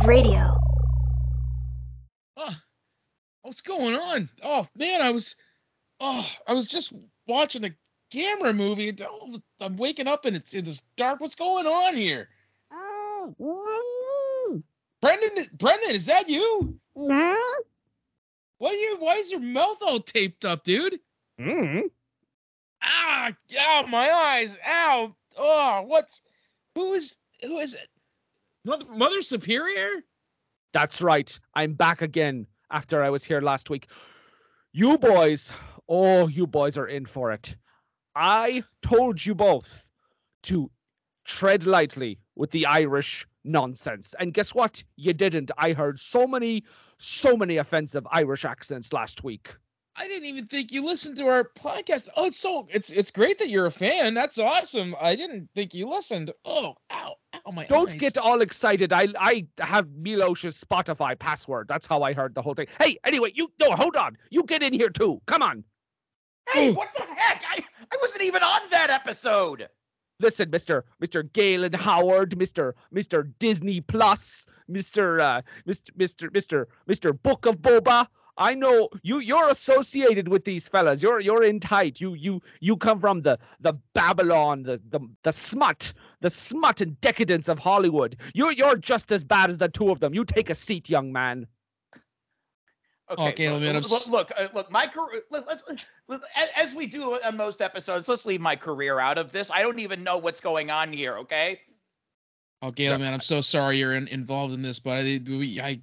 Age 0.00 0.06
Radio. 0.06 0.56
Oh, 2.36 2.54
what's 3.42 3.60
going 3.60 3.96
on? 3.96 4.28
Oh 4.42 4.66
man, 4.76 5.02
I 5.02 5.10
was, 5.10 5.36
oh, 6.00 6.26
I 6.46 6.54
was 6.54 6.66
just 6.66 6.92
watching 7.26 7.64
a 7.64 7.70
camera 8.10 8.52
movie. 8.52 8.96
oh, 9.02 9.36
I'm 9.60 9.76
waking 9.76 10.06
up 10.06 10.24
and 10.24 10.36
it's 10.36 10.54
in 10.54 10.64
this 10.64 10.82
dark. 10.96 11.20
What's 11.20 11.34
going 11.34 11.66
on 11.66 11.96
here? 11.96 12.28
Brendan, 15.02 15.50
Brendan, 15.52 15.90
is 15.90 16.06
that 16.06 16.28
you? 16.28 16.78
No. 16.94 17.38
What 18.58 18.72
are 18.72 18.78
you? 18.78 18.96
Why 19.00 19.16
is 19.16 19.30
your 19.30 19.40
mouth 19.40 19.78
all 19.82 20.00
taped 20.00 20.44
up, 20.44 20.64
dude? 20.64 20.98
Mm. 21.38 21.90
Ah, 22.82 23.32
ow, 23.58 23.86
my 23.86 24.10
eyes, 24.10 24.56
ow, 24.66 25.14
oh, 25.36 25.82
what's, 25.82 26.22
who 26.74 26.94
is, 26.94 27.14
who 27.42 27.58
is 27.58 27.74
it? 27.74 27.88
Mother, 28.64 29.22
Superior? 29.22 30.02
That's 30.72 31.00
right. 31.00 31.38
I'm 31.54 31.74
back 31.74 32.02
again 32.02 32.46
after 32.70 33.02
I 33.02 33.10
was 33.10 33.24
here 33.24 33.40
last 33.40 33.70
week. 33.70 33.88
You 34.72 34.98
boys, 34.98 35.50
oh, 35.88 36.28
you 36.28 36.46
boys 36.46 36.76
are 36.76 36.86
in 36.86 37.06
for 37.06 37.32
it. 37.32 37.56
I 38.14 38.62
told 38.82 39.24
you 39.24 39.34
both 39.34 39.84
to 40.44 40.70
tread 41.24 41.66
lightly 41.66 42.18
with 42.36 42.50
the 42.50 42.66
Irish 42.66 43.26
nonsense. 43.44 44.14
And 44.18 44.34
guess 44.34 44.54
what? 44.54 44.82
You 44.96 45.12
didn't. 45.12 45.50
I 45.56 45.72
heard 45.72 45.98
so 45.98 46.26
many, 46.26 46.64
so 46.98 47.36
many 47.36 47.56
offensive 47.56 48.06
Irish 48.10 48.44
accents 48.44 48.92
last 48.92 49.24
week. 49.24 49.54
I 49.96 50.06
didn't 50.06 50.26
even 50.26 50.46
think 50.46 50.72
you 50.72 50.84
listened 50.84 51.16
to 51.18 51.26
our 51.26 51.44
podcast. 51.44 52.08
Oh, 52.16 52.26
it's 52.26 52.38
so 52.38 52.66
it's 52.70 52.90
it's 52.90 53.10
great 53.10 53.38
that 53.38 53.48
you're 53.50 53.66
a 53.66 53.70
fan. 53.70 54.14
That's 54.14 54.38
awesome. 54.38 54.94
I 55.00 55.16
didn't 55.16 55.50
think 55.54 55.74
you 55.74 55.88
listened. 55.88 56.32
Oh, 56.44 56.74
ow, 56.92 57.14
ow, 57.34 57.50
my 57.50 57.62
god. 57.62 57.68
Don't 57.68 57.92
eyes. 57.92 57.98
get 58.00 58.18
all 58.18 58.40
excited. 58.40 58.92
I 58.92 59.08
I 59.18 59.46
have 59.58 59.86
Milosh's 59.88 60.62
Spotify 60.62 61.18
password. 61.18 61.66
That's 61.68 61.86
how 61.86 62.02
I 62.02 62.12
heard 62.12 62.34
the 62.34 62.42
whole 62.42 62.54
thing. 62.54 62.68
Hey, 62.80 62.98
anyway, 63.04 63.32
you 63.34 63.50
no, 63.60 63.72
hold 63.72 63.96
on. 63.96 64.16
You 64.30 64.44
get 64.44 64.62
in 64.62 64.72
here 64.72 64.90
too. 64.90 65.20
Come 65.26 65.42
on. 65.42 65.64
Hey, 66.48 66.72
what 66.72 66.88
the 66.96 67.02
heck? 67.02 67.42
I, 67.48 67.62
I 67.92 67.96
wasn't 68.00 68.22
even 68.22 68.42
on 68.42 68.62
that 68.70 68.90
episode. 68.90 69.68
Listen, 70.20 70.50
Mr. 70.50 70.82
Mr. 71.02 71.32
Galen 71.32 71.72
Howard, 71.72 72.38
Mr. 72.38 72.72
Mr. 72.94 73.30
Disney 73.38 73.80
Plus, 73.80 74.46
Mr. 74.70 75.20
Uh, 75.20 75.42
Mr. 75.66 75.90
Mr. 75.98 76.28
Mr. 76.30 76.66
Mr. 76.88 77.22
Book 77.22 77.46
of 77.46 77.58
Boba. 77.58 78.06
I 78.40 78.54
know 78.54 78.88
you 79.02 79.18
you're 79.18 79.50
associated 79.50 80.26
with 80.26 80.44
these 80.46 80.66
fellas. 80.66 81.02
You're 81.02 81.20
you're 81.20 81.44
in 81.44 81.60
tight. 81.60 82.00
You 82.00 82.14
you 82.14 82.40
you 82.60 82.76
come 82.76 82.98
from 82.98 83.20
the 83.20 83.38
the 83.60 83.74
Babylon, 83.94 84.62
the 84.62 84.80
the 84.88 85.00
the 85.22 85.30
smut, 85.30 85.92
the 86.22 86.30
smut 86.30 86.80
and 86.80 86.98
decadence 87.02 87.48
of 87.48 87.58
Hollywood. 87.58 88.16
You're 88.32 88.52
you're 88.52 88.76
just 88.76 89.12
as 89.12 89.22
bad 89.24 89.50
as 89.50 89.58
the 89.58 89.68
two 89.68 89.90
of 89.90 90.00
them. 90.00 90.14
You 90.14 90.24
take 90.24 90.48
a 90.48 90.54
seat, 90.54 90.88
young 90.88 91.12
man. 91.12 91.46
Okay, 93.10 93.28
Okay, 93.28 93.50
look, 93.50 93.60
man, 93.60 93.74
look, 93.82 94.08
look, 94.08 94.32
uh, 94.38 94.48
look, 94.54 94.70
my 94.70 94.86
career. 94.86 95.22
As 96.56 96.74
we 96.74 96.86
do 96.86 97.20
on 97.20 97.36
most 97.36 97.60
episodes, 97.60 98.08
let's 98.08 98.24
leave 98.24 98.40
my 98.40 98.56
career 98.56 99.00
out 99.00 99.18
of 99.18 99.32
this. 99.32 99.50
I 99.50 99.62
don't 99.62 99.80
even 99.80 100.02
know 100.02 100.16
what's 100.16 100.40
going 100.40 100.70
on 100.70 100.92
here. 100.92 101.18
Okay. 101.18 101.60
Oh, 102.62 102.70
Gail, 102.70 102.98
man, 102.98 103.12
I'm 103.12 103.20
so 103.20 103.40
sorry 103.40 103.78
you're 103.78 103.94
in, 103.94 104.06
involved 104.08 104.54
in 104.54 104.62
this, 104.62 104.78
but 104.78 104.98
I, 104.98 105.20
we, 105.26 105.60
I, 105.60 105.80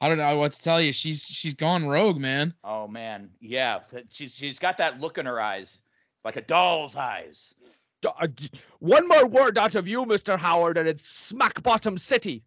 I 0.00 0.08
don't 0.08 0.18
know 0.18 0.36
what 0.36 0.52
to 0.54 0.62
tell 0.62 0.80
you. 0.80 0.92
She's 0.92 1.24
she's 1.24 1.54
gone 1.54 1.86
rogue, 1.86 2.18
man. 2.18 2.54
Oh 2.64 2.86
man, 2.88 3.30
yeah. 3.40 3.80
She's 4.10 4.34
she's 4.34 4.58
got 4.58 4.78
that 4.78 5.00
look 5.00 5.18
in 5.18 5.26
her 5.26 5.40
eyes, 5.40 5.80
like 6.24 6.36
a 6.36 6.42
doll's 6.42 6.96
eyes. 6.96 7.54
D- 8.02 8.08
uh, 8.18 8.26
d- 8.26 8.50
One 8.80 9.06
more 9.08 9.26
word 9.26 9.58
out 9.58 9.74
of 9.74 9.86
you, 9.86 10.04
Mr. 10.06 10.38
Howard, 10.38 10.78
and 10.78 10.88
it's 10.88 11.06
smack 11.06 11.62
bottom 11.62 11.98
city. 11.98 12.44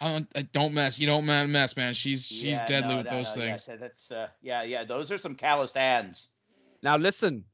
I 0.00 0.12
don't, 0.12 0.28
I 0.36 0.42
don't 0.42 0.74
mess. 0.74 0.98
You 0.98 1.06
don't 1.06 1.26
man 1.26 1.50
mess, 1.50 1.76
man. 1.76 1.94
She's 1.94 2.26
she's 2.26 2.58
Yeah, 2.58 2.66
deadly 2.68 2.94
no, 2.94 2.98
with 2.98 3.06
no, 3.06 3.10
those 3.10 3.34
no, 3.34 3.42
yeah, 3.42 3.56
things. 3.56 3.64
so 3.64 3.76
that's 3.76 4.10
uh, 4.10 4.28
yeah, 4.40 4.62
yeah. 4.62 4.84
Those 4.84 5.10
are 5.10 5.18
some 5.18 5.34
calloused 5.34 5.74
hands. 5.76 6.28
Now 6.82 6.96
listen, 6.96 7.44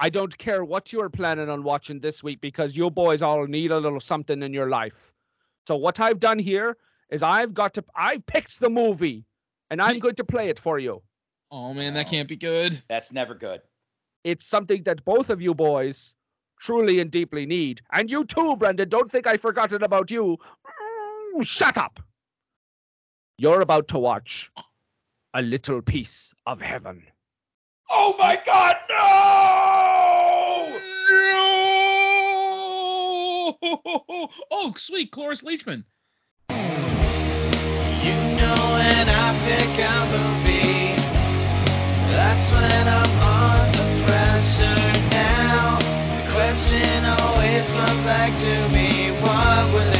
I 0.00 0.08
don't 0.08 0.36
care 0.38 0.64
what 0.64 0.92
you're 0.92 1.10
planning 1.10 1.48
on 1.50 1.62
watching 1.62 2.00
this 2.00 2.22
week 2.22 2.40
because 2.40 2.76
you 2.76 2.90
boys 2.90 3.22
all 3.22 3.46
need 3.46 3.70
a 3.70 3.78
little 3.78 4.00
something 4.00 4.42
in 4.42 4.52
your 4.54 4.68
life. 4.68 5.12
So 5.66 5.76
what 5.76 6.00
I've 6.00 6.20
done 6.20 6.38
here 6.38 6.76
is 7.10 7.22
I've 7.22 7.54
got 7.54 7.74
to 7.74 7.84
I 7.94 8.18
picked 8.26 8.60
the 8.60 8.70
movie 8.70 9.24
and 9.70 9.80
I'm 9.80 9.98
going 9.98 10.14
to 10.16 10.24
play 10.24 10.48
it 10.48 10.58
for 10.58 10.78
you. 10.78 11.02
Oh 11.50 11.72
man, 11.74 11.94
that 11.94 12.08
can't 12.08 12.28
be 12.28 12.36
good. 12.36 12.82
That's 12.88 13.12
never 13.12 13.34
good. 13.34 13.60
It's 14.24 14.46
something 14.46 14.82
that 14.84 15.04
both 15.04 15.30
of 15.30 15.40
you 15.40 15.54
boys 15.54 16.14
truly 16.60 17.00
and 17.00 17.10
deeply 17.10 17.46
need. 17.46 17.80
And 17.92 18.10
you 18.10 18.24
too, 18.24 18.56
Brendan, 18.56 18.88
don't 18.88 19.10
think 19.10 19.26
I've 19.26 19.40
forgotten 19.42 19.82
about 19.82 20.10
you. 20.10 20.36
Mm, 21.36 21.46
Shut 21.46 21.76
up. 21.76 22.00
You're 23.38 23.60
about 23.60 23.88
to 23.88 23.98
watch 23.98 24.50
a 25.34 25.42
little 25.42 25.82
piece 25.82 26.34
of 26.46 26.60
heaven. 26.60 27.02
Oh 27.90 28.16
my 28.18 28.40
God, 28.44 28.76
no! 28.88 30.80
No! 31.10 31.26
Oh, 34.50 34.74
sweet, 34.76 35.12
Cloris 35.12 35.42
Leachman. 35.42 35.84
You 38.06 38.14
know 38.38 38.58
when 38.78 39.06
I 39.08 39.26
pick 39.44 39.74
a 39.82 39.96
movie, 40.14 40.94
that's 42.14 42.52
when 42.52 42.84
I'm 42.98 43.12
under 43.42 43.86
pressure 44.06 44.84
now. 45.10 45.78
The 46.14 46.22
question 46.32 47.04
always 47.18 47.72
comes 47.72 48.02
back 48.04 48.36
to 48.44 48.54
me, 48.74 49.10
what 49.22 49.72
were 49.72 49.95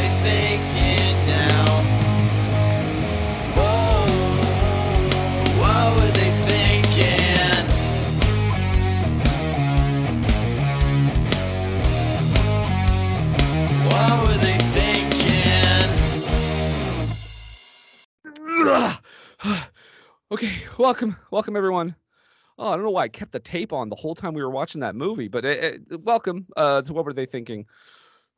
welcome, 20.78 21.16
welcome 21.30 21.56
everyone. 21.56 21.94
Oh, 22.58 22.70
I 22.70 22.76
don't 22.76 22.84
know 22.84 22.90
why 22.90 23.02
I 23.02 23.08
kept 23.08 23.32
the 23.32 23.38
tape 23.38 23.72
on 23.72 23.88
the 23.90 23.96
whole 23.96 24.14
time 24.14 24.32
we 24.34 24.42
were 24.42 24.50
watching 24.50 24.80
that 24.80 24.94
movie, 24.94 25.28
but 25.28 25.44
uh, 25.44 25.48
uh, 25.48 25.98
welcome 25.98 26.46
uh, 26.56 26.82
to 26.82 26.92
what 26.92 27.04
were 27.04 27.12
they 27.12 27.26
thinking? 27.26 27.66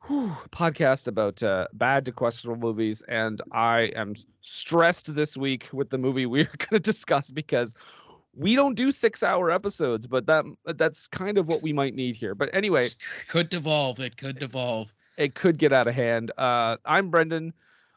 Whew, 0.07 0.31
podcast 0.51 1.07
about 1.07 1.41
uh, 1.43 1.67
bad 1.73 2.05
to 2.05 2.11
questionable 2.11 2.59
movies, 2.59 3.01
and 3.07 3.41
I 3.51 3.91
am 3.95 4.15
stressed 4.41 5.13
this 5.13 5.37
week 5.37 5.67
with 5.73 5.89
the 5.89 5.97
movie 5.97 6.25
we're 6.25 6.43
going 6.57 6.69
to 6.71 6.79
discuss 6.79 7.31
because 7.31 7.73
we 8.35 8.55
don't 8.55 8.75
do 8.75 8.91
six-hour 8.91 9.51
episodes, 9.51 10.07
but 10.07 10.25
that 10.27 10.45
that's 10.75 11.07
kind 11.07 11.37
of 11.37 11.47
what 11.47 11.61
we 11.61 11.73
might 11.73 11.95
need 11.95 12.15
here. 12.15 12.35
But 12.35 12.49
anyway, 12.53 12.87
Could 13.29 13.49
devolve. 13.49 13.99
It 13.99 14.17
could 14.17 14.39
devolve. 14.39 14.93
it 15.17 15.35
could 15.35 15.57
get 15.57 15.73
out 15.73 15.87
of 15.87 15.95
hand. 15.95 16.31
Uh, 16.37 16.77
I'm 16.85 17.09
Brendan, 17.09 17.53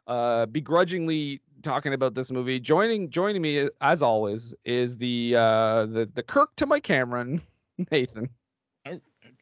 uh, 0.09 0.47
begrudgingly 0.47 1.41
talking 1.63 1.95
about 1.95 2.15
this 2.15 2.31
movie. 2.31 2.61
Joining 2.61 3.11
joining 3.11 3.43
me 3.43 3.69
as 3.81 4.03
always 4.03 4.55
is 4.65 4.97
the 4.97 5.37
uh, 5.37 5.87
the 5.87 6.09
the 6.13 6.23
Kirk 6.23 6.55
to 6.57 6.67
my 6.67 6.81
Cameron, 6.81 7.41
Nathan. 7.91 8.29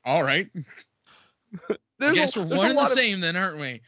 All 0.04 0.22
right. 0.22 0.48
I 2.00 2.12
guess 2.12 2.36
a, 2.36 2.40
we're 2.40 2.48
there's 2.48 2.58
one 2.58 2.70
and 2.70 2.78
the 2.78 2.82
of, 2.82 2.88
same 2.90 3.20
then, 3.20 3.36
aren't 3.36 3.58
we? 3.58 3.82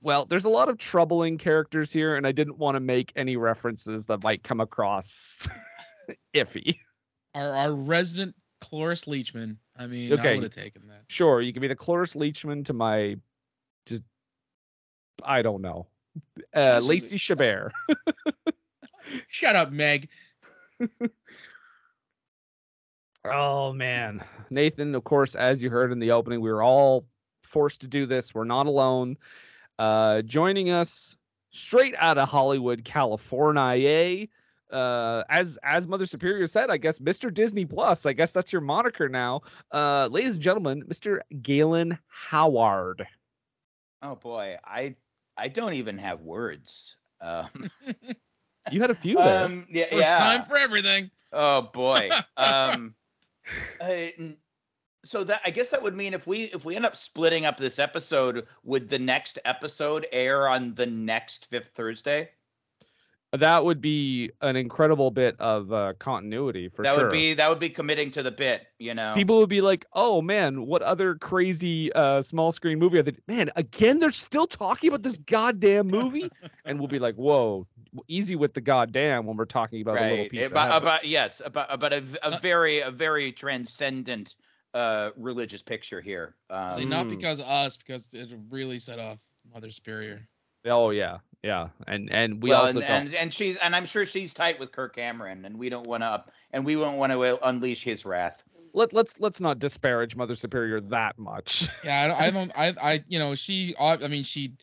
well, 0.00 0.24
there's 0.24 0.46
a 0.46 0.50
lot 0.50 0.68
of 0.68 0.78
troubling 0.78 1.36
characters 1.36 1.92
here, 1.92 2.16
and 2.16 2.26
I 2.26 2.32
didn't 2.32 2.58
want 2.58 2.76
to 2.76 2.80
make 2.80 3.12
any 3.16 3.36
references 3.36 4.06
that 4.06 4.22
might 4.22 4.42
come 4.42 4.60
across 4.60 5.46
iffy. 6.34 6.78
Our 7.34 7.50
our 7.54 7.72
resident 7.72 8.34
Cloris 8.60 9.04
Leachman. 9.04 9.56
I 9.76 9.86
mean, 9.86 10.18
I 10.18 10.34
would 10.34 10.44
have 10.44 10.54
taken 10.54 10.86
that. 10.88 11.02
Sure, 11.08 11.40
you 11.40 11.52
can 11.52 11.60
be 11.60 11.68
the 11.68 11.76
Cloris 11.76 12.14
Leachman 12.14 12.64
to 12.66 12.72
my, 12.72 13.16
to, 13.86 14.02
I 15.22 15.42
don't 15.42 15.60
know, 15.60 15.86
uh, 16.54 16.80
Lacey 16.82 17.16
Chabert. 17.16 17.70
Shut 19.28 19.56
up, 19.56 19.70
Meg. 19.72 20.08
Oh 23.24 23.72
man, 23.72 24.22
Nathan. 24.50 24.94
Of 24.94 25.04
course, 25.04 25.34
as 25.34 25.62
you 25.62 25.70
heard 25.70 25.92
in 25.92 25.98
the 25.98 26.10
opening, 26.10 26.40
we 26.40 26.52
were 26.52 26.62
all 26.62 27.06
forced 27.42 27.80
to 27.80 27.86
do 27.86 28.04
this. 28.06 28.34
We're 28.34 28.44
not 28.44 28.66
alone. 28.66 29.16
Uh, 29.78 30.22
joining 30.22 30.70
us 30.70 31.16
straight 31.50 31.94
out 31.98 32.18
of 32.18 32.28
Hollywood, 32.28 32.84
California. 32.84 34.26
Uh, 34.70 35.22
as 35.30 35.56
as 35.62 35.86
Mother 35.86 36.06
Superior 36.06 36.46
said, 36.46 36.68
I 36.68 36.76
guess 36.76 36.98
Mr. 36.98 37.32
Disney 37.32 37.64
Plus. 37.64 38.06
I 38.06 38.12
guess 38.12 38.32
that's 38.32 38.52
your 38.52 38.60
moniker 38.60 39.08
now. 39.08 39.42
Uh, 39.72 40.08
ladies 40.10 40.34
and 40.34 40.42
gentlemen, 40.42 40.82
Mr. 40.84 41.20
Galen 41.42 41.98
Howard. 42.08 43.06
Oh 44.02 44.16
boy, 44.16 44.58
I 44.64 44.96
I 45.36 45.48
don't 45.48 45.74
even 45.74 45.98
have 45.98 46.20
words. 46.20 46.96
Um, 47.20 47.70
You 48.70 48.80
had 48.80 48.90
a 48.90 48.94
few 48.94 49.16
there. 49.16 49.44
um, 49.44 49.66
yeah, 49.70 49.84
First 49.90 50.00
yeah. 50.00 50.16
time 50.16 50.44
for 50.46 50.56
everything. 50.56 51.10
Oh 51.32 51.62
boy. 51.72 52.08
Um, 52.38 52.94
uh, 53.78 54.06
so 55.04 55.22
that 55.24 55.42
I 55.44 55.50
guess 55.50 55.68
that 55.68 55.82
would 55.82 55.94
mean 55.94 56.14
if 56.14 56.26
we 56.26 56.44
if 56.44 56.64
we 56.64 56.74
end 56.76 56.86
up 56.86 56.96
splitting 56.96 57.44
up 57.44 57.58
this 57.58 57.78
episode, 57.78 58.46
would 58.62 58.88
the 58.88 58.98
next 58.98 59.38
episode 59.44 60.06
air 60.12 60.48
on 60.48 60.74
the 60.74 60.86
next 60.86 61.46
fifth 61.50 61.72
Thursday? 61.74 62.30
That 63.36 63.64
would 63.64 63.80
be 63.80 64.30
an 64.40 64.56
incredible 64.56 65.10
bit 65.10 65.38
of 65.40 65.72
uh, 65.72 65.92
continuity 65.98 66.68
for 66.68 66.82
that 66.82 66.94
sure. 66.94 67.04
would 67.04 67.12
be 67.12 67.34
that 67.34 67.48
would 67.48 67.58
be 67.58 67.70
committing 67.70 68.10
to 68.12 68.22
the 68.22 68.30
bit, 68.30 68.66
you 68.78 68.94
know. 68.94 69.14
People 69.14 69.38
would 69.38 69.48
be 69.48 69.60
like, 69.60 69.84
"Oh 69.92 70.20
man, 70.22 70.66
what 70.66 70.82
other 70.82 71.14
crazy 71.14 71.92
uh, 71.92 72.22
small 72.22 72.52
screen 72.52 72.78
movie 72.78 72.98
are 72.98 73.02
they? 73.02 73.16
Man, 73.26 73.50
again, 73.56 73.98
they're 73.98 74.12
still 74.12 74.46
talking 74.46 74.88
about 74.88 75.02
this 75.02 75.16
goddamn 75.18 75.86
movie." 75.88 76.30
and 76.64 76.78
we'll 76.78 76.88
be 76.88 76.98
like, 76.98 77.14
"Whoa, 77.16 77.66
easy 78.08 78.36
with 78.36 78.54
the 78.54 78.60
goddamn 78.60 79.26
when 79.26 79.36
we're 79.36 79.44
talking 79.46 79.80
about 79.82 79.98
a 79.98 80.08
little 80.10 80.28
piece 80.28 80.46
About, 80.46 80.66
heaven." 80.68 80.82
about 80.82 81.04
yes, 81.04 81.40
about 81.44 81.72
about 81.72 81.92
a, 81.92 82.00
v- 82.00 82.18
a 82.22 82.26
Uh, 82.26 82.38
very 82.40 82.80
a 82.80 82.90
very 82.90 83.32
transcendent 83.32 84.34
uh 84.74 85.10
religious 85.16 85.62
picture 85.62 86.00
here. 86.00 86.34
Um, 86.50 86.74
See, 86.78 86.84
not 86.84 87.06
Mm. 87.06 87.10
because 87.10 87.38
of 87.38 87.46
us, 87.46 87.76
because 87.76 88.12
it 88.12 88.28
really 88.50 88.78
set 88.78 88.98
off 88.98 89.18
Mother 89.52 89.70
Superior. 89.70 90.28
Oh 90.66 90.90
yeah, 90.90 91.18
yeah, 91.44 91.68
and 91.86 92.10
and 92.10 92.42
we 92.42 92.48
well, 92.48 92.62
also 92.62 92.80
and, 92.80 92.88
don't. 92.88 92.90
and 92.90 93.14
and 93.14 93.34
she's 93.34 93.58
and 93.58 93.76
I'm 93.76 93.84
sure 93.84 94.06
she's 94.06 94.32
tight 94.32 94.58
with 94.58 94.72
Kirk 94.72 94.96
Cameron, 94.96 95.44
and 95.44 95.58
we 95.58 95.68
don't 95.68 95.86
want 95.86 96.02
to 96.02 96.24
and 96.52 96.64
we 96.64 96.74
won't 96.74 96.96
want 96.96 97.12
to 97.12 97.20
uh, 97.20 97.36
unleash 97.42 97.84
his 97.84 98.06
wrath. 98.06 98.42
Let 98.72 98.94
let's 98.94 99.16
let's 99.18 99.40
not 99.40 99.58
disparage 99.58 100.16
Mother 100.16 100.36
Superior 100.36 100.80
that 100.80 101.18
much. 101.18 101.68
Yeah, 101.84 102.14
I 102.18 102.30
don't, 102.30 102.56
I 102.56 102.64
don't, 102.64 102.78
I, 102.80 102.92
I, 102.92 103.04
you 103.08 103.18
know, 103.18 103.34
she, 103.34 103.74
I 103.78 104.08
mean, 104.08 104.24
she, 104.24 104.54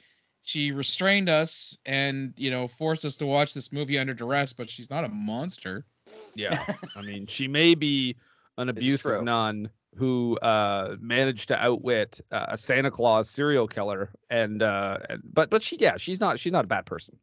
she 0.41 0.71
restrained 0.71 1.29
us 1.29 1.77
and 1.85 2.33
you 2.35 2.49
know 2.49 2.67
forced 2.67 3.05
us 3.05 3.15
to 3.17 3.27
watch 3.27 3.53
this 3.53 3.71
movie 3.71 3.99
under 3.99 4.15
duress, 4.15 4.51
but 4.51 4.67
she's 4.67 4.89
not 4.89 5.03
a 5.03 5.09
monster. 5.09 5.85
Yeah, 6.33 6.65
I 6.95 7.03
mean, 7.03 7.27
she 7.27 7.47
may 7.47 7.75
be 7.75 8.15
an 8.57 8.69
abusive 8.69 9.23
nun 9.23 9.69
who 9.95 10.37
uh, 10.39 10.95
managed 10.99 11.49
to 11.49 11.57
outwit 11.57 12.21
uh, 12.31 12.45
a 12.49 12.57
Santa 12.57 12.89
Claus 12.91 13.29
serial 13.29 13.67
killer, 13.67 14.09
and 14.29 14.61
uh, 14.63 14.97
and- 15.09 15.21
but 15.33 15.49
but 15.49 15.61
she 15.63 15.77
yeah, 15.79 15.97
she's 15.97 16.19
not 16.19 16.39
she's 16.39 16.51
not 16.53 16.63
a 16.65 16.67
bad 16.67 16.85
person. 16.85 17.17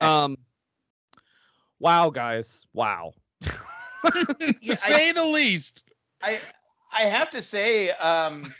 Um, 0.00 0.36
wow, 1.78 2.10
guys, 2.10 2.66
wow. 2.72 3.12
to 3.42 3.52
Yeah, 4.60 4.72
I- 4.72 4.74
say 4.74 5.12
the 5.12 5.24
least. 5.24 5.84
I 6.22 6.40
I 6.92 7.02
have 7.04 7.30
to 7.30 7.40
say, 7.42 7.90
um, 7.90 8.54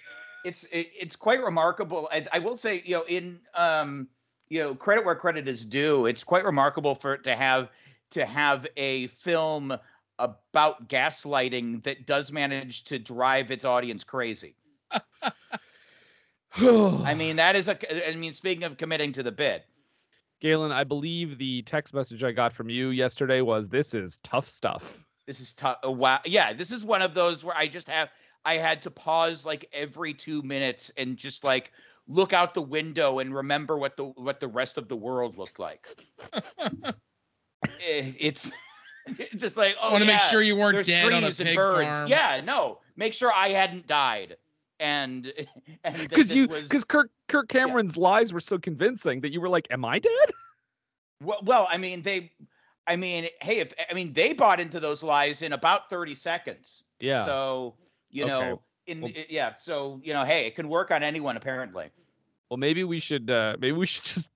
it's 0.44 0.64
it, 0.64 0.88
it's 0.98 1.16
quite 1.16 1.42
remarkable. 1.42 2.08
I, 2.10 2.26
I 2.32 2.38
will 2.38 2.56
say, 2.56 2.82
you 2.84 2.96
know, 2.96 3.04
in 3.08 3.40
um, 3.54 4.08
you 4.48 4.60
know, 4.60 4.74
credit 4.74 5.04
where 5.04 5.14
credit 5.14 5.48
is 5.48 5.64
due. 5.64 6.06
It's 6.06 6.24
quite 6.24 6.44
remarkable 6.44 6.94
for 6.94 7.14
it 7.14 7.24
to 7.24 7.34
have 7.34 7.68
to 8.12 8.24
have 8.26 8.66
a 8.76 9.06
film 9.08 9.74
about 10.18 10.88
gaslighting 10.88 11.82
that 11.84 12.06
does 12.06 12.30
manage 12.32 12.84
to 12.84 12.98
drive 12.98 13.50
its 13.50 13.64
audience 13.64 14.04
crazy. 14.04 14.56
I 16.56 17.14
mean, 17.14 17.36
that 17.36 17.56
is 17.56 17.68
a. 17.68 18.08
I 18.10 18.14
mean, 18.16 18.32
speaking 18.32 18.64
of 18.64 18.76
committing 18.76 19.12
to 19.14 19.22
the 19.22 19.32
bit, 19.32 19.64
Galen, 20.40 20.72
I 20.72 20.84
believe 20.84 21.38
the 21.38 21.62
text 21.62 21.94
message 21.94 22.22
I 22.24 22.32
got 22.32 22.52
from 22.52 22.68
you 22.68 22.90
yesterday 22.90 23.40
was, 23.40 23.68
"This 23.68 23.94
is 23.94 24.18
tough 24.22 24.48
stuff." 24.48 24.98
this 25.26 25.40
is 25.40 25.54
tough. 25.54 25.78
Uh, 25.86 25.90
wow, 25.90 26.20
yeah, 26.26 26.52
this 26.52 26.72
is 26.72 26.84
one 26.84 27.00
of 27.02 27.14
those 27.14 27.44
where 27.44 27.56
I 27.56 27.66
just 27.68 27.88
have. 27.88 28.10
I 28.44 28.54
had 28.54 28.82
to 28.82 28.90
pause 28.90 29.46
like 29.46 29.68
every 29.72 30.12
two 30.14 30.42
minutes 30.42 30.90
and 30.96 31.16
just 31.16 31.44
like 31.44 31.70
look 32.08 32.32
out 32.32 32.54
the 32.54 32.62
window 32.62 33.20
and 33.20 33.34
remember 33.34 33.78
what 33.78 33.96
the 33.96 34.04
what 34.06 34.40
the 34.40 34.48
rest 34.48 34.76
of 34.78 34.88
the 34.88 34.96
world 34.96 35.38
looked 35.38 35.58
like. 35.58 35.86
It- 36.34 36.94
eh, 37.80 38.12
it's 38.18 38.46
it's 38.46 38.50
just 39.36 39.56
like 39.56 39.74
oh 39.80 39.88
I 39.88 39.92
want 39.92 40.02
to 40.04 40.08
yeah, 40.08 40.16
make 40.16 40.22
sure 40.22 40.42
you 40.42 40.56
weren't 40.56 40.86
dead 40.86 41.12
on 41.12 41.24
a 41.24 41.30
pig 41.32 41.56
birds. 41.56 41.88
farm. 41.88 42.08
Yeah, 42.08 42.40
no, 42.44 42.78
make 42.96 43.12
sure 43.12 43.32
I 43.32 43.48
hadn't 43.50 43.86
died. 43.86 44.36
And 44.80 45.32
and 45.84 46.08
Because 46.08 46.34
you 46.34 46.48
because 46.48 46.84
Kirk 46.84 47.10
Kirk 47.28 47.48
Cameron's 47.48 47.96
lies 47.96 48.32
were 48.32 48.40
so 48.40 48.58
convincing 48.58 49.20
that 49.20 49.32
you 49.32 49.40
were 49.40 49.48
like, 49.48 49.66
"Am 49.70 49.84
I 49.84 49.98
dead?" 49.98 50.12
Well, 51.22 51.38
well, 51.44 51.68
I 51.70 51.76
mean, 51.76 52.02
they, 52.02 52.32
I 52.88 52.96
mean, 52.96 53.28
hey, 53.40 53.58
if 53.60 53.72
I 53.88 53.94
mean, 53.94 54.12
they 54.12 54.32
bought 54.32 54.58
into 54.58 54.80
those 54.80 55.04
lies 55.04 55.42
in 55.42 55.52
about 55.52 55.88
thirty 55.88 56.16
seconds. 56.16 56.82
Yeah. 56.98 57.24
So 57.24 57.76
you 58.10 58.24
Okay. 58.24 58.30
know, 58.32 58.62
in 58.88 59.00
Well- 59.02 59.12
yeah, 59.28 59.54
so 59.56 60.00
you 60.02 60.14
know, 60.14 60.24
hey, 60.24 60.48
it 60.48 60.56
can 60.56 60.68
work 60.68 60.90
on 60.90 61.04
anyone 61.04 61.36
apparently. 61.36 61.90
Well, 62.52 62.58
maybe 62.58 62.84
we 62.84 62.98
should 62.98 63.30
uh, 63.30 63.56
maybe 63.58 63.72
we 63.72 63.86
should 63.86 64.04
just 64.04 64.28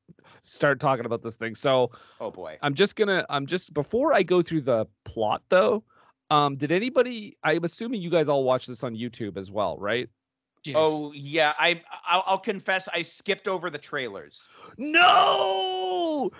start 0.42 0.80
talking 0.80 1.04
about 1.04 1.22
this 1.22 1.36
thing. 1.36 1.54
So 1.54 1.90
Oh 2.18 2.30
boy. 2.30 2.56
I'm 2.62 2.72
just 2.72 2.96
gonna 2.96 3.26
I'm 3.28 3.46
just 3.46 3.74
before 3.74 4.14
I 4.14 4.22
go 4.22 4.40
through 4.40 4.62
the 4.62 4.86
plot 5.04 5.42
though. 5.50 5.84
Um, 6.30 6.56
did 6.56 6.72
anybody? 6.72 7.36
I'm 7.44 7.64
assuming 7.64 8.00
you 8.00 8.08
guys 8.08 8.30
all 8.30 8.42
watch 8.42 8.66
this 8.66 8.82
on 8.82 8.94
YouTube 8.94 9.36
as 9.36 9.50
well, 9.50 9.76
right? 9.76 10.08
Yes. 10.64 10.76
Oh 10.78 11.12
yeah, 11.12 11.52
I 11.58 11.82
I'll, 12.06 12.22
I'll 12.24 12.38
confess 12.38 12.88
I 12.90 13.02
skipped 13.02 13.48
over 13.48 13.68
the 13.68 13.76
trailers. 13.76 14.40
No. 14.78 16.30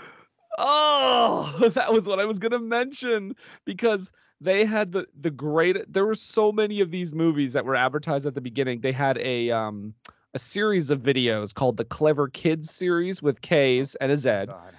Oh, 0.56 1.70
that 1.74 1.92
was 1.92 2.06
what 2.06 2.20
I 2.20 2.24
was 2.24 2.38
gonna 2.38 2.58
mention 2.58 3.36
because 3.66 4.12
they 4.40 4.64
had 4.64 4.92
the 4.92 5.08
the 5.20 5.30
great. 5.30 5.92
There 5.92 6.06
were 6.06 6.14
so 6.14 6.52
many 6.52 6.80
of 6.80 6.90
these 6.90 7.12
movies 7.12 7.52
that 7.52 7.66
were 7.66 7.76
advertised 7.76 8.24
at 8.24 8.34
the 8.34 8.40
beginning. 8.40 8.80
They 8.80 8.92
had 8.92 9.18
a 9.18 9.50
um 9.50 9.92
a 10.36 10.38
series 10.38 10.90
of 10.90 11.00
videos 11.00 11.54
called 11.54 11.78
the 11.78 11.84
Clever 11.86 12.28
Kids 12.28 12.70
series 12.70 13.22
with 13.22 13.40
K's 13.40 13.94
and 14.02 14.12
a 14.12 14.18
Z. 14.18 14.28
God. 14.48 14.74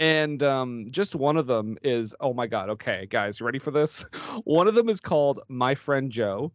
And 0.00 0.42
um, 0.42 0.86
just 0.90 1.14
one 1.14 1.36
of 1.36 1.46
them 1.46 1.76
is, 1.82 2.14
oh 2.20 2.32
my 2.32 2.46
God, 2.46 2.70
okay, 2.70 3.06
guys, 3.10 3.38
you 3.38 3.44
ready 3.44 3.58
for 3.58 3.70
this? 3.70 4.06
One 4.44 4.66
of 4.66 4.74
them 4.74 4.88
is 4.88 5.00
called 5.00 5.40
My 5.48 5.74
Friend 5.74 6.10
Joe. 6.10 6.50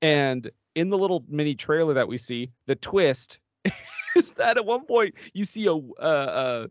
And 0.00 0.50
in 0.74 0.88
the 0.88 0.96
little 0.96 1.22
mini 1.28 1.54
trailer 1.54 1.92
that 1.92 2.08
we 2.08 2.16
see, 2.16 2.50
the 2.66 2.76
twist 2.76 3.40
is 4.16 4.30
that 4.38 4.56
at 4.56 4.64
one 4.64 4.86
point 4.86 5.14
you 5.34 5.44
see 5.44 5.66
a, 5.66 5.74
uh, 5.74 6.66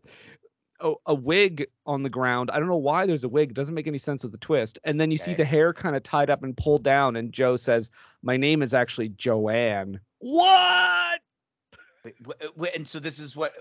a, 0.80 0.88
a, 0.88 0.94
a 1.06 1.14
wig 1.14 1.68
on 1.86 2.02
the 2.02 2.10
ground. 2.10 2.50
I 2.50 2.58
don't 2.58 2.68
know 2.68 2.76
why 2.76 3.06
there's 3.06 3.24
a 3.24 3.28
wig. 3.28 3.50
It 3.50 3.54
doesn't 3.54 3.76
make 3.76 3.86
any 3.86 3.98
sense 3.98 4.24
with 4.24 4.32
the 4.32 4.38
twist. 4.38 4.80
And 4.82 5.00
then 5.00 5.12
you 5.12 5.18
see 5.18 5.34
the 5.34 5.44
hair 5.44 5.72
kind 5.72 5.94
of 5.94 6.02
tied 6.02 6.30
up 6.30 6.42
and 6.42 6.56
pulled 6.56 6.82
down. 6.82 7.14
And 7.14 7.32
Joe 7.32 7.56
says, 7.56 7.90
My 8.24 8.36
name 8.36 8.60
is 8.60 8.74
actually 8.74 9.10
Joanne. 9.10 10.00
What? 10.18 11.20
Wh- 12.60 12.66
and 12.74 12.86
so 12.88 12.98
this 13.00 13.18
is 13.18 13.36
what 13.36 13.52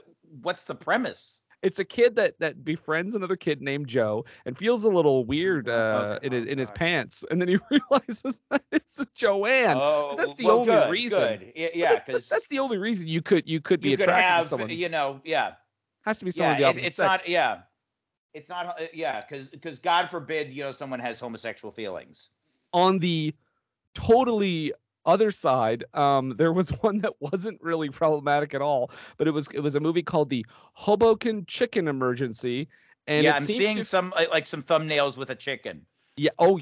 what's 0.41 0.63
the 0.63 0.75
premise? 0.75 1.39
it's 1.63 1.79
a 1.79 1.83
kid 1.83 2.15
that 2.15 2.35
that 2.39 2.63
befriends 2.63 3.15
another 3.15 3.35
kid 3.35 3.61
named 3.63 3.87
Joe 3.87 4.23
and 4.45 4.55
feels 4.55 4.83
a 4.83 4.89
little 4.89 5.25
weird 5.25 5.67
uh, 5.67 6.17
Okay. 6.21 6.27
in 6.27 6.31
his 6.33 6.45
in 6.45 6.57
his 6.59 6.69
Oh, 6.69 6.73
pants, 6.73 7.23
and 7.31 7.41
then 7.41 7.47
he 7.47 7.57
realizes 7.71 8.39
that 8.51 8.61
it's 8.71 8.99
Joanne. 9.15 9.75
oh, 9.79 10.13
that's 10.15 10.35
the 10.35 10.45
well, 10.45 10.59
only 10.59 10.71
good, 10.73 10.91
reason. 10.91 11.19
Good. 11.19 11.53
Yeah, 11.55 11.67
yeah, 11.73 11.95
because 12.05 12.29
that's 12.29 12.47
the 12.49 12.59
only 12.59 12.77
reason 12.77 13.07
you 13.07 13.23
could 13.23 13.47
you 13.49 13.59
could 13.59 13.81
be 13.81 13.89
you 13.89 13.97
could 13.97 14.03
attracted 14.03 14.27
have, 14.27 14.43
to 14.43 14.49
someone. 14.49 14.69
you 14.69 14.89
know, 14.89 15.19
yeah. 15.23 15.53
Has 16.01 16.19
to 16.19 16.25
be 16.25 16.31
someone 16.31 16.59
yeah, 16.59 16.69
of 16.69 16.75
the 16.75 16.81
it- 16.81 16.83
opposite 16.83 16.85
it's 16.87 16.95
sex. 16.97 17.07
not. 17.23 17.27
Yeah, 17.27 17.57
it's 18.35 18.49
not. 18.49 18.67
uh, 18.79 18.85
Yeah, 18.93 19.23
because 19.27 19.47
because 19.47 19.79
God 19.79 20.11
forbid, 20.11 20.51
you 20.53 20.63
know, 20.63 20.71
someone 20.71 20.99
has 20.99 21.19
homosexual 21.19 21.71
feelings. 21.71 22.29
On 22.71 22.99
the 22.99 23.33
totally 23.95 24.73
other 25.07 25.31
side, 25.31 25.85
um, 25.95 26.35
there 26.37 26.53
was 26.53 26.69
one 26.81 26.99
that 26.99 27.13
wasn't 27.19 27.59
really 27.61 27.89
problematic 27.89 28.53
at 28.53 28.61
all, 28.61 28.91
but 29.17 29.27
it 29.27 29.31
was 29.31 29.47
it 29.53 29.61
was 29.61 29.73
a 29.75 29.79
movie 29.79 30.03
called 30.03 30.29
the 30.29 30.45
Hoboken 30.73 31.45
Chicken 31.47 31.87
Emergency. 31.87 32.67
And 33.07 33.23
yeah, 33.23 33.35
I'm 33.35 33.45
seeing 33.45 33.77
to- 33.77 33.85
some 33.85 34.13
like, 34.15 34.29
like 34.29 34.45
some 34.45 34.61
thumbnails 34.61 35.17
with 35.17 35.29
a 35.29 35.35
chicken. 35.35 35.85
Yeah. 36.17 36.31
Oh, 36.37 36.59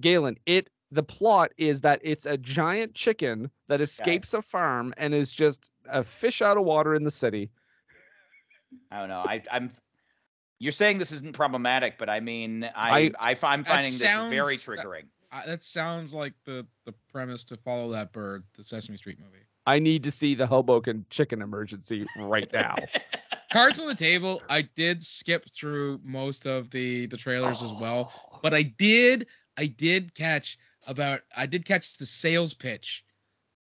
Galen, 0.00 0.36
it 0.44 0.68
the 0.90 1.02
plot 1.02 1.52
is 1.56 1.80
that 1.82 2.00
it's 2.02 2.26
a 2.26 2.36
giant 2.36 2.94
chicken 2.94 3.50
that 3.68 3.80
escapes 3.80 4.34
a 4.34 4.42
farm 4.42 4.92
and 4.96 5.14
is 5.14 5.32
just 5.32 5.70
a 5.88 6.02
fish 6.02 6.42
out 6.42 6.56
of 6.56 6.64
water 6.64 6.94
in 6.94 7.04
the 7.04 7.10
city. 7.10 7.50
I 8.90 8.98
don't 8.98 9.08
know. 9.08 9.24
I, 9.26 9.42
I'm. 9.50 9.70
You're 10.58 10.72
saying 10.72 10.98
this 10.98 11.12
isn't 11.12 11.34
problematic, 11.34 11.96
but 11.96 12.10
I 12.10 12.20
mean, 12.20 12.68
I, 12.74 13.12
I, 13.18 13.30
am 13.30 13.62
That 13.62 13.68
finding 13.68 13.92
this 13.92 14.00
very 14.00 14.56
sounds- 14.56 14.78
that- 14.78 14.86
triggering. 14.86 15.04
I, 15.32 15.46
that 15.46 15.64
sounds 15.64 16.12
like 16.12 16.34
the 16.44 16.66
the 16.86 16.94
premise 17.12 17.44
to 17.44 17.56
follow 17.56 17.90
that 17.92 18.12
bird, 18.12 18.44
the 18.56 18.64
Sesame 18.64 18.96
Street 18.96 19.18
movie. 19.20 19.44
I 19.66 19.78
need 19.78 20.04
to 20.04 20.10
see 20.10 20.34
the 20.34 20.46
Hoboken 20.46 21.06
chicken 21.10 21.42
emergency 21.42 22.06
right 22.16 22.50
now. 22.52 22.74
Cards 23.52 23.80
on 23.80 23.86
the 23.86 23.94
table. 23.94 24.42
I 24.48 24.62
did 24.62 25.04
skip 25.04 25.44
through 25.52 26.00
most 26.02 26.46
of 26.46 26.70
the 26.70 27.06
the 27.06 27.16
trailers 27.16 27.62
as 27.62 27.72
well, 27.72 28.12
but 28.42 28.54
I 28.54 28.62
did 28.62 29.26
I 29.56 29.66
did 29.66 30.14
catch 30.14 30.58
about 30.86 31.20
I 31.36 31.46
did 31.46 31.64
catch 31.64 31.98
the 31.98 32.06
sales 32.06 32.54
pitch 32.54 33.04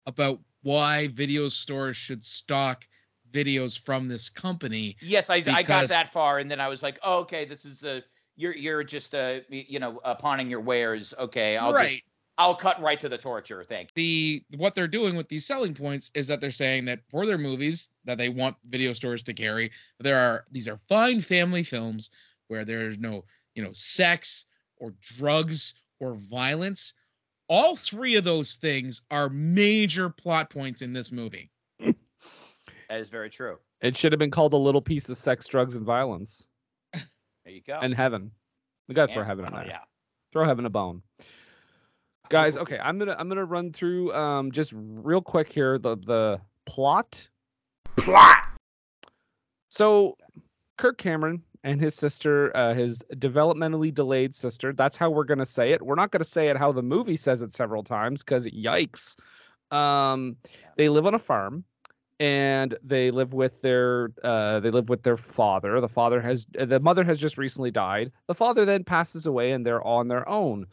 about 0.07 0.41
why 0.63 1.09
video 1.09 1.49
stores 1.49 1.97
should 1.97 2.25
stock 2.25 2.85
videos 3.33 3.79
from 3.79 4.07
this 4.07 4.29
company. 4.29 4.97
Yes, 5.01 5.31
I, 5.31 5.43
I 5.47 5.63
got 5.63 5.89
that 5.89 6.13
far, 6.13 6.39
and 6.39 6.51
then 6.51 6.61
I 6.61 6.69
was 6.69 6.83
like, 6.83 6.99
oh, 7.03 7.21
okay, 7.21 7.45
this 7.45 7.65
is 7.65 7.85
a 7.85 8.03
you're 8.37 8.55
you're 8.55 8.85
just 8.85 9.15
uh 9.15 9.41
you 9.49 9.79
know 9.79 9.99
uh, 10.05 10.15
pawning 10.15 10.51
your 10.51 10.61
wares. 10.61 11.15
Okay, 11.19 11.57
I'll 11.57 11.73
right. 11.73 11.97
just 11.97 12.05
I'll 12.39 12.55
cut 12.55 12.81
right 12.83 13.01
to 13.01 13.09
the 13.09 13.17
torture. 13.17 13.65
thing. 13.65 13.89
the 13.95 14.43
what 14.57 14.75
they're 14.75 14.89
doing 14.89 15.17
with 15.17 15.29
these 15.29 15.47
selling 15.47 15.75
points 15.75 16.11
is 16.15 16.27
that 16.29 16.41
they're 16.41 16.51
saying 16.51 16.85
that 16.87 17.01
for 17.09 17.25
their 17.25 17.39
movies 17.39 17.89
that 18.05 18.19
they 18.19 18.29
want 18.29 18.57
video 18.69 18.93
stores 18.93 19.23
to 19.25 19.35
carry, 19.35 19.71
there 20.01 20.19
are 20.19 20.45
these 20.51 20.69
are 20.69 20.79
fine 20.89 21.21
family 21.21 21.65
films 21.65 22.11
where 22.49 22.65
there's 22.65 22.99
no, 22.99 23.25
you 23.55 23.63
know, 23.63 23.73
sex 23.73 24.45
or 24.79 24.95
drugs 25.01 25.75
or 26.01 26.15
violence. 26.15 26.93
All 27.49 27.77
three 27.77 28.17
of 28.17 28.25
those 28.25 28.57
things 28.57 29.03
are 29.11 29.29
major 29.29 30.11
plot 30.11 30.51
points 30.51 30.83
in 30.83 30.93
this 30.93 31.11
movie. 31.13 31.51
That 32.89 33.01
is 33.01 33.09
very 33.09 33.31
true. 33.31 33.59
It 33.81 33.97
should 33.97 34.13
have 34.13 34.19
been 34.21 34.31
called 34.31 34.53
a 34.53 34.57
little 34.59 34.81
piece 34.81 35.09
of 35.09 35.19
sex, 35.19 35.47
drugs, 35.49 35.75
and 35.75 35.85
violence, 35.85 36.47
There 37.47 37.55
you 37.55 37.63
go. 37.67 37.79
and 37.81 37.95
heaven. 37.95 38.33
We 38.89 38.95
gotta 38.97 39.13
throw 39.15 39.23
heaven 39.23 39.45
in 39.47 39.55
Oh, 39.55 39.59
there. 39.59 39.67
yeah. 39.69 39.79
Throw 40.33 40.45
heaven 40.45 40.67
a 40.67 40.71
bone. 40.71 41.01
Guys, 42.29 42.57
okay, 42.57 42.79
I'm 42.83 42.99
gonna 42.99 43.15
I'm 43.17 43.29
gonna 43.29 43.45
run 43.45 43.73
through 43.73 44.13
um 44.13 44.51
just 44.51 44.73
real 44.75 45.23
quick 45.23 45.51
here 45.53 45.79
the 45.79 45.97
the 45.97 46.41
plot. 46.67 47.29
Plot. 47.97 48.37
So 49.69 50.17
Kirk 50.77 50.99
Cameron 50.99 51.41
and 51.63 51.81
his 51.81 51.95
sister, 51.95 52.55
uh, 52.57 52.75
his 52.75 53.01
developmentally 53.15 53.95
delayed 53.95 54.35
sister. 54.35 54.73
That's 54.73 54.97
how 54.97 55.11
we're 55.11 55.25
gonna 55.25 55.47
say 55.47 55.71
it. 55.73 55.81
We're 55.81 55.95
not 55.95 56.11
gonna 56.11 56.25
say 56.25 56.49
it 56.49 56.57
how 56.57 56.73
the 56.73 56.83
movie 56.83 57.17
says 57.17 57.43
it 57.43 57.55
several 57.55 57.85
times 57.85 58.25
because 58.25 58.45
yikes. 58.47 59.15
Um, 59.71 60.37
they 60.77 60.89
live 60.89 61.07
on 61.07 61.15
a 61.15 61.19
farm, 61.21 61.63
and 62.19 62.77
they 62.83 63.11
live 63.11 63.35
with 63.35 63.61
their 63.63 64.11
uh, 64.25 64.61
they 64.61 64.71
live 64.71 64.89
with 64.89 65.03
their 65.03 65.17
father. 65.17 65.81
The 65.81 65.89
father 65.89 66.21
has 66.21 66.47
the 66.53 66.81
mother 66.81 67.05
has 67.05 67.19
just 67.19 67.39
recently 67.39 67.71
died. 67.71 68.13
The 68.27 68.35
father 68.35 68.65
then 68.65 68.85
passes 68.85 69.27
away, 69.27 69.53
and 69.53 69.67
they're 69.67 69.85
on 69.87 70.09
their 70.09 70.29
own. 70.29 70.67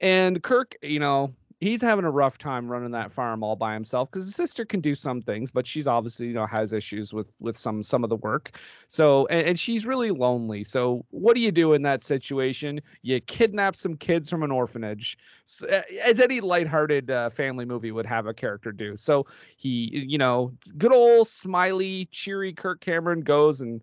And 0.00 0.42
Kirk, 0.42 0.76
you 0.82 0.98
know, 0.98 1.32
he's 1.64 1.80
having 1.80 2.04
a 2.04 2.10
rough 2.10 2.36
time 2.36 2.68
running 2.68 2.90
that 2.90 3.10
farm 3.10 3.42
all 3.42 3.56
by 3.56 3.72
himself 3.72 4.10
because 4.10 4.26
his 4.26 4.34
sister 4.34 4.66
can 4.66 4.80
do 4.80 4.94
some 4.94 5.22
things, 5.22 5.50
but 5.50 5.66
she's 5.66 5.86
obviously, 5.86 6.26
you 6.26 6.34
know, 6.34 6.46
has 6.46 6.72
issues 6.72 7.14
with 7.14 7.26
with 7.40 7.56
some 7.56 7.82
some 7.82 8.04
of 8.04 8.10
the 8.10 8.16
work. 8.16 8.58
So 8.88 9.26
and, 9.28 9.48
and 9.48 9.58
she's 9.58 9.86
really 9.86 10.10
lonely. 10.10 10.62
So 10.62 11.06
what 11.10 11.34
do 11.34 11.40
you 11.40 11.50
do 11.50 11.72
in 11.72 11.82
that 11.82 12.04
situation? 12.04 12.80
You 13.00 13.18
kidnap 13.20 13.76
some 13.76 13.96
kids 13.96 14.28
from 14.28 14.42
an 14.42 14.50
orphanage, 14.50 15.16
uh, 15.62 15.80
as 16.02 16.20
any 16.20 16.40
lighthearted 16.40 17.10
uh, 17.10 17.30
family 17.30 17.64
movie 17.64 17.92
would 17.92 18.06
have 18.06 18.26
a 18.26 18.34
character 18.34 18.70
do. 18.70 18.96
So 18.98 19.26
he, 19.56 20.04
you 20.06 20.18
know, 20.18 20.52
good 20.76 20.92
old 20.92 21.28
smiley, 21.28 22.08
cheery 22.12 22.52
Kirk 22.52 22.82
Cameron 22.82 23.22
goes 23.22 23.62
and 23.62 23.82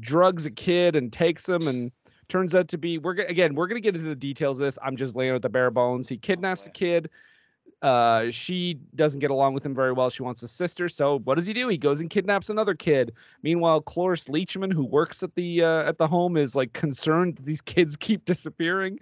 drugs 0.00 0.44
a 0.44 0.50
kid 0.50 0.94
and 0.94 1.12
takes 1.12 1.48
him 1.48 1.68
and 1.68 1.90
turns 2.34 2.52
out 2.52 2.66
to 2.66 2.76
be 2.76 2.98
we're 2.98 3.12
again 3.12 3.54
we're 3.54 3.68
gonna 3.68 3.78
get 3.80 3.94
into 3.94 4.08
the 4.08 4.16
details 4.16 4.58
of 4.58 4.66
this. 4.66 4.76
I'm 4.82 4.96
just 4.96 5.14
laying 5.14 5.30
out 5.30 5.42
the 5.42 5.48
bare 5.48 5.70
bones. 5.70 6.08
He 6.08 6.16
kidnaps 6.16 6.66
a 6.66 6.70
kid. 6.70 7.08
Uh 7.80 8.32
she 8.32 8.80
doesn't 8.96 9.20
get 9.20 9.30
along 9.30 9.54
with 9.54 9.64
him 9.64 9.72
very 9.72 9.92
well. 9.92 10.10
She 10.10 10.24
wants 10.24 10.42
a 10.42 10.48
sister. 10.48 10.88
So 10.88 11.20
what 11.20 11.36
does 11.36 11.46
he 11.46 11.52
do? 11.52 11.68
He 11.68 11.78
goes 11.78 12.00
and 12.00 12.10
kidnaps 12.10 12.50
another 12.50 12.74
kid. 12.74 13.12
Meanwhile 13.44 13.82
cloris 13.82 14.24
leachman 14.24 14.72
who 14.72 14.84
works 14.84 15.22
at 15.22 15.32
the 15.36 15.62
uh, 15.62 15.88
at 15.88 15.98
the 15.98 16.08
home 16.08 16.36
is 16.36 16.56
like 16.56 16.72
concerned 16.72 17.36
that 17.36 17.46
these 17.46 17.60
kids 17.74 17.94
keep 17.94 18.24
disappearing. 18.24 18.98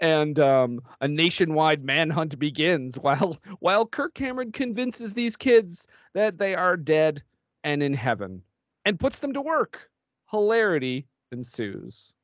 And 0.00 0.38
um 0.38 0.80
a 1.02 1.08
nationwide 1.08 1.84
manhunt 1.84 2.38
begins 2.38 2.98
while 2.98 3.36
while 3.58 3.84
kirk 3.84 4.14
cameron 4.14 4.52
convinces 4.52 5.12
these 5.12 5.36
kids 5.36 5.86
that 6.14 6.38
they 6.38 6.54
are 6.54 6.78
dead 6.78 7.22
and 7.62 7.82
in 7.82 7.92
heaven 7.92 8.40
and 8.86 8.98
puts 8.98 9.18
them 9.18 9.34
to 9.34 9.42
work. 9.42 9.90
Hilarity 10.30 11.06
ensues 11.30 12.14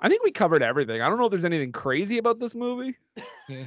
I 0.00 0.08
think 0.08 0.22
we 0.22 0.30
covered 0.30 0.62
everything. 0.62 1.00
I 1.02 1.08
don't 1.08 1.18
know 1.18 1.24
if 1.26 1.30
there's 1.30 1.44
anything 1.44 1.72
crazy 1.72 2.18
about 2.18 2.38
this 2.38 2.54
movie. 2.54 2.96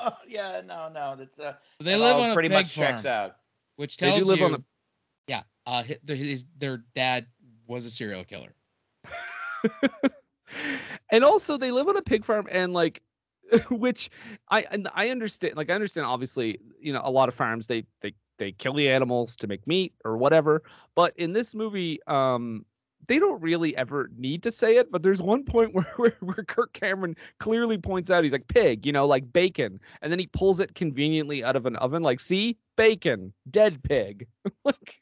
Oh 0.00 0.12
yeah, 0.28 0.62
no, 0.64 0.88
no, 0.88 1.16
that's 1.16 1.38
uh, 1.40 1.54
they 1.80 1.96
live 1.96 2.16
all 2.16 2.22
on 2.22 2.30
a 2.30 2.34
pretty 2.34 2.48
pig 2.48 2.54
much 2.56 2.74
farm, 2.74 2.92
checks 2.92 3.04
out. 3.04 3.36
which 3.76 3.96
They 3.96 4.06
do 4.06 4.12
tells 4.16 4.28
live 4.28 4.38
you, 4.38 4.44
on 4.46 4.54
a- 4.54 4.62
yeah, 5.26 5.42
uh, 5.66 5.82
hi- 5.82 5.98
their, 6.04 6.16
his, 6.16 6.44
their 6.58 6.84
dad 6.94 7.26
was 7.66 7.84
a 7.84 7.90
serial 7.90 8.24
killer. 8.24 8.54
and 11.10 11.24
also 11.24 11.56
they 11.56 11.70
live 11.70 11.88
on 11.88 11.96
a 11.96 12.02
pig 12.02 12.24
farm 12.24 12.46
and 12.50 12.72
like 12.72 13.02
which 13.70 14.10
I 14.50 14.64
and 14.70 14.88
I 14.94 15.08
understand 15.10 15.56
like 15.56 15.70
I 15.70 15.74
understand 15.74 16.06
obviously, 16.06 16.58
you 16.80 16.92
know, 16.92 17.00
a 17.02 17.10
lot 17.10 17.28
of 17.28 17.34
farms 17.34 17.66
they 17.66 17.84
they 18.00 18.14
they 18.38 18.52
kill 18.52 18.74
the 18.74 18.88
animals 18.88 19.34
to 19.36 19.46
make 19.46 19.66
meat 19.66 19.94
or 20.04 20.16
whatever, 20.16 20.62
but 20.94 21.12
in 21.18 21.32
this 21.32 21.54
movie 21.54 21.98
um 22.06 22.64
they 23.08 23.18
don't 23.18 23.42
really 23.42 23.76
ever 23.76 24.10
need 24.16 24.42
to 24.44 24.52
say 24.52 24.76
it, 24.76 24.90
but 24.92 25.02
there's 25.02 25.20
one 25.20 25.44
point 25.44 25.74
where, 25.74 25.92
where, 25.96 26.16
where 26.20 26.44
Kirk 26.46 26.72
Cameron 26.72 27.16
clearly 27.40 27.78
points 27.78 28.10
out 28.10 28.22
he's 28.22 28.32
like 28.32 28.48
pig, 28.48 28.86
you 28.86 28.92
know, 28.92 29.06
like 29.06 29.32
bacon, 29.32 29.80
and 30.02 30.12
then 30.12 30.18
he 30.18 30.28
pulls 30.28 30.60
it 30.60 30.74
conveniently 30.74 31.42
out 31.42 31.56
of 31.56 31.66
an 31.66 31.76
oven, 31.76 32.02
like, 32.02 32.20
see, 32.20 32.56
bacon, 32.76 33.32
dead 33.50 33.82
pig. 33.82 34.26
like, 34.64 35.00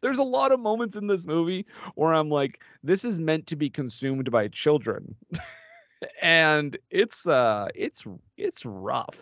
there's 0.00 0.18
a 0.18 0.22
lot 0.22 0.52
of 0.52 0.60
moments 0.60 0.96
in 0.96 1.06
this 1.06 1.26
movie 1.26 1.66
where 1.94 2.14
I'm 2.14 2.30
like, 2.30 2.62
this 2.82 3.04
is 3.04 3.18
meant 3.18 3.46
to 3.48 3.56
be 3.56 3.68
consumed 3.68 4.30
by 4.30 4.48
children, 4.48 5.14
and 6.22 6.78
it's 6.90 7.26
uh, 7.26 7.68
it's 7.74 8.04
it's 8.36 8.64
rough. 8.64 9.16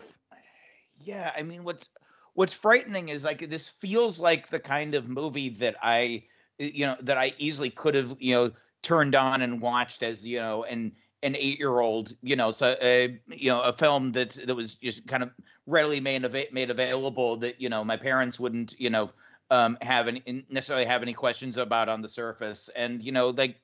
Yeah, 1.01 1.31
I 1.35 1.43
mean, 1.43 1.63
what's 1.63 1.87
what's 2.33 2.53
frightening 2.53 3.09
is 3.09 3.23
like 3.23 3.49
this 3.49 3.69
feels 3.69 4.19
like 4.19 4.49
the 4.49 4.59
kind 4.59 4.95
of 4.95 5.07
movie 5.07 5.49
that 5.49 5.75
I, 5.81 6.23
you 6.59 6.85
know, 6.85 6.97
that 7.01 7.17
I 7.17 7.33
easily 7.37 7.69
could 7.69 7.95
have, 7.95 8.15
you 8.19 8.35
know, 8.35 8.51
turned 8.83 9.15
on 9.15 9.41
and 9.41 9.61
watched 9.61 10.03
as, 10.03 10.23
you 10.25 10.39
know, 10.39 10.63
an 10.65 10.91
an 11.23 11.35
eight 11.35 11.59
year 11.59 11.79
old, 11.79 12.15
you 12.21 12.35
know, 12.35 12.51
so 12.51 12.75
a 12.81 13.19
you 13.27 13.49
know, 13.49 13.61
a 13.61 13.73
film 13.73 14.11
that 14.13 14.37
that 14.45 14.55
was 14.55 14.75
just 14.75 15.07
kind 15.07 15.23
of 15.23 15.31
readily 15.65 15.99
made 15.99 16.23
ava- 16.23 16.51
made 16.51 16.69
available 16.69 17.37
that 17.37 17.59
you 17.59 17.69
know 17.69 17.83
my 17.83 17.97
parents 17.97 18.39
wouldn't, 18.39 18.79
you 18.79 18.89
know, 18.89 19.09
um, 19.51 19.77
have 19.81 20.07
any 20.07 20.45
necessarily 20.49 20.85
have 20.85 21.01
any 21.01 21.13
questions 21.13 21.57
about 21.57 21.89
on 21.89 22.01
the 22.01 22.09
surface, 22.09 22.69
and 22.75 23.01
you 23.03 23.11
know, 23.11 23.29
like. 23.29 23.57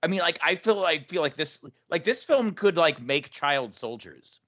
I 0.00 0.06
mean, 0.06 0.20
like 0.20 0.38
I 0.40 0.54
feel, 0.54 0.84
I 0.84 1.02
feel 1.02 1.22
like 1.22 1.36
this, 1.36 1.60
like 1.90 2.04
this 2.04 2.22
film 2.22 2.52
could 2.52 2.76
like 2.76 3.02
make 3.02 3.32
child 3.32 3.74
soldiers. 3.74 4.38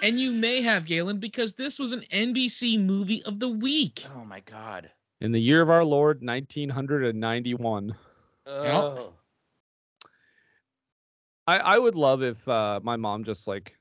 And 0.00 0.18
you 0.18 0.32
may 0.32 0.62
have 0.62 0.86
Galen 0.86 1.20
because 1.20 1.52
this 1.52 1.78
was 1.78 1.92
an 1.92 2.00
NBC 2.10 2.82
movie 2.82 3.22
of 3.24 3.38
the 3.38 3.50
week. 3.50 4.06
Oh 4.16 4.24
my 4.24 4.40
god. 4.40 4.90
In 5.20 5.32
the 5.32 5.40
year 5.40 5.60
of 5.62 5.70
our 5.70 5.84
Lord, 5.84 6.22
1991. 6.22 7.94
Oh. 8.46 9.12
I, 11.46 11.58
I 11.58 11.78
would 11.78 11.94
love 11.94 12.22
if 12.22 12.46
uh, 12.46 12.80
my 12.82 12.96
mom 12.96 13.24
just 13.24 13.48
like 13.48 13.76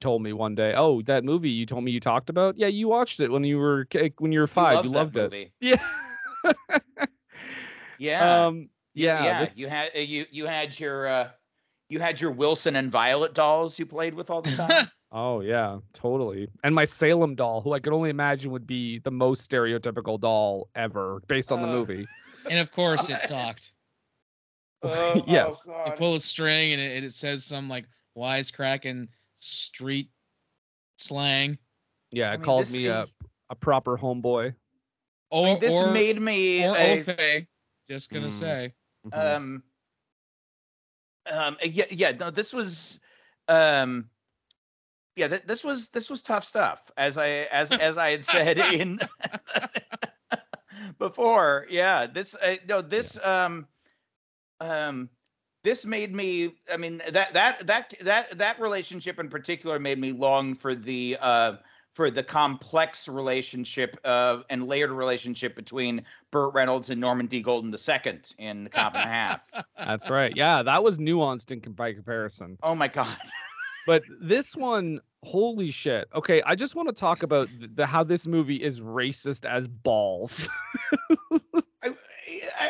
told 0.00 0.22
me 0.22 0.32
one 0.32 0.54
day, 0.54 0.74
"Oh, 0.76 1.02
that 1.02 1.24
movie 1.24 1.50
you 1.50 1.66
told 1.66 1.82
me 1.84 1.90
you 1.90 2.00
talked 2.00 2.30
about? 2.30 2.56
Yeah, 2.58 2.68
you 2.68 2.88
watched 2.88 3.20
it 3.20 3.30
when 3.30 3.42
you 3.44 3.58
were 3.58 3.86
when 4.18 4.32
you 4.32 4.40
were 4.40 4.46
five. 4.46 4.84
You, 4.84 4.90
loved 4.90 5.14
that 5.14 5.32
it. 5.32 5.32
movie. 5.32 5.52
Yeah. 5.60 5.82
Yeah. 8.00 8.46
Um. 8.46 8.70
Yeah. 8.94 9.22
yeah. 9.22 9.40
this- 9.44 9.58
You 9.58 9.68
had 9.68 9.90
uh, 9.94 9.98
you 10.00 10.24
you 10.30 10.46
had 10.46 10.78
your 10.80 11.06
uh, 11.06 11.28
you 11.90 12.00
had 12.00 12.20
your 12.20 12.30
Wilson 12.30 12.76
and 12.76 12.90
Violet 12.90 13.34
dolls 13.34 13.78
you 13.78 13.84
played 13.86 14.14
with 14.14 14.30
all 14.30 14.42
the 14.42 14.56
time. 14.56 14.88
Oh 15.12 15.40
yeah, 15.40 15.78
totally. 15.92 16.48
And 16.62 16.74
my 16.74 16.84
Salem 16.84 17.34
doll, 17.34 17.60
who 17.60 17.72
I 17.72 17.80
could 17.80 17.92
only 17.92 18.10
imagine 18.10 18.50
would 18.52 18.66
be 18.66 18.98
the 18.98 19.10
most 19.10 19.48
stereotypical 19.48 20.20
doll 20.20 20.68
ever, 20.74 21.22
based 21.28 21.52
on 21.52 21.60
the 21.60 21.66
Uh, 21.66 21.74
movie. 21.76 22.06
And 22.48 22.58
of 22.58 22.70
course 22.72 23.08
it 23.08 23.20
talked. 23.26 23.72
Oh, 24.82 25.22
Yes. 25.26 25.66
oh, 25.66 25.84
You 25.86 25.92
pull 25.92 26.14
a 26.14 26.20
string 26.20 26.72
and 26.72 26.80
it, 26.80 26.96
and 26.96 27.04
it 27.04 27.12
says 27.12 27.44
some 27.44 27.68
like 27.68 27.86
wisecracking 28.16 29.08
street 29.36 30.10
slang. 30.96 31.58
Yeah, 32.12 32.30
I 32.30 32.34
it 32.34 32.38
mean, 32.38 32.44
calls 32.44 32.70
me 32.70 32.86
a 32.86 33.02
is- 33.02 33.14
a 33.50 33.54
proper 33.56 33.96
homeboy. 33.98 34.54
Or, 35.30 35.46
I 35.46 35.50
mean, 35.52 35.60
this 35.60 35.72
or, 35.72 35.92
made 35.92 36.20
me 36.20 36.64
or 36.64 36.76
a- 36.76 37.04
Ofe. 37.04 37.46
Just 37.88 38.10
gonna 38.10 38.26
Mm. 38.26 38.30
say. 38.30 38.74
Mhm. 39.06 39.12
um 39.12 39.62
um 41.26 41.56
yeah 41.62 41.84
yeah 41.90 42.12
no 42.12 42.30
this 42.30 42.52
was 42.52 42.98
um 43.48 44.08
yeah 45.16 45.28
th- 45.28 45.42
this 45.46 45.64
was 45.64 45.88
this 45.90 46.08
was 46.08 46.22
tough 46.22 46.44
stuff 46.44 46.90
as 46.96 47.18
i 47.18 47.28
as 47.28 47.70
as 47.72 47.98
i 47.98 48.10
had 48.10 48.24
said 48.24 48.58
in 48.58 48.98
before 50.98 51.66
yeah 51.70 52.06
this 52.06 52.34
uh, 52.34 52.56
no 52.68 52.80
this 52.80 53.18
um 53.24 53.66
um 54.60 55.08
this 55.62 55.84
made 55.84 56.14
me 56.14 56.54
i 56.72 56.76
mean 56.76 57.02
that 57.10 57.32
that 57.34 57.66
that 57.66 57.94
that 58.02 58.38
that 58.38 58.60
relationship 58.60 59.18
in 59.18 59.28
particular 59.28 59.78
made 59.78 59.98
me 59.98 60.12
long 60.12 60.54
for 60.54 60.74
the 60.74 61.16
uh 61.20 61.56
for 61.94 62.10
the 62.10 62.22
complex 62.22 63.08
relationship 63.08 63.96
uh, 64.04 64.38
and 64.48 64.66
layered 64.66 64.90
relationship 64.90 65.56
between 65.56 66.02
Burt 66.30 66.54
Reynolds 66.54 66.90
and 66.90 67.00
Norman 67.00 67.26
D. 67.26 67.42
Golden 67.42 67.74
II 67.74 68.20
in 68.38 68.64
the 68.64 68.70
Cop 68.70 68.94
and 68.94 69.04
a 69.04 69.08
Half. 69.08 69.40
That's 69.76 70.08
right. 70.08 70.32
Yeah, 70.36 70.62
that 70.62 70.84
was 70.84 70.98
nuanced 70.98 71.50
in 71.50 71.72
by 71.72 71.92
comparison. 71.92 72.58
Oh 72.62 72.74
my 72.74 72.88
god. 72.88 73.18
But 73.90 74.04
this 74.20 74.54
one, 74.54 75.00
holy 75.24 75.72
shit. 75.72 76.06
Okay, 76.14 76.40
I 76.46 76.54
just 76.54 76.76
want 76.76 76.88
to 76.88 76.94
talk 76.94 77.24
about 77.24 77.48
th- 77.48 77.70
the 77.74 77.84
how 77.86 78.04
this 78.04 78.24
movie 78.24 78.62
is 78.62 78.80
racist 78.80 79.44
as 79.44 79.66
balls. 79.66 80.48
I, 81.82 81.88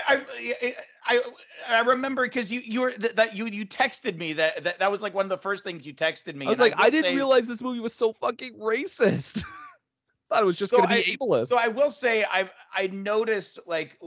I, 0.09 0.25
I, 0.63 0.75
I, 1.07 1.21
I 1.69 1.81
remember 1.81 2.25
because 2.25 2.51
you 2.51 2.61
you 2.61 2.81
were 2.81 2.93
th- 2.93 3.15
that 3.17 3.37
you 3.37 3.45
you 3.47 3.67
texted 3.67 4.17
me 4.17 4.33
that, 4.33 4.65
that 4.65 4.79
that 4.79 4.91
was 4.91 5.03
like 5.03 5.13
one 5.13 5.27
of 5.27 5.29
the 5.29 5.37
first 5.37 5.63
things 5.63 5.85
you 5.87 5.93
texted 5.93 6.35
me. 6.37 6.47
I 6.47 6.51
was 6.51 6.59
like, 6.59 6.75
will 6.79 6.85
I 6.87 6.91
didn't 6.91 7.11
say- 7.11 7.17
realize 7.17 7.47
this 7.47 7.61
movie 7.61 7.81
was 7.81 7.93
so 7.95 8.15
fucking 8.15 8.55
racist. 8.59 9.45
Thought 10.31 10.43
it 10.43 10.47
was 10.47 10.57
just 10.57 10.71
So 10.71 10.79
gonna 10.79 10.95
I- 10.95 11.03
be 11.05 11.19
ableist. 11.21 11.49
So 11.49 11.59
I 11.59 11.69
will 11.69 11.91
say 11.91 12.25
I 12.25 12.49
I 12.75 12.87
noticed 12.87 13.59
like 13.67 13.99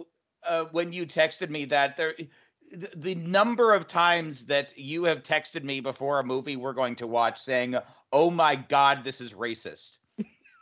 uh, 0.47 0.65
when 0.71 0.91
you 0.91 1.05
texted 1.05 1.51
me 1.51 1.65
that 1.65 1.95
there 1.95 2.15
the, 2.73 3.15
number 3.15 3.73
of 3.73 3.87
times 3.87 4.45
that 4.45 4.77
you 4.77 5.03
have 5.05 5.23
texted 5.23 5.63
me 5.63 5.79
before 5.79 6.19
a 6.19 6.23
movie 6.23 6.55
we're 6.55 6.73
going 6.73 6.95
to 6.97 7.07
watch 7.07 7.41
saying, 7.41 7.75
"Oh 8.11 8.29
my 8.29 8.55
God, 8.55 9.03
this 9.03 9.21
is 9.21 9.33
racist." 9.33 9.97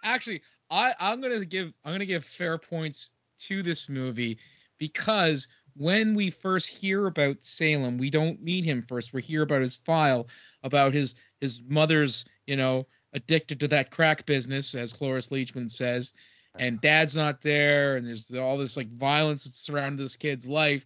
Actually, 0.03 0.41
I 0.69 0.93
I'm 0.99 1.21
gonna 1.21 1.45
give 1.45 1.73
I'm 1.83 1.93
gonna 1.93 2.05
give 2.05 2.25
fair 2.25 2.57
points 2.57 3.11
to 3.39 3.63
this 3.63 3.89
movie 3.89 4.37
because 4.77 5.47
when 5.77 6.15
we 6.15 6.29
first 6.29 6.67
hear 6.67 7.07
about 7.07 7.37
Salem, 7.41 7.97
we 7.97 8.09
don't 8.09 8.41
meet 8.41 8.65
him 8.65 8.83
first. 8.87 9.13
We 9.13 9.21
hear 9.21 9.43
about 9.43 9.61
his 9.61 9.75
file, 9.75 10.27
about 10.63 10.93
his 10.93 11.15
his 11.39 11.61
mother's, 11.67 12.25
you 12.45 12.55
know, 12.55 12.85
addicted 13.13 13.59
to 13.61 13.67
that 13.69 13.91
crack 13.91 14.25
business, 14.25 14.75
as 14.75 14.93
Cloris 14.93 15.29
Leachman 15.29 15.71
says, 15.71 16.13
and 16.57 16.81
dad's 16.81 17.15
not 17.15 17.41
there, 17.41 17.95
and 17.95 18.05
there's 18.05 18.33
all 18.33 18.57
this 18.57 18.77
like 18.77 18.91
violence 18.97 19.45
that 19.45 19.55
surrounded 19.55 20.03
this 20.03 20.17
kid's 20.17 20.47
life. 20.47 20.85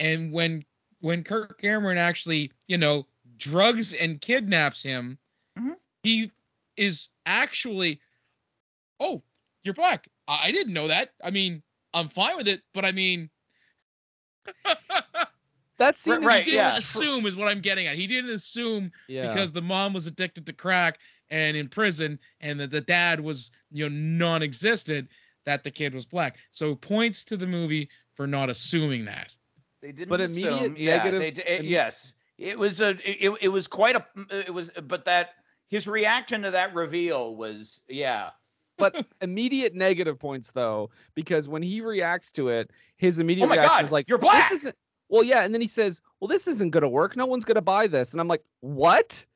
And 0.00 0.32
when 0.32 0.64
when 1.00 1.22
Kirk 1.22 1.60
Cameron 1.60 1.98
actually, 1.98 2.50
you 2.66 2.76
know, 2.78 3.06
drugs 3.36 3.94
and 3.94 4.20
kidnaps 4.20 4.82
him, 4.82 5.18
Mhm. 5.58 5.76
he 6.02 6.32
is 6.76 7.08
actually, 7.26 8.00
oh, 8.98 9.22
you're 9.62 9.74
black. 9.74 10.08
I, 10.26 10.48
I 10.48 10.52
didn't 10.52 10.72
know 10.74 10.88
that. 10.88 11.10
I 11.22 11.30
mean, 11.30 11.62
I'm 11.94 12.08
fine 12.08 12.36
with 12.36 12.48
it, 12.48 12.62
but 12.74 12.84
I 12.84 12.92
mean, 12.92 13.30
that 15.76 15.96
scene 15.96 16.14
Right, 16.14 16.20
is 16.20 16.26
right, 16.26 16.44
he 16.44 16.50
didn't 16.52 16.64
yeah. 16.64 16.76
assume 16.78 17.26
is 17.26 17.36
what 17.36 17.48
I'm 17.48 17.60
getting 17.60 17.86
at. 17.86 17.96
He 17.96 18.06
didn't 18.06 18.30
assume 18.30 18.90
yeah. 19.08 19.28
because 19.28 19.52
the 19.52 19.62
mom 19.62 19.92
was 19.92 20.06
addicted 20.06 20.46
to 20.46 20.52
crack 20.52 20.98
and 21.30 21.56
in 21.56 21.68
prison, 21.68 22.18
and 22.40 22.58
that 22.60 22.70
the 22.70 22.80
dad 22.80 23.20
was 23.20 23.50
you 23.70 23.88
know 23.88 23.94
non-existent 23.94 25.08
that 25.46 25.62
the 25.64 25.70
kid 25.70 25.94
was 25.94 26.04
black. 26.04 26.36
So 26.50 26.74
points 26.74 27.24
to 27.24 27.36
the 27.36 27.46
movie 27.46 27.88
for 28.14 28.26
not 28.26 28.50
assuming 28.50 29.04
that. 29.06 29.34
They 29.82 29.92
didn't 29.92 30.08
But 30.10 30.20
assume. 30.20 30.48
immediate 30.48 30.78
yeah, 30.78 30.96
negative- 31.04 31.20
They, 31.36 31.42
it- 31.44 31.64
yes, 31.64 32.12
it 32.38 32.58
was 32.58 32.80
a. 32.80 32.90
It, 33.04 33.36
it 33.40 33.48
was 33.48 33.66
quite 33.66 33.96
a. 33.96 34.04
It 34.30 34.52
was, 34.52 34.70
but 34.84 35.04
that 35.06 35.30
his 35.68 35.86
reaction 35.86 36.42
to 36.42 36.50
that 36.50 36.74
reveal 36.74 37.36
was, 37.36 37.80
yeah. 37.88 38.30
but 38.76 39.06
immediate 39.20 39.74
negative 39.74 40.18
points 40.18 40.50
though, 40.52 40.90
because 41.14 41.48
when 41.48 41.62
he 41.62 41.80
reacts 41.80 42.30
to 42.32 42.48
it, 42.48 42.70
his 42.96 43.18
immediate 43.18 43.46
Oh 43.46 43.50
reaction 43.50 43.68
God, 43.70 43.84
is 43.84 43.92
like, 43.92 44.08
you're 44.08 44.18
black!" 44.18 44.50
This 44.50 44.60
isn't. 44.60 44.76
Well, 45.08 45.22
yeah, 45.24 45.42
and 45.42 45.52
then 45.52 45.60
he 45.60 45.68
says, 45.68 46.00
"Well, 46.20 46.28
this 46.28 46.46
isn't 46.46 46.70
gonna 46.70 46.88
work. 46.88 47.16
No 47.16 47.26
one's 47.26 47.44
gonna 47.44 47.60
buy 47.62 47.86
this." 47.86 48.12
And 48.12 48.20
I'm 48.20 48.28
like, 48.28 48.44
"What?" 48.60 49.26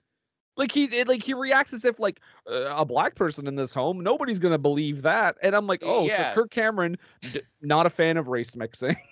Like 0.57 0.71
he 0.71 0.85
it, 0.85 1.09
like 1.09 1.23
he 1.23 1.35
reacts 1.35 1.73
as 1.73 1.85
if 1.85 1.99
like 1.99 2.21
uh, 2.49 2.75
a 2.77 2.85
black 2.85 3.17
person 3.17 3.47
in 3.49 3.57
this 3.57 3.75
home, 3.75 4.01
nobody's 4.01 4.39
gonna 4.39 4.57
believe 4.59 5.03
that. 5.03 5.37
And 5.43 5.55
I'm 5.57 5.67
like, 5.67 5.83
"Oh, 5.85 6.07
Yeah. 6.07 6.33
so 6.33 6.43
Kirk 6.43 6.51
Cameron, 6.53 6.97
d- 7.33 7.43
not 7.61 7.87
a 7.87 7.91
fan 7.91 8.17
of 8.17 8.29
race 8.29 8.55
mixing." 8.57 8.97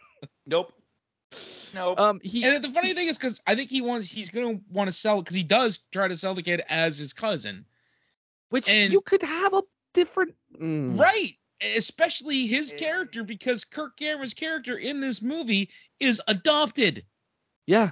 Nope. 0.47 0.73
Nope. 1.75 1.99
um, 1.99 2.21
he 2.23 2.45
And 2.45 2.63
the 2.63 2.71
funny 2.71 2.95
thing 2.95 3.09
is, 3.09 3.17
because 3.17 3.41
I 3.47 3.55
think 3.55 3.71
he 3.71 3.81
wants, 3.81 4.09
he's 4.09 4.31
gonna 4.31 4.61
want 4.71 4.89
to 4.89 4.93
sell, 4.93 5.21
because 5.23 5.37
he 5.37 5.43
does 5.43 5.79
try 5.91 6.09
to 6.09 6.17
sell 6.17 6.35
the 6.35 6.43
kid 6.43 6.63
as 6.69 6.99
his 6.99 7.13
cousin, 7.13 7.65
which 8.51 8.69
and- 8.69 8.93
you 8.93 9.01
could 9.01 9.23
have 9.23 9.55
a 9.55 9.63
different. 9.95 10.35
mm. 10.61 10.99
right? 10.99 11.35
Especially 11.77 12.47
his 12.47 12.73
character, 12.73 13.23
because 13.23 13.65
Kirk 13.65 13.97
Cameron's 13.97 14.35
character 14.35 14.77
in 14.77 15.01
this 15.01 15.23
movie 15.23 15.71
is 16.01 16.21
adopted. 16.27 17.05
Yeah. 17.67 17.91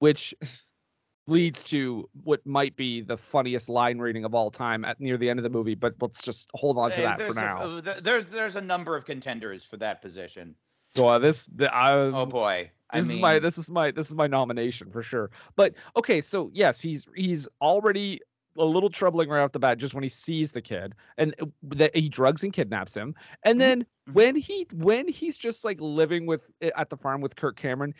Which 0.00 0.34
leads 1.26 1.62
to 1.64 2.08
what 2.24 2.44
might 2.44 2.76
be 2.76 3.00
the 3.00 3.16
funniest 3.16 3.68
line 3.68 3.98
reading 3.98 4.24
of 4.24 4.34
all 4.34 4.50
time 4.50 4.84
at 4.84 5.00
near 5.00 5.16
the 5.16 5.30
end 5.30 5.38
of 5.38 5.44
the 5.44 5.48
movie, 5.50 5.74
but 5.74 5.94
let's 6.00 6.22
just 6.22 6.50
hold 6.52 6.76
on 6.76 6.90
to 6.90 7.00
that 7.00 7.18
for 7.18 7.32
there's 7.32 7.36
a- 7.36 7.40
now. 7.40 7.78
uh, 7.78 8.00
there's 8.00 8.30
there's 8.30 8.56
a 8.56 8.60
number 8.60 8.96
of 8.96 9.04
contenders 9.04 9.64
for 9.64 9.76
that 9.78 10.02
position. 10.02 10.54
So 10.96 11.06
uh, 11.08 11.18
this 11.18 11.46
the, 11.46 11.74
I, 11.74 12.12
Oh 12.12 12.26
boy. 12.26 12.72
I 12.90 13.00
this 13.00 13.02
mean, 13.02 13.10
is 13.10 13.16
my 13.18 13.38
this 13.38 13.58
is 13.58 13.70
my 13.70 13.90
this 13.90 14.08
is 14.08 14.14
my 14.14 14.26
nomination 14.26 14.90
for 14.90 15.02
sure. 15.02 15.30
But 15.56 15.74
okay, 15.96 16.20
so 16.20 16.50
yes, 16.52 16.80
he's 16.80 17.06
he's 17.16 17.48
already 17.60 18.20
a 18.58 18.64
little 18.64 18.90
troubling 18.90 19.28
right 19.28 19.42
off 19.42 19.52
the 19.52 19.58
bat 19.58 19.78
just 19.78 19.94
when 19.94 20.02
he 20.04 20.08
sees 20.08 20.52
the 20.52 20.62
kid 20.62 20.94
and 21.18 21.34
uh, 21.40 21.46
that 21.62 21.94
he 21.96 22.08
drugs 22.08 22.42
and 22.44 22.52
kidnaps 22.52 22.94
him. 22.94 23.14
And 23.44 23.60
Mhm, 23.60 23.74
then 23.74 23.86
mhm. 24.06 24.12
when 24.12 24.36
he 24.36 24.66
when 24.74 25.08
he's 25.08 25.36
just 25.38 25.64
like 25.64 25.78
living 25.80 26.26
with 26.26 26.42
at 26.76 26.90
the 26.90 26.96
farm 26.96 27.20
with 27.20 27.36
Kirk 27.36 27.56
Cameron, 27.56 27.94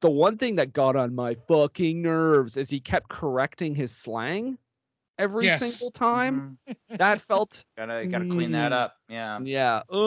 the 0.00 0.10
one 0.10 0.38
thing 0.38 0.56
that 0.56 0.72
got 0.72 0.96
on 0.96 1.14
my 1.14 1.34
fucking 1.48 2.02
nerves 2.02 2.56
is 2.56 2.70
he 2.70 2.80
kept 2.80 3.08
correcting 3.10 3.74
his 3.74 3.92
slang 3.94 4.58
every 5.18 5.48
Yes. 5.48 5.50
single 5.50 5.90
time. 5.92 6.44
mhm. 6.46 6.76
That 6.98 7.20
felt 7.22 7.64
Gotta 7.76 8.06
gotta 8.08 8.26
clean 8.26 8.52
that 8.52 8.72
up. 8.72 8.96
Yeah. 9.08 9.40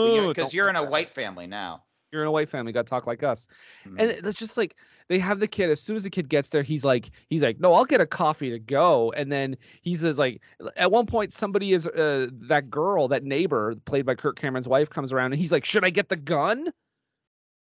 yeah. 0.02 0.28
Because 0.28 0.54
don't 0.54 0.54
you're 0.54 0.70
in 0.70 0.76
like 0.76 0.78
a 0.78 0.84
that. 0.84 0.86
white 0.86 1.10
family 1.10 1.48
now. 1.48 1.86
You're 2.14 2.22
in 2.22 2.28
a 2.28 2.32
white 2.32 2.48
family. 2.50 2.72
Got 2.72 2.86
to 2.86 2.90
talk 2.90 3.08
like 3.08 3.24
us. 3.24 3.48
Mhm. 3.86 3.96
And 4.00 4.28
it's 4.28 4.40
just 4.40 4.56
like 4.56 4.76
they 5.08 5.18
have 5.18 5.40
the 5.40 5.48
kid. 5.48 5.72
As 5.72 5.82
soon 5.82 5.96
as 5.96 6.04
the 6.04 6.12
kid 6.12 6.30
gets 6.30 6.50
there, 6.50 6.62
he's 6.62 6.86
like, 6.86 7.10
he's 7.28 7.42
like, 7.42 7.60
no, 7.60 7.74
I'll 7.74 7.86
get 7.86 8.02
a 8.02 8.06
coffee 8.06 8.52
to 8.52 8.60
go. 8.60 9.12
And 9.14 9.32
then 9.32 9.58
he 9.82 9.96
says 9.96 10.20
like, 10.20 10.40
at 10.78 10.92
one 10.92 11.08
point, 11.08 11.34
somebody 11.34 11.74
is 11.74 11.88
uh, 11.88 12.28
that 12.48 12.70
girl, 12.70 13.08
that 13.08 13.24
neighbor 13.24 13.74
played 13.86 14.06
by 14.06 14.14
Kirk 14.14 14.40
Cameron's 14.40 14.68
wife, 14.68 14.92
comes 14.92 15.12
around 15.12 15.34
and 15.34 15.42
he's 15.42 15.52
like, 15.52 15.66
should 15.66 15.84
I 15.84 15.90
get 15.90 16.08
the 16.08 16.16
gun? 16.16 16.72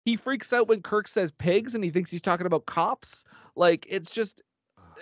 He 0.05 0.17
freaks 0.17 0.53
out 0.53 0.69
when 0.69 0.83
Kirk 0.83 1.09
says 1.09 1.33
pigs 1.33 1.75
and 1.75 1.83
he 1.83 1.91
thinks 1.91 2.11
he's 2.11 2.23
talking 2.23 2.47
about 2.47 2.67
cops. 2.67 3.25
Like 3.57 3.87
it's 3.89 4.11
just, 4.11 4.43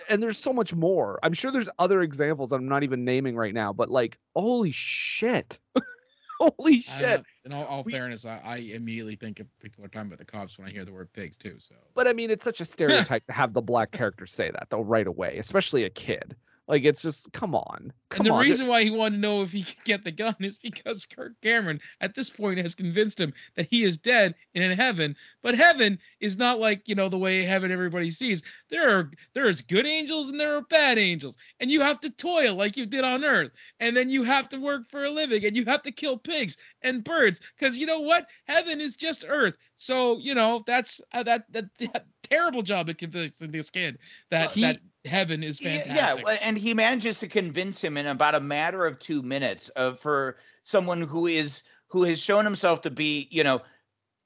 and 0.07 0.23
there's 0.23 0.37
so 0.37 0.53
much 0.53 0.73
more. 0.73 1.19
I'm 1.23 1.33
sure 1.33 1.51
there's 1.51 1.69
other 1.77 2.01
examples 2.01 2.53
I'm 2.53 2.69
not 2.69 2.83
even 2.83 3.03
naming 3.03 3.35
right 3.35 3.53
now, 3.53 3.73
but 3.73 3.91
like, 3.91 4.17
holy 4.33 4.71
shit. 4.71 5.59
holy 6.57 6.81
shit. 6.81 7.23
In 7.45 7.53
all, 7.53 7.65
all 7.65 7.83
We- 7.83 7.91
fairness, 7.91 8.25
I, 8.25 8.41
I 8.43 8.57
immediately 8.57 9.15
think 9.15 9.39
of 9.39 9.47
people 9.59 9.83
are 9.83 9.87
talking 9.87 10.07
about 10.07 10.19
the 10.19 10.25
cops 10.25 10.57
when 10.57 10.67
I 10.67 10.71
hear 10.71 10.85
the 10.85 10.93
word 10.93 11.11
pigs 11.13 11.37
too. 11.37 11.55
So 11.59 11.75
But 11.93 12.07
I 12.07 12.13
mean, 12.13 12.29
it's 12.29 12.43
such 12.43 12.61
a 12.61 12.65
stereotype 12.75 13.25
to 13.27 13.33
have 13.33 13.53
the 13.53 13.61
black 13.61 13.91
character 13.91 14.25
say 14.25 14.51
that 14.51 14.67
though 14.69 14.81
right 14.81 15.07
away, 15.07 15.37
especially 15.37 15.83
a 15.83 15.89
kid. 15.89 16.35
Like 16.67 16.83
it's 16.83 17.01
just 17.03 17.31
come 17.31 17.53
on, 17.53 17.93
come 18.09 18.25
and 18.25 18.25
the 18.25 18.31
on. 18.31 18.41
reason 18.41 18.65
why 18.67 18.83
he 18.83 18.89
wanted 18.89 19.17
to 19.17 19.21
know 19.21 19.43
if 19.43 19.51
he 19.51 19.63
could 19.63 19.83
get 19.83 20.03
the 20.03 20.11
gun 20.11 20.35
is 20.39 20.57
because 20.57 21.05
Kirk 21.05 21.33
Cameron 21.41 21.79
at 22.01 22.15
this 22.15 22.29
point 22.29 22.57
has 22.59 22.73
convinced 22.73 23.19
him 23.19 23.33
that 23.55 23.67
he 23.69 23.83
is 23.83 23.97
dead 23.97 24.33
and 24.55 24.63
in 24.63 24.71
heaven. 24.75 25.15
But 25.43 25.55
heaven 25.55 25.99
is 26.19 26.37
not 26.37 26.59
like, 26.59 26.87
you 26.87 26.95
know, 26.95 27.07
the 27.07 27.19
way 27.19 27.43
heaven 27.43 27.71
everybody 27.71 28.09
sees. 28.09 28.41
There 28.69 28.97
are 28.97 29.11
there's 29.33 29.61
good 29.61 29.85
angels 29.85 30.29
and 30.29 30.39
there 30.39 30.55
are 30.55 30.61
bad 30.61 30.97
angels. 30.97 31.37
And 31.59 31.69
you 31.69 31.81
have 31.81 31.99
to 31.99 32.09
toil 32.09 32.55
like 32.55 32.77
you 32.77 32.87
did 32.87 33.03
on 33.03 33.23
earth. 33.23 33.51
And 33.79 33.95
then 33.95 34.09
you 34.09 34.23
have 34.23 34.49
to 34.49 34.57
work 34.57 34.89
for 34.89 35.03
a 35.05 35.11
living 35.11 35.45
and 35.45 35.55
you 35.55 35.65
have 35.65 35.83
to 35.83 35.91
kill 35.91 36.17
pigs 36.17 36.57
and 36.81 37.03
birds 37.03 37.41
cuz 37.59 37.77
you 37.77 37.85
know 37.85 37.99
what? 37.99 38.25
Heaven 38.45 38.81
is 38.81 38.95
just 38.95 39.23
earth. 39.27 39.57
So, 39.77 40.17
you 40.17 40.33
know, 40.33 40.63
that's 40.65 40.99
uh, 41.13 41.23
that, 41.23 41.51
that 41.51 41.65
that 41.79 42.05
terrible 42.29 42.61
job 42.61 42.89
at 42.89 42.97
convincing 42.97 43.51
this 43.51 43.69
kid 43.69 43.97
that 44.31 44.51
He- 44.51 44.61
that 44.61 44.79
heaven 45.05 45.43
is 45.43 45.59
fantastic. 45.59 46.25
Yeah, 46.25 46.37
and 46.41 46.57
he 46.57 46.73
manages 46.73 47.19
to 47.19 47.27
convince 47.27 47.81
him 47.81 47.97
in 47.97 48.07
about 48.07 48.35
a 48.35 48.39
matter 48.39 48.85
of 48.85 48.99
two 48.99 49.21
minutes 49.21 49.69
of 49.69 49.99
for 49.99 50.37
someone 50.63 51.01
who 51.01 51.27
is 51.27 51.63
who 51.87 52.03
has 52.03 52.19
shown 52.21 52.43
himself 52.43 52.81
to 52.81 52.89
be, 52.89 53.27
you 53.31 53.43
know, 53.43 53.61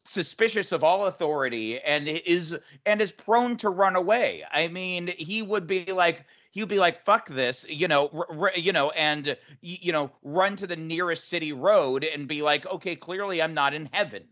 suspicious 0.05 0.71
of 0.71 0.83
all 0.83 1.05
authority 1.07 1.79
and 1.81 2.07
is 2.07 2.55
and 2.85 3.01
is 3.01 3.11
prone 3.11 3.57
to 3.57 3.69
run 3.69 3.95
away. 3.95 4.43
I 4.51 4.67
mean, 4.69 5.07
he 5.17 5.41
would 5.41 5.67
be 5.67 5.85
like 5.85 6.25
he 6.51 6.61
would 6.61 6.69
be 6.69 6.79
like 6.79 7.03
fuck 7.05 7.27
this, 7.27 7.65
you 7.69 7.87
know, 7.87 8.09
r- 8.13 8.27
r- 8.39 8.51
you 8.55 8.71
know, 8.71 8.89
and 8.91 9.37
you 9.61 9.91
know, 9.91 10.11
run 10.23 10.55
to 10.55 10.65
the 10.67 10.75
nearest 10.77 11.27
city 11.27 11.51
road 11.51 12.03
and 12.03 12.27
be 12.27 12.41
like, 12.41 12.65
okay, 12.65 12.95
clearly 12.95 13.41
I'm 13.41 13.53
not 13.53 13.73
in 13.73 13.89
heaven. 13.91 14.23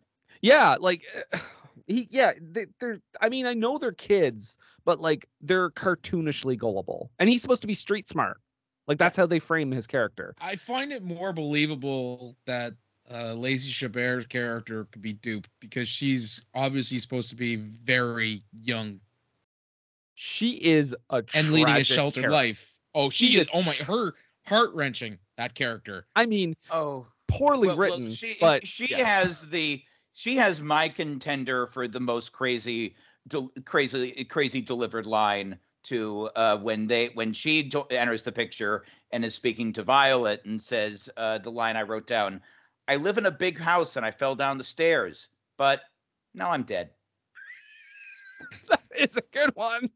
yeah, 0.42 0.78
like 0.80 1.02
he, 1.88 2.08
yeah, 2.12 2.34
they, 2.40 2.68
they're. 2.80 3.00
I 3.22 3.30
mean, 3.30 3.46
I 3.48 3.54
know 3.54 3.78
they're 3.78 3.92
kids, 3.92 4.58
but 4.86 5.00
like 5.00 5.28
they're 5.42 5.70
cartoonishly 5.72 6.58
gullible, 6.58 7.10
and 7.20 7.30
he's 7.30 7.42
supposed 7.42 7.62
to 7.62 7.68
be 7.68 7.74
street 7.74 8.08
smart. 8.08 8.40
Like 8.88 8.98
that's 8.98 9.18
how 9.18 9.26
they 9.26 9.40
frame 9.40 9.72
his 9.72 9.88
character. 9.88 10.36
I 10.40 10.56
find 10.56 10.92
it 10.94 11.04
more 11.04 11.34
believable 11.34 12.36
that 12.46 12.74
uh, 13.12 13.34
Lacey 13.34 13.72
Chabert's 13.72 14.26
character 14.28 14.86
could 14.92 15.02
be 15.02 15.14
duped 15.14 15.50
because 15.60 15.88
she's 15.88 16.42
obviously 16.54 17.00
supposed 17.00 17.30
to 17.30 17.36
be 17.36 17.56
very 17.56 18.44
young 18.54 19.00
She 20.16 20.52
is 20.52 20.96
a 21.10 21.24
and 21.34 21.52
leading 21.52 21.76
a 21.76 21.84
sheltered 21.84 22.22
character. 22.24 22.32
life. 22.32 22.74
Oh, 22.96 23.10
she 23.10 23.28
She's 23.28 23.38
a 23.38 23.42
is. 23.42 23.48
Oh 23.54 23.62
my, 23.62 23.74
her 23.74 24.14
heart 24.46 24.74
wrenching. 24.74 25.20
That 25.38 25.54
character. 25.54 26.06
I 26.16 26.26
mean, 26.26 26.56
Oh, 26.72 27.06
poorly 27.28 27.68
Well, 27.68 27.78
well, 27.78 27.90
written, 27.90 28.12
she 28.12 28.38
but 28.40 28.66
she 28.66 28.88
yes. 28.88 29.06
has 29.08 29.42
the 29.50 29.82
she 30.18 30.36
has 30.38 30.60
my 30.62 30.90
contender 30.90 31.68
for 31.68 31.88
the 31.88 32.00
most 32.00 32.32
crazy 32.32 32.96
crazy 33.66 34.26
crazy 34.26 34.62
delivered 34.62 35.06
line 35.06 35.60
to 35.84 36.28
uh, 36.36 36.58
when 36.58 36.88
they 36.88 37.10
when 37.14 37.32
she 37.34 37.62
jo- 37.70 37.86
enters 37.92 38.24
the 38.24 38.32
picture 38.32 38.84
and 39.12 39.24
is 39.24 39.36
speaking 39.36 39.72
to 39.72 39.84
Violet 39.84 40.44
and 40.44 40.60
says 40.60 41.08
uh, 41.18 41.38
the 41.38 41.52
line 41.52 41.78
I 41.78 41.84
wrote 41.84 42.08
down. 42.08 42.42
I 42.88 42.96
live 42.96 43.20
in 43.20 43.28
a 43.28 43.32
big 43.32 43.60
house 43.60 43.96
and 43.96 44.04
I 44.04 44.10
fell 44.10 44.36
down 44.36 44.58
the 44.58 44.64
stairs, 44.64 45.28
but 45.56 45.82
now 46.34 46.50
I'm 46.50 46.64
dead. 46.64 46.90
that 48.70 48.82
is 48.98 49.16
a 49.18 49.24
good 49.32 49.52
one. 49.54 49.88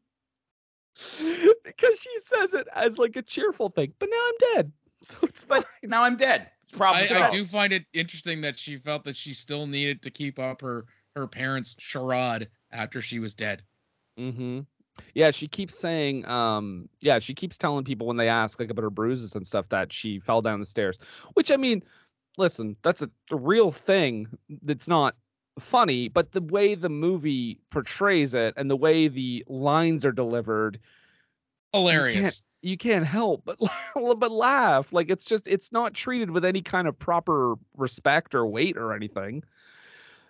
because 1.64 1.98
she 1.98 2.18
says 2.20 2.54
it 2.54 2.68
as 2.72 2.96
like 2.96 3.16
a 3.16 3.22
cheerful 3.22 3.70
thing, 3.70 3.92
but 3.98 4.08
now 4.08 4.24
I'm 4.24 4.54
dead. 4.54 4.72
So 5.04 5.16
it's 5.24 5.42
But 5.42 5.66
now 5.82 6.04
I'm 6.04 6.16
dead. 6.16 6.48
Problem 6.72 7.04
I, 7.10 7.28
I 7.28 7.30
do 7.30 7.44
find 7.44 7.72
it 7.72 7.84
interesting 7.92 8.40
that 8.42 8.58
she 8.58 8.76
felt 8.78 9.04
that 9.04 9.16
she 9.16 9.34
still 9.34 9.66
needed 9.66 10.02
to 10.02 10.10
keep 10.10 10.38
up 10.38 10.62
her 10.62 10.86
her 11.14 11.26
parents' 11.26 11.76
charade 11.78 12.48
after 12.72 13.02
she 13.02 13.18
was 13.18 13.34
dead. 13.34 13.62
Mm-hmm. 14.18 14.60
Yeah, 15.14 15.30
she 15.30 15.48
keeps 15.48 15.78
saying, 15.78 16.26
um, 16.26 16.88
yeah, 17.00 17.18
she 17.18 17.34
keeps 17.34 17.56
telling 17.56 17.84
people 17.84 18.06
when 18.06 18.16
they 18.16 18.28
ask 18.28 18.58
like 18.60 18.70
about 18.70 18.82
her 18.82 18.90
bruises 18.90 19.34
and 19.34 19.46
stuff 19.46 19.68
that 19.70 19.92
she 19.92 20.18
fell 20.20 20.42
down 20.42 20.60
the 20.60 20.66
stairs. 20.66 20.98
Which 21.34 21.50
I 21.50 21.56
mean, 21.56 21.82
listen, 22.36 22.76
that's 22.82 23.02
a, 23.02 23.10
a 23.30 23.36
real 23.36 23.72
thing. 23.72 24.28
That's 24.62 24.88
not 24.88 25.14
funny, 25.58 26.08
but 26.08 26.32
the 26.32 26.42
way 26.42 26.74
the 26.74 26.88
movie 26.88 27.60
portrays 27.70 28.34
it 28.34 28.54
and 28.56 28.70
the 28.70 28.76
way 28.76 29.08
the 29.08 29.44
lines 29.48 30.04
are 30.04 30.12
delivered, 30.12 30.78
Hilarious. 31.72 32.42
you 32.60 32.76
can't 32.76 33.06
help 33.06 33.44
but 33.44 33.58
but 34.18 34.30
laugh. 34.30 34.92
Like 34.92 35.10
it's 35.10 35.24
just 35.24 35.46
it's 35.48 35.72
not 35.72 35.94
treated 35.94 36.30
with 36.30 36.44
any 36.44 36.62
kind 36.62 36.86
of 36.88 36.98
proper 36.98 37.54
respect 37.76 38.34
or 38.34 38.46
weight 38.46 38.76
or 38.76 38.92
anything. 38.94 39.42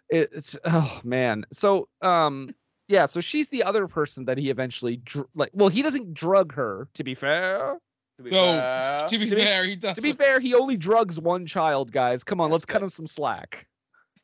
It, 0.08 0.30
it's 0.34 0.56
oh 0.64 1.00
man. 1.04 1.44
So 1.52 1.88
um 2.00 2.54
yeah, 2.88 3.06
so 3.06 3.20
she's 3.20 3.48
the 3.48 3.62
other 3.62 3.88
person 3.88 4.26
that 4.26 4.36
he 4.36 4.50
eventually 4.50 4.96
dr- 4.96 5.28
like. 5.34 5.50
Well, 5.54 5.68
he 5.70 5.80
doesn't 5.82 6.12
drug 6.12 6.52
her. 6.54 6.88
To 6.94 7.04
be 7.04 7.14
fair, 7.14 7.78
To 8.18 8.22
be 8.22 8.30
So, 8.30 8.36
fair. 8.36 9.00
to 9.08 9.18
be 9.18 9.30
to 9.30 9.36
be- 9.36 9.42
fair, 9.42 9.64
he 9.64 9.76
does. 9.76 9.94
to 9.96 10.02
be 10.02 10.12
fair, 10.12 10.40
he 10.40 10.52
only 10.54 10.76
drugs 10.76 11.18
one 11.18 11.46
child. 11.46 11.90
Guys, 11.92 12.22
come 12.22 12.40
on, 12.40 12.50
That's 12.50 12.52
let's 12.52 12.64
cut 12.66 12.82
him 12.82 12.90
some 12.90 13.06
slack. 13.06 13.66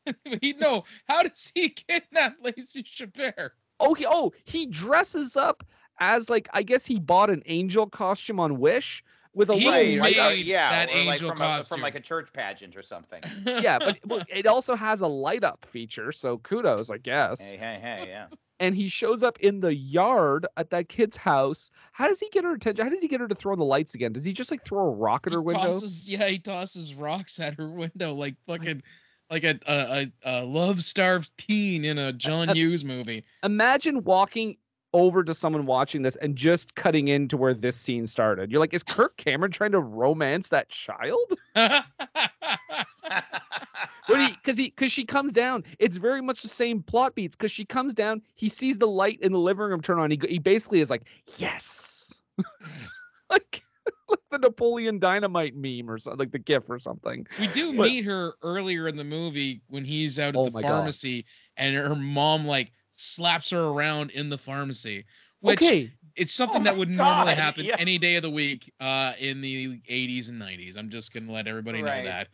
he 0.41 0.53
no. 0.59 0.83
How 1.07 1.23
does 1.23 1.51
he 1.55 1.69
kidnap 1.69 2.35
Lacey 2.43 2.83
Chabert? 2.83 3.51
Oh, 3.79 3.93
he 3.95 4.05
oh 4.05 4.33
he 4.45 4.65
dresses 4.67 5.35
up 5.35 5.63
as 5.99 6.29
like 6.29 6.47
I 6.53 6.63
guess 6.63 6.85
he 6.85 6.99
bought 6.99 7.29
an 7.29 7.43
angel 7.45 7.87
costume 7.87 8.39
on 8.39 8.59
Wish 8.59 9.03
with 9.33 9.49
a 9.49 9.55
He 9.55 9.65
little 9.65 9.79
made 9.79 9.99
light 9.99 10.19
uh, 10.19 10.29
yeah, 10.29 10.71
that 10.71 10.89
or 10.89 11.03
like 11.03 11.13
angel 11.13 11.31
from, 11.31 11.41
a, 11.41 11.63
from 11.63 11.81
like 11.81 11.95
a 11.95 11.99
church 11.99 12.29
pageant 12.33 12.75
or 12.75 12.83
something. 12.83 13.21
yeah, 13.45 13.79
but 13.79 13.97
well, 14.05 14.23
it 14.27 14.47
also 14.47 14.75
has 14.75 15.01
a 15.01 15.07
light 15.07 15.43
up 15.43 15.65
feature, 15.71 16.11
so 16.11 16.37
kudos, 16.39 16.89
I 16.89 16.97
guess. 16.97 17.39
hey, 17.39 17.57
hey, 17.57 17.79
hey, 17.81 18.05
yeah. 18.07 18.27
And 18.61 18.75
he 18.75 18.89
shows 18.89 19.23
up 19.23 19.39
in 19.39 19.61
the 19.61 19.73
yard 19.73 20.45
at 20.57 20.71
that 20.71 20.89
kid's 20.89 21.15
house. 21.15 21.71
How 21.93 22.09
does 22.09 22.19
he 22.19 22.27
get 22.29 22.43
her 22.43 22.55
attention? 22.55 22.83
How 22.83 22.91
does 22.91 23.01
he 23.01 23.07
get 23.07 23.21
her 23.21 23.27
to 23.29 23.35
throw 23.35 23.53
on 23.53 23.59
the 23.59 23.63
lights 23.63 23.95
again? 23.95 24.11
Does 24.11 24.25
he 24.25 24.33
just 24.33 24.51
like 24.51 24.65
throw 24.65 24.85
a 24.85 24.89
rock 24.89 25.27
at 25.27 25.33
her 25.33 25.39
He 25.39 25.45
window? 25.45 25.71
Tosses, 25.71 26.09
yeah, 26.09 26.27
he 26.27 26.39
tosses 26.39 26.93
rocks 26.93 27.39
at 27.39 27.53
her 27.55 27.69
window 27.69 28.13
like 28.13 28.35
fucking 28.47 28.83
like 29.29 29.45
a 29.45 29.59
a, 29.65 30.11
a, 30.25 30.41
a 30.41 30.43
love 30.43 30.83
starved 30.83 31.31
teen 31.37 31.85
in 31.85 31.97
a 31.97 32.11
John 32.11 32.49
Hughes 32.55 32.83
movie. 32.83 33.23
Imagine 33.43 34.03
walking 34.03 34.57
over 34.93 35.23
to 35.23 35.33
someone 35.35 35.65
watching 35.65 36.01
this 36.01 36.15
and 36.17 36.35
just 36.35 36.75
cutting 36.75 37.07
into 37.09 37.37
where 37.37 37.53
this 37.53 37.75
scene 37.77 38.07
started. 38.07 38.51
You're 38.51 38.59
like, 38.59 38.73
is 38.73 38.83
Kirk 38.83 39.17
Cameron 39.17 39.51
trying 39.51 39.71
to 39.71 39.79
romance 39.79 40.47
that 40.49 40.69
child? 40.69 41.37
Because 44.07 44.57
he 44.57 44.65
because 44.69 44.91
she 44.91 45.05
comes 45.05 45.31
down. 45.33 45.63
It's 45.77 45.97
very 45.97 46.21
much 46.21 46.41
the 46.41 46.49
same 46.49 46.81
plot 46.81 47.13
beats 47.13 47.35
because 47.35 47.51
she 47.51 47.63
comes 47.65 47.93
down. 47.93 48.21
He 48.33 48.49
sees 48.49 48.77
the 48.77 48.87
light 48.87 49.19
in 49.21 49.31
the 49.31 49.37
living 49.39 49.65
room 49.65 49.81
turn 49.81 49.99
on. 49.99 50.09
He 50.09 50.19
he 50.27 50.39
basically 50.39 50.81
is 50.81 50.89
like 50.89 51.03
yes, 51.37 52.19
like 53.29 53.61
like 54.09 54.19
the 54.31 54.39
Napoleon 54.39 54.97
Dynamite 54.97 55.55
meme 55.55 55.89
or 55.89 55.99
something, 55.99 56.17
like 56.17 56.31
the 56.31 56.39
GIF 56.39 56.67
or 56.69 56.79
something. 56.79 57.27
we 57.39 57.45
do 57.47 57.75
But- 57.77 57.87
meet 57.89 58.05
her 58.05 58.33
earlier 58.41 58.87
in 58.87 58.95
the 58.97 59.03
movie 59.03 59.61
when 59.67 59.85
he's 59.85 60.17
out 60.17 60.29
at 60.29 60.35
Oh 60.37 60.45
the 60.45 60.51
my 60.51 60.61
God. 60.63 60.69
pharmacy 60.69 61.25
and 61.57 61.75
her 61.75 61.95
mom 61.95 62.47
like 62.47 62.71
slaps 62.99 63.49
her 63.51 63.63
around 63.63 64.11
in 64.11 64.29
the 64.29 64.37
pharmacy. 64.37 65.05
Which 65.41 65.61
okay, 65.61 65.91
it's 66.15 66.33
something 66.33 66.61
Oh 66.61 66.63
that 66.65 66.73
my 66.73 66.79
would 66.79 66.89
normally 66.89 67.33
happen 67.33 67.63
yeah. 67.63 67.77
any 67.79 67.97
day 67.97 68.15
of 68.17 68.23
the 68.23 68.29
week 68.29 68.73
uh 68.81 69.13
in 69.17 69.39
the 69.41 69.79
80s 69.89 70.27
and 70.29 70.41
90s. 70.41 70.77
I'm 70.77 70.89
just 70.89 71.13
gonna 71.13 71.31
let 71.31 71.47
everybody 71.47 71.81
Right. 71.81 72.03
know 72.03 72.09
that. 72.09 72.27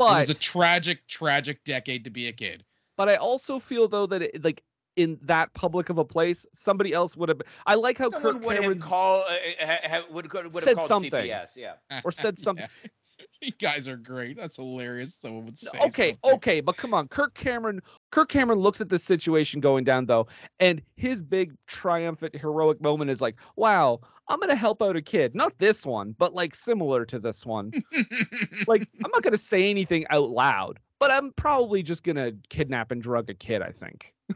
it 0.00 0.02
was 0.02 0.30
a 0.30 0.34
tragic, 0.34 1.06
tragic 1.06 1.62
decade 1.64 2.04
to 2.04 2.10
be 2.10 2.26
a 2.28 2.32
kid. 2.32 2.64
but 2.96 3.08
I 3.08 3.14
also 3.16 3.58
feel 3.60 3.86
though 3.86 4.06
that 4.06 4.22
it, 4.22 4.42
like 4.44 4.62
in 4.96 5.18
that 5.22 5.54
public 5.54 5.88
of 5.90 5.98
a 5.98 6.04
place, 6.04 6.44
somebody 6.54 6.92
else 6.92 7.16
would 7.16 7.28
have. 7.28 7.40
I 7.64 7.76
like 7.76 7.96
how 7.98 8.10
Someone 8.10 8.34
Kirk 8.34 8.42
would 8.44 8.54
have 8.56 8.62
Cameron's 8.62 8.82
called, 8.82 9.24
uh, 9.28 9.64
ha, 9.64 9.78
ha, 9.84 10.02
would, 10.10 10.32
would 10.32 10.42
have 10.42 10.52
Said 10.52 10.76
called 10.76 10.88
something. 10.88 11.12
CPS, 11.12 11.56
yeah. 11.56 11.74
or 12.04 12.10
said 12.10 12.36
something. 12.46 12.66
Yeah. 12.82 12.90
You 13.42 13.52
guys 13.60 13.86
are 13.86 13.96
great. 13.96 14.36
That's 14.36 14.56
hilarious. 14.56 15.16
Someone 15.22 15.44
would 15.44 15.58
say 15.58 15.70
okay, 15.84 16.18
something. 16.22 16.34
okay, 16.34 16.60
but 16.60 16.76
come 16.76 16.92
on, 16.92 17.06
Kirk 17.06 17.34
Cameron. 17.34 17.80
Kirk 18.10 18.28
Cameron 18.30 18.58
looks 18.58 18.80
at 18.80 18.88
this 18.88 19.04
situation 19.04 19.60
going 19.60 19.84
down 19.84 20.06
though, 20.06 20.26
and 20.58 20.82
his 20.96 21.22
big 21.22 21.52
triumphant 21.68 22.34
heroic 22.34 22.80
moment 22.80 23.12
is 23.12 23.20
like, 23.20 23.36
"Wow, 23.54 24.00
I'm 24.28 24.40
gonna 24.40 24.54
help 24.54 24.82
out 24.82 24.96
a 24.96 25.02
kid. 25.02 25.34
Not 25.34 25.56
this 25.58 25.86
one, 25.86 26.14
but 26.18 26.34
like 26.34 26.54
similar 26.54 27.04
to 27.06 27.18
this 27.18 27.46
one. 27.46 27.72
like, 28.66 28.88
I'm 29.04 29.10
not 29.10 29.22
gonna 29.22 29.38
say 29.38 29.70
anything 29.70 30.06
out 30.10 30.28
loud, 30.28 30.78
but 30.98 31.10
I'm 31.10 31.32
probably 31.32 31.82
just 31.82 32.04
gonna 32.04 32.32
kidnap 32.48 32.90
and 32.90 33.02
drug 33.02 33.30
a 33.30 33.34
kid. 33.34 33.62
I 33.62 33.70
think 33.70 34.12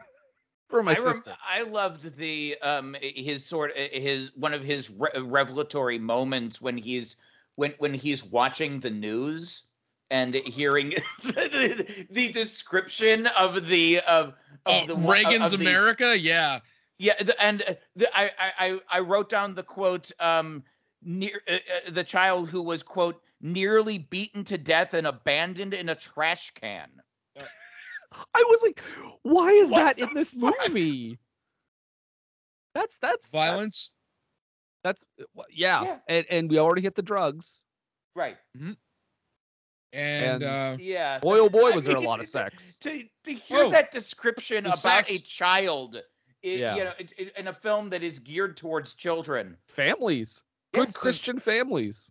for 0.68 0.82
my 0.82 0.94
I, 0.94 0.98
rem- 1.00 1.14
sister. 1.14 1.36
I 1.46 1.62
loved 1.62 2.16
the 2.16 2.56
um 2.62 2.96
his 3.00 3.44
sort 3.44 3.76
his 3.76 4.30
one 4.34 4.54
of 4.54 4.62
his 4.62 4.90
re- 4.90 5.10
revelatory 5.20 5.98
moments 5.98 6.60
when 6.60 6.78
he's 6.78 7.16
when 7.56 7.74
when 7.78 7.94
he's 7.94 8.24
watching 8.24 8.80
the 8.80 8.90
news 8.90 9.62
and 10.10 10.34
hearing 10.34 10.90
the, 11.22 12.06
the 12.10 12.32
description 12.32 13.26
of 13.28 13.66
the 13.68 14.00
of, 14.00 14.28
of 14.28 14.34
Oh, 14.66 14.86
the 14.86 14.96
Reagan's 14.96 15.52
of 15.52 15.60
the- 15.60 15.66
America, 15.66 16.18
yeah. 16.18 16.60
Yeah, 16.98 17.20
the, 17.20 17.42
and 17.42 17.76
the, 17.96 18.08
I, 18.16 18.30
I 18.58 18.78
I 18.88 19.00
wrote 19.00 19.28
down 19.28 19.54
the 19.54 19.62
quote 19.64 20.12
um 20.20 20.62
near 21.02 21.40
uh, 21.48 21.54
uh, 21.54 21.90
the 21.92 22.04
child 22.04 22.48
who 22.48 22.62
was 22.62 22.82
quote 22.82 23.20
nearly 23.40 23.98
beaten 23.98 24.44
to 24.44 24.56
death 24.58 24.94
and 24.94 25.06
abandoned 25.06 25.74
in 25.74 25.88
a 25.88 25.94
trash 25.96 26.52
can. 26.54 26.88
I 28.12 28.44
was 28.48 28.62
like, 28.62 28.80
why 29.22 29.50
is 29.50 29.68
What 29.70 29.96
that 29.96 29.98
in 30.08 30.14
this 30.14 30.32
fuck? 30.32 30.54
movie? 30.68 31.18
That's 32.74 32.98
that's- 32.98 33.28
Violence. 33.30 33.90
That's, 34.84 35.04
uh, 35.20 35.42
yeah, 35.50 35.82
Yeah. 35.84 35.98
and 36.08 36.26
and 36.30 36.50
we 36.50 36.58
already 36.58 36.82
hit 36.82 36.94
the 36.94 37.02
drugs. 37.02 37.62
Right. 38.16 38.36
And, 38.54 38.76
And- 39.92 40.42
uh 40.42 40.76
Yeah. 40.80 41.18
Boy, 41.18 41.38
oh 41.38 41.48
boy, 41.48 41.72
I 41.72 41.76
was 41.76 41.84
there 41.84 41.96
a 41.96 42.00
lot 42.12 42.20
of 42.20 42.28
sex. 42.28 42.76
To 42.80 43.02
to 43.24 43.32
hear 43.32 43.64
Oh, 43.64 43.70
that 43.70 43.92
description 43.92 44.64
the 44.64 44.70
about 44.80 45.10
a 45.10 45.18
child, 45.20 45.96
i- 45.96 46.02
Yeah. 46.48 46.76
you 46.76 46.84
know, 46.84 46.92
it- 46.98 47.12
it- 47.16 47.36
in 47.36 47.48
a 47.48 47.52
film 47.54 47.90
that 47.90 48.02
is 48.02 48.18
geared 48.18 48.56
towards 48.56 48.94
children. 48.94 49.56
Families, 49.68 50.42
good 50.74 50.88
Yes, 50.88 50.96
Christian 50.96 51.38
families. 51.38 52.10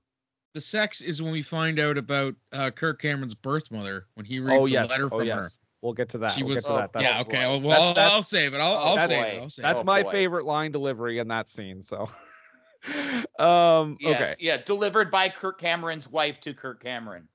the 0.53 0.61
sex 0.61 1.01
is 1.01 1.21
when 1.21 1.31
we 1.31 1.41
find 1.41 1.79
out 1.79 1.97
about 1.97 2.35
uh, 2.51 2.69
Kirk 2.71 3.01
Cameron's 3.01 3.33
birth 3.33 3.71
mother 3.71 4.07
when 4.15 4.25
he 4.25 4.39
reads 4.39 4.61
Oh 4.61 4.65
the 4.65 4.71
yes, 4.71 4.89
letter 4.89 5.05
oh 5.11 5.17
from 5.19 5.27
yes. 5.27 5.35
her. 5.37 5.49
We'll 5.81 5.93
get 5.93 6.09
to 6.09 6.19
that. 6.19 6.33
She 6.33 6.43
we'll 6.43 6.55
was- 6.55 6.65
get 6.65 6.69
to 6.69 6.75
that. 6.77 6.89
oh, 6.93 6.99
yeah, 7.01 7.21
okay. 7.21 7.47
Well, 7.47 7.59
That's- 7.61 7.79
I'll, 7.81 7.93
that's- 7.95 8.11
I'll 8.13 8.23
save 8.23 8.53
it. 8.53 8.57
I'll, 8.57 8.73
oh, 8.73 8.75
I'll 8.97 9.07
save 9.07 9.11
it. 9.25 9.41
I'll 9.41 9.49
save 9.49 9.63
that's 9.63 9.81
it. 9.81 9.85
my 9.85 10.03
boy. 10.03 10.11
favorite 10.11 10.45
line 10.45 10.71
delivery 10.71 11.17
in 11.17 11.27
that 11.29 11.49
scene. 11.49 11.81
So, 11.81 12.07
um, 13.39 13.97
Yes, 13.99 14.21
okay, 14.21 14.35
Yeah, 14.39 14.57
delivered 14.57 15.11
by 15.11 15.29
Kirk 15.29 15.59
Cameron's 15.59 16.09
wife 16.09 16.39
to 16.41 16.53
Kirk 16.53 16.81
Cameron. 16.81 17.27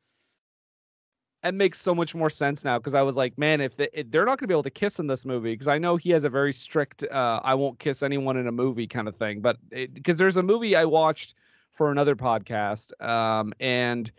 that 1.42 1.54
makes 1.54 1.80
so 1.80 1.94
much 1.94 2.14
more 2.14 2.30
sense 2.30 2.64
now 2.64 2.78
because 2.78 2.94
I 2.94 3.02
was 3.02 3.16
like, 3.16 3.38
man, 3.38 3.60
if, 3.60 3.76
they, 3.76 3.88
if 3.92 4.10
they're 4.10 4.24
not 4.24 4.38
gonna 4.38 4.48
be 4.48 4.54
able 4.54 4.64
to 4.64 4.70
kiss 4.70 4.98
in 4.98 5.06
this 5.06 5.24
movie, 5.24 5.52
because 5.52 5.68
I 5.68 5.78
know 5.78 5.96
he 5.96 6.10
has 6.10 6.24
a 6.24 6.28
very 6.28 6.52
strict, 6.52 7.04
uh, 7.04 7.40
I 7.44 7.54
won't 7.54 7.78
kiss 7.78 8.02
anyone 8.02 8.36
in 8.36 8.48
a 8.48 8.52
movie 8.52 8.88
kind 8.88 9.06
of 9.06 9.16
thing. 9.16 9.40
But 9.40 9.58
because 9.70 10.18
there's 10.18 10.36
a 10.36 10.42
movie 10.42 10.74
I 10.74 10.84
watched 10.84 11.34
for 11.72 11.92
another 11.92 12.16
podcast, 12.16 13.00
um, 13.04 13.52
and 13.60 14.10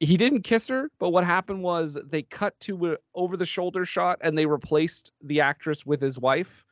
he 0.00 0.16
didn't 0.16 0.42
kiss 0.42 0.68
her, 0.68 0.90
but 0.98 1.10
what 1.10 1.24
happened 1.24 1.62
was 1.62 1.98
they 2.08 2.22
cut 2.22 2.58
to 2.60 2.92
a 2.92 2.96
over 3.14 3.36
the 3.36 3.46
shoulder 3.46 3.84
shot 3.84 4.18
and 4.22 4.36
they 4.36 4.46
replaced 4.46 5.12
the 5.22 5.40
actress 5.40 5.86
with 5.86 6.00
his 6.00 6.18
wife. 6.18 6.65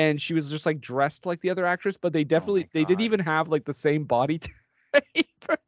And 0.00 0.20
she 0.22 0.32
was 0.32 0.48
just 0.48 0.64
like 0.64 0.80
dressed 0.80 1.26
like 1.26 1.40
the 1.42 1.50
other 1.50 1.66
actress, 1.66 1.96
but 1.96 2.12
they 2.12 2.24
definitely 2.24 2.68
they 2.72 2.84
didn't 2.84 3.02
even 3.02 3.20
have 3.20 3.48
like 3.48 3.64
the 3.64 3.74
same 3.74 4.04
body 4.04 4.38
type. 5.40 5.58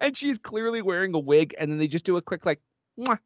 and 0.00 0.16
she's 0.16 0.38
clearly 0.38 0.80
wearing 0.80 1.14
a 1.14 1.18
wig, 1.18 1.54
and 1.58 1.70
then 1.70 1.78
they 1.78 1.86
just 1.88 2.04
do 2.04 2.16
a 2.16 2.22
quick 2.22 2.46
like, 2.46 2.60
Mwah, 2.98 3.18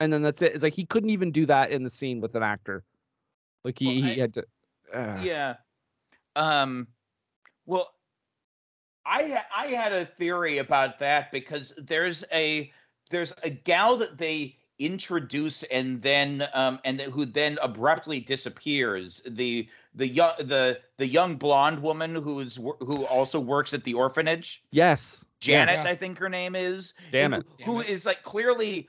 and 0.00 0.12
then 0.12 0.20
that's 0.22 0.42
it. 0.42 0.54
It's 0.54 0.62
like 0.62 0.74
he 0.74 0.84
couldn't 0.84 1.10
even 1.10 1.32
do 1.32 1.46
that 1.46 1.70
in 1.70 1.82
the 1.84 1.90
scene 1.90 2.20
with 2.20 2.34
an 2.34 2.42
actor. 2.42 2.84
Like 3.64 3.78
he, 3.78 3.86
Well, 3.86 4.12
he 4.12 4.18
had 4.20 4.34
to. 4.34 4.44
uh, 4.92 5.20
Yeah. 5.22 5.54
Um. 6.36 6.88
Well, 7.66 7.94
I 9.06 9.42
I 9.56 9.68
had 9.68 9.92
a 9.92 10.04
theory 10.04 10.58
about 10.58 10.98
that 10.98 11.32
because 11.32 11.72
there's 11.78 12.24
a 12.32 12.70
there's 13.10 13.32
a 13.42 13.50
gal 13.50 13.96
that 13.98 14.18
they 14.18 14.58
introduce 14.78 15.62
and 15.64 16.02
then 16.02 16.48
um 16.52 16.80
and 16.84 17.00
who 17.00 17.24
then 17.24 17.58
abruptly 17.62 18.18
disappears 18.18 19.22
the 19.24 19.68
the 19.94 20.08
young 20.08 20.32
the 20.40 20.80
the 20.98 21.06
young 21.06 21.36
blonde 21.36 21.80
woman 21.80 22.16
who's 22.16 22.56
who 22.56 23.06
also 23.06 23.38
works 23.38 23.72
at 23.72 23.84
the 23.84 23.94
orphanage 23.94 24.64
Yes. 24.72 25.24
Janet, 25.40 25.74
Yeah. 25.84 25.90
I 25.90 25.94
think 25.94 26.18
her 26.18 26.28
name 26.28 26.56
is. 26.56 26.94
Damn 27.12 27.32
who, 27.32 27.38
it. 27.38 27.46
Who 27.64 27.80
is 27.80 28.06
like 28.06 28.22
clearly 28.22 28.88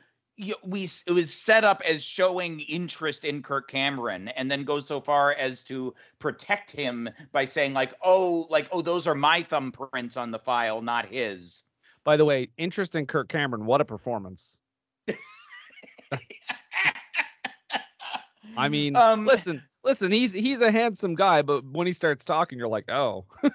we 0.64 0.90
it 1.06 1.12
was 1.12 1.34
set 1.34 1.64
up 1.64 1.82
as 1.86 2.04
showing 2.04 2.62
interest 2.62 3.24
in 3.24 3.42
Kirk 3.42 3.70
Cameron 3.70 4.30
and 4.30 4.50
then 4.50 4.64
goes 4.64 4.88
so 4.88 5.00
far 5.00 5.34
as 5.34 5.64
to 5.64 5.94
protect 6.20 6.72
him 6.72 7.10
by 7.32 7.46
saying 7.46 7.74
like 7.74 7.94
oh 8.02 8.48
like 8.50 8.68
oh 8.72 8.82
those 8.82 9.06
are 9.06 9.16
my 9.16 9.44
thumbprints 9.44 10.18
on 10.18 10.32
the 10.32 10.40
file 10.40 10.82
not 10.82 11.06
his. 11.06 11.64
By 12.04 12.18
the 12.18 12.26
way, 12.26 12.50
interest 12.58 12.96
in 12.96 13.06
Kirk 13.06 13.30
Cameron. 13.30 13.66
What 13.66 13.82
a 13.82 13.86
performance. 13.86 14.60
I 18.58 18.70
mean, 18.70 18.96
Um, 18.96 19.26
listen, 19.26 19.62
listen. 19.84 20.12
He's 20.12 20.32
he's 20.32 20.62
a 20.62 20.72
handsome 20.72 21.16
guy, 21.16 21.42
but 21.42 21.66
when 21.66 21.88
he 21.88 21.94
starts 21.94 22.24
talking, 22.24 22.58
you're 22.58 22.68
like, 22.70 22.90
oh, 22.90 23.26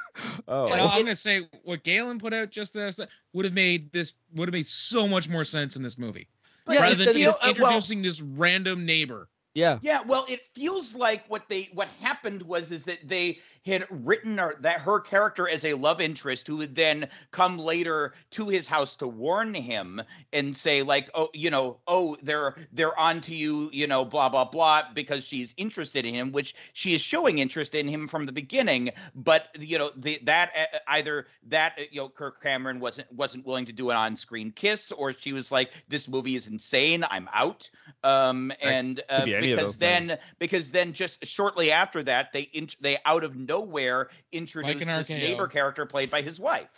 oh. 0.48 0.66
And 0.66 0.80
I'm 0.80 1.02
gonna 1.04 1.16
say 1.16 1.48
what 1.62 1.82
Galen 1.84 2.18
put 2.18 2.34
out 2.34 2.50
just 2.50 2.74
this 2.74 3.00
would 3.32 3.44
have 3.46 3.54
made 3.54 3.90
this 3.92 4.12
would 4.34 4.48
have 4.48 4.52
made 4.52 4.66
so 4.66 5.08
much 5.08 5.28
more 5.28 5.44
sense 5.44 5.76
in 5.76 5.82
this 5.82 5.96
movie 5.96 6.28
Yeah, 6.68 6.80
rather 6.80 6.92
instead 6.92 7.14
than 7.14 7.22
of- 7.22 7.28
just 7.32 7.38
uh, 7.38 7.46
well- 7.46 7.50
introducing 7.70 8.02
this 8.02 8.20
random 8.20 8.84
neighbor. 8.84 9.28
Yeah. 9.54 9.78
Yeah, 9.82 10.02
well, 10.06 10.26
it 10.28 10.40
feels 10.54 10.94
like 10.94 11.24
what 11.28 11.48
they 11.48 11.70
what 11.74 11.88
happened 12.00 12.42
was 12.42 12.70
is 12.70 12.84
that 12.84 12.98
they 13.04 13.38
had 13.66 13.84
written 13.90 14.38
her, 14.38 14.56
that 14.60 14.80
her 14.80 15.00
character 15.00 15.48
as 15.48 15.64
a 15.64 15.74
love 15.74 16.00
interest 16.00 16.46
who 16.46 16.56
would 16.58 16.74
then 16.74 17.08
come 17.30 17.58
later 17.58 18.14
to 18.30 18.48
his 18.48 18.66
house 18.66 18.96
to 18.96 19.06
warn 19.08 19.52
him 19.52 20.00
and 20.32 20.56
say 20.56 20.82
like, 20.82 21.10
oh, 21.14 21.28
you 21.34 21.50
know, 21.50 21.78
oh, 21.88 22.16
they're 22.22 22.56
they're 22.72 22.98
on 22.98 23.20
to 23.22 23.34
you, 23.34 23.68
you 23.72 23.86
know, 23.86 24.04
blah 24.04 24.28
blah 24.28 24.44
blah, 24.44 24.82
because 24.94 25.24
she's 25.24 25.52
interested 25.56 26.06
in 26.06 26.14
him, 26.14 26.30
which 26.30 26.54
she 26.72 26.94
is 26.94 27.00
showing 27.00 27.38
interest 27.38 27.74
in 27.74 27.88
him 27.88 28.06
from 28.06 28.26
the 28.26 28.32
beginning. 28.32 28.90
But 29.14 29.48
you 29.58 29.78
know, 29.78 29.90
the, 29.96 30.20
that 30.24 30.50
uh, 30.56 30.78
either 30.88 31.26
that 31.48 31.72
uh, 31.76 31.82
you 31.90 32.00
know, 32.02 32.08
Kirk 32.08 32.40
Cameron 32.40 32.78
wasn't 32.78 33.12
wasn't 33.12 33.44
willing 33.44 33.66
to 33.66 33.72
do 33.72 33.90
an 33.90 33.96
on-screen 33.96 34.52
kiss, 34.52 34.92
or 34.92 35.12
she 35.12 35.32
was 35.32 35.50
like, 35.50 35.70
this 35.88 36.06
movie 36.08 36.36
is 36.36 36.46
insane, 36.46 37.04
I'm 37.10 37.28
out. 37.34 37.68
Um, 38.04 38.52
and 38.62 39.02
uh, 39.08 39.24
be 39.24 39.34
any 39.34 39.39
of 39.39 39.39
because 39.42 39.58
those 39.72 39.78
then 39.78 40.18
because 40.38 40.70
then 40.70 40.92
just 40.92 41.24
shortly 41.26 41.70
after 41.72 42.02
that 42.02 42.32
they 42.32 42.48
int- 42.52 42.76
they 42.80 42.98
out 43.04 43.24
of 43.24 43.36
nowhere 43.36 44.08
introduced 44.32 44.78
this 44.80 45.08
RKO. 45.10 45.18
neighbor 45.18 45.46
character 45.48 45.86
played 45.86 46.10
by 46.10 46.22
his 46.22 46.38
wife. 46.40 46.68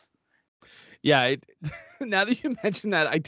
Yeah, 1.03 1.25
it, 1.25 1.45
now 2.01 2.25
that 2.25 2.43
you 2.45 2.57
mention 2.63 2.91
that, 2.91 3.07
I 3.09 3.21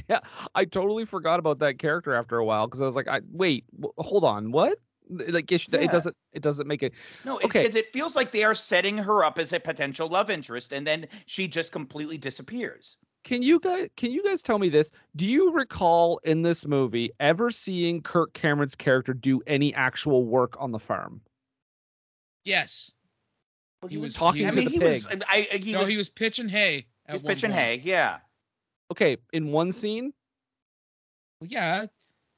I 0.55 0.65
totally 0.65 1.05
forgot 1.05 1.41
about 1.41 1.59
that 1.59 1.79
character 1.79 2.15
after 2.15 2.37
a 2.39 2.45
while 2.45 2.67
because 2.67 2.81
I 2.81 2.87
was 2.87 2.95
like, 2.97 3.09
I 3.09 3.21
wait, 3.33 3.65
w- 3.75 3.93
hold 3.99 4.25
on, 4.25 4.53
what? 4.53 4.79
Like 5.11 5.51
it, 5.53 5.67
Yeah. 5.71 5.81
it 5.81 5.91
doesn't 5.91 6.17
it 6.33 6.43
doesn't 6.43 6.67
make 6.67 6.83
it. 6.83 6.95
No, 7.25 7.37
Okay. 7.37 7.63
because 7.63 7.75
it 7.75 7.93
feels 7.93 8.17
like 8.17 8.33
they 8.33 8.45
are 8.45 8.55
setting 8.55 8.97
her 8.97 9.23
up 9.25 9.39
as 9.39 9.53
a 9.53 9.61
potential 9.61 10.09
love 10.09 10.31
interest, 10.31 10.73
and 10.73 10.87
then 10.87 11.07
she 11.27 11.47
just 11.49 11.73
completely 11.73 12.17
disappears. 12.17 12.97
Can 13.25 13.43
you 13.43 13.59
guys 13.59 13.89
can 13.97 14.13
you 14.13 14.23
guys 14.23 14.43
tell 14.43 14.59
me 14.59 14.69
this? 14.69 14.91
Do 15.17 15.25
you 15.25 15.53
recall 15.53 16.19
in 16.25 16.43
this 16.43 16.67
movie 16.67 17.11
ever 17.21 17.51
seeing 17.51 18.03
Kirk 18.03 18.33
Cameron's 18.35 18.75
character 18.77 19.15
do 19.15 19.41
any 19.47 19.75
actual 19.75 20.25
work 20.27 20.55
on 20.59 20.71
the 20.73 20.79
farm? 20.79 21.21
Yes. 22.45 22.91
Well, 23.83 23.89
He 23.89 23.97
was- 23.97 24.15
Talking 24.15 24.47
I 24.47 24.51
to 24.51 24.57
mean, 24.57 24.65
the 24.67 24.71
he 24.73 24.79
pigs. 24.79 25.09
was. 25.09 25.23
I, 25.29 25.49
I- 25.53 25.57
he 25.57 25.73
no, 25.73 25.81
was. 25.81 25.89
he 25.89 25.97
was 25.97 26.09
pitching 26.09 26.49
hay. 26.49 26.87
he 27.09 27.13
was 27.15 27.23
pitching 27.23 27.51
point. 27.51 27.61
hay. 27.63 27.81
Yeah. 27.83 28.19
Okay, 28.93 29.17
in 29.33 29.51
one 29.51 29.73
scene, 29.73 30.13
Well, 31.41 31.49
yeah. 31.51 31.87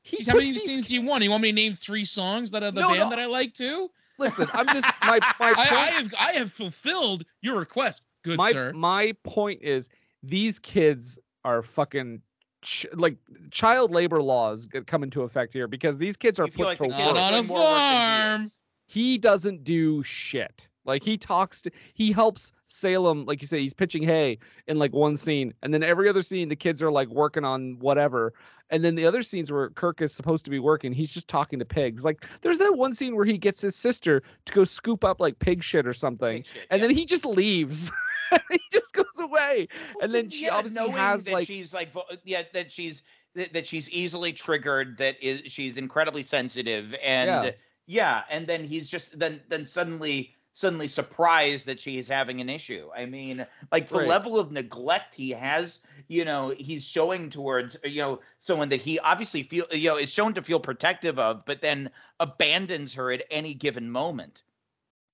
he 0.02 0.22
How 0.24 0.34
many 0.34 0.52
these- 0.52 0.62
scenes 0.64 0.88
do 0.88 0.94
you 0.94 1.02
want? 1.02 1.24
You 1.24 1.30
want 1.30 1.42
me 1.42 1.48
to 1.50 1.54
name 1.54 1.74
three 1.74 2.04
songs 2.04 2.52
that 2.52 2.62
are 2.62 2.70
the 2.70 2.80
No, 2.80 2.88
band 2.88 3.00
no. 3.00 3.10
that 3.10 3.18
I 3.18 3.26
like 3.26 3.54
too? 3.54 3.90
Listen, 4.18 4.48
I'm 4.52 4.66
just 4.68 4.86
my 5.02 5.18
my 5.40 5.52
I, 5.56 5.66
I 5.68 5.86
have 5.90 6.14
I 6.18 6.32
have 6.34 6.52
fulfilled 6.52 7.24
your 7.42 7.58
request, 7.58 8.02
good 8.22 8.38
my 8.38 8.52
sir. 8.52 8.72
my 8.72 9.12
point 9.24 9.60
is 9.62 9.88
these 10.26 10.58
kids 10.58 11.18
are 11.44 11.62
fucking 11.62 12.20
ch- 12.62 12.86
like 12.94 13.16
child 13.50 13.90
labor 13.92 14.20
laws 14.22 14.66
g- 14.66 14.80
come 14.86 15.02
into 15.02 15.22
effect 15.22 15.52
here 15.52 15.68
because 15.68 15.98
these 15.98 16.16
kids 16.16 16.38
are 16.40 16.46
You 16.46 16.52
feel 16.52 16.66
put 16.66 16.80
like 16.80 16.90
to 16.90 16.96
kids 16.96 17.06
work. 17.12 17.16
on 17.16 17.34
a 17.34 17.36
doing 17.36 17.46
more 17.46 17.58
work 17.58 17.68
than 17.68 18.40
he 18.40 18.46
farm. 18.46 18.50
he 18.86 19.18
doesn't 19.18 19.64
do 19.64 20.02
shit. 20.02 20.66
Like 20.84 21.02
he 21.02 21.18
talks 21.18 21.62
to 21.62 21.70
he 21.94 22.12
helps 22.12 22.52
Salem, 22.68 23.24
like 23.26 23.40
you 23.40 23.46
say, 23.48 23.60
he's 23.60 23.74
pitching 23.74 24.02
hay 24.02 24.38
in 24.68 24.76
like 24.78 24.92
one 24.92 25.16
scene, 25.16 25.52
and 25.62 25.72
then 25.74 25.82
every 25.82 26.08
other 26.08 26.22
scene 26.22 26.48
the 26.48 26.56
kids 26.56 26.82
are 26.82 26.90
like 26.90 27.08
working 27.08 27.44
on 27.44 27.78
whatever. 27.78 28.32
And 28.70 28.84
then 28.84 28.96
the 28.96 29.06
other 29.06 29.22
scenes 29.22 29.50
where 29.52 29.70
Kirk 29.70 30.00
is 30.02 30.12
supposed 30.12 30.44
to 30.46 30.50
be 30.50 30.58
working, 30.58 30.92
he's 30.92 31.10
just 31.10 31.28
talking 31.28 31.58
to 31.60 31.64
pigs. 31.64 32.04
Like 32.04 32.24
there's 32.42 32.58
that 32.58 32.76
one 32.76 32.92
scene 32.92 33.14
where 33.16 33.24
he 33.24 33.38
gets 33.38 33.60
his 33.60 33.74
sister 33.76 34.22
to 34.46 34.52
go 34.52 34.64
scoop 34.64 35.04
up 35.04 35.20
like 35.20 35.38
pig 35.38 35.62
shit 35.64 35.86
or 35.86 35.94
something, 35.94 36.38
Big 36.38 36.46
shit, 36.46 36.66
and 36.70 36.80
yeah. 36.80 36.86
then 36.88 36.96
he 36.96 37.04
just 37.04 37.24
leaves. 37.26 37.90
he 38.50 38.58
just 38.72 38.92
goes 38.92 39.04
away. 39.18 39.68
and 40.00 40.12
then 40.14 40.30
she 40.30 40.46
Yeah, 40.46 40.54
obviously 40.54 40.88
has 40.90 41.24
that 41.24 41.32
like 41.32 41.46
she's 41.46 41.72
like 41.74 41.90
yeah 42.24 42.42
that 42.52 42.70
she's 42.70 43.02
that, 43.34 43.52
that 43.52 43.66
she's 43.66 43.88
easily 43.90 44.32
triggered 44.32 44.98
that 44.98 45.16
is 45.22 45.42
she's 45.52 45.76
incredibly 45.76 46.22
sensitive 46.22 46.94
and 47.02 47.28
Yeah. 47.28 47.50
yeah. 47.86 48.22
and 48.30 48.46
then 48.46 48.64
he's 48.64 48.88
just 48.88 49.18
then 49.18 49.40
then 49.48 49.66
suddenly 49.66 50.34
suddenly 50.52 50.88
surprised 50.88 51.66
that 51.66 51.80
she's 51.80 52.08
having 52.08 52.40
an 52.40 52.48
issue 52.48 52.88
i 52.96 53.04
mean 53.04 53.46
like 53.70 53.90
the 53.90 53.98
Right. 53.98 54.06
level 54.06 54.38
of 54.38 54.50
neglect 54.50 55.14
he 55.14 55.30
has 55.30 55.80
you 56.08 56.24
know 56.24 56.54
he's 56.56 56.82
showing 56.84 57.28
towards 57.28 57.76
uh, 57.84 57.88
you 57.88 58.00
know 58.00 58.20
someone 58.40 58.68
that 58.70 58.80
he 58.82 58.98
obviously 59.00 59.42
feel 59.42 59.66
you 59.70 59.90
know 59.90 59.96
is 59.96 60.10
shown 60.10 60.32
to 60.34 60.42
feel 60.42 60.58
protective 60.60 61.18
of 61.18 61.44
but 61.44 61.60
then 61.60 61.90
abandons 62.20 62.94
her 62.94 63.12
at 63.12 63.22
any 63.30 63.54
given 63.54 63.90
moment 63.90 64.42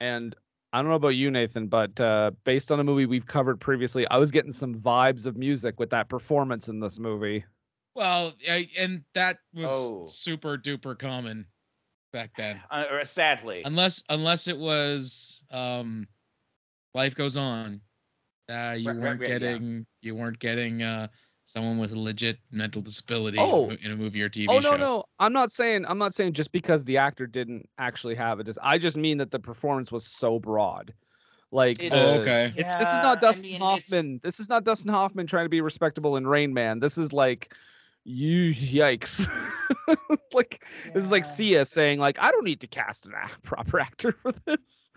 and 0.01 0.37
I 0.73 0.79
don't 0.81 0.89
know 0.89 0.97
about 0.97 1.09
you, 1.11 1.31
Nathan, 1.31 1.67
but 1.69 1.99
uh, 2.01 2.31
based 2.45 2.71
on 2.73 2.81
a 2.81 2.85
movie 2.85 3.07
we've 3.07 3.27
covered 3.27 3.61
previously, 3.61 4.07
I 4.09 4.17
was 4.19 4.31
getting 4.31 4.53
some 4.53 4.75
vibes 4.75 5.27
of 5.27 5.37
music 5.37 5.79
with 5.79 5.91
that 5.91 6.09
performance 6.09 6.69
in 6.69 6.81
this 6.81 6.99
movie. 6.99 7.45
Well, 7.95 8.35
I, 8.49 8.69
and 8.79 9.05
that 9.15 9.39
was 9.55 9.71
Oh. 9.71 10.07
super 10.07 10.57
duper 10.57 10.99
common 10.99 11.47
back 12.13 12.31
then. 12.37 12.61
uh, 12.71 12.85
or 12.91 13.05
sadly 13.05 13.63
Unless 13.65 14.03
unless 14.09 14.49
it 14.49 14.59
was 14.59 15.45
um 15.51 16.09
life 16.95 17.15
goes 17.15 17.37
on. 17.37 17.81
Uh 18.49 18.77
you 18.79 18.87
Right, 18.89 18.97
right, 18.97 19.03
weren't 19.03 19.21
right, 19.21 19.39
yeah. 19.39 19.59
getting 19.59 19.87
you 20.01 20.15
weren't 20.15 20.39
getting 20.39 20.83
uh 20.83 21.09
someone 21.47 21.79
with 21.79 21.93
a 21.93 21.99
legit 21.99 22.39
mental 22.51 22.81
disability 22.83 23.39
Oh. 23.39 23.71
in, 23.71 23.91
a, 23.93 23.97
movie 23.97 24.23
or 24.23 24.29
TV 24.31 24.47
oh, 24.49 24.53
show. 24.61 24.69
oh 24.69 24.73
show. 24.73 24.77
no, 24.77 24.77
no, 24.77 25.05
I'm 25.19 25.33
not 25.33 25.53
saying 25.53 25.85
I'm 25.87 25.99
not 25.99 26.15
saying 26.15 26.33
just 26.33 26.53
because 26.53 26.85
the 26.85 26.97
actor 26.97 27.27
didn't 27.27 27.69
actually 27.79 28.15
have 28.15 28.41
it. 28.41 28.49
I 28.63 28.79
just 28.79 28.97
mean 28.97 29.19
that 29.19 29.31
the 29.31 29.39
performance 29.39 29.93
was 29.93 30.07
so 30.07 30.39
broad. 30.39 30.95
Like 31.51 31.83
It 31.83 31.93
Oh, 31.95 32.21
okay. 32.21 32.47
It's, 32.47 32.57
this 32.57 32.65
is 32.65 32.67
Yeah, 32.95 33.01
not 33.03 33.19
I 33.19 33.21
Dustin 33.21 33.43
mean, 33.45 33.55
it's- 33.57 33.71
Hoffman. 33.71 34.21
This 34.23 34.41
is 34.41 34.49
not 34.49 34.65
Dustin 34.65 34.91
Hoffman 34.91 35.27
trying 35.27 35.45
to 35.45 35.51
be 35.51 35.61
respectable 35.61 36.17
in 36.17 36.27
Rain 36.27 36.55
Man. 36.55 36.81
This 36.81 36.97
is 36.97 37.13
like, 37.13 37.55
you 38.05 38.55
yikes. 38.55 39.31
like 40.33 40.65
this 40.93 41.05
is 41.05 41.12
like 41.12 41.25
Sia 41.25 41.65
saying 41.65 41.99
like, 41.99 42.19
I 42.21 42.31
don't 42.31 42.45
need 42.45 42.61
to 42.61 42.67
cast 42.67 43.07
a- 43.07 43.31
proper 43.43 43.81
actor 43.81 44.12
for 44.23 44.33
this. 44.45 44.91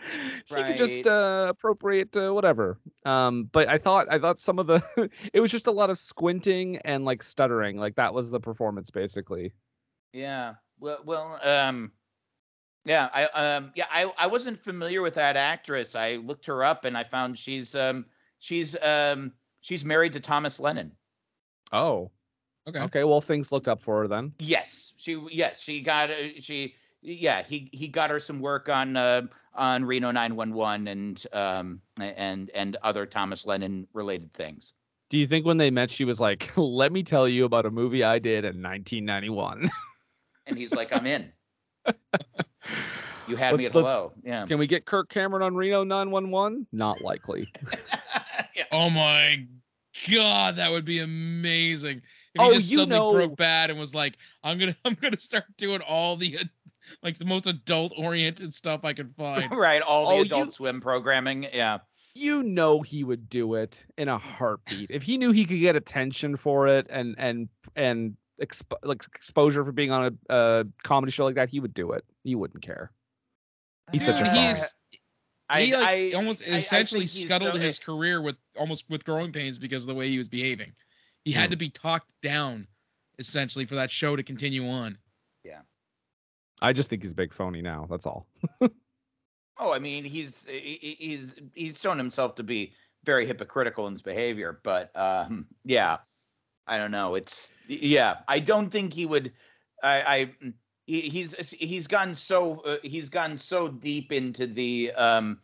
She 0.46 0.56
could 0.56 0.78
just 0.78 1.08
uh, 1.08 1.48
appropriate 1.50 2.16
uh, 2.16 2.34
whatever. 2.34 2.80
Um, 3.06 3.50
but 3.52 3.70
I 3.70 3.78
thought 3.78 4.08
I 4.10 4.20
thought 4.20 4.40
some 4.40 4.60
of 4.60 4.68
the 4.68 4.84
it 5.34 5.40
was 5.40 5.52
just 5.52 5.68
a 5.68 5.72
lot 5.72 5.90
of 5.90 6.00
squinting 6.00 6.78
and 6.78 7.06
like 7.06 7.24
stuttering. 7.24 7.78
Like 7.78 7.96
that 7.96 8.14
was 8.14 8.30
the 8.30 8.40
performance 8.40 8.90
basically. 8.90 9.54
Yeah. 10.14 10.56
Well, 10.80 11.00
well, 11.06 11.40
um, 11.44 11.92
yeah, 12.86 13.10
I, 13.14 13.24
um, 13.26 13.72
yeah, 13.76 13.86
I, 13.92 14.12
I 14.18 14.28
wasn't 14.28 14.64
familiar 14.64 15.02
with 15.02 15.16
that 15.16 15.36
actress. 15.36 15.96
I 15.96 16.16
looked 16.16 16.46
her 16.46 16.64
up 16.64 16.86
and 16.86 16.98
I 16.98 17.04
found 17.04 17.38
she's, 17.38 17.76
um, 17.76 18.06
she's, 18.40 18.76
um, 18.82 19.32
she's 19.62 19.84
married 19.84 20.14
to 20.14 20.20
Thomas 20.20 20.60
Lennon. 20.60 20.92
Oh. 21.72 22.12
Okay. 22.68 22.80
Okay. 22.80 23.04
Well, 23.04 23.22
things 23.22 23.52
looked 23.52 23.68
up 23.68 23.82
for 23.82 24.02
her 24.02 24.08
then. 24.08 24.34
Yes, 24.40 24.94
she, 24.98 25.22
yes, 25.32 25.60
she 25.62 25.82
got, 25.82 26.10
uh, 26.10 26.40
she, 26.40 26.76
yeah, 27.02 27.44
he, 27.44 27.70
he 27.72 27.88
got 27.88 28.10
her 28.10 28.20
some 28.20 28.40
work 28.40 28.70
on, 28.70 28.98
uh, 28.98 29.22
on 29.54 29.86
Reno 29.86 30.12
911 30.12 30.88
and, 30.88 31.26
um, 31.34 31.82
and, 32.00 32.50
and 32.56 32.78
other 32.84 33.06
Thomas 33.06 33.46
Lennon 33.46 33.88
related 33.94 34.34
things. 34.34 34.74
Do 35.12 35.20
you 35.20 35.28
think 35.28 35.46
when 35.46 35.58
they 35.58 35.70
met, 35.70 35.92
she 35.92 36.04
was 36.04 36.20
like, 36.20 36.52
"Let 36.58 36.92
me 36.92 37.04
tell 37.04 37.28
you 37.28 37.46
about 37.46 37.68
a 37.68 37.72
movie 37.72 38.04
I 38.04 38.18
did 38.20 38.44
in 38.44 38.62
1991"? 38.62 39.70
And 40.48 40.58
he's 40.60 40.74
like, 40.74 40.94
I'm 40.94 41.08
in. 41.08 41.32
You 43.28 43.36
had 43.36 43.56
me 43.56 43.64
Let's- 43.64 43.76
at 43.76 43.82
hello. 43.82 44.14
Yeah. 44.24 44.46
Can 44.46 44.60
we 44.60 44.68
get 44.68 44.86
Kirk 44.86 45.10
Cameron 45.10 45.42
on 45.42 45.56
Reno 45.56 45.84
911? 45.84 46.68
Not 46.72 47.02
likely. 47.02 47.52
yeah. 48.56 48.66
Oh 48.72 48.90
my 48.90 49.46
god, 50.12 50.58
that 50.58 50.72
would 50.72 50.86
be 50.86 51.00
amazing. 51.00 52.02
If 52.36 52.42
Oh, 52.42 52.50
he 52.52 52.58
just 52.58 52.72
you 52.72 52.78
suddenly 52.80 52.98
know- 53.00 53.14
broke 53.14 53.38
bad 53.38 53.70
and 53.70 53.80
was 53.80 53.96
like, 53.96 54.18
I'm 54.44 54.58
gonna 54.60 54.76
I'm 54.86 54.96
gonna 54.96 55.20
start 55.20 55.46
doing 55.58 55.82
all 55.82 56.18
the 56.18 56.38
uh, 56.40 56.44
like 57.02 57.18
the 57.18 57.26
most 57.26 57.48
adult 57.48 57.94
oriented 57.98 58.54
stuff 58.54 58.84
I 58.84 58.94
can 58.94 59.10
find. 59.18 59.52
Right. 59.56 59.82
All 59.82 60.10
the 60.10 60.16
Oh, 60.16 60.22
Adult 60.22 60.46
you- 60.48 60.52
Swim 60.52 60.82
programming. 60.82 61.48
Yeah. 61.54 61.80
You 62.14 62.44
know 62.44 62.82
he 62.82 63.04
would 63.04 63.30
do 63.30 63.56
it 63.56 63.84
in 63.98 64.08
a 64.08 64.18
heartbeat 64.18 64.90
if 64.90 65.04
he 65.04 65.18
knew 65.18 65.32
he 65.34 65.46
could 65.46 65.60
get 65.60 65.76
attention 65.76 66.38
for 66.38 66.68
it 66.68 66.88
and 66.90 67.16
and 67.18 67.50
and 67.76 68.16
exp- 68.42 68.72
like 68.84 69.04
exposure 69.16 69.64
for 69.66 69.72
being 69.74 69.92
on 69.92 70.18
a, 70.30 70.36
a 70.36 70.66
comedy 70.84 71.12
show 71.12 71.26
like 71.26 71.36
that, 71.36 71.50
he 71.50 71.60
would 71.60 71.74
do 71.74 71.92
it. 71.92 72.06
He 72.24 72.36
wouldn't 72.36 72.64
care. 72.64 72.92
He's 73.92 74.06
such 74.06 74.16
a 74.16 74.24
Dude, 74.24 74.28
fraud. 74.34 74.38
he's- 74.38 74.68
he 75.58 75.76
like 75.76 75.88
I- 75.88 76.12
almost 76.14 76.42
I- 76.42 76.54
I 76.54 76.58
essentially 76.58 77.02
think 77.02 77.12
he's 77.12 77.24
scuttled 77.26 77.54
so- 77.54 77.60
his 77.60 77.80
career 77.80 78.22
with 78.22 78.36
almost 78.58 78.86
with 78.90 79.04
growing 79.06 79.32
pains 79.34 79.58
because 79.58 79.84
of 79.84 79.88
the 79.88 79.94
way 79.96 80.10
he 80.10 80.18
was 80.18 80.28
behaving. 80.30 80.74
He 81.26 81.34
Hmm. 81.34 81.40
had 81.40 81.50
to 81.52 81.58
be 81.58 81.70
talked 81.70 82.10
down 82.22 82.68
essentially 83.20 83.66
for 83.66 83.76
that 83.76 83.92
show 83.92 84.16
to 84.16 84.24
continue 84.24 84.68
on. 84.70 84.98
Yeah. 85.44 85.62
I 86.62 86.72
just 86.72 86.90
think 86.90 87.02
he's 87.02 87.12
a 87.12 87.16
big 87.16 87.34
phony 87.34 87.62
now. 87.62 87.88
That's 87.90 88.06
all. 88.06 88.28
Oh, 89.58 89.72
I 89.74 89.80
mean, 89.80 90.04
he's 90.04 90.46
he- 90.46 90.78
he- 90.82 90.98
he's 91.00 91.34
he's 91.54 91.80
shown 91.80 91.98
himself 91.98 92.36
to 92.36 92.44
be 92.44 92.74
very 93.06 93.26
hypocritical 93.26 93.88
in 93.88 93.94
his 93.94 94.02
behavior, 94.02 94.60
but 94.64 94.94
um, 94.98 95.48
yeah, 95.64 96.00
I 96.68 96.78
don't 96.78 96.92
know. 96.92 97.16
It's 97.16 97.54
yeah, 97.66 98.18
I 98.28 98.40
don't 98.42 98.70
think 98.70 98.92
he 98.92 99.06
would. 99.06 99.32
I, 99.82 100.02
I 100.02 100.32
he, 100.88 101.02
he's 101.02 101.34
he's 101.52 101.88
gone 101.88 102.16
so 102.16 102.60
uh, 102.66 102.78
he's 102.84 103.08
gone 103.08 103.38
so 103.38 103.70
deep 103.70 104.12
into 104.12 104.46
the 104.46 104.92
um 104.92 105.40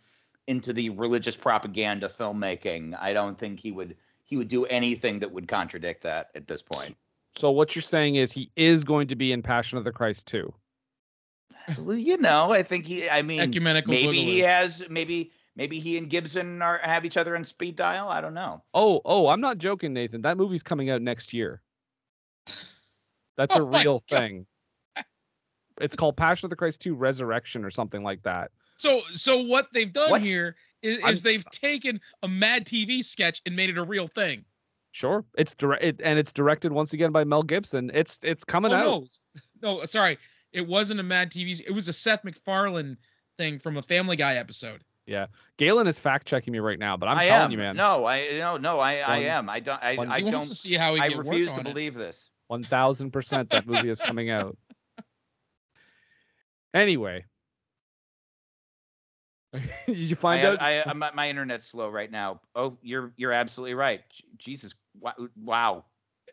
into 0.48 0.74
the 0.74 0.90
religious 0.90 1.38
propaganda 1.38 2.10
filmmaking. 2.10 3.00
I 3.00 3.14
don't 3.14 3.40
think 3.40 3.62
he 3.62 3.72
would 3.72 3.96
he 4.32 4.38
would 4.38 4.48
do 4.48 4.66
anything 4.68 5.20
that 5.20 5.30
would 5.30 5.46
contradict 5.50 6.04
that 6.04 6.30
at 6.36 6.48
this 6.48 6.62
point. 6.62 6.96
So 7.36 7.52
what 7.52 7.76
you're 7.76 7.82
saying 7.84 8.16
is 8.16 8.32
he 8.32 8.50
is 8.56 8.86
going 8.86 9.10
to 9.10 9.16
be 9.16 9.34
in 9.34 9.44
Passion 9.44 9.78
of 9.78 9.84
the 9.84 9.92
Christ 9.92 10.26
too. 10.26 10.54
well, 11.80 11.98
you 11.98 12.16
know, 12.18 12.54
I 12.54 12.64
think 12.64 12.86
he. 12.86 13.10
I 13.10 13.24
mean, 13.24 13.42
Ecumenical 13.42 13.92
maybe 13.92 14.24
he 14.24 14.40
has 14.40 14.84
maybe 14.90 15.34
maybe 15.58 15.82
he 15.82 15.98
and 15.98 16.10
Gibson 16.10 16.62
are 16.62 16.80
have 16.82 17.04
each 17.04 17.18
other 17.18 17.36
on 17.36 17.44
speed 17.44 17.76
dial. 17.76 18.08
I 18.08 18.22
don't 18.22 18.34
know. 18.34 18.64
Oh, 18.74 19.02
oh, 19.04 19.28
I'm 19.28 19.42
not 19.42 19.58
joking, 19.58 19.92
Nathan. 19.92 20.22
That 20.22 20.38
movie's 20.38 20.64
coming 20.64 20.90
out 20.90 21.02
next 21.02 21.34
year. 21.34 21.62
That's 23.36 23.54
a 23.58 23.62
Oh 23.62 23.68
my 23.68 23.84
real 23.84 24.02
God. 24.10 24.18
thing. 24.18 24.46
It's 25.82 25.96
called 25.98 26.16
Passion 26.16 26.46
of 26.46 26.52
the 26.52 26.56
Christ 26.56 26.80
2 26.82 26.96
Resurrection 26.96 27.66
or 27.66 27.72
something 27.72 28.02
like 28.02 28.24
that. 28.24 28.52
So 28.78 29.02
so 29.14 29.42
what 29.42 29.68
they've 29.74 29.92
done 29.92 30.10
What? 30.10 30.22
here 30.22 30.56
is, 30.82 30.98
is 31.10 31.22
they've 31.22 31.46
taken 31.52 32.00
a 32.24 32.28
Mad 32.28 32.66
TV 32.66 33.04
sketch 33.04 33.42
and 33.46 33.56
made 33.56 33.70
it 33.70 33.78
a 33.78 33.84
real 33.84 34.08
thing. 34.08 34.46
Sure. 34.92 35.24
It's 35.38 35.54
direct 35.56 35.84
it, 35.84 36.02
and 36.04 36.20
it's 36.20 36.32
directed 36.32 36.72
once 36.72 36.94
again 36.94 37.12
by 37.12 37.24
Mel 37.24 37.44
Gibson. 37.44 37.92
It's 37.94 38.20
it's 38.24 38.44
coming 38.44 38.72
oh 38.74 38.76
out. 38.76 39.04
no, 39.62 39.78
no, 39.80 39.86
sorry, 39.86 40.18
it 40.52 40.68
wasn't 40.68 41.00
a 41.00 41.04
Mad 41.04 41.32
TV. 41.32 41.62
It 41.66 41.72
was 41.72 41.88
a 41.88 41.94
Seth 41.94 42.24
MacFarlane 42.24 42.98
thing 43.38 43.60
from 43.60 43.78
a 43.78 43.82
Family 43.82 44.18
Guy 44.18 44.36
episode. 44.36 44.84
Yeah, 45.06 45.28
Galen 45.58 45.88
is 45.88 46.00
fact 46.00 46.28
checking 46.28 46.52
me 46.54 46.60
right 46.60 46.78
now, 46.78 46.96
but 46.98 47.08
I'm 47.08 47.18
I 47.18 47.26
telling 47.28 47.44
am. 47.46 47.52
you, 47.52 47.58
man. 47.58 47.76
No, 47.76 48.06
I 48.06 48.32
no 48.38 48.58
no 48.58 48.80
I 48.80 48.98
I 48.98 49.18
am. 49.20 49.50
I 49.50 49.60
don't 49.62 49.82
I, 49.82 49.96
one- 49.96 50.12
I 50.12 50.22
don't 50.22 50.42
to 50.42 50.56
see 50.56 50.74
how 50.76 50.94
he 50.96 51.02
I 51.02 51.10
get 51.10 51.18
refuse 51.18 51.50
to 51.50 51.54
on 51.56 51.60
it. 51.62 51.64
believe 51.74 51.96
this. 51.96 52.30
One 52.48 52.64
thousand 52.64 53.12
percent 53.12 53.50
that 53.52 53.66
movie 53.66 53.90
is 53.90 54.00
coming 54.02 54.30
out. 54.30 54.58
Anyway. 56.74 57.26
Did 59.88 59.98
you 59.98 60.16
find 60.16 60.46
I, 60.46 60.50
out? 60.50 60.62
I, 60.62 60.84
I 60.84 60.94
my, 60.94 61.12
my 61.12 61.30
internet's 61.30 61.68
slow 61.68 61.90
right 61.90 62.10
now. 62.12 62.40
Oh, 62.56 62.78
you're 62.82 63.12
you're 63.18 63.34
absolutely 63.34 63.74
right. 63.74 64.02
Jesus, 64.38 64.74
uh, 65.06 65.12
wow. 65.44 65.86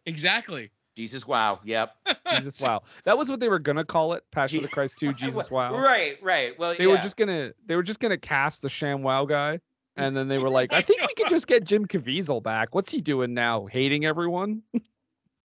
Exactly. 0.07 0.71
Jesus, 0.97 1.27
wow. 1.27 1.61
Yep. 1.65 1.95
Jesus 2.33 2.61
wow. 2.61 2.83
That 3.05 3.19
was 3.19 3.31
what 3.31 3.41
they 3.41 3.49
were 3.49 3.59
gonna 3.59 3.85
call 3.85 4.13
it, 4.15 4.25
Passion 4.33 4.59
of 4.59 4.63
the 4.63 4.69
Christ 4.69 4.99
2, 4.99 5.15
Jesus 5.15 5.51
wow. 5.51 5.81
Right, 5.81 6.17
right. 6.23 6.59
Well, 6.59 6.75
They 6.77 6.85
yeah. 6.85 6.91
were 6.91 6.99
just 6.99 7.17
gonna 7.17 7.53
they 7.67 7.77
were 7.77 7.83
just 7.83 8.01
gonna 8.01 8.19
cast 8.19 8.63
the 8.63 8.69
Sham 8.69 9.03
Wow 9.03 9.25
guy. 9.25 9.61
And 9.97 10.17
then 10.17 10.29
they 10.29 10.39
were 10.39 10.49
like, 10.49 10.73
I 10.73 10.81
think 10.81 11.01
we 11.01 11.13
could 11.17 11.29
just 11.29 11.49
get 11.49 11.65
Jim 11.65 11.85
Caviezel 11.85 12.41
back. 12.41 12.73
What's 12.73 12.89
he 12.89 13.01
doing 13.01 13.35
now? 13.35 13.67
Hating 13.67 14.07
everyone? 14.07 14.63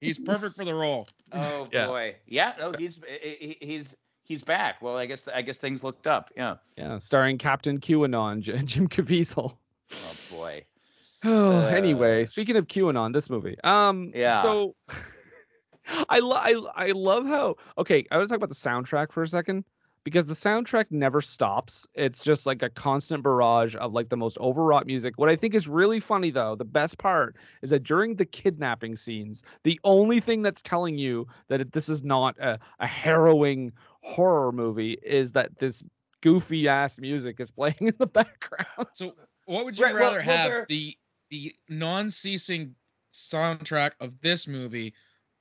He's 0.00 0.18
perfect 0.18 0.56
for 0.56 0.64
the 0.64 0.72
role. 0.74 1.08
Oh 1.30 1.68
Yeah. 1.70 1.86
boy. 1.86 2.16
Yeah. 2.26 2.54
No, 2.58 2.70
uh, 2.70 2.78
he's 2.78 2.98
he- 3.22 3.56
he- 3.60 3.66
he's 3.66 3.94
he's 4.30 4.42
back. 4.44 4.80
Well, 4.80 4.96
I 4.96 5.06
guess 5.06 5.26
I 5.28 5.42
guess 5.42 5.58
things 5.58 5.82
looked 5.84 6.06
up. 6.06 6.30
Yeah. 6.36 6.54
Yeah, 6.76 6.98
starring 7.00 7.36
Captain 7.36 7.78
QAnon, 7.80 8.40
Jim 8.64 8.88
Caviezel. 8.88 9.56
Oh 9.92 10.14
boy. 10.30 10.64
Oh, 11.22 11.50
Uh, 11.58 11.66
anyway, 11.66 12.24
speaking 12.24 12.56
of 12.56 12.66
QAnon, 12.66 13.12
this 13.12 13.28
movie. 13.28 13.54
Um, 13.62 14.10
Yeah. 14.14 14.40
So, 14.40 14.74
I 16.08 16.20
lo- 16.20 16.36
I 16.36 16.54
I 16.74 16.86
love 16.92 17.26
how. 17.26 17.56
Okay, 17.76 18.06
I 18.10 18.16
want 18.16 18.28
to 18.28 18.32
talk 18.32 18.42
about 18.42 18.48
the 18.48 18.54
soundtrack 18.68 19.12
for 19.12 19.22
a 19.22 19.28
second 19.28 19.64
because 20.02 20.24
the 20.24 20.32
soundtrack 20.34 20.86
never 20.90 21.20
stops. 21.20 21.86
It's 21.94 22.24
just 22.24 22.46
like 22.46 22.62
a 22.62 22.70
constant 22.70 23.22
barrage 23.22 23.76
of 23.76 23.92
like 23.92 24.08
the 24.08 24.16
most 24.16 24.38
overwrought 24.38 24.86
music. 24.86 25.14
What 25.18 25.28
I 25.28 25.36
think 25.36 25.54
is 25.54 25.68
really 25.68 26.00
funny 26.00 26.30
though, 26.30 26.54
the 26.54 26.64
best 26.64 26.96
part 26.96 27.36
is 27.60 27.68
that 27.68 27.82
during 27.82 28.16
the 28.16 28.24
kidnapping 28.24 28.96
scenes, 28.96 29.42
the 29.64 29.78
only 29.84 30.20
thing 30.20 30.40
that's 30.40 30.62
telling 30.62 30.96
you 30.96 31.26
that 31.48 31.60
it, 31.60 31.72
this 31.72 31.90
is 31.90 32.02
not 32.02 32.38
a, 32.38 32.58
a 32.78 32.86
harrowing 32.86 33.72
horror 34.02 34.52
movie 34.52 34.98
is 35.02 35.32
that 35.32 35.58
this 35.58 35.82
goofy 36.22 36.68
ass 36.68 36.98
music 36.98 37.40
is 37.40 37.50
playing 37.50 37.76
in 37.80 37.94
the 37.98 38.06
background. 38.06 38.88
So 38.94 39.12
what 39.46 39.64
would 39.64 39.78
you 39.78 39.84
Right, 39.84 39.94
rather 39.94 40.16
well, 40.16 40.24
have 40.24 40.50
there- 40.50 40.66
the 40.68 40.96
the 41.30 41.54
non-ceasing 41.68 42.74
soundtrack 43.12 43.92
of 44.00 44.20
this 44.20 44.46
movie 44.48 44.92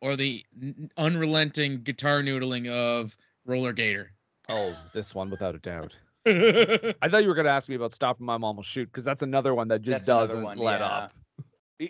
or 0.01 0.15
the 0.15 0.45
n- 0.61 0.89
unrelenting 0.97 1.81
guitar 1.81 2.21
noodling 2.21 2.69
of 2.69 3.15
Roller 3.45 3.73
Gator? 3.73 4.11
Oh, 4.47 4.75
this 4.93 5.13
one 5.15 5.29
without 5.29 5.55
a 5.55 5.59
doubt. 5.59 5.93
I 6.25 7.09
thought 7.09 7.23
you 7.23 7.27
were 7.29 7.35
gonna 7.35 7.49
ask 7.49 7.69
me 7.69 7.75
about 7.75 7.93
stopping 7.93 8.25
my 8.25 8.37
mom 8.37 8.55
will 8.57 8.63
shoot 8.63 8.85
because 8.85 9.03
that's 9.03 9.23
another 9.23 9.53
one 9.55 9.67
that 9.69 9.81
just 9.81 9.91
That's 9.91 10.05
doesn't 10.05 10.43
one, 10.43 10.57
let 10.57 10.79
yeah. 10.79 10.87
up. 10.87 11.13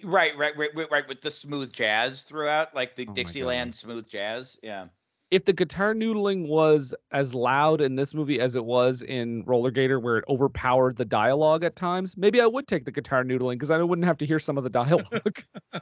Right, 0.04 0.38
right, 0.38 0.56
right, 0.56 0.70
right, 0.76 0.88
right. 0.92 1.08
With 1.08 1.22
the 1.22 1.32
smooth 1.32 1.74
jazz 1.74 2.22
throughout, 2.22 2.76
like 2.76 2.96
the 2.96 3.08
Oh 3.10 3.14
Dixieland 3.14 3.74
smooth 3.74 4.08
jazz. 4.08 4.58
Yeah. 4.62 4.86
If 5.32 5.46
the 5.46 5.54
guitar 5.54 5.94
noodling 5.94 6.48
was 6.48 6.94
as 7.12 7.36
loud 7.36 7.82
in 7.82 7.96
this 7.96 8.16
movie 8.16 8.40
as 8.40 8.56
it 8.56 8.66
was 8.66 9.04
in 9.04 9.44
Roller 9.46 9.70
Gator, 9.70 10.00
where 10.00 10.18
it 10.18 10.26
overpowered 10.28 10.98
the 10.98 11.06
dialogue 11.06 11.64
at 11.64 11.76
times, 11.76 12.18
maybe 12.18 12.42
I 12.42 12.48
would 12.48 12.68
take 12.68 12.84
the 12.84 12.92
guitar 12.92 13.24
noodling 13.24 13.54
because 13.54 13.70
I 13.70 13.78
wouldn't 13.78 14.08
have 14.08 14.18
to 14.20 14.26
hear 14.26 14.40
some 14.40 14.58
of 14.58 14.64
the 14.64 14.70
dialogue. 14.70 15.44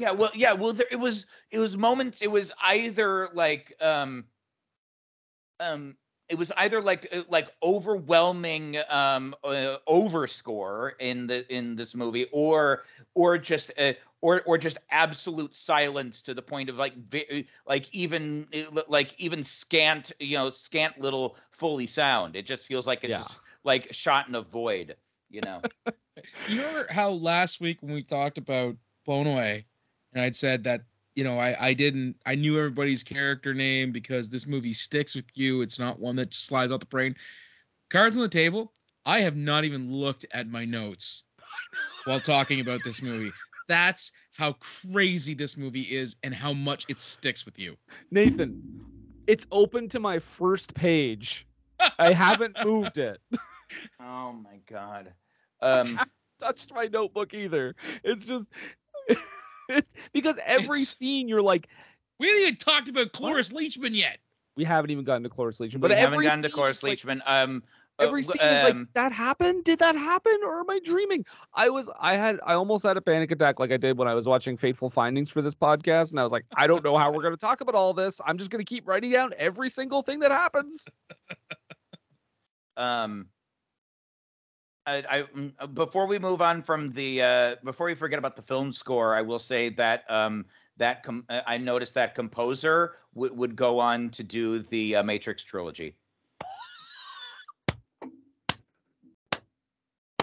Yeah, 0.00 0.10
well, 0.10 0.32
yeah, 0.34 0.54
well, 0.54 0.72
there, 0.72 0.88
it 0.90 0.98
was, 0.98 1.24
it 1.52 1.60
was 1.60 1.76
moments. 1.76 2.20
It 2.20 2.26
was 2.26 2.50
either 2.60 3.28
like, 3.32 3.72
um, 3.80 4.24
um, 5.60 5.96
it 6.28 6.36
was 6.36 6.50
either 6.56 6.80
like, 6.80 7.08
uh, 7.12 7.22
like 7.28 7.48
overwhelming, 7.62 8.76
um, 8.88 9.34
uh, 9.44 9.76
overscore 9.88 10.92
in 10.98 11.26
the 11.26 11.50
in 11.54 11.76
this 11.76 11.94
movie, 11.94 12.26
or, 12.32 12.84
or 13.14 13.38
just, 13.38 13.72
uh, 13.78 13.92
or, 14.20 14.42
or 14.46 14.58
just 14.58 14.78
absolute 14.90 15.54
silence 15.54 16.22
to 16.22 16.34
the 16.34 16.42
point 16.42 16.68
of 16.70 16.76
like, 16.76 16.94
ve- 16.96 17.46
like 17.66 17.88
even, 17.94 18.46
uh, 18.54 18.82
like 18.88 19.18
even 19.20 19.44
scant, 19.44 20.12
you 20.18 20.36
know, 20.36 20.50
scant 20.50 20.98
little 21.00 21.36
Foley 21.50 21.86
sound. 21.86 22.36
It 22.36 22.46
just 22.46 22.66
feels 22.66 22.86
like 22.86 23.04
it's 23.04 23.16
Yeah. 23.16 23.18
just 23.18 23.40
like 23.64 23.92
shot 23.92 24.28
in 24.28 24.34
a 24.34 24.42
void, 24.42 24.96
you 25.30 25.42
know. 25.42 25.64
You 26.46 26.60
remember 26.62 26.92
how 26.92 27.10
last 27.10 27.60
week 27.60 27.82
when 27.82 27.92
we 27.94 28.02
talked 28.02 28.38
about 28.38 28.76
Blown 29.04 29.26
Away, 29.26 29.66
and 30.12 30.22
I'd 30.22 30.36
said 30.36 30.64
that 30.64 30.82
you 31.14 31.24
know 31.24 31.38
I 31.38 31.56
I 31.68 31.74
didn't 31.74 32.16
I 32.26 32.34
knew 32.34 32.58
everybody's 32.58 33.02
character 33.02 33.54
name 33.54 33.92
because 33.92 34.28
this 34.28 34.46
movie 34.46 34.72
sticks 34.72 35.14
with 35.14 35.26
you. 35.34 35.62
It's 35.62 35.78
not 35.78 35.98
one 35.98 36.16
that 36.16 36.30
just 36.30 36.46
slides 36.46 36.72
out 36.72 36.80
the 36.80 36.86
brain. 36.86 37.14
Cards 37.90 38.16
on 38.16 38.22
the 38.22 38.28
table. 38.28 38.72
I 39.06 39.20
have 39.20 39.36
not 39.36 39.64
even 39.64 39.92
looked 39.92 40.24
at 40.32 40.46
my 40.46 40.64
notes 40.64 41.24
while 42.06 42.20
talking 42.20 42.60
about 42.60 42.80
this 42.84 43.02
movie. 43.02 43.32
That's 43.68 44.12
how 44.32 44.54
crazy 44.92 45.34
this 45.34 45.56
movie 45.56 45.82
is 45.82 46.16
and 46.22 46.34
how 46.34 46.52
much 46.52 46.86
it 46.88 47.00
sticks 47.00 47.44
with 47.44 47.58
you. 47.58 47.76
Nathan, 48.10 48.80
it's 49.26 49.46
open 49.52 49.88
to 49.90 50.00
my 50.00 50.18
first 50.18 50.74
page. 50.74 51.46
I 51.98 52.12
haven't 52.12 52.56
moved 52.64 52.98
it. 52.98 53.20
oh 54.00 54.32
my 54.32 54.60
god. 54.68 55.12
Um. 55.60 56.00
Touched 56.40 56.74
my 56.74 56.86
notebook 56.86 57.32
either. 57.32 57.76
It's 58.02 58.26
just 58.26 58.48
it's 59.06 59.20
because 60.12 60.36
every 60.44 60.80
It's- 60.82 60.96
scene 60.96 61.28
you're 61.28 61.42
like, 61.42 61.68
We 62.18 62.28
haven't 62.28 62.42
even 62.42 62.56
talked 62.56 62.88
about 62.88 63.12
Cloris 63.12 63.50
Leachman 63.50 63.94
yet. 63.96 64.18
we 64.56 64.64
haven't 64.64 64.90
even 64.90 65.04
gotten 65.04 65.22
to 65.24 65.28
Cloris 65.28 65.58
Leachman, 65.58 65.80
But 65.80 65.88
but 65.88 65.90
we 65.90 65.96
haven't 65.96 66.22
gotten 66.22 66.42
to 66.42 66.50
Cloris 66.50 66.78
is 66.78 66.82
like- 66.82 66.98
Leachman. 66.98 67.20
Um, 67.26 67.62
uh, 68.00 68.06
every 68.06 68.24
scene 68.24 68.40
is 68.42 68.62
like 68.64 68.74
um, 68.74 68.88
that 68.94 69.12
happened? 69.12 69.62
Did 69.62 69.78
that 69.78 69.94
happen? 69.94 70.36
Or 70.44 70.58
am 70.58 70.68
i 70.68 70.80
dreaming? 70.84 71.24
I 71.54 71.68
was 71.68 71.88
i 72.00 72.16
had 72.16 72.40
i 72.44 72.54
almost 72.54 72.82
had 72.82 72.96
a 72.96 73.00
panic 73.00 73.30
attack 73.30 73.60
like 73.60 73.70
i 73.70 73.76
did 73.76 73.96
when 73.96 74.08
i 74.08 74.14
was 74.14 74.26
watching 74.26 74.56
fateful 74.56 74.90
findings 74.90 75.30
for 75.30 75.42
this 75.42 75.54
podcast 75.54 76.10
and 76.10 76.18
i 76.18 76.24
was 76.24 76.32
like 76.32 76.44
i 76.56 76.66
don't 76.66 76.82
know 76.82 76.98
how 76.98 77.12
we're 77.12 77.22
going 77.22 77.34
to 77.34 77.40
talk 77.40 77.60
about 77.60 77.76
all 77.76 77.94
this. 77.94 78.20
I'm 78.26 78.36
just 78.36 78.50
going 78.50 78.58
to 78.58 78.68
keep 78.68 78.88
writing 78.88 79.12
down 79.12 79.32
every 79.38 79.70
single 79.70 80.02
thing 80.02 80.18
that 80.20 80.32
happens. 80.32 80.84
Um, 82.76 83.26
I, 84.86 84.96
I 85.08 85.22
mm, 85.22 85.52
uh, 85.58 85.66
before 85.66 86.06
we 86.06 86.18
move 86.18 86.42
on 86.42 86.62
from 86.62 86.90
the 86.90 87.22
uh, 87.22 87.56
before 87.64 87.86
we 87.86 87.94
forget 87.94 88.18
about 88.18 88.36
the 88.36 88.42
film 88.42 88.72
score, 88.72 89.14
I 89.14 89.22
will 89.22 89.38
say 89.38 89.70
that 89.70 90.04
um 90.10 90.44
that 90.76 91.02
com- 91.02 91.24
uh, 91.28 91.40
I 91.46 91.56
noticed 91.58 91.94
that 91.94 92.14
composer 92.14 92.96
would 93.14 93.36
would 93.36 93.56
go 93.56 93.78
on 93.78 94.10
to 94.10 94.22
do 94.22 94.58
the 94.58 94.96
uh, 94.96 95.02
Matrix 95.02 95.42
trilogy. 95.42 95.96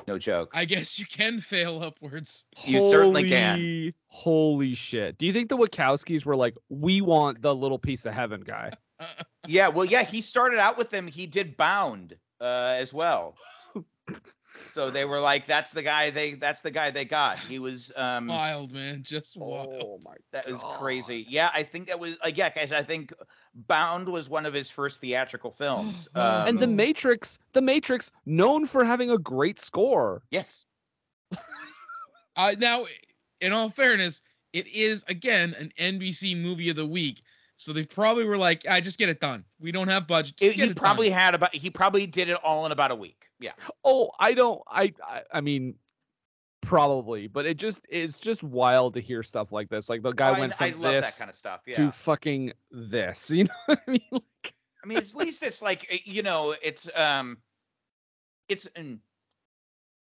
No 0.07 0.17
joke. 0.17 0.51
I 0.53 0.65
guess 0.65 0.99
you 0.99 1.05
can 1.05 1.39
fail 1.39 1.81
upwards. 1.81 2.45
You 2.65 2.81
certainly 2.89 3.29
can. 3.29 3.55
Holy- 3.59 3.95
Holy 4.07 4.75
shit! 4.75 5.17
Do 5.17 5.25
you 5.25 5.31
think 5.33 5.47
the 5.49 5.57
Wachowskis 5.57 6.25
were 6.25 6.35
like, 6.35 6.55
we 6.69 6.99
want 7.01 7.41
the 7.41 7.55
little 7.55 7.79
piece 7.79 8.05
of 8.05 8.13
heaven 8.13 8.41
guy? 8.41 8.71
Yeah, 9.47 9.69
well, 9.69 9.85
yeah, 9.85 10.03
he 10.03 10.21
started 10.21 10.59
out 10.59 10.77
with 10.77 10.91
them. 10.91 11.07
He 11.07 11.25
did 11.25 11.57
Bound 11.57 12.15
uh, 12.39 12.75
as 12.77 12.93
well. 12.93 13.35
So 14.73 14.89
they 14.91 15.05
were 15.05 15.19
like, 15.19 15.45
"That's 15.47 15.71
the 15.71 15.81
guy 15.83 16.09
they. 16.09 16.33
That's 16.35 16.61
the 16.61 16.71
guy 16.71 16.91
they 16.91 17.05
got." 17.05 17.39
He 17.39 17.59
was. 17.59 17.91
Um, 17.95 18.27
Wild 18.27 18.71
man, 18.71 19.03
just 19.03 19.35
wild. 19.37 19.73
Oh 19.83 19.99
my! 20.03 20.15
that 20.31 20.49
was 20.51 20.61
crazy. 20.79 21.25
Yeah, 21.29 21.49
I 21.53 21.63
think 21.63 21.87
that 21.87 21.99
was. 21.99 22.15
Like, 22.23 22.37
yeah, 22.37 22.49
guys, 22.49 22.71
I 22.71 22.83
think 22.83 23.13
Bound 23.67 24.07
was 24.07 24.29
one 24.29 24.45
of 24.45 24.53
his 24.53 24.69
first 24.71 25.01
theatrical 25.01 25.51
films. 25.51 26.07
Um, 26.15 26.47
And 26.47 26.59
the 26.59 26.67
Matrix, 26.67 27.37
the 27.53 27.61
Matrix, 27.61 28.11
known 28.25 28.65
for 28.65 28.83
having 28.85 29.09
a 29.11 29.17
great 29.17 29.59
score. 29.59 30.23
yes, 30.31 30.65
Uh, 32.37 32.55
now, 32.57 32.85
in 33.41 33.51
all 33.51 33.69
fairness, 33.69 34.21
it 34.53 34.67
is 34.67 35.03
again 35.09 35.53
an 35.59 35.71
NBC 35.77 36.41
movie 36.41 36.69
of 36.69 36.75
the 36.77 36.85
week, 36.85 37.21
so 37.57 37.73
they 37.73 37.85
probably 37.85 38.23
were 38.23 38.37
like, 38.37 38.65
"I 38.67 38.79
just 38.81 38.97
get 38.97 39.09
it 39.09 39.19
done. 39.19 39.43
We 39.59 39.71
don't 39.71 39.87
have 39.89 40.07
budget. 40.07 40.37
Just 40.37 40.53
It- 40.53 40.55
get 40.57 40.65
he 40.65 40.71
it 40.71 40.77
probably 40.77 41.09
done." 41.09 41.19
had 41.19 41.35
about. 41.35 41.53
He 41.53 41.69
probably 41.69 42.07
did 42.07 42.29
it 42.29 42.37
all 42.43 42.65
in 42.65 42.71
about 42.71 42.91
a 42.91 42.95
week. 42.95 43.27
Yeah. 43.41 43.53
Oh, 43.83 44.11
I 44.19 44.33
don't. 44.33 44.61
I. 44.67 44.93
I, 45.03 45.21
I 45.33 45.41
mean, 45.41 45.75
probably, 46.61 47.27
but 47.27 47.45
it 47.45 47.57
just 47.57 47.81
it's 47.89 48.17
just 48.17 48.43
wild 48.43 48.93
to 48.93 49.01
hear 49.01 49.23
stuff 49.23 49.51
like 49.51 49.69
this. 49.69 49.89
Like 49.89 50.03
the 50.03 50.11
guy 50.11 50.29
I, 50.29 50.39
went 50.39 50.53
I 50.59 50.71
from 50.71 50.81
love 50.81 50.93
this 50.93 51.05
that 51.05 51.17
kind 51.17 51.29
of 51.29 51.37
stuff. 51.37 51.61
Yeah. 51.65 51.75
to 51.77 51.91
fucking 51.91 52.53
this. 52.71 53.29
You 53.41 53.45
know 53.45 53.53
what 53.65 53.81
I 53.87 53.91
mean? 53.91 54.01
Like, 54.11 54.53
I 54.83 54.87
mean, 54.87 54.97
at 54.97 55.13
least 55.15 55.43
it's 55.43 55.61
like 55.61 55.87
uh, 55.91 55.97
you 56.05 56.23
know, 56.23 56.55
it's 56.61 56.89
um, 56.95 57.37
it's 58.47 58.67
an, 58.75 59.01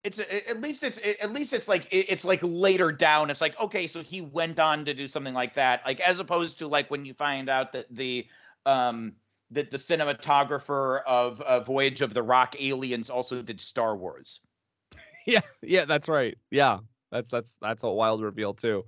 it's 0.04 0.20
at 0.20 0.62
least 0.62 0.84
it's 0.84 1.00
at 1.22 1.34
least 1.34 1.54
it's 1.54 1.68
like 1.68 1.88
it's 1.92 2.26
like 2.26 2.40
later 2.42 2.92
down. 2.92 3.30
It's 3.30 3.42
like 3.42 3.60
okay, 3.60 3.88
so 3.88 4.02
he 4.02 4.22
went 4.22 4.60
on 4.60 4.86
to 4.86 4.94
do 4.94 5.08
something 5.08 5.34
like 5.34 5.56
that, 5.56 5.82
like 5.86 6.00
as 6.00 6.20
opposed 6.20 6.60
to 6.60 6.68
like 6.68 6.90
when 6.90 7.06
you 7.06 7.14
find 7.14 7.50
out 7.50 7.72
that 7.74 7.86
the 7.92 8.28
um 8.66 9.14
that 9.52 9.70
the 9.70 9.78
cinematographer 9.78 11.02
of 11.06 11.41
uh, 11.41 11.62
Voyage 11.62 12.02
of 12.02 12.14
the 12.14 12.24
Rock 12.24 12.56
Aliens 12.60 13.10
also 13.10 13.41
did 13.41 13.62
Star 13.62 13.95
Wars. 13.95 14.41
yeah, 15.26 15.41
yeah, 15.62 15.86
that's 15.86 16.08
right. 16.08 16.38
Yeah, 16.52 16.80
that's 17.12 17.30
that's 17.30 17.58
that's 17.62 17.84
a 17.84 17.89
wild 17.89 18.22
reveal 18.22 18.54
too. 18.54 18.86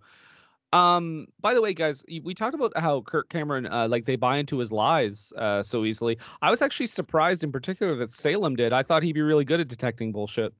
Um, 0.72 1.28
by 1.39 1.55
the 1.55 1.62
way, 1.62 1.74
guys, 1.74 2.05
we 2.24 2.36
talked 2.36 2.53
about 2.53 2.74
how 2.78 3.01
Kirk 3.01 3.30
Cameron, 3.30 3.66
uh, 3.66 3.88
like 3.88 4.05
they 4.05 4.16
buy 4.16 4.38
into 4.38 4.60
his 4.60 4.72
lies 4.72 5.34
uh, 5.36 5.64
so 5.64 5.84
easily. 5.84 6.18
I 6.41 6.51
was 6.51 6.62
actually 6.62 6.88
surprised, 6.88 7.43
in 7.43 7.51
particular, 7.51 7.95
that 7.95 8.12
Salem 8.12 8.55
did. 8.55 8.72
I 8.72 8.84
thought 8.84 9.01
he'd 9.01 9.14
be 9.14 9.22
really 9.22 9.45
good 9.45 9.60
at 9.60 9.68
detecting 9.68 10.12
bullshit. 10.12 10.53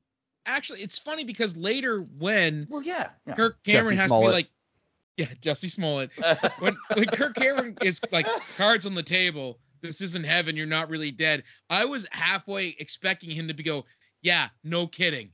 Actually, 0.48 0.82
it's 0.82 0.98
funny 0.98 1.24
because 1.24 1.56
later 1.56 2.02
when 2.18 2.66
Well, 2.70 2.82
yeah. 2.82 3.10
yeah. 3.28 3.36
Kirk 3.36 3.62
Cameron 3.64 3.98
Jussie 3.98 4.00
has 4.00 4.12
to 4.12 4.20
be 4.20 4.28
like, 4.28 4.50
yeah, 5.18 5.28
Jussie 5.42 5.70
Smollett. 5.70 6.10
when 6.60 6.76
when 6.94 7.06
Kirk 7.08 7.36
Cameron 7.36 7.78
is 7.84 8.02
like 8.12 8.26
cards 8.58 8.88
on 8.88 8.96
the 8.96 9.04
table, 9.04 9.60
this 9.82 10.02
isn't 10.02 10.26
heaven. 10.26 10.56
You're 10.56 10.66
not 10.66 10.90
really 10.90 11.12
dead. 11.12 11.44
I 11.70 11.86
was 11.86 12.06
halfway 12.12 12.76
expecting 12.80 13.30
him 13.30 13.48
to 13.48 13.54
be 13.54 13.64
go, 13.64 13.86
yeah, 14.22 14.50
no 14.64 14.88
kidding. 14.88 15.32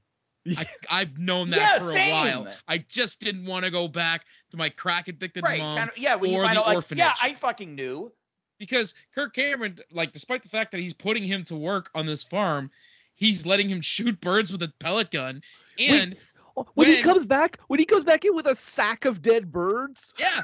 I, 0.58 0.68
I've 0.92 1.18
known 1.18 1.50
that 1.50 1.58
Yeah, 1.58 1.80
for 1.80 1.90
a 1.90 1.94
same. 1.94 2.12
while. 2.12 2.48
I 2.68 2.78
just 2.88 3.20
didn't 3.20 3.46
want 3.46 3.66
to 3.66 3.72
go 3.72 3.88
back 3.88 4.26
to 4.52 4.58
my 4.58 4.70
crack 4.70 5.08
addicted 5.08 5.44
right. 5.44 5.60
mom 5.60 5.78
Kind 5.78 5.90
of, 5.90 5.98
yeah. 5.98 6.16
When 6.16 6.34
or 6.36 6.44
the 6.44 6.50
out, 6.50 6.68
like, 6.68 6.76
orphanage. 6.76 7.00
yeah, 7.00 7.14
I 7.22 7.34
fucking 7.34 7.74
knew. 7.74 8.12
because 8.60 8.94
Kirk 9.16 9.34
Cameron, 9.34 9.78
like, 9.92 10.12
despite 10.12 10.44
the 10.44 10.50
fact 10.50 10.72
that 10.72 10.80
he's 10.80 10.94
putting 10.94 11.24
him 11.24 11.44
to 11.46 11.56
work 11.56 11.90
on 11.96 12.06
this 12.06 12.24
farm, 12.24 12.70
he's 13.16 13.46
letting 13.46 13.68
him 13.70 13.82
shoot 13.82 14.22
birds 14.22 14.52
with 14.52 14.62
a 14.62 14.72
pellet 14.80 15.10
gun. 15.10 15.42
And 15.80 16.16
Oh, 16.58 16.66
When, 16.76 16.88
he 16.88 17.02
comes 17.02 17.26
back, 17.26 17.60
when 17.68 17.80
he 17.80 17.86
comes 17.86 18.04
back 18.06 18.24
in 18.24 18.34
with 18.36 18.46
a 18.48 18.56
sack 18.56 19.04
of 19.06 19.22
dead 19.22 19.52
birds. 19.52 20.14
yeah, 20.20 20.42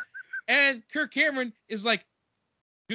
and 0.48 0.82
Kirk 0.92 1.14
Cameron 1.14 1.54
is 1.70 1.86
like, 1.86 2.04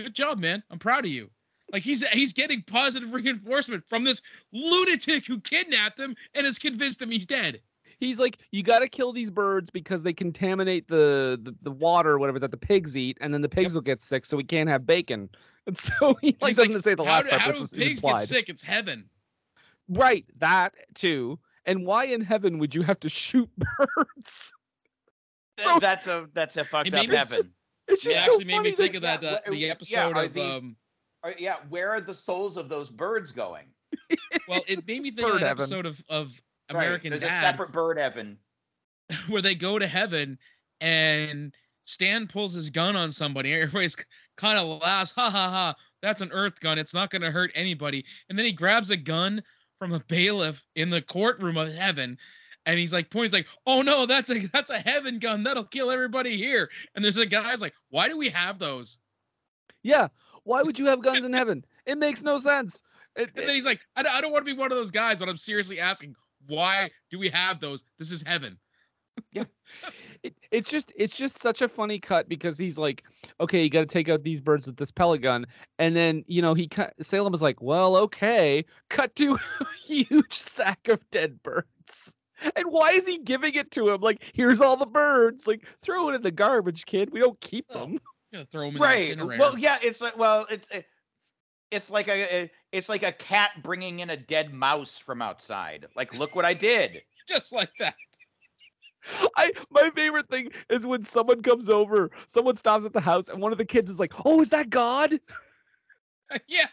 "Good 0.03 0.15
job, 0.15 0.39
man. 0.39 0.63
I'm 0.71 0.79
proud 0.79 1.05
of 1.05 1.11
you." 1.11 1.31
Like 1.73 1.83
he's 1.83 2.07
he's 2.09 2.33
getting 2.33 2.63
positive 2.63 3.13
reinforcement 3.13 3.85
from 3.89 4.05
this 4.05 4.23
lunatic 4.53 5.27
who 5.27 5.41
kidnapped 5.41 5.99
him 5.99 6.15
and 6.35 6.47
has 6.47 6.59
convinced 6.59 7.03
him 7.03 7.11
he's 7.11 7.27
dead. 7.27 7.61
He's 7.99 8.21
like, 8.21 8.39
you 8.51 8.63
got 8.63 8.81
to 8.81 8.89
kill 8.91 9.15
these 9.15 9.31
birds 9.31 9.71
because 9.71 10.03
they 10.03 10.13
contaminate 10.13 10.87
the, 10.87 11.41
the 11.43 11.55
the 11.63 11.71
water 11.71 12.11
or 12.11 12.19
whatever 12.19 12.39
that 12.41 12.51
the 12.51 12.57
pigs 12.59 12.95
eat, 12.97 13.17
and 13.23 13.33
then 13.33 13.41
the 13.41 13.49
pigs 13.49 13.75
will 13.75 13.81
get 13.81 14.03
sick, 14.03 14.27
so 14.27 14.37
we 14.37 14.45
can't 14.45 14.69
have 14.69 14.87
bacon. 14.87 15.29
And 15.69 15.77
so 15.77 16.15
he 16.21 16.37
like 16.41 16.51
He's 16.51 16.57
doesn't 16.59 16.83
say 16.83 16.95
the 16.95 17.03
how 17.03 17.11
last 17.17 17.25
do, 17.25 17.31
part, 17.31 17.43
how 17.43 17.49
but 17.51 17.57
do 17.57 17.67
pigs 17.77 17.99
implied. 18.01 18.19
get 18.21 18.29
sick? 18.29 18.49
It's 18.49 18.63
heaven. 18.63 19.11
Right, 19.89 20.25
that 20.39 20.75
too. 20.95 21.41
And 21.65 21.85
why 21.85 22.05
in 22.05 22.21
heaven 22.21 22.59
would 22.59 22.73
you 22.73 22.83
have 22.83 23.01
to 23.01 23.09
shoot 23.09 23.51
birds? 23.59 24.53
So- 25.59 25.79
that's 25.81 26.07
a 26.07 26.27
that's 26.35 26.57
a 26.57 26.65
fucked 26.65 26.95
up 26.95 27.05
heaven. 27.07 27.39
me- 27.41 27.51
heaven. 27.89 27.97
It's 27.97 28.07
It 28.07 28.11
just 28.11 28.25
so 28.27 28.33
actually 28.33 28.45
made 28.45 28.61
me 28.63 28.73
think 28.73 28.93
that- 29.01 29.17
of 29.17 29.21
that 29.23 29.23
yeah, 29.23 29.39
uh, 29.47 29.51
the 29.51 29.71
episode 29.71 30.17
are 30.17 30.25
of 30.25 30.33
these- 30.35 30.63
um. 30.63 30.77
Are- 31.23 31.35
yeah, 31.39 31.57
where 31.69 31.91
are 31.91 32.01
the 32.01 32.15
souls 32.15 32.57
of 32.57 32.69
those 32.69 32.89
birds 32.91 33.33
going? 33.33 33.67
Well, 34.49 34.63
it 34.69 34.87
made 34.87 35.03
me 35.03 35.11
think 35.11 35.27
of 35.27 35.33
Bird 35.35 35.43
that 35.43 35.47
heaven. 35.49 35.63
episode 35.63 35.87
of 35.87 36.01
of 36.09 36.29
Right, 36.73 36.85
American 36.85 37.11
There's 37.11 37.23
Dad. 37.23 37.45
a 37.45 37.47
separate 37.51 37.73
bird 37.73 37.99
heaven. 37.99 38.39
where 39.29 39.43
they 39.43 39.55
go 39.55 39.79
to 39.79 39.87
heaven 39.87 40.39
and 40.81 41.55
Stan 41.85 42.27
pulls 42.27 42.53
his 42.55 42.71
gun 42.71 42.97
on 42.97 43.13
somebody. 43.13 43.53
Everybody's 43.55 43.97
kind 44.37 44.59
of 44.59 44.81
laughs, 44.83 45.13
ha 45.13 45.31
ha 45.31 45.51
ha. 45.51 45.75
That's 46.03 46.21
an 46.21 46.31
earth 46.33 46.59
gun. 46.61 46.79
It's 46.79 46.93
not 46.95 47.11
going 47.11 47.23
to 47.23 47.31
hurt 47.31 47.51
anybody. 47.55 48.05
And 48.29 48.37
then 48.39 48.45
he 48.45 48.53
grabs 48.53 48.91
a 48.91 48.97
gun 48.97 49.43
from 49.79 49.93
a 49.93 50.01
bailiff 50.01 50.61
in 50.75 50.91
the 50.91 51.03
courtroom 51.03 51.57
of 51.57 51.73
heaven. 51.73 52.19
And 52.67 52.79
he's 52.79 52.93
like, 52.93 53.09
points 53.11 53.33
like, 53.33 53.47
oh 53.67 53.81
no, 53.83 54.07
that's 54.07 54.29
a 54.29 54.47
that's 54.53 54.71
a 54.71 54.79
heaven 54.79 55.19
gun. 55.21 55.45
That'll 55.45 55.65
kill 55.65 55.91
everybody 55.91 56.37
here. 56.37 56.69
And 56.95 57.05
there's 57.05 57.17
a 57.17 57.25
guy's 57.25 57.61
like, 57.61 57.73
why 57.91 58.09
do 58.09 58.17
we 58.19 58.29
have 58.31 58.59
those? 58.59 58.99
Yeah, 59.83 60.09
why 60.43 60.63
would 60.63 60.79
you 60.79 60.87
have 60.87 61.01
guns 61.03 61.25
in 61.25 61.33
heaven? 61.33 61.65
It 61.87 61.97
makes 61.97 62.23
no 62.23 62.39
sense. 62.39 62.83
It- 63.15 63.31
And 63.37 63.49
then 63.49 63.55
he's 63.55 63.65
like, 63.65 63.81
I 63.95 64.03
don't, 64.03 64.13
I 64.13 64.21
don't 64.21 64.33
want 64.33 64.45
to 64.45 64.53
be 64.53 64.59
one 64.59 64.71
of 64.73 64.77
those 64.77 64.91
guys, 64.91 65.21
but 65.21 65.29
I'm 65.29 65.37
seriously 65.37 65.79
asking, 65.81 66.15
why 66.49 66.91
do 67.11 67.19
we 67.19 67.29
have 67.29 67.61
those? 67.61 67.85
This 67.99 68.11
is 68.11 68.23
heaven. 68.27 68.59
it, 70.23 70.35
it's 70.51 70.69
just 70.69 70.93
it's 70.97 71.17
just 71.17 71.41
such 71.41 71.63
a 71.63 71.69
funny 71.69 71.99
cut 71.99 72.29
because 72.29 72.59
he's 72.59 72.79
like, 72.79 73.05
okay, 73.41 73.63
you 73.63 73.71
got 73.71 73.81
to 73.81 73.87
take 73.87 74.09
out 74.09 74.23
these 74.23 74.41
birds 74.41 74.67
with 74.67 74.77
this 74.77 74.91
pellet 74.91 75.23
gun, 75.23 75.47
and 75.79 75.95
then 75.95 76.25
you 76.27 76.43
know 76.43 76.55
he 76.55 76.69
cut 76.69 76.95
Salem 77.01 77.33
is 77.35 77.43
like, 77.43 77.63
well, 77.63 77.97
okay, 77.97 78.65
cut 78.91 79.15
to 79.17 79.35
a 79.61 79.67
huge 79.85 80.35
sack 80.35 80.89
of 80.89 81.01
dead 81.11 81.43
birds. 81.43 81.67
And 82.55 82.67
why 82.71 82.93
is 82.93 83.07
he 83.07 83.19
giving 83.19 83.55
it 83.55 83.71
to 83.73 83.89
him? 83.91 84.01
Like, 84.01 84.23
here's 84.35 84.61
all 84.61 84.77
the 84.77 84.87
birds. 84.87 85.47
Like, 85.47 85.65
throw 85.83 86.11
it 86.11 86.15
in 86.15 86.23
the 86.23 86.31
garbage, 86.31 86.87
kid. 86.87 87.11
We 87.13 87.21
don't 87.21 87.41
keep 87.41 87.69
them. 87.69 87.93
I'm 87.93 87.99
gonna 88.33 88.45
throw 88.47 88.67
them 88.67 88.77
in 88.77 88.83
Right. 88.83 89.05
the 89.07 89.13
incinerator. 89.13 89.41
Well, 89.41 89.59
yeah, 89.59 89.79
it's 89.83 90.01
like 90.01 90.17
well, 90.17 90.47
it's 90.51 90.69
it- 90.71 90.87
it's 91.73 91.91
like 91.91 92.07
a 92.09 92.43
a- 92.43 92.51
it's 92.73 92.89
like 92.89 93.03
a 93.03 93.13
cat 93.13 93.51
bringing 93.63 94.01
in 94.01 94.11
a 94.11 94.17
dead 94.17 94.55
mouse 94.55 94.99
from 94.99 95.21
outside. 95.23 95.87
Like, 95.97 96.15
look 96.15 96.35
what 96.37 96.45
I 96.45 96.55
did. 96.55 97.03
just 97.29 97.53
like 97.53 97.71
that. 97.79 97.95
I 99.37 99.53
my 99.71 99.91
favorite 99.91 100.29
thing 100.29 100.51
is 100.69 100.87
when 100.87 101.03
someone 101.03 101.43
comes 101.43 101.69
over, 101.69 102.11
someone 102.29 102.57
stops 102.57 102.85
at 102.85 102.93
the 102.93 103.01
house, 103.01 103.29
and 103.29 103.41
one 103.41 103.53
of 103.53 103.59
the 103.59 103.65
kids 103.65 103.89
is 103.91 103.99
like, 104.01 104.13
"Oh, 104.25 104.41
is 104.41 104.49
that 104.51 104.71
God?" 104.71 105.19
yeah. 106.49 106.67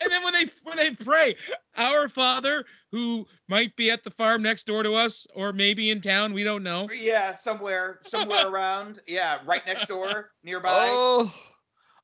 And 0.00 0.10
then 0.10 0.22
when 0.22 0.32
they 0.32 0.46
when 0.64 0.76
they 0.76 0.90
pray, 0.90 1.34
our 1.76 2.08
Father 2.08 2.64
who 2.90 3.26
might 3.48 3.74
be 3.76 3.90
at 3.90 4.04
the 4.04 4.10
farm 4.10 4.42
next 4.42 4.66
door 4.66 4.82
to 4.82 4.92
us 4.94 5.26
or 5.34 5.52
maybe 5.52 5.90
in 5.90 6.00
town, 6.00 6.32
we 6.32 6.44
don't 6.44 6.62
know. 6.62 6.88
Yeah, 6.90 7.34
somewhere 7.34 8.00
somewhere 8.06 8.46
around. 8.48 9.00
Yeah, 9.06 9.38
right 9.46 9.62
next 9.66 9.88
door, 9.88 10.32
nearby. 10.44 10.88
Oh, 10.90 11.32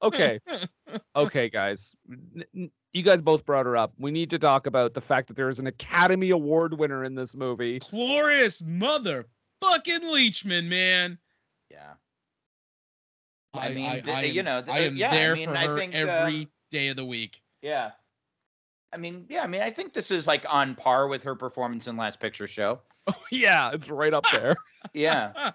okay, 0.02 0.40
okay, 1.16 1.48
guys. 1.50 1.94
N- 2.10 2.44
n- 2.56 2.70
You 2.94 3.02
guys 3.02 3.20
both 3.20 3.44
brought 3.44 3.66
her 3.66 3.76
up. 3.76 3.92
We 3.98 4.10
need 4.10 4.30
to 4.30 4.38
talk 4.38 4.66
about 4.66 4.94
the 4.94 5.02
fact 5.02 5.28
that 5.28 5.34
there 5.36 5.50
is 5.50 5.58
an 5.58 5.66
Academy 5.66 6.30
Award 6.30 6.78
winner 6.78 7.04
in 7.04 7.14
this 7.14 7.34
movie. 7.34 7.80
Glorious 7.80 8.62
mother 8.62 9.26
fucking 9.60 10.00
Leachman, 10.02 10.68
man. 10.68 11.18
Yeah. 11.70 11.92
I 13.54 13.72
mean, 13.74 13.90
th- 13.90 14.08
I 14.08 14.22
you 14.22 14.40
am- 14.40 14.44
know, 14.44 14.62
th- 14.62 14.74
I 14.74 14.80
am 14.80 14.96
yeah, 14.96 15.10
I 15.10 15.14
there 15.14 15.34
mean, 15.34 15.48
for 15.48 15.56
I 15.56 15.66
her 15.66 15.76
think, 15.78 15.94
every 15.94 16.40
um, 16.42 16.48
day 16.70 16.88
of 16.88 16.96
the 16.96 17.04
week. 17.04 17.42
Yeah. 17.62 17.90
I 18.92 18.98
mean, 18.98 19.26
yeah, 19.28 19.42
I 19.42 19.46
mean, 19.46 19.60
I 19.60 19.70
think 19.70 19.92
this 19.92 20.10
is 20.10 20.26
like 20.26 20.46
on 20.48 20.74
par 20.74 21.08
with 21.08 21.22
her 21.24 21.34
performance 21.34 21.86
in 21.88 21.96
Last 21.96 22.20
Picture 22.20 22.46
Show. 22.48 22.80
Oh 23.10 23.14
yeah, 23.30 23.70
it's 23.72 23.88
right 23.88 24.12
up 24.12 24.26
there. 24.32 24.56
Yeah. 24.92 25.52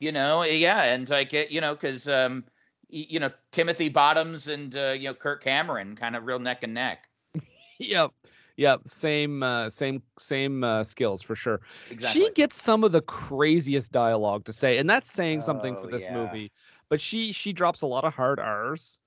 you 0.00 0.10
know, 0.10 0.42
yeah, 0.42 0.82
and 0.82 1.08
like 1.08 1.32
it, 1.32 1.50
you 1.52 1.60
know, 1.60 1.74
because 1.74 2.08
um, 2.08 2.42
you 2.88 3.20
know, 3.20 3.30
Timothy 3.52 3.88
Bottoms 3.88 4.48
and 4.48 4.74
uh, 4.76 4.90
you 4.90 5.04
know 5.08 5.14
Kirk 5.14 5.44
Cameron 5.44 5.94
kind 5.96 6.16
of 6.16 6.24
real 6.26 6.40
neck 6.40 6.64
and 6.64 6.74
neck. 6.74 7.04
yep, 7.78 8.10
yep. 8.56 8.80
Same, 8.86 9.44
uh, 9.44 9.70
same, 9.70 10.02
same 10.18 10.64
uh, 10.64 10.82
skills 10.82 11.22
for 11.22 11.36
sure. 11.36 11.60
Exactly. 11.90 12.20
She 12.22 12.30
gets 12.32 12.60
some 12.60 12.82
of 12.82 12.90
the 12.90 13.00
craziest 13.02 13.92
dialogue 13.92 14.44
to 14.46 14.52
say, 14.52 14.78
and 14.78 14.90
that's 14.90 15.10
saying 15.10 15.40
something 15.40 15.74
for 15.76 15.86
Oh, 15.86 15.90
this 15.90 16.04
yeah. 16.04 16.14
movie. 16.14 16.50
But 16.88 17.00
she 17.00 17.30
she 17.30 17.52
drops 17.52 17.82
a 17.82 17.86
lot 17.86 18.02
of 18.04 18.12
hard 18.12 18.40
R's, 18.40 18.98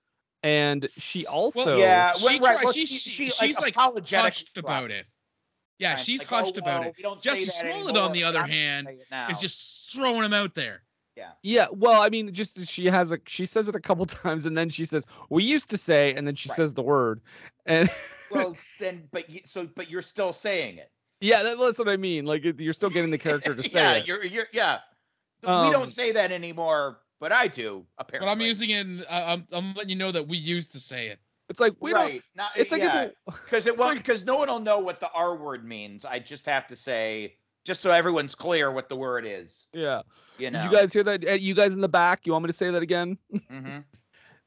and 0.46 0.88
she 0.96 1.26
also 1.26 1.76
yeah, 1.78 2.14
she 2.14 2.24
well, 2.26 2.40
right. 2.40 2.42
try- 2.58 2.64
well, 2.64 2.74
she- 2.74 2.86
she, 2.86 2.98
she- 2.98 3.30
she, 3.30 3.30
she's, 3.48 3.60
like, 3.60 3.74
apologetic 3.74 4.24
Hushed 4.34 4.58
about 4.58 4.92
it. 4.92 5.08
Yeah, 5.80 5.96
she's 5.98 6.22
like, 6.22 6.30
hushed 6.30 6.58
oh, 6.58 6.62
about 6.62 6.82
well, 6.82 6.90
it. 6.90 6.96
we 6.98 7.04
Jussie 7.04 7.50
Smollett, 7.50 7.98
on 7.98 8.14
the 8.14 8.24
other 8.24 8.40
I'm 8.42 8.50
hand, 8.50 8.88
say 8.88 8.94
it 8.94 9.08
now. 9.12 9.28
Is 9.30 9.40
just 9.40 9.92
throwing 9.92 10.24
him 10.24 10.34
out 10.34 10.54
there. 10.56 10.84
Yeah, 11.18 11.32
yeah 11.44 11.68
well, 11.72 12.02
I 12.02 12.10
mean, 12.10 12.32
just 12.34 12.66
she 12.68 12.86
has 12.86 13.12
a 13.12 13.20
she 13.26 13.46
says 13.46 13.68
it 13.68 13.76
a 13.76 13.80
couple 13.80 14.06
times, 14.24 14.46
and 14.46 14.56
then 14.58 14.70
she 14.70 14.86
says 14.86 15.06
we 15.30 15.44
used 15.44 15.70
to 15.72 15.78
say, 15.78 16.14
and 16.14 16.26
then 16.28 16.36
she 16.36 16.48
Right. 16.50 16.56
says 16.58 16.74
the 16.74 16.84
word, 16.84 17.22
and 17.66 17.90
well 18.32 18.56
then, 18.80 19.08
but 19.12 19.30
you, 19.30 19.42
so 19.46 19.68
but 19.76 19.90
you're 19.90 20.02
still 20.04 20.32
saying 20.32 20.78
it. 20.78 20.92
yeah, 21.22 21.42
that, 21.44 21.58
that's 21.58 21.80
what 21.80 21.90
I 21.90 21.98
mean. 21.98 22.26
Like 22.26 22.44
you're 22.58 22.74
still 22.74 22.90
getting 22.92 23.10
the 23.12 23.18
character 23.18 23.56
to 23.56 23.64
say 23.70 23.70
yeah, 23.74 23.94
it. 23.94 24.08
you're 24.08 24.24
you're 24.24 24.48
yeah. 24.54 24.80
we 25.44 25.50
Um, 25.50 25.72
don't 25.74 25.92
say 25.92 26.12
that 26.14 26.32
anymore, 26.32 27.00
but 27.20 27.32
I 27.32 27.48
do 27.48 27.86
apparently. 27.98 28.28
But. 28.28 28.32
I'm 28.32 28.42
using 28.42 28.70
it. 28.72 28.80
in- 28.88 29.06
I- 29.10 29.34
I'm, 29.34 29.48
I'm 29.52 29.74
letting 29.74 29.90
you 29.90 29.96
know 29.96 30.12
that 30.12 30.28
we 30.28 30.38
used 30.38 30.72
to 30.74 30.80
say 30.80 31.08
it. 31.08 31.20
It's 31.50 31.60
like 31.60 31.74
we 31.80 31.94
right. 31.94 32.22
Not, 32.36 32.52
don't. 32.56 32.62
It's 32.62 32.72
like 32.72 32.82
yeah, 32.82 33.02
it- 33.04 33.18
because 33.28 33.68
it 33.68 33.78
won't 33.78 33.98
because 33.98 34.26
no 34.26 34.36
one 34.38 34.48
will 34.48 34.60
know 34.60 34.80
what 34.80 35.00
the 35.00 35.10
R 35.12 35.36
word 35.36 35.64
means. 35.66 36.04
I 36.06 36.20
just 36.20 36.46
have 36.48 36.68
to 36.68 36.76
say 36.76 37.36
just 37.66 37.82
so 37.82 37.92
everyone's 37.92 38.36
clear 38.36 38.72
what 38.72 38.90
the 38.90 38.96
word 38.96 39.26
is. 39.28 39.68
yeah. 39.74 40.02
You 40.38 40.52
know. 40.52 40.62
Did 40.64 40.72
you 40.72 40.78
guys 40.78 40.92
hear 40.94 41.04
that? 41.04 41.26
Uh, 41.26 41.32
You 41.34 41.54
guys 41.56 41.74
in 41.74 41.80
the 41.82 41.88
back, 41.88 42.26
you 42.26 42.34
want 42.34 42.44
me 42.44 42.48
to 42.48 42.54
say 42.54 42.70
that 42.72 42.82
again? 42.84 43.18
Mm-hmm. 43.52 43.80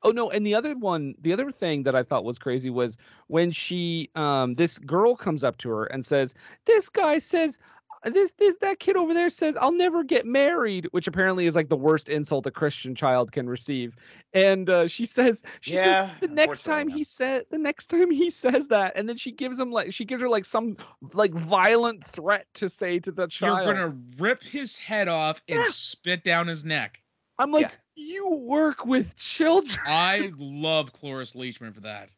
Oh 0.03 0.11
no, 0.11 0.31
and 0.31 0.47
the 0.47 0.55
other 0.55 0.77
one, 0.77 1.17
the 1.21 1.33
other 1.33 1.51
thing 1.51 1.83
that 1.83 1.97
I 1.97 2.05
thought 2.05 2.23
was 2.23 2.39
crazy 2.39 2.71
was 2.71 2.97
when 3.27 3.51
she 3.51 4.11
um 4.15 4.55
this 4.55 4.79
girl 4.79 5.17
comes 5.17 5.43
up 5.43 5.59
to 5.59 5.69
her 5.71 5.87
and 5.87 6.07
says, 6.07 6.35
"This 6.67 6.89
guy 6.89 7.19
says 7.19 7.59
this 8.05 8.31
this 8.39 8.57
that 8.61 8.79
kid 8.79 8.97
over 8.97 9.13
there 9.15 9.31
says 9.31 9.57
I'll 9.61 9.73
never 9.73 10.03
get 10.05 10.27
married," 10.27 10.87
which 10.93 11.07
apparently 11.07 11.47
is 11.47 11.55
like 11.55 11.69
the 11.69 11.77
worst 11.77 12.09
insult 12.09 12.47
a 12.47 12.51
Christian 12.51 12.95
child 12.95 13.33
can 13.33 13.49
receive. 13.49 13.97
And 14.33 14.69
uh, 14.69 14.87
she 14.87 15.05
says 15.07 15.43
she 15.61 15.75
Yeah, 15.75 16.05
says 16.05 16.07
the 16.21 16.29
next 16.29 16.63
time 16.63 16.89
he 16.89 17.03
said 17.05 17.45
the 17.51 17.59
next 17.59 17.87
time 17.87 18.11
he 18.11 18.31
says 18.31 18.67
that 18.69 18.93
and 18.97 19.09
then 19.09 19.17
she 19.17 19.33
gives 19.33 19.59
him 19.59 19.71
like 19.71 19.93
she 19.93 20.05
gives 20.05 20.23
her 20.23 20.29
like 20.29 20.45
some 20.45 20.77
like 21.15 21.33
violent 21.33 22.05
threat 22.05 22.47
to 22.55 22.69
say 22.69 22.99
to 23.01 23.11
the 23.11 23.27
child. 23.27 23.65
You're 23.65 23.75
gonna 23.75 23.97
rip 24.19 24.43
his 24.43 24.77
head 24.77 25.09
off 25.09 25.43
and 25.49 25.59
Yeah. 25.59 25.71
spit 25.71 26.25
down 26.25 26.47
his 26.47 26.65
neck. 26.65 27.03
I'm 27.39 27.51
like 27.53 27.63
Yeah. 27.63 27.71
you 27.97 28.29
work 28.31 28.85
with 28.87 29.17
children. 29.17 29.79
I 29.85 30.33
love 30.39 30.93
Cloris 30.93 31.33
Leachman 31.33 31.75
for 31.75 31.81
that. 31.83 32.11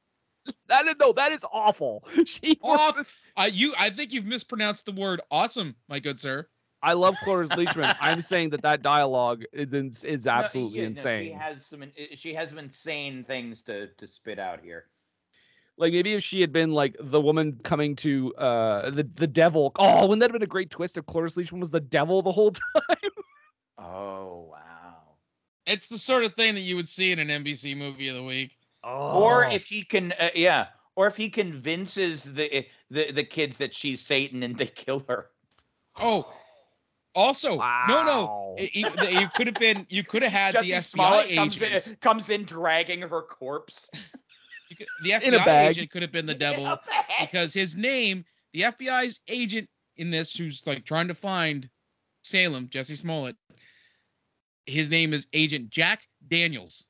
That 0.69 0.87
is 0.87 0.95
no, 1.01 1.13
that 1.13 1.33
is 1.33 1.45
awful. 1.53 2.05
She 2.27 2.59
works 2.63 2.83
Off. 2.83 2.97
with 2.97 3.07
I 3.41 3.47
you. 3.47 3.75
I 3.79 3.91
think 3.91 4.13
you've 4.13 4.27
mispronounced 4.27 4.85
the 4.87 4.93
word 4.93 5.21
awesome, 5.31 5.75
my 5.89 5.99
good 5.99 6.21
sir. 6.21 6.47
I 6.83 6.95
love 6.95 7.15
Cloris 7.25 7.51
Leachman. 7.51 7.95
I'm 8.01 8.23
saying 8.23 8.51
that 8.51 8.63
that 8.63 8.83
dialogue 8.83 9.43
is 9.53 9.73
ins- 9.73 10.05
is 10.05 10.25
No, 10.25 10.33
absolutely 10.33 10.79
yeah, 10.79 10.85
no, 10.85 10.89
insane. 10.89 11.25
she 11.27 11.33
has 11.33 11.67
some 11.67 11.85
she 12.15 12.35
has 12.35 12.49
some 12.51 12.59
insane 12.59 13.25
things 13.25 13.63
to 13.65 13.89
to 13.99 14.07
spit 14.07 14.39
out 14.39 14.61
here. 14.63 14.85
like 15.77 15.93
maybe 15.93 16.15
if 16.15 16.23
she 16.23 16.41
had 16.41 16.53
been 16.53 16.73
like 16.73 16.97
the 17.01 17.21
woman 17.21 17.59
coming 17.65 17.97
to 17.97 18.35
uh 18.37 18.91
the 18.91 19.05
the 19.15 19.27
devil. 19.27 19.73
Oh, 19.77 20.03
wouldn't 20.07 20.21
that 20.21 20.31
have 20.31 20.33
been 20.39 20.43
a 20.43 20.47
great 20.47 20.71
twist 20.71 20.97
if 20.97 21.07
Cloris 21.07 21.35
Leachman 21.37 21.61
was 21.61 21.71
the 21.71 21.81
devil 21.81 22.23
the 22.23 22.33
whole 22.33 22.53
time? 22.77 23.11
Oh 23.79 24.49
wow. 24.53 24.97
It's 25.67 25.89
the 25.89 25.99
sort 25.99 26.25
of 26.25 26.35
thing 26.35 26.55
that 26.55 26.61
you 26.63 26.77
would 26.77 26.89
see 26.89 27.13
in 27.13 27.19
an 27.19 27.29
NBC 27.29 27.77
movie 27.77 28.09
of 28.09 28.17
the 28.17 28.23
week. 28.23 28.57
Oh. 28.83 29.23
Or 29.23 29.45
if 29.45 29.65
he 29.65 29.85
can, 29.85 30.13
uh, 30.13 30.31
yeah. 30.35 30.69
Or 30.97 31.07
if 31.07 31.17
he 31.17 31.29
convinces 31.31 32.25
the 32.25 32.65
the 32.91 33.13
the 33.13 33.25
kids 33.25 33.57
that 33.59 33.75
she's 33.75 34.01
Satan 34.05 34.43
and 34.43 34.57
they 34.57 34.67
kill 34.75 35.05
her. 35.09 35.27
Oh, 35.99 36.33
also, 37.15 37.57
no, 37.57 38.05
no. 38.05 38.55
It, 38.59 38.71
it- 38.75 39.21
you 39.21 39.29
could 39.35 39.47
have 39.49 39.57
been. 39.57 39.87
You 39.91 40.05
could 40.05 40.23
have 40.23 40.33
had 40.33 40.55
Jussie 40.55 40.63
the 40.63 40.71
FBI 40.73 40.83
Smollett 40.83 41.35
comes 41.35 41.63
agent. 41.63 41.87
in, 41.89 41.97
comes 41.97 42.31
in 42.31 42.45
dragging 42.45 43.01
her 43.03 43.23
corpse. 43.23 43.89
you 44.69 44.77
could- 44.77 44.87
the 45.03 45.13
In 45.27 45.35
a 45.35 45.39
FBI 45.39 45.45
bag. 45.45 45.71
agent 45.71 45.91
could 45.91 46.03
have 46.03 46.13
been 46.13 46.27
the 46.27 46.35
devil 46.35 46.79
because 47.21 47.53
his 47.53 47.75
name, 47.77 48.25
the 48.53 48.63
FBI's 48.63 49.21
agent 49.29 49.69
in 49.97 50.11
this, 50.11 50.35
who's 50.37 50.63
like 50.67 50.85
trying 50.85 51.09
to 51.09 51.15
find 51.15 51.69
Salem, 52.23 52.69
Jussie 52.69 52.97
Smollett. 52.97 53.37
His 54.67 54.89
name 54.89 55.13
is 55.13 55.27
Agent 55.33 55.71
Jack 55.71 56.03
Daniels. 56.29 56.87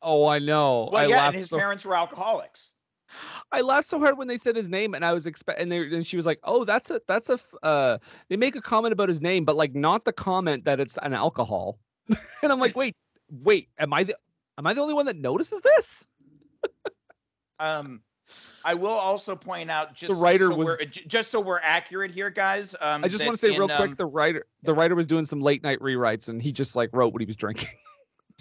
Oh, 0.00 0.26
I 0.26 0.38
know. 0.38 0.88
Well, 0.90 1.02
I 1.04 1.06
yeah, 1.06 1.26
and 1.26 1.34
his 1.36 1.50
so 1.50 1.58
parents 1.58 1.84
were 1.84 1.94
alcoholics. 1.94 2.69
I 3.52 3.62
laughed 3.62 3.88
so 3.88 3.98
hard 3.98 4.16
when 4.16 4.28
they 4.28 4.36
said 4.36 4.54
his 4.54 4.68
name, 4.68 4.94
and 4.94 5.04
I 5.04 5.12
was 5.12 5.26
expect, 5.26 5.60
and, 5.60 5.70
they, 5.72 5.78
and 5.78 6.06
she 6.06 6.16
was 6.16 6.24
like, 6.26 6.38
"Oh, 6.44 6.64
that's 6.64 6.90
a 6.90 7.00
that's 7.08 7.30
a." 7.30 7.34
f- 7.34 7.54
Uh, 7.62 7.98
they 8.28 8.36
make 8.36 8.54
a 8.56 8.60
comment 8.62 8.92
about 8.92 9.08
his 9.08 9.20
name, 9.20 9.44
but 9.44 9.56
like 9.56 9.74
not 9.74 10.04
the 10.04 10.12
comment 10.12 10.64
that 10.64 10.78
it's 10.80 10.96
an 11.02 11.14
alcohol. 11.14 11.78
and 12.08 12.52
I'm 12.52 12.60
like, 12.60 12.76
wait, 12.76 12.94
wait, 13.30 13.68
am 13.78 13.92
I 13.92 14.04
the 14.04 14.16
am 14.58 14.66
I 14.66 14.74
the 14.74 14.80
only 14.80 14.94
one 14.94 15.06
that 15.06 15.16
notices 15.16 15.60
this? 15.62 16.06
Um, 17.58 18.02
I 18.64 18.74
will 18.74 18.88
also 18.88 19.34
point 19.36 19.70
out 19.70 19.94
just 19.94 20.08
the 20.12 20.14
writer 20.14 20.50
so 20.50 20.56
was- 20.56 20.66
we're, 20.66 20.84
just 20.86 21.30
so 21.30 21.40
we're 21.40 21.60
accurate 21.62 22.10
here, 22.10 22.30
guys. 22.30 22.74
Um, 22.80 23.04
I 23.04 23.08
just 23.08 23.24
want 23.24 23.38
to 23.38 23.40
say 23.40 23.50
real 23.50 23.68
in, 23.68 23.76
quick, 23.76 23.90
um, 23.90 23.94
the 23.96 24.06
writer 24.06 24.46
the 24.62 24.74
writer 24.74 24.94
was 24.94 25.06
doing 25.06 25.24
some 25.24 25.40
late 25.40 25.62
night 25.62 25.80
rewrites, 25.80 26.28
and 26.28 26.40
he 26.40 26.52
just 26.52 26.76
like 26.76 26.90
wrote 26.92 27.12
what 27.12 27.20
he 27.20 27.26
was 27.26 27.36
drinking. 27.36 27.68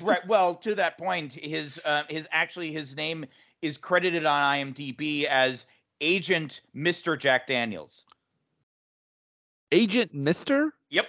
Right. 0.02 0.26
Well, 0.28 0.56
to 0.56 0.76
that 0.76 0.98
point, 0.98 1.34
his 1.34 1.82
uh, 1.84 2.04
his 2.08 2.26
actually 2.32 2.72
his 2.72 2.96
name 2.96 3.26
is 3.62 3.78
credited 3.78 4.26
on 4.26 4.42
IMDb 4.42 5.26
as 5.26 5.66
Agent 6.02 6.62
Mr. 6.76 7.18
Jack 7.20 7.48
Daniels. 7.48 8.06
Agent 9.72 10.14
Mister. 10.14 10.74
Yep. 10.90 11.06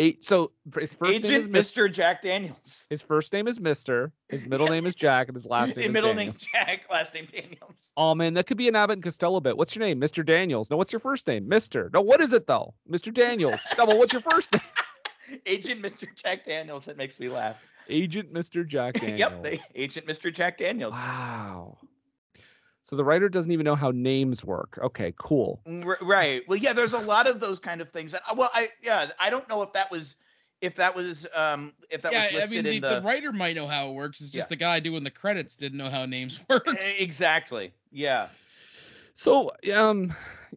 Eight. 0.00 0.24
So 0.24 0.52
his 0.78 0.94
first 0.94 1.22
name 1.22 1.32
is. 1.32 1.48
Mr. 1.48 1.90
Jack 1.92 2.22
Daniels. 2.22 2.86
His 2.90 3.00
first 3.02 3.32
name 3.32 3.48
is 3.48 3.58
Mister. 3.58 4.12
His 4.28 4.44
middle 4.46 4.66
name 4.68 4.86
is 4.86 4.94
Jack, 4.94 5.28
and 5.28 5.36
his 5.36 5.44
last 5.46 5.68
name 5.68 5.76
His 5.76 5.86
is 5.86 5.92
middle 5.92 6.10
Daniel. 6.14 6.34
name 6.34 6.36
Jack, 6.52 6.82
last 6.90 7.14
name 7.14 7.26
Daniels. 7.32 7.78
Oh 7.96 8.14
man, 8.14 8.34
that 8.34 8.46
could 8.46 8.58
be 8.58 8.68
an 8.68 8.76
Abbott 8.76 8.94
and 8.96 9.02
Costello 9.02 9.40
bit. 9.40 9.56
What's 9.56 9.74
your 9.74 9.84
name? 9.84 10.00
Mr. 10.00 10.24
Daniels. 10.24 10.70
No, 10.70 10.76
what's 10.76 10.92
your 10.92 11.00
first 11.00 11.26
name? 11.26 11.48
Mister. 11.48 11.90
No, 11.94 12.00
what 12.02 12.20
is 12.20 12.32
it 12.32 12.46
though? 12.46 12.74
Mr. 12.90 13.12
Daniels. 13.12 13.60
well, 13.76 13.98
what's 13.98 14.12
your 14.12 14.22
first 14.22 14.52
name? 14.52 14.62
Agent 15.46 15.82
Mr. 15.82 16.06
Jack 16.14 16.44
Daniels. 16.44 16.84
That 16.84 16.96
makes 16.96 17.18
me 17.18 17.28
laugh. 17.28 17.56
Agent 17.88 18.32
Mr. 18.32 18.66
Jack 18.66 18.94
Daniels. 18.94 19.18
yep. 19.18 19.42
They, 19.42 19.60
Agent 19.74 20.06
Mr. 20.06 20.32
Jack 20.32 20.58
Daniels. 20.58 20.92
Wow. 20.92 21.78
So 22.84 22.96
the 22.96 23.04
writer 23.04 23.28
doesn't 23.28 23.52
even 23.52 23.64
know 23.64 23.74
how 23.74 23.90
names 23.90 24.44
work. 24.44 24.78
Okay, 24.82 25.12
cool. 25.18 25.60
Mm, 25.68 25.84
R- 25.84 25.98
right. 26.00 26.42
Well, 26.48 26.56
yeah. 26.58 26.72
There's 26.72 26.94
a 26.94 26.98
lot 26.98 27.26
of 27.26 27.38
those 27.38 27.58
kind 27.58 27.80
of 27.82 27.90
things. 27.90 28.12
That, 28.12 28.22
well, 28.34 28.50
I 28.54 28.70
yeah. 28.82 29.10
I 29.20 29.28
don't 29.28 29.46
know 29.48 29.60
if 29.62 29.72
that 29.74 29.90
was 29.90 30.16
if 30.62 30.74
that 30.76 30.94
was 30.94 31.26
um 31.34 31.74
if 31.90 32.00
that 32.02 32.12
yeah, 32.12 32.24
was 32.24 32.32
I 32.32 32.36
listed 32.36 32.64
mean, 32.64 32.80
the, 32.80 32.88
in 32.88 32.94
the 32.94 33.06
writer 33.06 33.30
might 33.30 33.56
know 33.56 33.66
how 33.66 33.90
it 33.90 33.92
works. 33.92 34.20
It's 34.22 34.30
just 34.30 34.46
Yeah. 34.46 34.48
the 34.48 34.56
guy 34.56 34.80
doing 34.80 35.04
the 35.04 35.10
credits 35.10 35.54
didn't 35.54 35.76
know 35.76 35.90
how 35.90 36.06
names 36.06 36.40
work. 36.48 36.66
Exactly. 36.98 37.72
Yeah. 37.92 38.28
So 39.18 39.50
um 39.74 40.14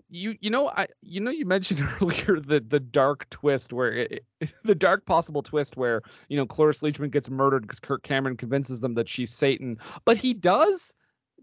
you 0.08 0.36
you 0.40 0.52
know 0.52 0.70
I 0.70 0.86
you 1.02 1.20
know 1.20 1.32
you 1.32 1.48
mentioned 1.48 1.80
earlier 2.00 2.40
the 2.40 2.60
the 2.60 2.80
dark 2.80 3.28
twist 3.32 3.74
where 3.74 3.92
it, 3.92 4.24
it- 4.40 4.50
the 4.64 4.76
dark 4.76 5.04
possible 5.08 5.42
twist 5.42 5.78
where 5.78 6.04
you 6.30 6.38
know 6.38 6.46
Cloris 6.46 6.82
Leachman 6.82 7.10
gets 7.10 7.28
murdered 7.28 7.64
because 7.64 7.80
Kirk 7.80 8.04
Cameron 8.04 8.38
convinces 8.38 8.80
them 8.80 8.94
that 8.94 9.10
she's 9.10 9.34
Satan, 9.34 9.80
but 10.06 10.16
he 10.18 10.36
does 10.36 10.94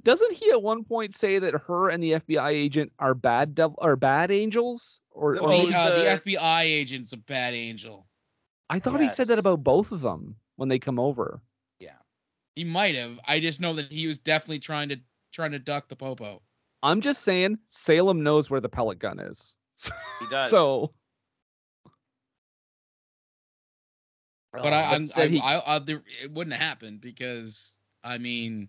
doesn't 0.05 0.33
he 0.33 0.49
at 0.53 0.63
one 0.63 0.85
point 0.85 1.13
say 1.13 1.41
that 1.41 1.55
her 1.67 1.89
and 1.89 2.01
the 2.01 2.13
FBI 2.13 2.51
agent 2.51 2.93
are 3.01 3.15
bad 3.15 3.53
devil 3.57 3.77
are 3.83 3.97
bad 3.97 4.31
angels 4.31 5.01
or, 5.11 5.35
The- 5.35 5.41
or 5.41 5.53
Oh, 5.53 5.67
the, 5.67 5.75
uh, 5.77 5.91
the- 5.91 6.03
the 6.25 6.33
FBI 6.37 6.63
agent's 6.63 7.13
a 7.13 7.17
bad 7.17 7.53
angel. 7.55 8.07
I 8.71 8.79
thought 8.79 9.01
he 9.01 9.09
said 9.11 9.27
that 9.27 9.41
about 9.41 9.65
both 9.65 9.91
of 9.91 10.03
them 10.03 10.37
when 10.55 10.69
they 10.69 10.79
come 10.79 11.01
over. 11.01 11.41
Yeah, 11.81 11.97
he 12.55 12.63
might 12.63 12.95
have. 12.95 13.19
I 13.27 13.41
just 13.41 13.61
know 13.61 13.75
that 13.75 13.91
he 13.91 14.07
was 14.07 14.21
definitely 14.21 14.61
trying 14.61 14.91
to 14.91 14.99
trying 15.33 15.51
to 15.51 15.59
duck 15.59 15.89
the 15.89 15.97
popo. 15.97 16.43
I'm 16.83 17.01
just 17.01 17.23
saying 17.23 17.59
Salem 17.69 18.23
knows 18.23 18.51
where 18.51 18.61
the 18.61 18.69
pellet 18.69 18.99
gun 18.99 19.19
is. 19.19 19.57
He 20.21 20.27
does. 20.31 20.51
So 20.51 20.93
But 24.53 24.73
Oh, 24.73 24.77
I, 24.77 24.95
I'm, 24.95 25.09
I, 25.17 25.27
he- 25.27 25.41
I, 25.41 25.77
I, 25.77 25.79
there, 25.79 26.03
it 26.23 26.33
wouldn't 26.33 26.57
happen 26.57 26.99
because 26.99 27.75
I 28.03 28.19
mean, 28.19 28.69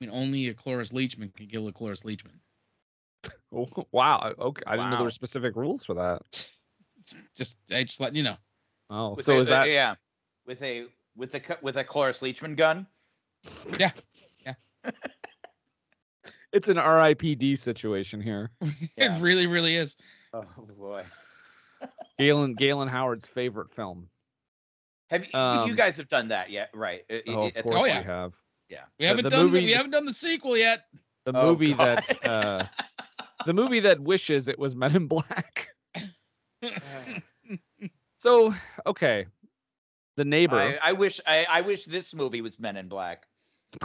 I 0.00 0.04
mean, 0.06 0.14
only 0.14 0.48
a 0.48 0.54
Cloris 0.54 0.92
Leachman 0.92 1.34
can 1.34 1.46
kill 1.46 1.68
a 1.68 1.72
Cloris 1.72 2.02
Leachman. 2.02 2.38
Oh, 3.56 3.86
wow. 3.92 4.34
Okay. 4.38 4.62
I 4.66 4.72
didn't 4.76 4.90
know 4.90 4.96
there 4.96 5.04
were 5.04 5.10
specific 5.12 5.54
rules 5.54 5.84
for 5.84 5.94
that. 5.94 6.20
It's 7.00 7.16
Just, 7.36 7.56
I 7.70 7.84
just 7.84 8.00
letting 8.00 8.16
you 8.16 8.24
know. 8.24 8.36
Oh, 8.90 9.14
With 9.14 9.24
so 9.24 9.38
a- 9.38 9.40
is 9.42 9.48
that 9.48 9.68
yeah 9.68 9.94
with 10.44 10.60
a 10.62 10.86
with 11.16 11.34
a 11.36 11.40
with 11.62 11.76
a 11.76 11.84
Cloris 11.84 12.20
Leachman 12.20 12.56
gun? 12.56 12.86
Yeah. 13.78 13.92
Yeah. 14.44 14.54
it's 16.54 16.68
an 16.68 16.76
RIPD 16.76 17.58
situation 17.58 18.20
here. 18.20 18.50
Yeah. 18.96 19.16
It 19.16 19.20
really, 19.20 19.46
really 19.46 19.76
is. 19.76 19.96
Oh 20.32 20.44
boy. 20.78 21.04
Galen 22.18 22.54
Galen 22.54 22.88
Howard's 22.88 23.26
favorite 23.26 23.72
film. 23.74 24.08
Have 25.10 25.26
you, 25.26 25.38
Um, 25.38 25.68
you 25.68 25.74
guys 25.74 25.96
have 25.98 26.08
done 26.08 26.28
that 26.28 26.50
yet? 26.50 26.70
Right. 26.72 27.02
I- 27.10 27.22
Oh, 27.28 27.44
I- 27.44 27.46
of 27.48 27.64
course 27.64 27.76
Oh, 27.78 27.84
yeah. 27.84 27.94
point. 27.96 28.06
have. 28.06 28.32
Yeah. 28.70 28.84
We 28.98 29.04
haven't 29.06 29.24
the 29.24 29.30
done. 29.30 29.46
movie- 29.46 29.60
the, 29.60 29.64
we 29.66 29.72
haven't 29.72 29.90
done 29.90 30.06
the 30.06 30.14
sequel 30.14 30.56
yet. 30.56 30.86
The 31.26 31.36
Oh, 31.36 31.46
movie 31.52 31.74
God. 31.74 32.02
that 32.08 32.28
uh 32.28 32.66
the 33.46 33.52
movie 33.52 33.80
that 33.80 34.00
wishes 34.00 34.48
it 34.48 34.58
was 34.58 34.74
Men 34.74 34.96
in 34.96 35.06
Black. 35.08 35.68
So, 38.18 38.54
okay. 38.86 39.26
The 40.16 40.24
neighbor 40.24 40.56
I, 40.56 40.78
I 40.82 40.92
wish 40.92 41.20
I, 41.26 41.44
I 41.48 41.60
wish 41.60 41.84
this 41.84 42.14
movie 42.14 42.40
was 42.40 42.58
Men 42.58 42.76
in 42.78 42.88
Black. 42.88 43.26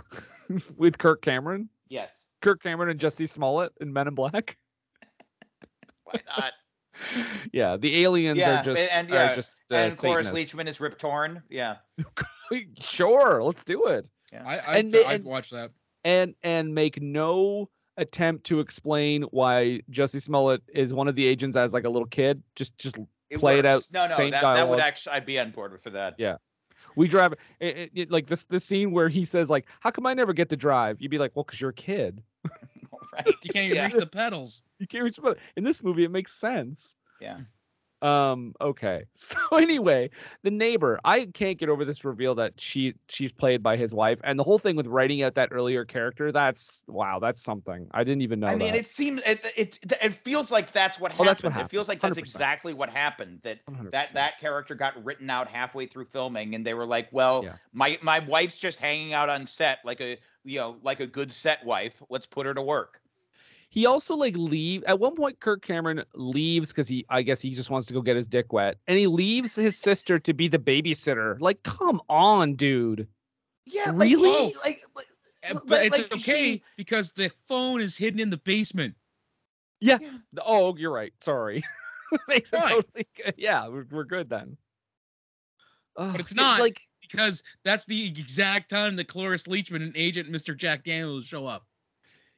with 0.77 0.97
Kirk 0.97 1.21
Cameron. 1.21 1.67
Yes. 1.89 2.09
Kirk 2.41 2.61
Cameron 2.63 2.89
and 2.89 2.99
Jussie 2.99 3.29
Smollett 3.29 3.71
in 3.81 3.91
Men 3.93 4.07
in 4.07 4.15
Black. 4.15 4.57
Why 6.03 6.21
not? 6.27 6.53
yeah, 7.53 7.77
the 7.77 8.03
aliens 8.03 8.37
Yeah, 8.37 8.59
are 8.59 8.63
just 8.63 8.81
and- 8.91 9.11
are 9.11 9.15
yeah, 9.15 9.35
just 9.35 9.61
uh, 9.71 9.75
and 9.75 9.97
Cloris 9.97 10.27
Satanists. 10.27 10.53
Leachman 10.55 10.67
is 10.67 10.79
Rip 10.79 10.97
Torn. 10.99 11.41
Yeah. 11.49 11.77
Sure, 12.81 13.43
let's 13.43 13.63
do 13.63 13.85
it. 13.85 14.09
I, 14.33 14.57
I, 14.57 14.77
And 14.77 14.95
I'd 14.95 15.17
and- 15.17 15.23
watch 15.25 15.51
that. 15.51 15.69
and 16.03 16.33
and 16.41 16.73
make 16.73 16.99
no 16.99 17.69
attempt 17.97 18.45
to 18.47 18.59
explain 18.59 19.21
why 19.29 19.81
Jussie 19.91 20.19
Smollett 20.19 20.63
is 20.73 20.91
one 20.91 21.07
of 21.07 21.13
the 21.15 21.27
agents 21.27 21.55
as 21.55 21.73
like 21.73 21.83
a 21.83 21.89
little 21.89 22.07
kid. 22.07 22.41
Just 22.55 22.75
just 22.79 22.97
play 23.35 23.59
it 23.59 23.67
out, 23.67 23.83
No, 23.93 24.07
no, 24.07 24.15
same 24.15 24.31
that, 24.31 24.41
that 24.41 24.67
would 24.67 24.79
actually 24.79 25.13
I'd 25.13 25.27
be 25.27 25.37
on 25.37 25.51
board 25.51 25.79
for 25.83 25.91
that. 25.91 26.15
Yeah. 26.17 26.37
We 26.99 27.07
drive 27.07 27.33
it, 27.59 27.77
it, 27.77 27.91
it- 27.95 28.11
like 28.11 28.27
this 28.27 28.43
the 28.49 28.59
scene 28.59 28.91
where 28.91 29.09
he 29.09 29.25
says 29.25 29.49
like 29.49 29.65
how 29.79 29.89
come 29.89 30.05
I 30.05 30.13
never 30.13 30.33
get 30.33 30.49
to 30.49 30.57
drive? 30.57 30.97
You'd 30.99 31.11
be 31.11 31.17
like 31.17 31.31
well 31.35 31.43
because 31.43 31.59
you're 31.59 31.69
a 31.71 31.73
kid. 31.73 32.21
right. 33.13 33.25
You 33.43 33.49
can't 33.51 33.65
even 33.65 33.75
yeah. 33.77 33.85
reach 33.85 33.93
the 33.93 34.05
pedals. 34.05 34.63
You 34.79 34.87
can't 34.87 35.03
reach 35.03 35.15
the 35.15 35.21
pedals. 35.21 35.37
in 35.55 35.63
this 35.63 35.81
movie 35.83 36.03
it 36.03 36.11
makes 36.11 36.33
sense. 36.33 36.95
Yeah. 37.21 37.39
Um. 38.01 38.53
Okay. 38.61 39.05
So 39.15 39.37
anyway, 39.57 40.09
the 40.43 40.51
neighbor. 40.51 40.99
I 41.03 41.25
can't 41.27 41.57
get 41.57 41.69
over 41.69 41.85
this 41.85 42.03
reveal 42.05 42.35
that 42.35 42.59
she 42.59 42.93
she's 43.07 43.31
played 43.31 43.61
by 43.63 43.77
his 43.77 43.93
wife, 43.93 44.19
and 44.23 44.39
the 44.39 44.43
whole 44.43 44.57
thing 44.59 44.75
with 44.75 44.87
writing 44.87 45.21
out 45.23 45.35
that 45.35 45.49
earlier 45.51 45.85
character. 45.85 46.31
That's 46.31 46.81
wow. 46.87 47.19
That's 47.19 47.41
something. 47.41 47.87
I 47.91 48.03
didn't 48.03 48.21
even 48.21 48.39
know 48.39 48.47
I 48.47 48.55
mean, 48.55 48.73
that. 48.73 48.75
it 48.75 48.87
seems 48.87 49.21
it, 49.25 49.45
it 49.55 49.79
it 50.01 50.13
feels 50.13 50.51
like 50.51 50.71
that's 50.71 50.99
what 50.99 51.11
Oh, 51.19 51.23
happened. 51.23 51.27
that's 51.27 51.43
what 51.43 51.53
happened. 51.53 51.67
It 51.67 51.69
feels 51.69 51.87
like 51.87 52.01
that's 52.01 52.17
100%. 52.17 52.17
exactly 52.17 52.73
what 52.73 52.89
happened. 52.89 53.41
That 53.43 53.59
100%. 53.67 53.91
that 53.91 54.13
that 54.13 54.39
character 54.39 54.75
got 54.75 55.03
written 55.03 55.29
out 55.29 55.47
halfway 55.47 55.85
through 55.85 56.05
filming, 56.05 56.55
and 56.55 56.65
they 56.65 56.73
were 56.73 56.85
like, 56.85 57.09
"Well, 57.11 57.43
Yeah. 57.43 57.57
my 57.73 57.99
my 58.01 58.19
wife's 58.19 58.57
just 58.57 58.79
hanging 58.79 59.13
out 59.13 59.29
on 59.29 59.45
set 59.45 59.79
like 59.85 60.01
a 60.01 60.17
you 60.43 60.59
know 60.59 60.77
like 60.83 60.99
a 60.99 61.07
good 61.07 61.33
set 61.33 61.63
wife. 61.65 62.01
Let's 62.09 62.25
put 62.25 62.45
her 62.45 62.53
to 62.53 62.61
work." 62.61 63.01
He 63.69 63.85
also 63.85 64.15
like 64.15 64.35
leave 64.35 64.83
at 64.85 64.99
one 64.99 65.15
point. 65.15 65.39
Kirk 65.39 65.61
Cameron 65.61 66.03
leaves 66.15 66.69
because 66.69 66.87
he 66.87 67.05
I 67.09 67.21
guess 67.21 67.39
he 67.39 67.51
just 67.51 67.69
wants 67.69 67.87
to 67.87 67.93
go 67.93 68.01
get 68.01 68.15
his 68.17 68.27
dick 68.27 68.51
wet, 68.51 68.77
and 68.87 68.97
he 68.97 69.07
leaves 69.07 69.55
his 69.55 69.77
sister 69.77 70.17
to 70.19 70.33
be 70.33 70.47
the 70.47 70.57
babysitter. 70.59 71.39
Like, 71.39 71.61
come 71.63 72.01
on, 72.09 72.55
dude. 72.55 73.07
Yeah, 73.65 73.91
Really? 73.93 74.31
Like, 74.31 74.55
like, 74.65 74.81
like, 74.95 75.07
like- 75.53 75.63
But 75.67 75.85
it's 75.85 75.97
like 75.97 76.13
okay 76.15 76.53
she- 76.55 76.63
because 76.75 77.11
the 77.11 77.31
phone 77.47 77.81
is 77.81 77.95
hidden 77.95 78.19
in 78.19 78.29
the 78.31 78.37
basement. 78.37 78.95
Yeah. 79.79 79.99
Oh, 80.43 80.75
you're 80.75 80.91
right. 80.91 81.13
Sorry. 81.21 81.63
Makes 82.27 82.51
it 82.51 82.59
Fine. 82.59 82.69
totally 82.69 83.07
good. 83.15 83.35
Yeah, 83.37 83.67
we're, 83.67 83.85
we're 83.91 84.03
good 84.03 84.29
then. 84.29 84.57
Ugh, 85.95 86.19
it's 86.19 86.33
not. 86.33 86.59
like 86.59 86.81
Because 87.01 87.43
that's 87.63 87.85
the 87.85 88.07
exact 88.07 88.69
time 88.69 88.95
that 88.95 89.07
Cloris 89.07 89.43
Leachman 89.43 89.83
and 89.83 89.95
Agent 89.95 90.27
Mr. 90.29 90.57
Jack 90.57 90.83
Daniels 90.83 91.25
show 91.25 91.45
up. 91.45 91.65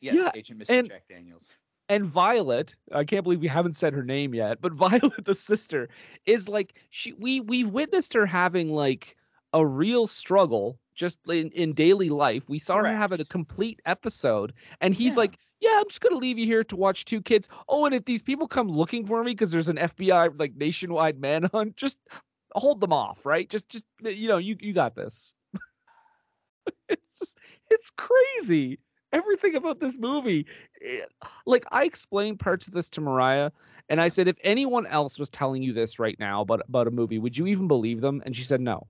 Yes, 0.01 0.15
yeah, 0.15 0.31
Agent 0.35 0.59
Mr. 0.59 0.69
and- 0.69 0.87
Jack 0.89 1.07
Daniels. 1.07 1.49
and 1.89 2.05
Violet, 2.05 2.75
I 2.91 3.03
can't 3.05 3.23
believe 3.23 3.39
we 3.41 3.47
haven't 3.47 3.75
said 3.77 3.93
her 3.93 4.03
name 4.03 4.33
yet, 4.33 4.61
but 4.61 4.73
Violet 4.89 5.23
the 5.25 5.35
sister 5.35 5.89
is 6.25 6.47
like 6.49 6.73
she 6.89 7.13
we 7.13 7.39
we've 7.39 7.69
witnessed 7.69 8.13
her 8.13 8.25
having 8.25 8.69
like 8.73 9.15
a 9.53 9.65
real 9.65 10.07
struggle 10.07 10.79
just 10.95 11.19
in, 11.27 11.49
in 11.51 11.73
daily 11.73 12.09
life. 12.09 12.43
We 12.47 12.59
saw 12.59 12.77
her 12.77 12.87
having 12.87 13.19
a 13.21 13.25
complete 13.25 13.81
episode 13.85 14.53
and 14.81 14.93
he's 14.93 15.13
Yeah. 15.13 15.19
like, 15.19 15.37
"Yeah, 15.59 15.77
I'm 15.79 15.87
just 15.89 15.99
going 16.01 16.13
to 16.13 16.17
leave 16.17 16.37
you 16.37 16.45
here 16.45 16.63
to 16.65 16.75
watch 16.75 17.05
two 17.05 17.21
kids. 17.21 17.49
Oh, 17.67 17.85
and 17.85 17.93
if 17.95 18.05
these 18.05 18.21
people 18.21 18.47
come 18.47 18.69
looking 18.69 19.05
for 19.05 19.23
me 19.23 19.31
because 19.31 19.51
there's 19.51 19.67
an 19.69 19.77
FBI 19.77 20.37
like 20.39 20.55
nationwide 20.55 21.19
manhunt, 21.19 21.75
just 21.83 21.97
hold 22.55 22.79
them 22.81 22.93
off, 22.93 23.25
right? 23.25 23.49
Just 23.49 23.67
just 23.69 23.85
you 24.01 24.27
know, 24.29 24.37
you 24.37 24.55
you 24.59 24.73
got 24.73 24.95
this." 24.95 25.33
it's 26.89 27.19
just 27.19 27.37
it's 27.69 27.91
crazy. 27.97 28.79
Everything 29.13 29.55
about 29.55 29.79
this 29.79 29.97
movie 29.97 30.45
it- 30.79 31.11
like 31.45 31.65
I 31.71 31.85
explained 31.85 32.39
parts 32.39 32.67
of 32.67 32.73
this 32.73 32.89
to 32.91 33.01
Mariah, 33.01 33.51
and 33.89 33.99
I 34.01 34.07
said, 34.09 34.27
if 34.27 34.37
anyone 34.43 34.85
else 34.87 35.19
was 35.19 35.29
telling 35.29 35.61
you 35.63 35.73
this 35.73 35.99
right 35.99 36.17
now 36.19 36.41
about 36.41 36.61
about 36.67 36.87
a 36.87 36.91
movie, 36.91 37.19
would 37.19 37.37
you 37.37 37.47
even 37.47 37.67
believe 37.67 38.01
them? 38.01 38.21
And 38.25 38.35
she 38.35 38.43
said 38.43 38.61
no. 38.61 38.87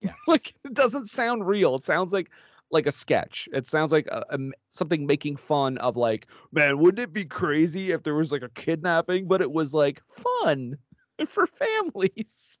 Yeah. 0.00 0.12
like 0.26 0.54
it 0.64 0.74
doesn't 0.74 1.08
sound 1.10 1.46
real. 1.46 1.74
It 1.76 1.84
sounds 1.84 2.12
like 2.12 2.30
like 2.70 2.86
a 2.86 2.92
sketch. 2.92 3.48
It 3.52 3.66
sounds 3.66 3.92
like 3.92 4.06
a, 4.08 4.24
a 4.30 4.38
something 4.72 5.06
making 5.06 5.36
fun 5.36 5.78
of 5.78 5.96
like, 5.96 6.26
man, 6.52 6.78
wouldn't 6.78 7.02
it 7.02 7.12
be 7.12 7.24
crazy 7.24 7.90
if 7.92 8.02
there 8.02 8.14
was 8.14 8.32
like 8.32 8.42
a 8.42 8.48
kidnapping, 8.50 9.28
but 9.28 9.42
it 9.42 9.50
was 9.50 9.74
like 9.74 10.02
fun 10.42 10.76
for 11.28 11.46
families. 11.46 12.58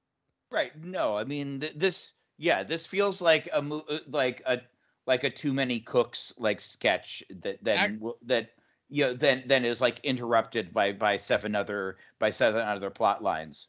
Right. 0.50 0.72
No, 0.84 1.16
I 1.16 1.24
mean 1.24 1.60
th- 1.60 1.74
this. 1.76 2.12
Yeah, 2.38 2.62
this 2.64 2.86
feels 2.86 3.20
like 3.20 3.48
a 3.52 3.62
mo- 3.62 3.84
uh, 3.88 3.98
like 4.08 4.42
a 4.46 4.60
like 5.06 5.24
a 5.24 5.30
too 5.30 5.52
many 5.52 5.80
cooks 5.80 6.32
like 6.38 6.60
sketch 6.60 7.22
that 7.42 7.62
then 7.62 7.78
Ac- 7.78 7.94
w- 7.94 8.16
that 8.26 8.50
you 8.88 9.04
know 9.04 9.14
then 9.14 9.42
then 9.46 9.64
is 9.64 9.80
like 9.80 10.00
interrupted 10.04 10.72
by 10.72 10.92
by 10.92 11.16
seven 11.16 11.54
other 11.54 11.96
by 12.18 12.30
seven 12.30 12.60
other 12.60 12.90
plot 12.90 13.22
lines, 13.22 13.68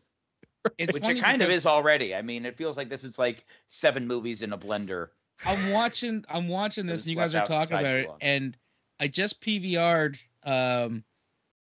It's 0.77 0.93
which 0.93 1.07
it 1.07 1.19
kind 1.19 1.41
of 1.41 1.49
is 1.49 1.65
already. 1.65 2.13
I 2.13 2.21
mean, 2.21 2.45
it 2.45 2.57
feels 2.57 2.77
like 2.77 2.89
this 2.89 3.03
is 3.03 3.17
like 3.17 3.45
seven 3.67 4.05
movies 4.07 4.41
in 4.41 4.53
a 4.53 4.57
blender. 4.57 5.09
I'm 5.45 5.71
watching. 5.71 6.23
I'm 6.29 6.47
watching 6.47 6.85
this, 6.85 7.01
and 7.01 7.07
you 7.11 7.15
guys 7.17 7.35
are 7.35 7.45
talking 7.45 7.77
about 7.77 7.97
it, 7.97 8.07
long. 8.07 8.17
and 8.21 8.57
I 8.99 9.07
just 9.07 9.41
PVR'd 9.41 10.19
um 10.43 11.03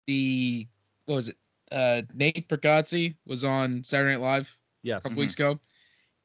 the 0.07 0.67
what 1.05 1.15
was 1.15 1.29
it? 1.29 1.37
Uh, 1.71 2.01
Nate 2.13 2.49
Bargatze 2.49 3.15
was 3.25 3.43
on 3.45 3.83
Saturday 3.83 4.11
Night 4.15 4.21
Live 4.21 4.57
Yes. 4.83 4.99
a 4.99 5.03
couple 5.03 5.19
weeks 5.21 5.35
ago, 5.35 5.59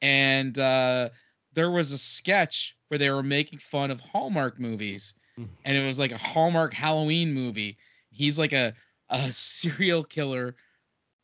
and 0.01 0.57
uh, 0.57 1.09
there 1.57 1.71
was 1.71 1.91
a 1.91 1.97
sketch 1.97 2.77
where 2.87 2.99
they 2.99 3.09
were 3.09 3.23
making 3.23 3.57
fun 3.57 3.89
of 3.89 3.99
Hallmark 3.99 4.59
movies, 4.59 5.15
Mhm. 5.39 5.49
and 5.65 5.75
it 5.75 5.83
was 5.83 5.97
like 5.97 6.11
a 6.11 6.17
Hallmark 6.17 6.71
Halloween 6.71 7.33
movie. 7.33 7.79
He's 8.11 8.37
like 8.37 8.53
a 8.53 8.75
a 9.09 9.33
serial 9.33 10.03
killer 10.03 10.55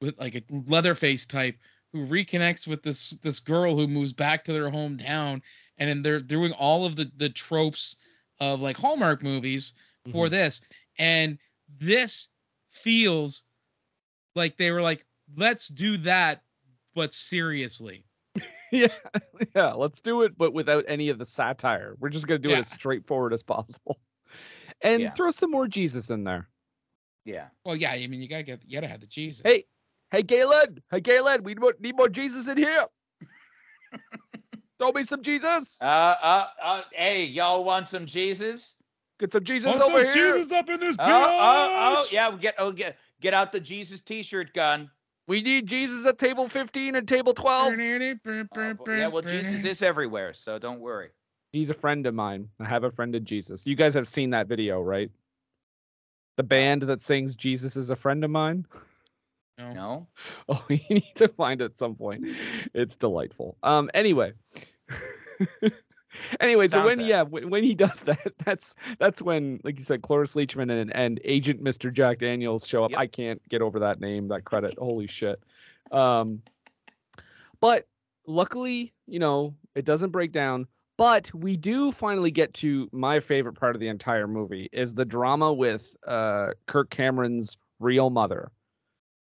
with 0.01 0.17
like 0.17 0.33
a 0.35 0.43
Leatherface 0.49 1.25
type 1.27 1.57
who 1.91 2.07
reconnects 2.07 2.65
with 2.67 2.81
this 2.81 3.11
this 3.21 3.39
girl 3.39 3.75
who 3.75 3.87
moves 3.87 4.11
back 4.11 4.43
to 4.45 4.53
their 4.53 4.71
hometown, 4.71 5.43
and 5.77 5.87
then 5.87 6.01
they're 6.01 6.19
doing 6.19 6.51
all 6.53 6.83
of 6.83 6.95
the 6.95 7.11
the 7.15 7.29
tropes 7.29 7.95
of 8.39 8.59
like 8.59 8.75
Hallmark 8.75 9.21
movies 9.21 9.73
for 10.11 10.29
this, 10.29 10.61
and 10.97 11.37
this 11.79 12.27
feels 12.71 13.43
like 14.35 14.57
they 14.57 14.71
were 14.71 14.81
like, 14.81 15.05
let's 15.35 15.67
do 15.67 15.97
that, 15.97 16.43
but 16.95 17.13
seriously. 17.13 18.03
Yeah, 18.73 18.87
yeah. 19.55 19.73
Let's 19.73 20.01
do 20.01 20.23
it, 20.23 20.37
but 20.37 20.53
without 20.53 20.85
any 20.87 21.09
of 21.09 21.19
the 21.19 21.25
satire. 21.25 21.95
We're 21.99 22.09
just 22.09 22.27
gonna 22.27 22.39
do 22.39 22.49
it 22.49 22.59
as 22.59 22.67
straightforward 22.67 23.33
as 23.33 23.43
possible, 23.43 23.99
and 24.81 25.03
Yeah. 25.03 25.13
throw 25.13 25.31
some 25.31 25.51
more 25.51 25.67
Jesus 25.67 26.09
in 26.09 26.23
there. 26.23 26.47
Yeah. 27.25 27.47
Well, 27.63 27.75
yeah, 27.75 27.91
I 27.91 28.05
mean, 28.07 28.21
you 28.21 28.27
gotta 28.27 28.43
get, 28.43 28.61
you 28.65 28.75
gotta 28.75 28.87
have 28.87 28.99
the 28.99 29.07
Jesus. 29.07 29.41
Hey, 29.45 29.65
hey, 30.11 30.23
Galen. 30.23 30.81
Hey, 30.91 30.99
Galen. 30.99 31.43
We 31.43 31.55
need 31.79 31.95
more, 31.95 32.09
Jesus 32.09 32.47
in 32.47 32.57
here. 32.57 32.85
Throw 34.79 34.91
me 34.91 35.03
some 35.03 35.21
Jesus. 35.21 35.77
Uh, 35.81 35.85
uh, 35.85 36.47
uh, 36.61 36.81
hey, 36.91 37.25
y'all 37.25 37.63
want 37.63 37.89
some 37.89 38.05
Jesus? 38.05 38.75
Get 39.19 39.31
some 39.31 39.43
Jesus 39.43 39.67
Want 39.69 39.81
over 39.83 39.99
some 39.99 40.11
here. 40.11 40.35
Jesus 40.37 40.51
up 40.51 40.69
in 40.69 40.79
this 40.79 40.97
Oh, 40.99 41.03
oh, 41.05 41.95
oh, 41.99 42.03
bitch! 42.03 42.11
yeah. 42.11 42.35
Get, 42.35 42.55
oh, 42.57 42.71
get, 42.71 42.97
get 43.21 43.33
out 43.33 43.51
the 43.51 43.59
Jesus 43.59 44.01
T-shirt 44.01 44.53
gun. 44.53 44.89
We 45.27 45.41
need 45.41 45.67
Jesus 45.67 46.05
at 46.05 46.19
table 46.19 46.49
15 46.49 46.95
and 46.95 47.07
table 47.07 47.33
12. 47.33 47.73
Oh, 48.55 48.55
well, 48.85 48.97
yeah, 48.97 49.07
well, 49.07 49.21
Jesus 49.21 49.63
is 49.65 49.81
everywhere, 49.83 50.33
so 50.33 50.59
don't 50.59 50.79
worry. 50.79 51.09
He's 51.53 51.69
a 51.69 51.73
friend 51.73 52.05
of 52.07 52.13
mine. 52.13 52.49
I 52.59 52.65
have 52.65 52.83
a 52.83 52.91
friend 52.91 53.15
of 53.15 53.23
Jesus. 53.23 53.65
You 53.65 53.75
guys 53.75 53.93
have 53.93 54.07
seen 54.07 54.31
that 54.31 54.47
video, 54.47 54.81
right? 54.81 55.09
The 56.37 56.43
band 56.43 56.81
that 56.83 57.03
sings 57.03 57.35
Jesus 57.35 57.75
is 57.75 57.89
a 57.89 57.95
friend 57.95 58.23
of 58.23 58.31
mine. 58.31 58.65
No. 59.57 59.73
No. 59.73 60.07
Oh, 60.49 60.63
you 60.67 60.79
need 60.89 61.13
to 61.15 61.27
find 61.27 61.61
it 61.61 61.65
at 61.65 61.77
some 61.77 61.95
point. 61.95 62.25
It's 62.73 62.95
delightful. 62.95 63.55
Um. 63.63 63.89
Anyway. 63.93 64.33
anyway, 66.39 66.67
so 66.67 66.83
when 66.83 66.97
sad. 66.97 67.07
yeah, 67.07 67.21
when, 67.23 67.49
when 67.49 67.63
he 67.63 67.73
does 67.75 67.99
that, 68.05 68.33
that's 68.45 68.75
that's 68.99 69.21
when, 69.21 69.59
like 69.63 69.79
you 69.79 69.85
said, 69.85 70.01
Cloris 70.01 70.33
Leachman 70.33 70.69
and 70.71 70.95
and 70.95 71.19
Agent 71.23 71.63
Mr. 71.63 71.91
Jack 71.91 72.19
Daniels 72.19 72.67
show 72.67 72.83
up. 72.83 72.91
Yep. 72.91 72.99
I 72.99 73.07
can't 73.07 73.49
get 73.49 73.61
over 73.61 73.79
that 73.79 73.99
name, 73.99 74.27
that 74.29 74.45
credit. 74.45 74.75
Holy 74.77 75.07
shit. 75.07 75.41
Um. 75.91 76.41
But 77.59 77.87
luckily, 78.27 78.93
you 79.07 79.19
know, 79.19 79.55
it 79.75 79.85
doesn't 79.85 80.09
break 80.11 80.31
down. 80.31 80.67
But 80.97 81.33
we 81.33 81.57
do 81.57 81.91
finally 81.91 82.29
get 82.29 82.53
to 82.55 82.87
my 82.91 83.19
favorite 83.19 83.53
part 83.53 83.75
of 83.75 83.79
the 83.79 83.87
entire 83.87 84.27
movie 84.27 84.69
is 84.71 84.93
the 84.93 85.05
drama 85.05 85.51
with 85.51 85.81
uh 86.05 86.49
Kirk 86.67 86.89
Cameron's 86.89 87.57
real 87.79 88.09
mother. 88.09 88.51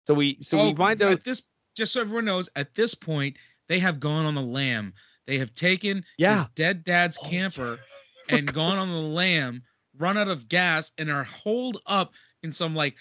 So 0.06 0.14
we 0.14 0.38
so 0.42 0.62
we 0.62 0.72
Oh, 0.72 0.76
find 0.76 1.00
out 1.02 1.24
this. 1.24 1.42
Just 1.76 1.92
so 1.92 2.00
everyone 2.00 2.24
knows, 2.24 2.48
at 2.56 2.74
this 2.74 2.94
point, 2.94 3.36
they 3.68 3.78
have 3.78 4.00
gone 4.00 4.24
on 4.24 4.34
the 4.34 4.42
lam. 4.42 4.94
They 5.26 5.38
have 5.38 5.54
taken 5.54 6.04
Yeah. 6.18 6.36
his 6.36 6.44
dead 6.54 6.84
dad's 6.84 7.18
Oh, 7.20 7.28
camper 7.28 7.80
and 8.28 8.52
gone 8.52 8.78
on 8.78 8.88
the 8.88 8.94
lam, 8.94 9.62
run 9.98 10.16
out 10.16 10.28
of 10.28 10.48
gas, 10.48 10.92
and 10.98 11.10
are 11.10 11.24
holed 11.24 11.80
up 11.86 12.12
in 12.42 12.52
some 12.52 12.74
like 12.74 12.94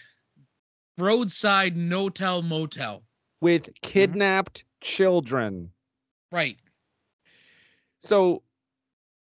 roadside 0.97 1.75
no-tell 1.77 2.41
motel. 2.41 3.03
with 3.41 3.69
kidnapped 3.81 4.63
children. 4.81 5.71
Right. 6.31 6.57
So 7.99 8.43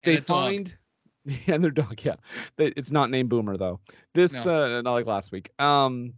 And 0.03 0.15
they 0.15 0.17
a 0.17 0.21
dog. 0.21 0.27
find 0.27 0.75
The 1.25 1.53
underdog, 1.53 2.03
yeah. 2.03 2.15
It's 2.57 2.89
not 2.91 3.11
named 3.11 3.29
Boomer 3.29 3.55
though. 3.55 3.79
This 4.15 4.33
No. 4.45 4.77
uh 4.77 4.81
not 4.81 4.93
like 4.93 5.05
last 5.05 5.31
week. 5.31 5.51
Um 5.59 6.15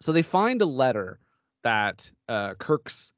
so 0.00 0.12
they 0.12 0.22
find 0.22 0.60
a 0.60 0.66
letter 0.66 1.20
that 1.62 2.10
uh 2.28 2.54
Kirk's 2.54 3.12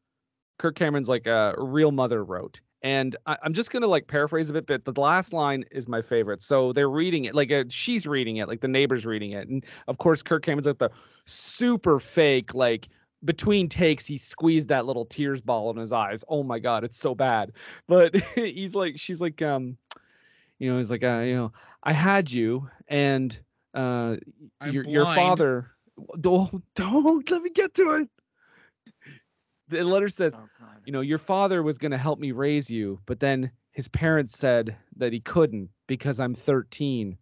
Kirk 0.61 0.76
Cameron's 0.76 1.08
like 1.08 1.26
a 1.26 1.54
real 1.56 1.90
mother 1.90 2.22
wrote. 2.22 2.61
And 2.82 3.16
I, 3.26 3.36
I'm 3.42 3.54
just 3.54 3.70
gonna 3.70 3.86
like 3.86 4.06
paraphrase 4.06 4.50
a 4.50 4.52
bit, 4.52 4.66
but 4.66 4.84
the 4.84 5.00
last 5.00 5.32
line 5.32 5.64
is 5.70 5.88
my 5.88 6.02
favorite. 6.02 6.42
So 6.42 6.72
they're 6.72 6.90
reading 6.90 7.24
it, 7.24 7.34
like 7.34 7.50
uh, 7.50 7.64
she's 7.68 8.06
reading 8.06 8.36
it, 8.36 8.48
like 8.48 8.61
the 8.61 8.68
neighbor's 8.68 9.04
reading 9.04 9.32
it, 9.32 9.48
and 9.48 9.64
of 9.88 9.98
course 9.98 10.22
Kirk 10.22 10.44
Cameron's 10.44 10.66
like 10.66 10.78
the 10.78 10.90
super 11.24 11.98
fake, 11.98 12.54
like 12.54 12.88
between 13.24 13.68
takes 13.68 14.06
he 14.06 14.16
squeezed 14.16 14.68
that 14.68 14.86
little 14.86 15.04
tears 15.04 15.40
ball 15.40 15.70
in 15.70 15.76
his 15.76 15.92
eyes. 15.92 16.24
Oh 16.28 16.42
my 16.42 16.58
god, 16.58 16.84
it's 16.84 16.98
so 16.98 17.14
bad. 17.14 17.52
But 17.86 18.14
he's 18.34 18.74
like, 18.74 18.98
she's 18.98 19.20
like, 19.20 19.42
um, 19.42 19.76
you 20.58 20.70
know, 20.70 20.78
he's 20.78 20.90
like, 20.90 21.02
uh, 21.02 21.20
you 21.20 21.36
know, 21.36 21.52
I 21.82 21.92
had 21.92 22.30
you, 22.30 22.68
and 22.88 23.38
uh, 23.74 24.16
I'm 24.61 24.72
your 24.72 24.84
your 24.84 25.04
father. 25.06 25.70
Don't 26.20 26.62
don't 26.74 27.30
let 27.30 27.42
me 27.42 27.50
get 27.50 27.74
to 27.74 27.92
it. 27.92 28.08
The 29.70 29.84
letter 29.84 30.08
says, 30.08 30.34
Oh, 30.36 30.66
you 30.84 30.92
know, 30.92 31.00
your 31.00 31.18
father 31.18 31.62
was 31.62 31.78
going 31.78 31.92
to 31.92 31.98
help 31.98 32.18
me 32.18 32.32
raise 32.32 32.68
you, 32.68 32.98
but 33.06 33.20
then 33.20 33.50
his 33.72 33.88
parents 33.88 34.36
said 34.36 34.76
that 34.96 35.12
he 35.12 35.20
couldn't 35.20 35.70
because 35.86 36.20
I'm 36.20 36.34
13 36.34 37.16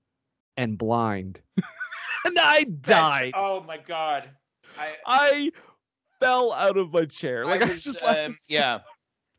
and 0.57 0.79
blind. 0.79 1.41
and 2.25 2.39
I 2.39 2.65
died. 2.65 3.33
Oh 3.35 3.63
my 3.63 3.79
God. 3.79 4.31
I 4.79 4.95
I 5.07 5.53
fell 6.21 6.53
out 6.53 6.77
of 6.77 6.93
my 6.93 7.05
chair. 7.05 7.47
Like 7.47 7.63
I, 7.63 7.73
was, 7.73 7.85
just 7.85 8.03
um, 8.03 8.07
laughed 8.07 8.45
yeah. 8.49 8.81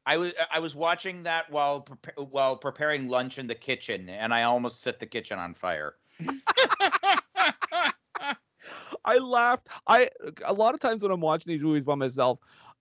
I 0.05 0.17
was 0.17 0.33
I 0.51 0.59
was 0.59 0.75
watching 0.75 1.23
that 1.23 1.49
while 1.51 1.85
prepa- 1.85 2.29
while 2.31 2.55
preparing 2.55 3.07
lunch 3.07 3.37
in 3.37 3.47
the 3.47 3.55
kitchen, 3.55 4.09
and 4.09 4.33
I 4.33 4.43
almost 4.43 4.81
set 4.81 4.99
the 4.99 5.05
kitchen 5.05 5.37
on 5.39 5.53
fire. 5.53 5.95
I 9.05 9.17
laughed. 9.17 9.67
I 9.87 10.09
a 10.45 10.53
lot 10.53 10.73
of 10.73 10.79
times 10.79 11.03
when 11.03 11.11
I'm 11.11 11.21
watching 11.21 11.51
these 11.51 11.63
movies 11.63 11.83
by 11.83 11.95
myself, 11.95 12.39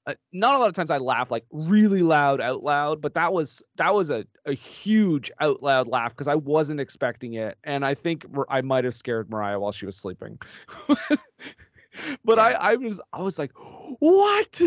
uh, 0.09 0.15
not 0.33 0.55
a 0.55 0.59
lot 0.59 0.69
of 0.69 0.75
times 0.75 0.91
I 0.91 0.97
laugh 0.97 1.31
like 1.31 1.45
really 1.53 2.01
loud 2.03 2.41
out 2.41 2.63
loud, 2.63 3.03
but 3.03 3.13
that 3.15 3.33
was 3.33 3.63
that 3.77 3.95
was 3.95 4.09
a, 4.09 4.25
a 4.47 4.55
huge 4.55 5.31
out 5.41 5.63
loud 5.63 5.87
laugh 5.87 6.13
because 6.13 6.29
I 6.29 6.35
wasn't 6.35 6.81
expecting 6.81 7.35
it, 7.35 7.59
and 7.65 7.85
I 7.85 7.95
think 7.95 8.25
I 8.49 8.63
might 8.63 8.85
have 8.85 8.95
scared 8.95 9.29
Mariah 9.29 9.61
while 9.61 9.73
she 9.73 9.85
was 9.85 9.97
sleeping. 9.97 10.39
but 12.25 12.39
I 12.39 12.53
I 12.53 12.75
was 12.77 13.01
I 13.13 13.21
was 13.21 13.39
like, 13.39 13.53
what? 13.99 14.51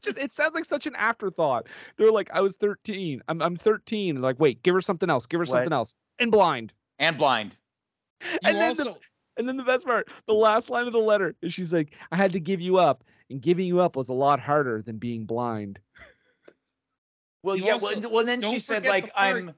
Just 0.00 0.18
it 0.18 0.32
sounds 0.32 0.54
like 0.54 0.64
such 0.64 0.86
an 0.86 0.96
afterthought. 0.96 1.68
They're 1.96 2.10
like, 2.10 2.30
I 2.32 2.40
was 2.40 2.56
13. 2.56 3.22
I'm 3.28 3.40
I'm 3.40 3.56
13. 3.56 4.20
Like, 4.20 4.40
wait, 4.40 4.62
give 4.64 4.74
her 4.74 4.80
something 4.80 5.08
else. 5.08 5.26
Give 5.26 5.38
her 5.38 5.44
What? 5.44 5.50
something 5.50 5.72
else. 5.72 5.94
And 6.18 6.32
blind. 6.32 6.72
And 6.98 7.16
blind. 7.16 7.56
You 8.20 8.38
and 8.42 8.60
then 8.60 8.74
the- 8.74 8.96
and 9.36 9.48
then 9.48 9.56
the 9.56 9.64
best 9.64 9.84
part, 9.84 10.08
the 10.26 10.32
last 10.32 10.70
line 10.70 10.86
of 10.86 10.92
the 10.92 10.98
letter 10.98 11.34
is 11.42 11.52
she's 11.52 11.72
like, 11.72 11.92
I 12.12 12.16
had 12.16 12.32
to 12.32 12.40
give 12.40 12.60
you 12.60 12.78
up, 12.78 13.04
and 13.30 13.40
giving 13.40 13.66
you 13.66 13.80
up 13.80 13.96
was 13.96 14.08
a 14.08 14.12
lot 14.12 14.40
harder 14.40 14.82
than 14.82 14.98
being 14.98 15.24
blind. 15.24 15.78
Well, 17.42 17.56
You 17.56 17.66
yeah. 17.66 17.72
also- 17.72 18.00
well, 18.00 18.10
well, 18.10 18.24
then 18.24 18.42
she 18.42 18.58
said 18.58 18.84
like 18.84 19.12
part 19.12 19.36
I'm. 19.36 19.54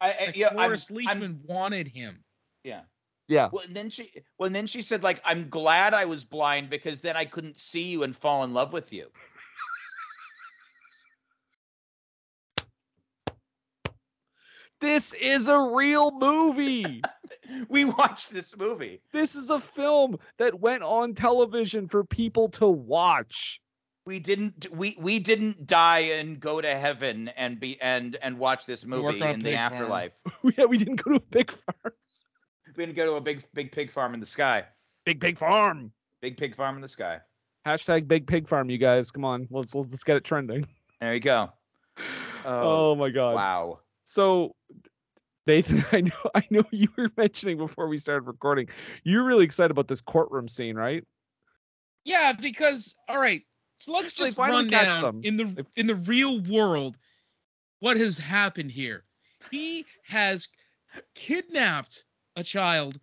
I, 0.00 0.12
I 0.12 0.26
that 0.26 0.36
yeah. 0.36 0.48
I'm, 0.48 0.54
Cloris 0.56 0.90
I'm 0.90 0.96
Leachman 0.96 1.44
wanted 1.44 1.88
him. 1.88 2.24
yeah. 2.64 2.82
Yeah. 3.28 3.48
Well, 3.52 3.62
and 3.64 3.76
then 3.76 3.90
she 3.90 4.10
well, 4.38 4.48
and 4.48 4.56
then 4.56 4.66
she 4.66 4.82
said 4.82 5.04
like 5.04 5.20
I'm 5.24 5.48
glad 5.48 5.94
I 5.94 6.04
was 6.04 6.24
blind 6.24 6.68
because 6.68 7.00
then 7.00 7.16
I 7.16 7.24
couldn't 7.24 7.58
see 7.58 7.84
you 7.84 8.02
and 8.02 8.16
fall 8.16 8.42
in 8.42 8.52
love 8.52 8.72
with 8.72 8.92
you. 8.92 9.06
This 14.80 15.12
is 15.14 15.48
a 15.48 15.58
real 15.60 16.10
movie. 16.12 17.02
We 17.68 17.84
watched 17.84 18.32
this 18.32 18.56
movie. 18.56 19.00
this 19.12 19.34
is 19.34 19.50
a 19.50 19.60
film 19.60 20.18
that 20.38 20.60
went 20.60 20.82
on 20.82 21.14
television 21.14 21.88
for 21.88 22.04
people 22.04 22.48
to 22.50 22.66
watch. 22.68 23.60
We 24.06 24.18
didn't 24.20 24.66
we 24.72 24.96
we 25.00 25.18
didn't 25.18 25.66
die 25.66 26.00
and 26.18 26.38
go 26.38 26.60
to 26.60 26.68
heaven 26.76 27.28
and 27.36 27.58
be 27.58 27.80
and 27.80 28.16
and 28.22 28.38
watch 28.38 28.66
this 28.66 28.84
movie 28.84 29.20
in 29.20 29.40
the 29.42 29.54
afterlife. 29.54 30.12
yeah, 30.56 30.64
we 30.64 30.76
didn't 30.78 30.96
go 30.96 31.12
to 31.12 31.16
a 31.16 31.20
big 31.20 31.50
farm. 31.50 31.94
We 32.66 32.84
didn't 32.86 32.96
go 32.96 33.06
to 33.06 33.12
a 33.14 33.20
big 33.20 33.44
big 33.54 33.72
pig 33.72 33.90
farm 33.90 34.14
in 34.14 34.20
the 34.20 34.26
sky. 34.26 34.64
Big 35.04 35.20
pig 35.20 35.38
farm. 35.38 35.92
Big 36.20 36.36
pig 36.36 36.54
farm 36.56 36.76
in 36.76 36.82
the 36.82 36.88
sky. 36.88 37.18
Hashtag 37.66 38.06
big 38.06 38.26
pig 38.26 38.48
farm, 38.48 38.70
you 38.70 38.78
guys. 38.78 39.10
Come 39.10 39.24
on, 39.24 39.46
let's 39.50 39.74
let's, 39.74 39.90
let's 39.90 40.04
get 40.04 40.16
it 40.16 40.24
trending. 40.24 40.64
There 41.00 41.14
you 41.14 41.20
go. 41.20 41.50
Oh, 42.44 42.90
Oh, 42.92 42.94
my 42.94 43.10
god. 43.10 43.34
wow. 43.34 43.78
So, 44.10 44.56
Nathan, 45.46 45.84
I 45.92 46.00
know 46.00 46.30
I 46.34 46.42
know 46.50 46.62
you 46.72 46.88
were 46.96 47.10
mentioning 47.16 47.58
before 47.58 47.86
we 47.86 47.96
started 47.98 48.26
recording, 48.26 48.68
you're 49.04 49.22
really 49.22 49.44
excited 49.44 49.70
about 49.70 49.86
this 49.86 50.00
courtroom 50.00 50.48
scene, 50.48 50.74
right? 50.76 51.04
Yeah, 52.04 52.32
because 52.32 52.96
all 53.08 53.18
right, 53.18 53.42
so 53.78 53.92
let's 53.92 54.12
just 54.14 54.36
run 54.36 54.68
catch 54.68 54.86
down 54.86 55.02
them? 55.02 55.20
in 55.22 55.36
the 55.36 55.66
in 55.76 55.86
the 55.86 55.94
real 55.94 56.40
world 56.40 56.96
what 57.78 57.96
has 57.98 58.18
happened 58.18 58.72
here. 58.72 59.04
He 59.50 59.86
has 60.04 60.48
kidnapped 61.14 62.04
a 62.36 62.42
child 62.42 62.98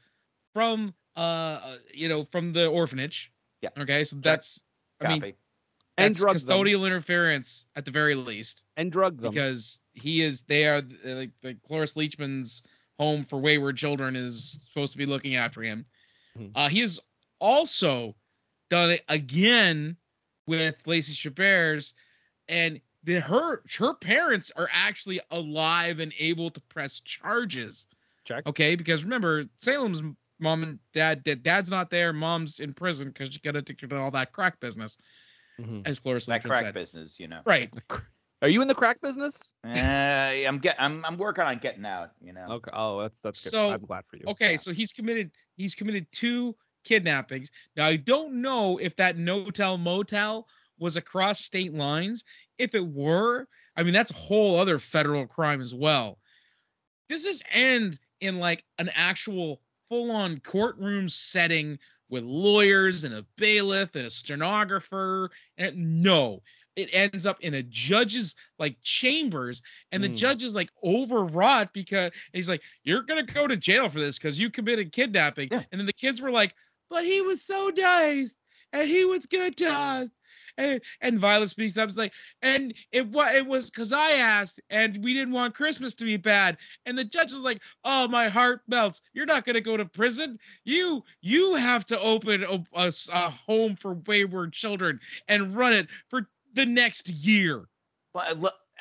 from 0.54 0.94
uh 1.16 1.20
uh, 1.20 1.78
you 1.94 2.10
know 2.10 2.26
from 2.26 2.52
the 2.52 2.68
orphanage. 2.68 3.32
Yeah. 3.62 3.70
Okay, 3.78 4.04
so 4.04 4.18
that's 4.18 4.62
I 5.02 5.08
mean 5.08 5.22
And 5.98 6.14
that's 6.14 6.20
drugged 6.20 6.48
them. 6.48 6.58
custodial 6.60 6.86
interference 6.86 7.66
at 7.76 7.86
the 7.86 7.92
very 7.92 8.16
least 8.16 8.66
And 8.76 8.92
drug 8.92 9.22
them. 9.22 9.32
because 9.32 9.80
he 9.98 10.22
is 10.22 10.42
they 10.44 10.68
are 10.68 10.78
uh, 11.06 11.10
like 11.16 11.32
the 11.42 11.56
Cloris 11.66 11.94
Leachman's 11.94 12.64
home 13.00 13.26
for 13.26 13.40
wayward 13.40 13.78
children 13.78 14.16
is 14.16 14.60
supposed 14.68 14.92
to 14.94 14.98
be 14.98 15.06
looking 15.06 15.36
after 15.36 15.62
him. 15.62 15.86
Mhm. 16.38 16.52
Uh, 16.56 16.70
he 16.70 16.80
has 16.82 17.00
also 17.40 18.16
done 18.70 18.90
it 18.92 19.04
again 19.10 19.96
with 20.48 20.76
Lacey 20.86 21.14
Chabert's, 21.14 21.94
and 22.48 22.80
the 23.04 23.20
her 23.22 23.62
her 23.78 23.94
parents 23.94 24.52
are 24.56 24.70
actually 24.72 25.20
alive 25.32 26.00
and 26.00 26.14
able 26.20 26.50
to 26.50 26.62
press 26.62 27.00
charges. 27.02 27.86
Check. 28.26 28.46
Okay, 28.48 28.76
because 28.76 29.04
remember 29.04 29.46
Salem's 29.62 30.02
mom 30.40 30.64
and 30.64 30.80
dad, 30.94 31.24
dad 31.24 31.44
dad's 31.44 31.70
not 31.70 31.90
there, 31.90 32.14
mom's 32.14 32.60
in 32.60 32.74
prison 32.74 33.08
because 33.10 33.30
she 33.34 33.40
got 33.40 33.56
addicted 33.56 33.90
to 33.90 33.98
all 33.98 34.12
that 34.12 34.32
crack 34.34 34.60
business, 34.60 34.98
Mhm. 35.60 35.88
as 35.88 36.00
Cloris 36.00 36.26
That 36.26 36.42
Leachman 36.44 36.48
crack 36.48 36.64
said. 36.66 36.74
business, 36.74 37.20
you 37.20 37.28
know. 37.28 37.42
Right. 37.46 37.72
Are 38.42 38.50
you 38.50 38.62
in 38.62 38.68
the 38.68 38.76
crack 38.76 39.02
business? 39.02 39.54
Uh, 39.66 39.68
I'm 39.68 40.60
get 40.60 40.76
I'm 40.80 41.04
I'm 41.04 41.18
working 41.18 41.44
on 41.44 41.58
getting 41.58 41.86
out, 41.86 42.12
you 42.22 42.34
know. 42.34 42.46
Okay. 42.50 42.72
Oh, 42.74 43.02
that's 43.02 43.20
that's 43.20 43.44
good. 43.44 43.50
So, 43.50 43.72
I'm 43.72 43.82
glad 43.82 44.04
for 44.08 44.18
you. 44.18 44.26
Okay, 44.28 44.52
Yeah. 44.52 44.58
so 44.58 44.72
he's 44.74 44.92
committed 44.92 45.32
he's 45.56 45.74
committed 45.74 46.06
two 46.12 46.56
kidnappings. 46.84 47.52
Now 47.76 47.88
I 47.88 47.96
don't 47.96 48.42
know 48.42 48.78
if 48.78 48.96
that 48.98 49.18
no-tell 49.18 49.78
motel 49.78 50.48
was 50.78 50.98
across 50.98 51.40
state 51.40 51.74
lines. 51.74 52.24
If 52.60 52.76
it 52.76 52.86
were, 52.86 53.48
I 53.76 53.84
mean 53.84 53.94
that's 53.94 54.12
a 54.12 54.16
whole 54.16 54.60
other 54.60 54.78
federal 54.78 55.26
crime 55.26 55.60
as 55.62 55.74
well. 55.74 56.20
Does 57.10 57.24
this 57.24 57.42
end 57.52 57.98
in 58.22 58.38
like 58.40 58.64
an 58.78 58.90
actual 58.94 59.62
full-on 59.90 60.40
courtroom 60.42 61.10
setting 61.10 61.80
with 62.10 62.24
lawyers 62.24 63.04
and 63.04 63.14
a 63.16 63.26
bailiff 63.38 63.96
and 63.96 64.06
a 64.06 64.12
stenographer? 64.12 65.32
And 65.58 66.04
no, 66.04 66.42
it 66.78 66.90
ends 66.94 67.26
up 67.26 67.42
in 67.42 67.56
a 67.56 67.64
judge's 67.64 68.36
like 68.60 68.78
chambers 68.84 69.64
and 69.92 70.04
the 70.04 70.10
Hmm. 70.10 70.16
judge 70.16 70.44
is 70.44 70.56
like 70.56 70.70
overwrought 70.84 71.74
because 71.74 72.12
he's 72.34 72.50
like 72.50 72.62
you're 72.84 73.04
gonna 73.04 73.24
go 73.24 73.48
to 73.48 73.58
jail 73.58 73.90
for 73.90 74.00
this 74.00 74.18
because 74.18 74.40
you 74.40 74.50
committed 74.50 74.92
kidnapping 74.94 75.50
Yeah. 75.52 75.64
and 75.72 75.80
then 75.80 75.88
the 75.88 75.94
kids 75.94 76.22
were 76.22 76.32
like 76.32 76.56
but 76.90 77.06
he 77.06 77.22
was 77.22 77.42
so 77.42 77.72
nice 77.76 78.36
and 78.74 78.88
he 78.88 79.06
was 79.06 79.26
good 79.26 79.58
to 79.58 79.70
us 79.70 80.10
and, 80.58 80.82
and 81.02 81.20
Violet 81.20 81.50
speaks 81.50 81.78
up. 81.78 81.88
It's 81.88 81.98
like, 81.98 82.14
and 82.42 82.74
it 82.92 83.08
what 83.10 83.36
it 83.36 83.46
was 83.46 83.70
because 83.70 83.92
I 83.94 84.14
asked, 84.14 84.60
and 84.70 85.04
we 85.04 85.14
didn't 85.14 85.34
want 85.34 85.54
Christmas 85.56 85.94
to 85.96 86.06
be 86.06 86.18
bad. 86.18 86.58
And 86.86 86.98
the 86.98 87.04
judge 87.04 87.32
is 87.32 87.40
like, 87.40 87.62
"Oh, 87.84 88.08
my 88.08 88.28
heart 88.28 88.62
melts. 88.68 89.02
You're 89.14 89.26
not 89.28 89.46
gonna 89.46 89.62
go 89.62 89.78
to 89.78 89.86
prison. 89.86 90.40
You 90.66 91.04
you 91.22 91.56
have 91.56 91.86
to 91.88 92.00
open 92.00 92.44
a 92.74 93.30
home 93.30 93.76
for 93.76 93.94
wayward 94.08 94.54
children 94.54 95.00
and 95.28 95.56
run 95.56 95.74
it 95.74 95.88
for 96.10 96.28
the 96.58 96.66
next 96.66 97.10
year." 97.10 97.70
Well, 98.14 98.26
I 98.26 98.32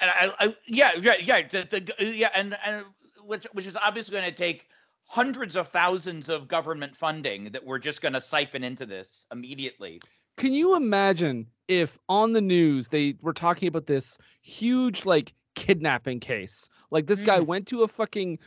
and 0.01 0.11
I, 0.11 0.47
I, 0.47 0.57
yeah, 0.66 0.91
yeah, 1.01 1.14
yeah, 1.22 1.49
the, 1.49 1.93
the, 1.99 2.07
yeah, 2.07 2.31
and 2.35 2.57
and 2.64 2.85
which 3.24 3.47
which 3.53 3.66
is 3.66 3.77
obviously 3.77 4.12
going 4.12 4.24
to 4.31 4.37
take 4.37 4.66
hundreds 5.05 5.57
of 5.57 5.68
thousands 5.68 6.29
of 6.29 6.49
government 6.49 6.97
funding 6.97 7.45
that 7.53 7.64
we're 7.64 7.79
just 7.79 8.03
going 8.03 8.12
to 8.12 8.20
siphon 8.20 8.64
into 8.64 8.85
this 8.85 9.24
immediately. 9.33 10.01
Can 10.37 10.53
you 10.53 10.77
imagine 10.77 11.47
if 11.68 11.97
on 12.09 12.33
the 12.33 12.41
news 12.41 12.89
they 12.89 13.14
were 13.22 13.33
talking 13.33 13.68
about 13.68 13.87
this 13.87 14.18
huge 14.43 15.07
like 15.07 15.33
kidnapping 15.55 16.20
case? 16.20 16.68
Like 16.91 17.07
this 17.07 17.22
guy 17.22 17.39
Mm. 17.39 17.47
went 17.47 17.68
to 17.68 17.83
a 17.85 17.89
fucking 17.89 18.39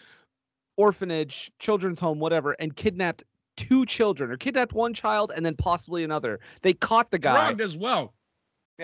orphanage, 0.78 1.52
children's 1.60 2.00
home, 2.00 2.20
whatever, 2.20 2.52
and 2.54 2.76
kidnapped 2.76 3.24
two 3.58 3.86
children 3.86 4.32
or 4.32 4.38
kidnapped 4.38 4.74
one 4.74 4.94
child 4.94 5.32
and 5.36 5.46
then 5.46 5.56
possibly 5.56 6.04
another. 6.04 6.40
They 6.62 6.74
caught 6.74 7.12
the 7.12 7.20
guy. 7.20 7.46
Drugged 7.48 7.62
as 7.62 7.76
well. 7.78 8.14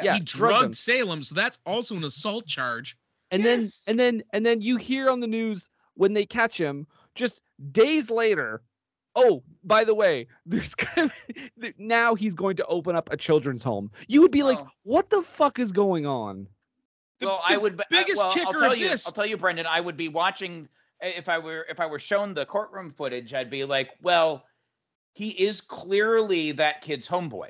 Yeah, 0.04 0.16
he 0.16 0.20
drugged 0.22 0.28
drugged. 0.60 0.78
Salem, 0.78 1.24
so 1.24 1.36
that's 1.36 1.58
also 1.66 1.96
an 1.96 2.04
assault 2.04 2.46
charge. 2.48 2.98
And 3.32 3.44
then 3.44 3.70
and 3.88 4.00
then 4.00 4.24
and 4.34 4.46
then 4.46 4.62
you 4.62 4.78
hear 4.78 5.10
on 5.10 5.20
the 5.20 5.28
news 5.28 5.70
when 5.96 6.14
they 6.14 6.26
catch 6.26 6.60
him 6.60 6.88
just 7.16 7.42
days 7.72 8.10
later. 8.10 8.62
Oh, 9.16 9.42
by 9.64 9.86
the 9.86 9.96
way, 9.96 10.28
there's 10.46 10.76
gonna 10.76 11.12
be, 11.58 11.74
now 11.78 12.16
he's 12.16 12.34
going 12.34 12.58
to 12.58 12.66
open 12.66 12.96
up 12.96 13.10
a 13.12 13.18
children's 13.18 13.64
home. 13.64 13.90
You 14.08 14.22
would 14.22 14.32
be 14.32 14.44
like, 14.44 14.60
Oh. 14.60 14.68
what 14.84 15.10
the 15.10 15.22
fuck 15.22 15.58
is 15.60 15.72
going 15.72 16.06
on? 16.06 16.48
The- 17.20 17.28
well, 17.28 17.42
the 17.48 17.54
I 17.54 17.58
would. 17.58 17.82
biggest 17.90 18.22
well, 18.22 18.34
kicker 18.34 18.48
I'll 18.48 18.54
tell 18.54 18.72
of 18.74 18.78
you, 18.78 18.90
this. 18.90 19.08
I'll 19.08 19.14
tell 19.14 19.26
you, 19.26 19.38
Brendan. 19.38 19.66
I 19.66 19.80
would 19.80 19.96
be 19.96 20.10
watching 20.10 20.68
if 21.02 21.30
I 21.30 21.38
were 21.38 21.66
if 21.70 21.80
I 21.80 21.86
were 21.86 22.00
shown 22.00 22.34
the 22.34 22.46
courtroom 22.46 22.92
footage. 22.92 23.34
I'd 23.34 23.50
be 23.50 23.64
like, 23.64 23.92
well, 24.02 24.44
he 25.14 25.30
is 25.30 25.62
clearly 25.62 26.52
that 26.54 26.82
kid's 26.82 27.08
homeboy. 27.08 27.50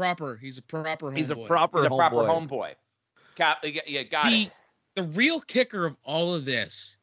Proper. 0.00 0.36
He's 0.36 0.58
a 0.58 0.62
proper. 0.62 1.12
He's 1.12 1.30
a 1.30 1.34
homeboy. 1.34 1.46
proper 1.46 1.78
He's 1.78 1.86
a 1.86 1.88
proper 1.90 2.16
homeboy. 2.16 2.48
homeboy. 2.48 2.74
Cap, 3.36 3.58
yeah, 3.62 3.80
yeah, 3.86 4.02
got 4.02 4.26
the, 4.26 4.42
it. 4.42 4.52
the 4.96 5.02
real 5.04 5.40
kicker 5.40 5.86
of 5.86 5.96
all 6.04 6.34
of 6.34 6.44
this 6.44 6.98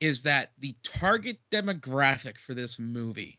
is 0.00 0.22
that 0.22 0.52
the 0.58 0.74
target 0.82 1.38
demographic 1.50 2.38
for 2.38 2.54
this 2.54 2.78
movie 2.78 3.38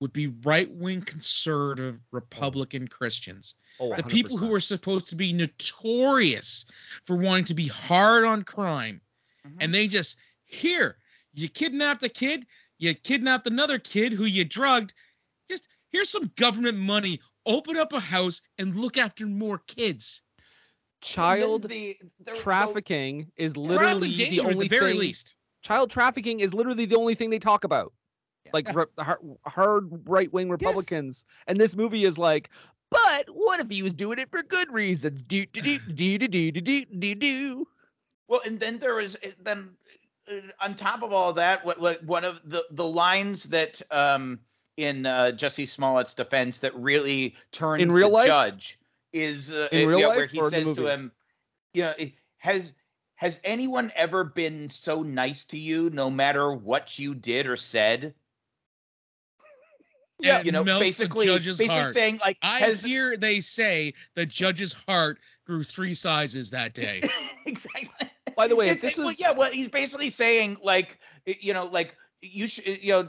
would 0.00 0.12
be 0.12 0.26
right 0.44 0.70
wing 0.70 1.00
conservative 1.02 2.00
Republican 2.12 2.86
Christians. 2.88 3.54
Oh, 3.80 3.94
The 3.94 4.02
people 4.02 4.36
who 4.36 4.52
are 4.54 4.60
supposed 4.60 5.08
to 5.08 5.16
be 5.16 5.32
notorious 5.32 6.64
for 7.06 7.16
wanting 7.16 7.44
to 7.46 7.54
be 7.54 7.66
hard 7.66 8.24
on 8.24 8.42
crime. 8.42 9.00
Mhm. 9.46 9.56
And 9.60 9.74
they 9.74 9.86
just, 9.86 10.16
here, 10.44 10.98
you 11.34 11.48
kidnapped 11.48 12.02
a 12.02 12.08
kid, 12.08 12.46
you 12.78 12.94
kidnapped 12.94 13.46
another 13.46 13.78
kid 13.78 14.12
who 14.12 14.24
you 14.24 14.44
drugged. 14.44 14.92
Just 15.48 15.68
here's 15.90 16.10
some 16.10 16.30
government 16.36 16.78
money. 16.78 17.20
Open 17.46 17.76
up 17.76 17.92
a 17.92 18.00
house 18.00 18.42
and 18.58 18.76
look 18.76 18.96
after 18.98 19.26
more 19.26 19.58
kids. 19.66 20.22
child 21.02 21.62
The- 21.62 21.68
the- 21.68 21.98
the- 22.24 22.32
trafficking 22.32 23.30
is 23.36 23.56
literally 23.56 24.16
the 24.16 24.30
the 24.30 24.40
only 24.40 24.52
at 24.52 24.58
the 24.58 24.68
very 24.68 24.92
thing. 24.92 25.00
least. 25.00 25.34
Child 25.62 25.90
trafficking 25.90 26.40
is 26.40 26.52
literally 26.54 26.86
the 26.86 26.96
only 26.96 27.14
thing 27.14 27.30
they 27.30 27.38
talk 27.38 27.64
about. 27.64 27.92
Yeah. 28.44 28.50
Like 28.54 28.74
re- 28.74 29.14
hard 29.46 30.08
right 30.08 30.32
wing 30.32 30.48
Republicans, 30.50 31.24
and 31.46 31.60
this 31.60 31.76
movie 31.76 32.04
is 32.04 32.18
like. 32.18 32.50
But 32.90 33.26
what 33.30 33.60
if 33.60 33.68
he 33.68 33.82
was 33.82 33.94
doing 33.94 34.18
it 34.18 34.30
for 34.30 34.42
good 34.42 34.72
reasons? 34.72 35.22
Do 35.22 35.44
do 35.46 35.60
do 35.60 35.78
do 35.78 36.18
do 36.18 36.28
do 36.28 36.50
do 36.60 36.84
do 36.84 37.14
do. 37.14 37.68
Well, 38.28 38.40
and 38.46 38.58
then 38.58 38.78
there 38.78 38.94
was 38.94 39.16
then 39.40 39.70
uh, 40.30 40.34
on 40.60 40.74
top 40.74 41.02
of 41.02 41.12
all 41.12 41.32
that, 41.34 41.64
what, 41.64 41.80
what 41.80 42.02
one 42.04 42.24
of 42.24 42.40
the 42.48 42.64
the 42.70 42.84
lines 42.86 43.44
that 43.44 43.82
um 43.90 44.40
in 44.76 45.06
uh, 45.06 45.32
Jussie 45.34 45.68
Smollett's 45.68 46.14
defense 46.14 46.58
that 46.60 46.74
really 46.74 47.34
turns 47.52 47.82
In 47.82 47.90
real 47.92 48.08
the 48.08 48.14
life? 48.14 48.26
judge 48.26 48.78
is 49.12 49.50
uh, 49.50 49.68
In 49.72 49.88
real 49.88 50.00
yeah, 50.00 50.06
life 50.08 50.16
where 50.16 50.26
he 50.26 50.50
says 50.50 50.72
to 50.74 50.86
him, 50.86 51.12
you 51.72 51.82
know, 51.82 51.94
has 52.38 52.72
has 53.16 53.40
anyone 53.44 53.90
ever 53.96 54.24
been 54.24 54.68
so 54.68 55.02
nice 55.02 55.46
to 55.46 55.58
you, 55.58 55.88
no 55.90 56.10
matter 56.10 56.52
what 56.52 56.98
you 56.98 57.14
did 57.14 57.46
or 57.46 57.56
said? 57.56 58.14
Yeah, 60.18 60.40
you 60.40 60.50
know, 60.50 60.64
basically, 60.64 61.26
basically 61.26 61.66
heart. 61.66 61.92
saying 61.92 62.18
like, 62.24 62.38
I 62.40 62.60
has, 62.60 62.80
hear 62.80 63.18
they 63.18 63.40
say 63.42 63.92
the 64.14 64.24
judge's 64.24 64.72
heart 64.72 65.18
grew 65.46 65.62
three 65.62 65.92
sizes 65.92 66.48
that 66.52 66.72
day. 66.74 67.02
exactly. 67.44 68.10
By 68.34 68.48
the 68.48 68.56
way, 68.56 68.70
It- 68.70 68.80
this 68.80 68.92
it- 68.94 68.98
well, 68.98 69.08
was 69.08 69.20
yeah, 69.20 69.32
well, 69.32 69.50
he's 69.50 69.68
basically 69.68 70.08
saying 70.08 70.56
like, 70.62 70.98
you 71.26 71.52
know, 71.52 71.66
like 71.66 71.94
you 72.22 72.46
should, 72.46 72.64
you 72.82 72.92
know, 72.92 73.08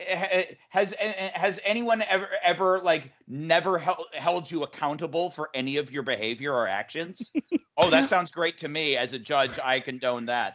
has 0.00 0.94
has 0.98 1.60
anyone 1.64 2.02
ever 2.02 2.28
ever 2.42 2.80
like 2.80 3.12
never 3.26 3.78
held 3.78 4.06
held 4.12 4.50
you 4.50 4.62
accountable 4.62 5.30
for 5.30 5.50
any 5.54 5.76
of 5.76 5.90
your 5.90 6.02
behavior 6.02 6.52
or 6.52 6.66
actions? 6.68 7.30
oh, 7.76 7.90
that 7.90 8.08
sounds 8.08 8.30
great 8.30 8.58
to 8.58 8.68
me. 8.68 8.96
As 8.96 9.12
a 9.12 9.18
judge, 9.18 9.58
I 9.62 9.80
condone 9.80 10.26
that. 10.26 10.54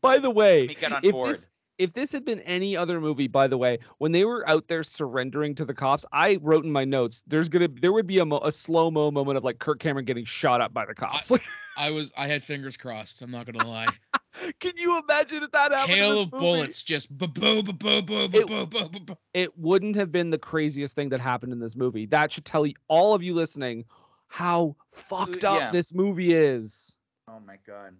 By 0.00 0.18
the 0.18 0.30
way, 0.30 0.66
get 0.66 0.92
on 0.92 1.00
if 1.02 1.12
board. 1.12 1.36
this 1.36 1.50
if 1.78 1.92
this 1.92 2.12
had 2.12 2.24
been 2.24 2.40
any 2.40 2.76
other 2.76 3.00
movie, 3.00 3.28
by 3.28 3.46
the 3.46 3.58
way, 3.58 3.78
when 3.98 4.12
they 4.12 4.24
were 4.24 4.48
out 4.48 4.68
there 4.68 4.82
surrendering 4.82 5.54
to 5.56 5.64
the 5.64 5.74
cops, 5.74 6.04
I 6.12 6.38
wrote 6.42 6.64
in 6.64 6.72
my 6.72 6.84
notes, 6.84 7.22
there's 7.26 7.48
gonna 7.48 7.68
there 7.68 7.92
would 7.92 8.06
be 8.06 8.18
a, 8.18 8.24
mo- 8.24 8.40
a 8.42 8.52
slow 8.52 8.90
mo 8.90 9.10
moment 9.10 9.36
of 9.36 9.44
like 9.44 9.58
Kirk 9.58 9.80
Cameron 9.80 10.04
getting 10.04 10.24
shot 10.24 10.60
up 10.60 10.72
by 10.72 10.86
the 10.86 10.94
cops. 10.94 11.30
Like, 11.30 11.42
I 11.76 11.90
was 11.90 12.12
I 12.16 12.26
had 12.26 12.42
fingers 12.42 12.76
crossed. 12.76 13.22
I'm 13.22 13.30
not 13.30 13.46
gonna 13.46 13.68
lie. 13.68 13.86
can 14.60 14.72
you 14.76 14.98
imagine 14.98 15.42
if 15.42 15.50
that 15.52 15.72
happened? 15.72 15.92
in 15.92 15.98
Hail 15.98 16.20
of 16.20 16.32
movie? 16.32 16.44
bullets, 16.44 16.82
just 16.82 17.16
ba 17.16 17.26
boo 17.28 17.62
ba 17.62 17.72
boo 17.72 18.02
boo 18.02 18.24
It- 18.32 18.46
ba 18.46 18.66
boo 18.66 18.66
boo 18.66 18.88
boo 18.88 19.00
boo. 19.00 19.16
It 19.34 19.56
wouldn't 19.58 19.96
have 19.96 20.10
been 20.12 20.30
the 20.30 20.38
craziest 20.38 20.94
thing 20.94 21.08
that 21.10 21.20
happened 21.20 21.52
in 21.52 21.58
this 21.60 21.76
movie. 21.76 22.06
That 22.06 22.32
should 22.32 22.44
tell 22.44 22.66
you, 22.66 22.74
all 22.88 23.14
of 23.14 23.22
you 23.22 23.34
listening 23.34 23.84
how 24.28 24.74
fucked 24.92 25.44
up 25.44 25.58
yeah. 25.58 25.70
this 25.70 25.92
movie 25.94 26.34
is. 26.34 26.92
Oh 27.28 27.40
my 27.46 27.56
god. 27.66 27.94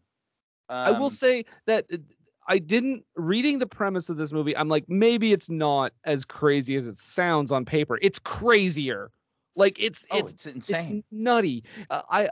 I 0.68 0.90
will 0.90 1.04
Um, 1.06 1.10
say 1.10 1.44
that 1.66 1.86
uh, 1.92 1.98
I 2.48 2.58
didn't 2.58 3.04
reading 3.16 3.58
the 3.58 3.66
premise 3.66 4.08
of 4.08 4.16
this 4.16 4.32
movie. 4.32 4.56
I'm 4.56 4.68
like, 4.68 4.84
maybe 4.88 5.32
it's 5.32 5.48
not 5.48 5.92
as 6.04 6.24
crazy 6.24 6.74
as 6.76 6.86
it 6.86 6.98
sounds 6.98 7.52
on 7.52 7.64
paper. 7.64 7.98
It's 8.02 8.18
crazier. 8.18 9.10
Like 9.54 9.76
it's 9.78 10.04
Oh, 10.10 10.18
it's 10.18 10.32
it's 10.32 10.46
insane. 10.46 10.98
it's 10.98 11.06
nutty. 11.12 11.64
Uh, 11.90 12.02
I 12.10 12.20
there's 12.22 12.30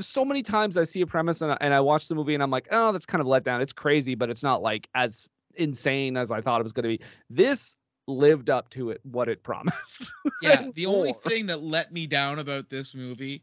so 0.00 0.24
many 0.24 0.42
times 0.42 0.76
I 0.76 0.84
see 0.84 1.00
a 1.00 1.06
premise 1.06 1.40
and 1.40 1.52
I, 1.52 1.58
and 1.60 1.74
I 1.74 1.80
watch 1.80 2.08
the 2.08 2.14
movie 2.14 2.34
and 2.34 2.42
I'm 2.42 2.50
like, 2.50 2.68
oh, 2.70 2.92
that's 2.92 3.06
kind 3.06 3.20
of 3.20 3.26
let 3.26 3.44
down. 3.44 3.60
It's 3.60 3.72
crazy, 3.72 4.14
but 4.14 4.30
it's 4.30 4.42
not 4.42 4.62
like 4.62 4.88
as 4.94 5.26
insane 5.54 6.16
as 6.16 6.30
I 6.30 6.40
thought 6.40 6.60
it 6.60 6.64
was 6.64 6.72
going 6.72 6.84
to 6.84 6.98
be. 6.98 7.00
This 7.30 7.74
lived 8.06 8.48
up 8.50 8.70
to 8.70 8.90
it 8.90 9.00
what 9.04 9.28
it 9.28 9.42
promised. 9.44 10.10
Yeah, 10.42 10.66
the 10.74 10.86
only 10.86 11.14
thing 11.24 11.46
that 11.46 11.62
let 11.62 11.92
me 11.92 12.06
down 12.06 12.38
about 12.38 12.68
this 12.68 12.94
movie 12.94 13.42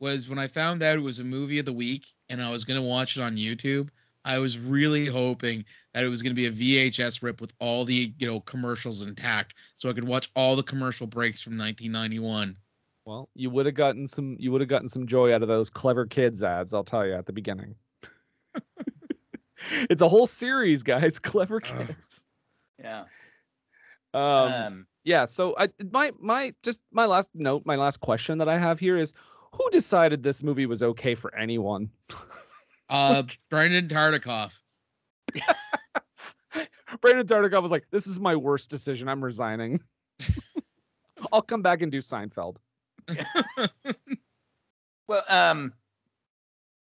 was 0.00 0.28
when 0.28 0.38
I 0.38 0.48
found 0.48 0.82
out 0.82 0.96
it 0.96 1.00
was 1.00 1.20
a 1.20 1.24
movie 1.24 1.58
of 1.58 1.66
the 1.66 1.72
week 1.72 2.06
and 2.28 2.42
I 2.42 2.50
was 2.50 2.64
gonna 2.64 2.82
watch 2.82 3.16
it 3.16 3.22
on 3.22 3.36
YouTube. 3.36 3.88
I 4.24 4.38
was 4.38 4.58
really 4.58 5.06
hoping 5.06 5.64
that 5.92 6.04
it 6.04 6.08
was 6.08 6.22
gonna 6.22 6.34
be 6.34 6.46
a 6.46 6.52
VHS 6.52 7.22
rip 7.22 7.40
with 7.40 7.52
all 7.58 7.84
the 7.84 8.12
you 8.18 8.26
know 8.26 8.40
commercials 8.40 9.02
intact, 9.02 9.54
so 9.76 9.88
I 9.88 9.92
could 9.92 10.04
watch 10.04 10.30
all 10.34 10.56
the 10.56 10.62
commercial 10.62 11.06
breaks 11.06 11.42
from 11.42 11.58
1991. 11.58 12.56
Well, 13.04 13.28
you 13.34 13.50
would 13.50 13.66
have 13.66 13.74
gotten 13.74 14.06
some 14.06 14.36
you 14.38 14.50
would 14.52 14.60
have 14.60 14.68
gotten 14.68 14.88
some 14.88 15.06
joy 15.06 15.34
out 15.34 15.42
of 15.42 15.48
those 15.48 15.68
clever 15.70 16.06
kids 16.06 16.42
ads, 16.42 16.72
I'll 16.74 16.84
tell 16.84 17.06
you 17.06 17.14
at 17.14 17.26
the 17.26 17.32
beginning. 17.32 17.74
it's 19.90 20.02
a 20.02 20.08
whole 20.08 20.26
series, 20.26 20.82
guys. 20.82 21.18
Clever 21.22 21.60
Ugh. 21.64 21.86
kids. 21.88 22.24
yeah. 22.82 23.04
Um, 24.14 24.22
Um, 24.22 24.86
yeah 25.02 25.26
so 25.26 25.54
i 25.58 25.68
my 25.90 26.12
my 26.20 26.54
just 26.62 26.80
my 26.92 27.04
last 27.04 27.28
note 27.34 27.62
my 27.66 27.74
last 27.76 28.00
question 28.00 28.38
that 28.38 28.48
i 28.48 28.56
have 28.56 28.78
here 28.78 28.96
is 28.96 29.12
who 29.52 29.68
decided 29.70 30.22
this 30.22 30.42
movie 30.42 30.66
was 30.66 30.82
okay 30.82 31.14
for 31.14 31.34
anyone 31.34 31.90
Uh, 32.90 33.22
Brandon 33.50 33.88
Tartikoff. 33.88 34.52
brandon 37.00 37.26
tartikoff 37.26 37.62
was 37.62 37.72
like 37.72 37.86
this 37.90 38.06
is 38.06 38.20
my 38.20 38.36
worst 38.36 38.70
decision 38.70 39.08
i'm 39.08 39.24
resigning 39.24 39.80
i'll 41.32 41.42
come 41.42 41.60
back 41.62 41.82
and 41.82 41.90
do 41.90 41.98
seinfeld 41.98 42.56
Well, 45.06 45.24
um, 45.28 45.74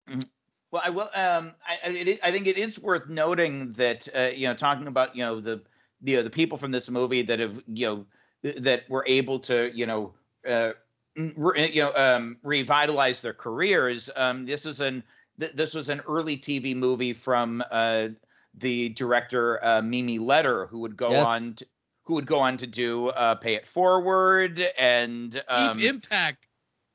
mm, 0.10 0.24
well, 0.72 0.82
I 0.86 0.90
will. 0.90 1.10
Um, 1.14 1.54
I, 1.68 1.80
I, 1.86 1.90
it, 1.90 2.08
is- 2.08 2.20
I 2.24 2.32
think 2.32 2.48
it 2.48 2.58
is 2.58 2.80
worth 2.80 3.08
noting 3.10 3.74
that 3.74 4.08
uh, 4.16 4.32
you 4.36 4.48
know, 4.48 4.54
talking 4.56 4.88
about 4.88 5.16
you 5.16 5.24
know 5.24 5.40
the 5.40 5.62
the 6.02 6.18
uh, 6.18 6.24
the 6.24 6.30
people 6.30 6.58
from 6.58 6.72
this 6.72 6.90
movie 6.90 7.22
that 7.24 7.40
have 7.40 7.62
you 7.68 7.86
know 7.88 8.06
th- 8.44 8.58
that 8.64 8.90
were 8.90 9.04
able 9.08 9.40
to 9.40 9.72
you 9.74 9.86
know 9.86 10.14
uh, 10.48 10.72
mm, 11.18 11.34
re, 11.36 11.72
you 11.72 11.82
know 11.82 11.94
um, 11.96 12.38
revitalize 12.44 13.22
their 13.22 13.34
careers. 13.34 14.10
Um, 14.16 14.46
this 14.46 14.66
was 14.66 14.80
an 14.82 15.04
th- 15.40 15.54
this 15.54 15.74
was 15.74 15.90
an 15.90 16.02
early 16.08 16.38
TV 16.38 16.74
movie 16.74 17.14
from 17.14 17.64
uh, 17.72 18.10
the 18.56 18.90
director 18.90 19.64
uh, 19.64 19.82
Mimi 19.82 20.20
Leder, 20.20 20.70
who 20.70 20.80
would 20.80 20.98
go 20.98 21.18
Yes. 21.18 21.20
on 21.20 21.56
to, 21.56 21.66
who 22.10 22.16
would 22.16 22.26
go 22.26 22.40
on 22.40 22.58
to 22.58 22.66
do 22.66 23.10
uh, 23.10 23.36
Pay 23.36 23.54
It 23.54 23.68
Forward 23.68 24.60
and 24.80 25.32
Deep 25.32 25.44
um, 25.48 25.80
Impact. 25.80 26.48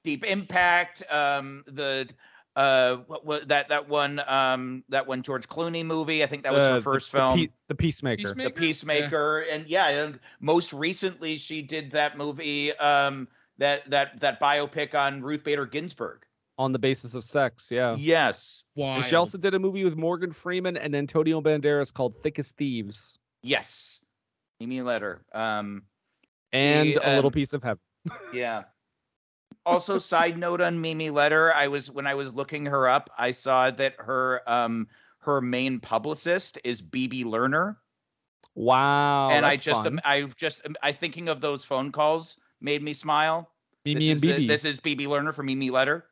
Deep 0.03 0.25
Impact, 0.25 1.05
um, 1.09 1.63
the 1.69 2.09
uh, 2.57 2.97
what, 3.07 3.25
what 3.25 3.49
that 3.49 3.69
that 3.69 3.89
one 3.89 4.21
um 4.27 4.83
that 4.89 5.07
one 5.07 5.23
George 5.23 5.49
Clooney 5.49 5.85
movie. 5.87 6.25
I 6.25 6.27
think 6.27 6.43
that 6.43 6.53
was 6.53 6.65
Uh, 6.65 6.75
her 6.75 6.81
first 6.81 7.13
the, 7.13 7.19
film, 7.19 7.39
Pe- 7.39 7.49
the 7.69 7.75
peacemaker, 7.77 8.23
Peacemaker? 8.23 8.49
The 8.49 8.55
Peacemaker, 8.57 9.41
and 9.43 9.69
yeah, 9.69 9.89
and 9.89 10.19
most 10.41 10.73
recently 10.73 11.37
she 11.37 11.63
did 11.63 11.93
that 11.93 12.19
movie, 12.19 12.77
um, 12.79 13.29
that 13.59 13.89
that 13.91 14.19
that 14.21 14.41
biopic 14.41 14.97
on 14.97 15.23
Ruth 15.23 15.45
Bader 15.45 15.65
Ginsburg. 15.67 16.25
on 16.59 16.73
the 16.73 16.79
basis 16.81 17.15
of 17.15 17.23
sex 17.23 17.69
yeah 17.71 17.95
Yes, 17.97 18.65
Wild. 18.75 18.97
and 18.99 19.07
she 19.07 19.15
also 19.15 19.39
did 19.39 19.55
a 19.55 19.59
movie 19.61 19.85
with 19.85 19.95
morgan 19.97 20.33
freeman 20.33 20.77
and 20.77 20.95
antonio 20.95 21.41
banderas 21.41 21.93
called 21.93 22.15
thick 22.23 22.39
as 22.41 22.49
thieves 22.49 23.17
yes, 23.43 23.94
Mimi 24.67 24.83
Leder. 24.83 25.21
Um, 25.33 25.83
and 26.53 26.91
The, 26.91 27.09
a 27.09 27.11
little 27.17 27.29
um, 27.29 27.33
piece 27.33 27.53
of 27.53 27.63
heaven 27.63 27.81
Yeah. 28.35 28.65
Also, 29.67 29.97
side 29.99 30.39
note 30.39 30.61
on 30.61 30.81
Mimi 30.81 31.11
Leder, 31.11 31.53
I 31.55 31.69
was 31.69 31.91
when 31.91 32.07
I 32.07 32.15
was 32.15 32.35
looking 32.35 32.67
her 32.67 32.87
up, 32.87 33.09
I 33.19 33.31
saw 33.31 33.71
that 33.71 33.95
her 33.99 34.43
um 34.47 34.89
her 35.21 35.41
main 35.41 35.81
publicist 35.81 36.59
is 36.65 36.83
BB 36.83 37.25
Lerner, 37.25 37.77
wow 38.55 39.31
and 39.31 39.47
I 39.47 39.57
just 39.57 39.85
fun. 39.85 40.01
I 40.05 40.25
just 40.37 40.61
I 40.83 40.93
thinking 40.93 41.31
of 41.31 41.41
those 41.41 41.65
phone 41.65 41.93
calls 41.93 42.37
made 42.61 42.83
me 42.83 42.93
smile. 42.93 43.51
mimi 43.87 44.09
this 44.09 44.23
and 44.23 44.31
is, 44.31 44.37
uh, 44.37 44.39
bb 44.39 44.49
This 44.49 44.65
is 44.67 44.81
BB 44.81 45.07
Lerner 45.07 45.35
for 45.35 45.43
Mimi 45.43 45.71
Leder. 45.71 46.03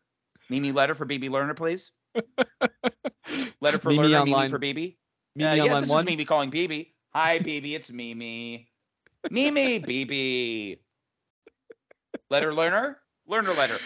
Mimi 0.49 0.73
Leder 0.73 0.97
for 0.97 1.05
BB 1.05 1.29
Lerner, 1.29 1.55
please. 1.55 1.91
Letter 3.61 3.79
for 3.79 3.91
Mimi 3.91 4.09
learner, 4.09 4.19
online- 4.21 4.51
Mimi 4.51 4.51
for 4.51 4.59
BB. 4.59 4.65
Mimi 4.65 4.97
yeah, 5.37 5.55
yeah, 5.65 5.81
this 5.81 5.91
one. 5.91 6.01
is 6.01 6.11
Mimi 6.11 6.25
calling 6.25 6.51
BB. 6.51 6.92
Hi, 7.15 7.39
BB, 7.39 7.75
it's 7.75 7.91
Mimi. 7.91 8.69
Mimi, 9.31 9.81
BB. 9.81 10.79
Letter 12.31 12.55
learner, 12.55 12.99
learner 13.27 13.55
letter. 13.55 13.79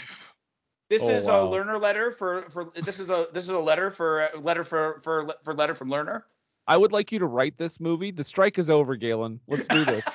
This 0.89 1.03
Oh, 1.03 1.11
is 1.11 1.25
wow. 1.27 1.43
a 1.43 1.49
learner 1.51 1.79
letter 1.79 2.13
for 2.13 2.49
for 2.51 2.71
this 2.77 3.01
is 3.01 3.11
a 3.11 3.27
this 3.33 3.45
is 3.45 3.51
a 3.51 3.59
letter 3.59 3.91
for 3.91 4.23
uh, 4.23 4.39
letter 4.39 4.63
for 4.65 5.01
for 5.03 5.27
for 5.43 5.55
letter 5.55 5.75
from 5.75 5.91
learner. 5.91 6.25
I 6.69 6.77
would 6.77 6.93
like 6.93 7.11
you 7.13 7.19
to 7.19 7.27
write 7.27 7.57
this 7.59 7.81
movie. 7.81 8.11
The 8.13 8.25
strike 8.25 8.59
is 8.59 8.71
over, 8.71 8.95
Galen. 8.97 9.41
Let's 9.49 9.67
do 9.67 9.85
this. 9.85 10.05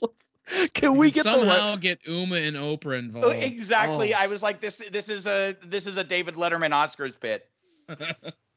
Let's- 0.00 0.70
Can 0.74 0.96
we 0.96 1.10
get 1.10 1.24
somehow 1.24 1.72
le- 1.72 1.78
get 1.78 1.98
Uma 2.06 2.36
and 2.36 2.56
Oprah 2.56 2.94
Oh, 3.22 3.30
involved? 3.30 3.42
exactly. 3.42 4.14
Oh. 4.14 4.18
I 4.18 4.26
was 4.28 4.42
like, 4.42 4.60
this 4.60 4.80
this 4.90 5.08
is 5.08 5.26
a 5.26 5.56
this 5.62 5.86
is 5.86 5.96
a 5.96 6.04
David 6.04 6.34
Letterman 6.36 6.70
Oscars 6.70 7.18
bit. 7.18 7.48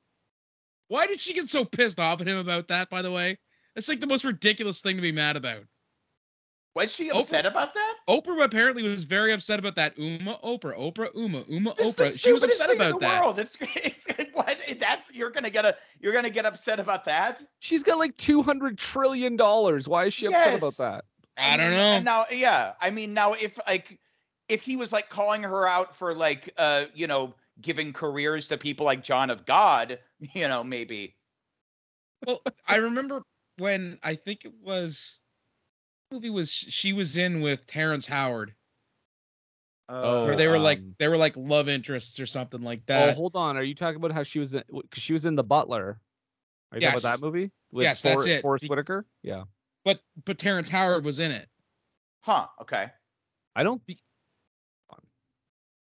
Why 0.91 1.07
did 1.07 1.21
she 1.21 1.31
get 1.31 1.47
so 1.47 1.63
pissed 1.63 2.01
off 2.01 2.19
at 2.19 2.27
him 2.27 2.35
about 2.37 2.67
that? 2.67 2.89
By 2.89 3.01
the 3.01 3.13
way, 3.13 3.37
That's 3.75 3.87
like 3.87 4.01
the 4.01 4.07
most 4.07 4.25
ridiculous 4.25 4.81
thing 4.81 4.97
to 4.97 5.01
be 5.01 5.13
mad 5.13 5.37
about. 5.37 5.63
Was 6.75 6.91
she 6.91 7.09
Oprah- 7.09 7.21
upset 7.21 7.45
about 7.45 7.73
that? 7.73 7.95
Oprah 8.09 8.43
apparently 8.43 8.83
was 8.83 9.05
very 9.05 9.31
upset 9.31 9.57
about 9.57 9.75
that. 9.75 9.97
Uma, 9.97 10.37
Oprah, 10.43 10.77
Oprah, 10.77 11.07
Uma, 11.15 11.45
Uma, 11.47 11.69
It's 11.79 11.81
Oprah. 11.81 12.19
She 12.19 12.33
was 12.33 12.41
stupidest 12.41 12.59
upset 12.59 12.69
thing 12.71 12.75
in 12.75 12.81
about 12.81 12.99
the 12.99 13.05
that. 13.05 13.21
World. 13.21 13.39
It's, 13.39 13.57
it's 13.61 14.33
what 14.33 14.57
that's 14.81 15.13
you're 15.13 15.29
gonna 15.29 15.49
get 15.49 15.63
a 15.63 15.77
you're 16.01 16.11
gonna 16.11 16.29
get 16.29 16.45
upset 16.45 16.77
about 16.77 17.05
that. 17.05 17.41
She's 17.59 17.83
got 17.83 17.97
like 17.97 18.17
two 18.17 18.41
hundred 18.41 18.77
trillion 18.77 19.37
dollars. 19.37 19.87
Why 19.87 20.07
is 20.07 20.13
she 20.13 20.25
upset 20.25 20.55
about 20.55 20.75
that? 20.75 21.05
I 21.37 21.55
don't 21.55 21.71
know. 21.71 21.77
and 21.77 22.03
Now, 22.03 22.25
yeah, 22.29 22.73
I 22.81 22.89
mean, 22.89 23.13
now 23.13 23.31
if 23.31 23.57
like 23.65 23.97
if 24.49 24.61
he 24.61 24.75
was 24.75 24.91
like 24.91 25.09
calling 25.09 25.43
her 25.43 25.65
out 25.65 25.95
for 25.95 26.13
like 26.13 26.53
uh 26.57 26.85
you 26.93 27.07
know 27.07 27.33
giving 27.61 27.93
careers 27.93 28.47
to 28.49 28.57
people 28.57 28.85
like 28.85 29.03
John 29.03 29.29
of 29.29 29.45
God, 29.45 29.99
you 30.19 30.47
know 30.47 30.63
maybe. 30.63 31.15
Well, 32.25 32.41
I 32.67 32.77
remember 32.77 33.23
when 33.57 33.99
I 34.03 34.15
think 34.15 34.45
it 34.45 34.53
was 34.61 35.19
movie 36.11 36.29
was 36.29 36.51
she 36.51 36.93
was 36.93 37.17
in 37.17 37.41
with 37.41 37.65
Terrence 37.67 38.05
Howard, 38.05 38.53
Oh, 39.89 40.23
where 40.25 40.35
they 40.35 40.47
were 40.47 40.59
like 40.59 40.77
um, 40.79 40.95
they 40.99 41.07
were 41.07 41.17
like 41.17 41.35
love 41.35 41.67
interests 41.67 42.19
or 42.19 42.25
something 42.25 42.61
like 42.61 42.85
that. 42.85 43.03
oh, 43.03 43.05
that. 43.07 43.15
hold 43.17 43.35
on. 43.35 43.57
Are 43.57 43.63
you 43.63 43.75
talking 43.75 43.97
about 43.97 44.11
how 44.11 44.23
she 44.23 44.39
was 44.39 44.53
in? 44.53 44.63
Because 44.71 45.03
she 45.03 45.13
was 45.13 45.25
in 45.25 45.35
The 45.35 45.43
Butler. 45.43 45.99
Are 46.71 46.77
you 46.77 46.81
talking 46.81 46.93
Yes. 46.93 47.03
about 47.03 47.19
that 47.19 47.25
movie? 47.25 47.51
With 47.71 47.83
Yes, 47.83 48.01
that's 48.01 48.25
it. 48.25 48.41
Forest 48.41 48.69
Whitaker. 48.69 49.05
Yeah. 49.23 49.43
But 49.83 49.99
but 50.25 50.37
Terrence 50.37 50.69
Howard 50.69 51.03
was 51.03 51.19
in 51.19 51.31
it. 51.31 51.49
Huh. 52.21 52.47
Okay. 52.61 52.87
I 53.55 53.63
don't. 53.63 53.81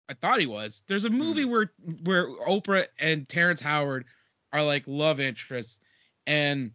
I 0.08 0.14
thought 0.14 0.40
he 0.40 0.46
was. 0.46 0.82
There's 0.88 1.04
a 1.04 1.10
movie 1.10 1.44
where 1.44 1.72
where 2.04 2.26
Oprah 2.46 2.86
and 2.98 3.28
Terrence 3.28 3.60
Howard 3.60 4.04
are 4.52 4.62
like 4.62 4.84
love 4.86 5.20
interests, 5.20 5.80
and 6.26 6.72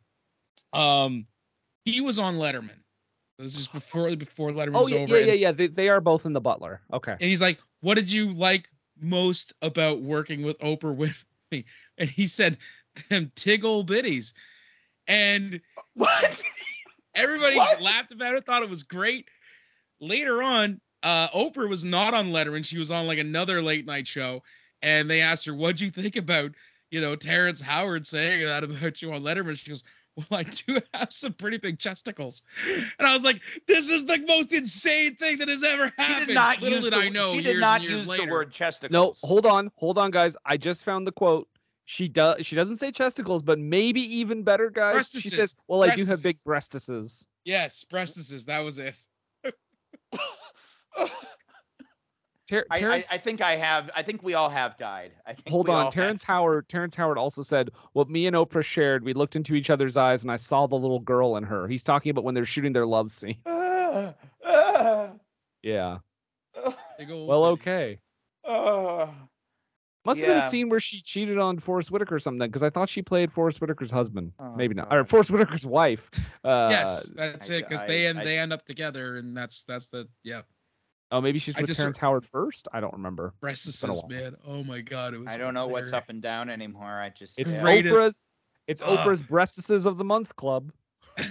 um, 0.74 1.28
he 1.86 2.02
was 2.02 2.20
on 2.20 2.36
Letterman. 2.38 2.80
This 3.38 3.56
is 3.58 3.68
before 3.68 4.16
before 4.16 4.52
Letterman 4.52 4.76
Oh 4.76 4.84
was 4.84 4.92
yeah, 4.92 4.98
over. 5.00 5.20
yeah, 5.20 5.26
yeah, 5.28 5.34
yeah. 5.34 5.52
They, 5.52 5.68
they 5.68 5.90
are 5.90 6.02
both 6.02 6.26
in 6.26 6.34
The 6.34 6.42
Butler. 6.42 6.82
Okay. 6.92 7.12
and 7.12 7.22
he's 7.22 7.42
like, 7.42 7.60
"What 7.82 7.96
did 7.96 8.12
you 8.12 8.32
like 8.32 8.70
most 9.00 9.54
about 9.62 10.02
working 10.02 10.44
with 10.44 10.58
Oprah 10.60 10.96
Winfrey?" 10.96 11.66
And 12.00 12.10
he 12.10 12.28
said, 12.28 12.58
"Them 13.10 13.32
tiggle 13.36 13.86
bitties," 13.86 14.34
and 15.08 15.62
What? 15.94 16.42
Everybody 17.16 17.56
What? 17.58 17.82
laughed 17.82 18.12
about 18.12 18.36
it, 18.36 18.46
thought 18.46 18.64
it 18.64 18.70
was 18.70 18.84
great. 18.84 19.28
Later 20.00 20.42
on, 20.44 20.80
uh, 21.04 21.30
Oprah 21.30 21.70
was 21.70 21.84
not 21.84 22.14
on 22.14 22.32
Letterman. 22.32 22.66
She 22.66 22.78
was 22.78 22.92
on 22.92 23.08
like 23.08 23.20
another 23.20 23.62
late 23.62 23.86
night 23.86 24.08
show, 24.08 24.44
and 24.82 25.10
they 25.10 25.22
asked 25.22 25.46
her, 25.46 25.54
"What'd 25.56 25.80
you 25.82 25.90
think 25.92 26.16
about, 26.16 26.52
you 26.92 27.02
know, 27.02 27.16
Terrence 27.16 27.62
Howard 27.62 28.08
saying 28.08 28.46
that 28.46 28.64
about 28.64 29.02
you 29.02 29.14
on 29.14 29.22
Letterman?" 29.22 29.58
She 29.58 29.70
goes, 29.72 29.84
"Well, 30.16 30.26
I 30.32 30.44
do 30.44 30.82
have 30.94 31.12
some 31.14 31.34
pretty 31.34 31.58
big 31.58 31.78
chesticles," 31.80 32.42
and 32.98 33.08
I 33.08 33.14
was 33.14 33.24
like, 33.24 33.42
"This 33.68 33.90
is 33.90 34.06
the 34.06 34.18
most 34.28 34.54
insane 34.54 35.16
thing 35.16 35.38
that 35.40 35.48
has 35.50 35.64
ever 35.64 35.88
She 35.88 35.94
happened." 36.02 36.28
did 36.28 36.34
not 36.34 36.62
Little 36.62 36.78
use 36.78 36.84
did 36.86 36.94
the, 36.94 36.98
I 36.98 37.10
know. 37.10 37.34
she 37.34 37.42
did 37.42 37.60
not 37.60 37.82
use 37.82 38.08
later. 38.08 38.26
the 38.26 38.32
word 38.32 38.52
chesticles. 38.52 38.92
No, 38.92 39.14
hold 39.22 39.46
on, 39.46 39.72
hold 39.76 39.98
on, 39.98 40.12
guys. 40.12 40.36
I 40.46 40.58
just 40.58 40.84
found 40.84 41.06
the 41.06 41.12
quote. 41.12 41.48
She 41.86 42.08
does. 42.10 42.46
She 42.46 42.56
doesn't 42.58 42.78
say 42.78 42.92
chesticles, 42.92 43.44
but 43.44 43.60
maybe 43.60 44.02
even 44.18 44.44
better, 44.44 44.70
guys. 44.70 45.10
She 45.10 45.30
says, 45.30 45.56
"Well, 45.68 45.84
I 45.84 45.96
do 45.96 46.04
have 46.06 46.22
big 46.24 46.36
Breastises. 46.46 46.90
breastises." 46.90 47.26
Yes, 47.46 47.86
breastises. 47.90 48.46
That 48.48 48.60
was 48.60 48.78
it. 48.78 48.96
Ter- 52.50 52.66
I, 52.72 52.78
I, 52.78 52.80
Terrence, 52.80 53.08
I 53.12 53.18
think 53.18 53.42
I 53.42 53.58
have. 53.58 53.90
I 53.94 54.04
think 54.04 54.24
we 54.24 54.34
all 54.34 54.50
have 54.50 54.78
died. 54.78 55.12
I 55.26 55.34
think 55.34 55.50
hold 55.50 55.68
we 55.68 55.74
all 55.74 55.80
on. 55.80 55.86
have. 55.88 55.94
Terrence 55.94 56.24
Howard. 56.24 56.70
Terrence 56.70 56.96
Howard 56.96 57.18
also 57.18 57.44
said, 57.44 57.72
"What 57.92 58.10
me 58.10 58.26
and 58.26 58.38
Oprah 58.38 58.64
shared. 58.64 59.04
We 59.04 59.14
looked 59.14 59.36
into 59.36 59.54
each 59.54 59.70
other's 59.70 59.98
eyes, 59.98 60.22
and 60.22 60.32
I 60.32 60.38
saw 60.38 60.66
the 60.66 60.76
little 60.78 61.02
girl 61.02 61.36
in 61.36 61.44
her." 61.44 61.68
He's 61.68 61.84
talking 61.84 62.10
about 62.10 62.24
when 62.24 62.36
they're 62.36 62.46
shooting 62.46 62.72
their 62.72 62.86
love 62.86 63.12
scene. 63.12 63.36
Ah, 63.46 64.14
ah, 64.46 65.10
Yeah. 65.62 65.98
ah, 66.56 66.78
Big 66.98 67.12
old 67.12 67.28
Well, 67.28 67.44
okay. 67.46 68.00
Must 70.06 70.22
have 70.22 70.28
been 70.28 70.38
a 70.38 70.50
scene 70.50 70.70
where 70.70 70.80
she 70.80 71.02
cheated 71.02 71.38
on 71.38 71.60
Forest 71.60 71.92
Whitaker 71.92 72.16
or 72.16 72.20
something, 72.20 72.48
because 72.48 72.64
I 72.64 72.70
thought 72.70 72.88
she 72.88 73.02
played 73.02 73.30
Forest 73.34 73.60
Whitaker's 73.60 73.92
husband. 73.92 74.32
Oh, 74.40 74.56
Maybe 74.56 74.74
not. 74.74 74.90
God. 74.90 74.96
Or 75.00 75.04
Forest 75.04 75.32
Whitaker's 75.32 75.66
wife. 75.66 76.10
Uh, 76.46 76.70
yes, 76.72 77.12
that's 77.14 77.50
I- 77.50 77.56
it. 77.56 77.68
Because 77.68 77.84
they 77.86 78.08
end 78.08 78.20
I- 78.20 78.24
they 78.24 78.40
end 78.40 78.54
up 78.54 78.64
together, 78.64 79.18
and 79.18 79.36
that's 79.36 79.64
that's 79.64 79.90
the 79.90 80.08
yeah. 80.24 80.44
Oh, 81.12 81.22
maybe 81.22 81.40
she's 81.40 81.56
I 81.58 81.62
with 81.62 81.68
just- 81.70 81.80
Terrence 81.80 81.98
Howard 81.98 82.26
first. 82.26 82.68
I 82.74 82.80
don't 82.82 82.94
remember. 82.94 83.34
been 83.42 83.50
Breastises, 83.52 84.10
man. 84.10 84.36
Oh 84.46 84.64
my 84.64 84.82
god, 84.82 85.14
it 85.14 85.20
was. 85.20 85.28
I 85.30 85.38
don't 85.38 85.54
know 85.54 85.68
what's 85.68 85.94
up 85.94 86.10
and 86.10 86.22
down 86.22 86.50
anymore. 86.50 87.00
I 87.02 87.10
just 87.10 87.40
It's 87.40 87.54
yeah. 87.54 87.62
Oprah's. 87.62 88.28
It's 88.68 88.82
Ugh. 88.82 88.98
Oprah's 89.00 89.22
breastises 89.22 89.86
of 89.86 89.98
the 89.98 90.04
month 90.04 90.36
club. 90.36 90.72
Uh, 91.18 91.24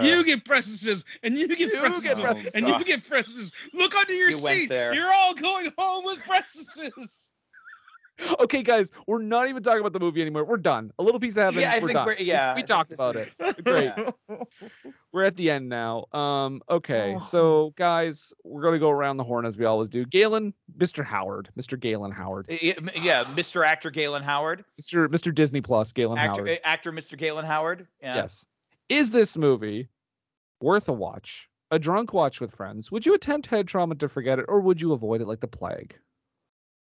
You 0.02 0.22
get 0.24 0.44
breastises, 0.44 1.04
and 1.22 1.38
you 1.38 1.48
get 1.48 1.60
You 1.60 1.68
breastises, 1.80 2.20
breastises. 2.20 2.50
and 2.54 2.68
you 2.68 2.84
get 2.84 3.02
breastises. 3.08 3.50
Look 3.72 3.94
under 3.94 4.12
your 4.12 4.28
You 4.30 4.42
went 4.42 4.58
seat. 4.60 4.68
there. 4.68 4.92
You're 4.94 5.10
all 5.12 5.32
going 5.34 5.72
home 5.78 6.04
with 6.04 6.18
breastises. 6.18 7.30
Okay, 8.40 8.62
guys, 8.62 8.90
we're 9.06 9.20
not 9.22 9.48
even 9.48 9.62
talking 9.62 9.80
about 9.80 9.92
the 9.92 9.98
movie 10.00 10.20
anymore. 10.20 10.44
We're 10.44 10.56
done. 10.56 10.92
A 10.98 11.02
little 11.02 11.18
piece 11.20 11.36
of 11.36 11.44
heaven. 11.44 11.60
yeah, 11.60 11.72
I 11.72 11.78
we're 11.80 11.88
think 11.88 11.94
done. 11.94 12.06
we're 12.06 12.16
yeah. 12.18 12.52
we 12.54 12.58
think 12.58 12.68
talked 12.68 12.92
about 12.92 13.16
it. 13.16 13.32
Great. 13.64 13.92
yeah. 13.96 14.10
We're 15.12 15.24
at 15.24 15.36
the 15.36 15.50
end 15.50 15.68
now. 15.68 16.06
Um, 16.12 16.62
okay, 16.70 17.16
Oh. 17.18 17.28
so 17.30 17.74
guys, 17.76 18.32
we're 18.44 18.62
gonna 18.62 18.78
go 18.78 18.88
around 18.88 19.18
the 19.18 19.24
horn 19.24 19.44
as 19.44 19.58
we 19.58 19.66
always 19.66 19.90
do. 19.90 20.06
Galen, 20.06 20.54
Mr. 20.78 21.04
Howard, 21.04 21.50
Mr. 21.58 21.78
Galen 21.78 22.10
Howard, 22.12 22.46
Yeah, 22.48 22.74
yeah, 22.94 23.24
Mr. 23.24 23.66
Actor 23.66 23.90
Galen 23.90 24.22
Howard, 24.22 24.64
Mr. 24.80 25.08
Mr. 25.08 25.34
Disney 25.34 25.60
Plus, 25.60 25.92
Galen 25.92 26.16
actor, 26.16 26.46
Howard. 26.46 26.60
actor 26.64 26.92
Mr. 26.92 27.18
Galen 27.18 27.44
Howard. 27.44 27.86
Yeah. 28.00 28.14
Yes. 28.16 28.46
Is 28.88 29.10
this 29.10 29.36
movie 29.36 29.90
worth 30.62 30.88
a 30.88 30.92
watch? 30.94 31.46
A 31.70 31.78
drunk 31.78 32.14
watch 32.14 32.40
with 32.40 32.54
friends? 32.54 32.90
Would 32.90 33.04
you 33.04 33.12
attempt 33.14 33.48
head 33.48 33.68
trauma 33.68 33.94
to 33.96 34.08
forget 34.08 34.38
it, 34.38 34.46
or 34.48 34.60
would 34.60 34.80
you 34.80 34.92
avoid 34.94 35.20
it 35.20 35.26
like 35.26 35.40
the 35.40 35.46
plague? 35.46 35.94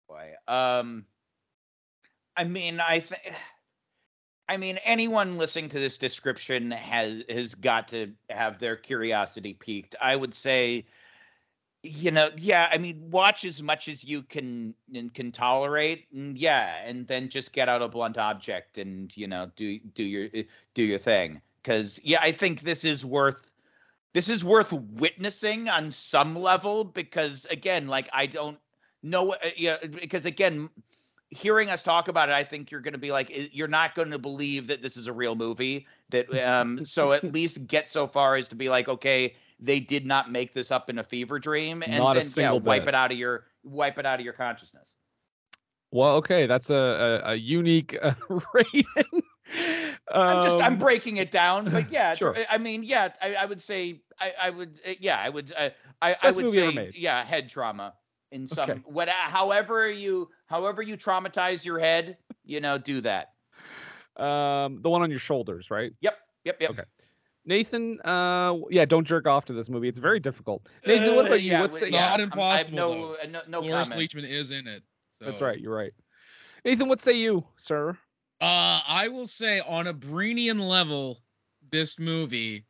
Boy. 0.09 0.31
Um, 0.47 1.05
I 2.37 2.43
mean, 2.43 2.79
I 2.79 2.99
think. 2.99 3.21
I 4.47 4.57
mean, 4.57 4.77
anyone 4.85 5.39
listening 5.39 5.69
to 5.69 5.79
this 5.79 5.97
description 5.97 6.69
has 6.69 7.23
has 7.29 7.55
got 7.55 7.87
to 7.87 8.11
have 8.29 8.59
their 8.59 8.75
curiosity 8.75 9.55
piqued. 9.55 9.95
I 9.99 10.15
would 10.15 10.35
say, 10.35 10.85
you 11.81 12.11
know, 12.11 12.29
yeah. 12.37 12.69
I 12.71 12.77
mean, 12.77 13.09
watch 13.09 13.43
as 13.43 13.63
much 13.63 13.87
as 13.87 14.03
you 14.03 14.21
can 14.21 14.75
and 14.93 15.11
can 15.11 15.31
tolerate, 15.31 16.05
and 16.13 16.37
yeah, 16.37 16.83
and 16.85 17.07
then 17.07 17.27
just 17.27 17.53
get 17.53 17.69
out 17.69 17.81
a 17.81 17.87
blunt 17.87 18.19
object 18.19 18.77
and 18.77 19.15
you 19.17 19.27
know 19.27 19.49
do 19.55 19.79
do 19.95 20.03
your 20.03 20.29
do 20.75 20.83
your 20.83 20.99
thing. 20.99 21.41
Because 21.63 21.99
yeah, 22.03 22.19
I 22.21 22.31
think 22.31 22.61
this 22.61 22.85
is 22.85 23.03
worth 23.03 23.51
this 24.13 24.29
is 24.29 24.45
worth 24.45 24.71
witnessing 24.71 25.69
on 25.69 25.89
some 25.89 26.35
level. 26.35 26.83
Because 26.83 27.47
again, 27.49 27.87
like 27.87 28.09
I 28.13 28.27
don't 28.27 28.59
know, 29.01 29.33
uh, 29.33 29.49
yeah, 29.57 29.77
because 29.87 30.27
again, 30.27 30.69
hearing 31.29 31.69
us 31.69 31.83
talk 31.83 32.07
about 32.07 32.29
it, 32.29 32.33
I 32.33 32.43
think 32.43 32.71
you're 32.71 32.81
going 32.81 32.93
to 32.93 32.99
be 32.99 33.11
like, 33.11 33.31
you're 33.53 33.67
not 33.67 33.95
going 33.95 34.11
to 34.11 34.19
believe 34.19 34.67
that 34.67 34.81
this 34.81 34.97
is 34.97 35.07
a 35.07 35.13
real 35.13 35.35
movie. 35.35 35.87
That 36.09 36.31
um, 36.47 36.81
so 36.85 37.13
at 37.13 37.31
least 37.33 37.65
get 37.67 37.89
so 37.89 38.07
far 38.07 38.35
as 38.35 38.47
to 38.49 38.55
be 38.55 38.69
like, 38.69 38.87
okay, 38.87 39.35
they 39.59 39.79
did 39.79 40.05
not 40.05 40.31
make 40.31 40.53
this 40.53 40.71
up 40.71 40.89
in 40.89 40.97
a 40.99 41.03
fever 41.03 41.39
dream, 41.39 41.83
and 41.89 42.11
Not 42.11 42.13
then 42.13 42.33
yeah, 42.35 42.51
wipe 42.53 42.87
bit. 42.87 42.87
it 42.87 42.95
out 42.95 43.11
of 43.11 43.17
your 43.17 43.45
wipe 43.63 43.97
it 43.97 44.05
out 44.05 44.19
of 44.19 44.25
your 44.25 44.33
consciousness. 44.33 44.95
Well, 45.91 46.15
okay, 46.17 46.45
that's 46.47 46.69
a 46.69 47.21
a, 47.25 47.31
a 47.31 47.35
unique 47.35 47.97
uh, 48.01 48.13
rating. 48.53 48.85
I'm 50.25 50.39
just 50.39 50.61
I'm 50.61 50.77
Um, 50.77 50.77
breaking 50.77 51.17
it 51.17 51.31
down, 51.31 51.69
but 51.69 51.89
yeah, 51.89 52.15
sure. 52.15 52.39
I- 52.49 52.57
mean, 52.57 52.83
yeah, 52.83 53.09
I, 53.21 53.35
I 53.35 53.45
would 53.45 53.61
say 53.61 54.01
I, 54.19 54.33
I 54.41 54.49
would 54.49 54.79
yeah, 54.99 55.19
I 55.19 55.29
would 55.29 55.53
uh, 55.57 55.69
I 56.01 56.15
I 56.21 56.31
would 56.31 56.49
say 56.49 56.89
yeah, 56.93 57.23
head 57.23 57.49
trauma 57.49 57.93
in 58.31 58.47
some 58.47 58.69
Okay. 58.69 58.81
what 58.85 59.07
however 59.09 59.89
you 59.89 60.29
however 60.47 60.81
you 60.81 60.97
traumatize 60.97 61.63
your 61.65 61.79
head, 61.79 62.17
you 62.43 62.59
know, 62.61 62.77
do 62.77 63.01
that. 63.01 63.29
um, 64.17 64.81
the 64.81 64.89
one 64.89 65.01
on 65.01 65.09
your 65.09 65.19
shoulders, 65.19 65.69
right? 65.69 65.91
Yep, 66.01 66.17
yep, 66.45 66.57
yep. 66.61 66.69
Okay. 66.71 66.83
Nathan, 67.47 67.99
uh, 68.01 68.55
yeah, 68.71 68.85
don't 68.85 69.05
jerk 69.05 69.27
off 69.27 69.45
to 69.45 69.53
this 69.53 69.69
movie. 69.69 69.87
It's 69.87 69.99
very 69.99 70.19
difficult. 70.19 70.67
Nathan, 70.85 71.15
what 71.15 71.25
Uh, 71.25 71.27
about 71.27 71.41
you? 71.41 71.51
yeah, 71.51 71.61
What's 71.61 71.73
we- 71.75 71.79
say, 71.81 71.89
Not 71.91 72.11
I'm- 72.19 72.21
impossible, 72.21 72.47
I 72.47 72.57
have 72.57 72.73
no, 72.73 72.91
though. 72.91 73.13
uh, 73.21 73.25
no, 73.27 73.41
no 73.47 73.61
Cloris 73.61 73.89
comment. 73.89 74.09
Leachman 74.11 74.27
is 74.27 74.51
in 74.51 74.67
it. 74.67 74.81
That's 75.19 75.41
right. 75.41 75.59
You're 75.59 75.75
right. 75.75 75.93
Nathan, 76.63 76.87
what 76.87 77.01
say 77.01 77.13
you, 77.13 77.45
sir? 77.57 77.91
Uh, 78.41 78.81
I 78.87 79.07
will 79.09 79.27
say 79.27 79.59
on 79.59 79.87
a 79.87 79.93
Breenian 79.93 80.59
level, 80.59 81.21
this 81.71 81.99
movie 81.99 82.65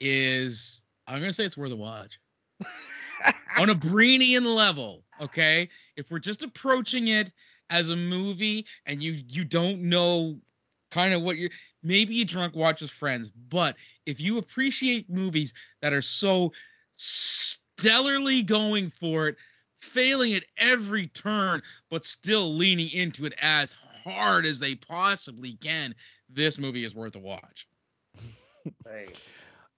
is. 0.00 0.82
I'm 1.06 1.20
gonna 1.20 1.32
say 1.32 1.44
it's 1.44 1.56
worth 1.56 1.72
a 1.72 1.76
watch. 1.76 2.18
on 3.58 3.70
a 3.70 3.74
Breenian 3.74 4.44
level, 4.54 5.04
okay. 5.20 5.68
If 5.96 6.10
we're 6.10 6.18
just 6.18 6.42
approaching 6.42 7.08
it 7.08 7.32
as 7.70 7.90
a 7.90 7.96
movie 7.96 8.66
and 8.86 9.02
you 9.02 9.12
you 9.28 9.44
don't 9.44 9.82
know 9.82 10.36
kind 10.90 11.12
of 11.12 11.22
what 11.22 11.36
you're 11.36 11.50
maybe 11.82 12.14
you 12.14 12.24
drunk 12.24 12.54
watches 12.54 12.90
friends, 12.90 13.30
but 13.50 13.76
if 14.06 14.20
you 14.20 14.38
appreciate 14.38 15.10
movies 15.10 15.52
that 15.82 15.92
are 15.92 16.02
so 16.02 16.52
stellarly 16.96 18.44
going 18.44 18.90
for 18.90 19.28
it, 19.28 19.36
failing 19.80 20.34
at 20.34 20.44
every 20.58 21.06
turn, 21.08 21.62
but 21.90 22.04
still 22.04 22.54
leaning 22.54 22.90
into 22.90 23.26
it 23.26 23.34
as 23.40 23.74
hard 24.04 24.46
as 24.46 24.58
they 24.58 24.74
possibly 24.74 25.54
can, 25.54 25.94
this 26.28 26.58
movie 26.58 26.84
is 26.84 26.94
worth 26.94 27.16
a 27.16 27.20
watch. 27.20 27.66
Hey. 28.84 29.08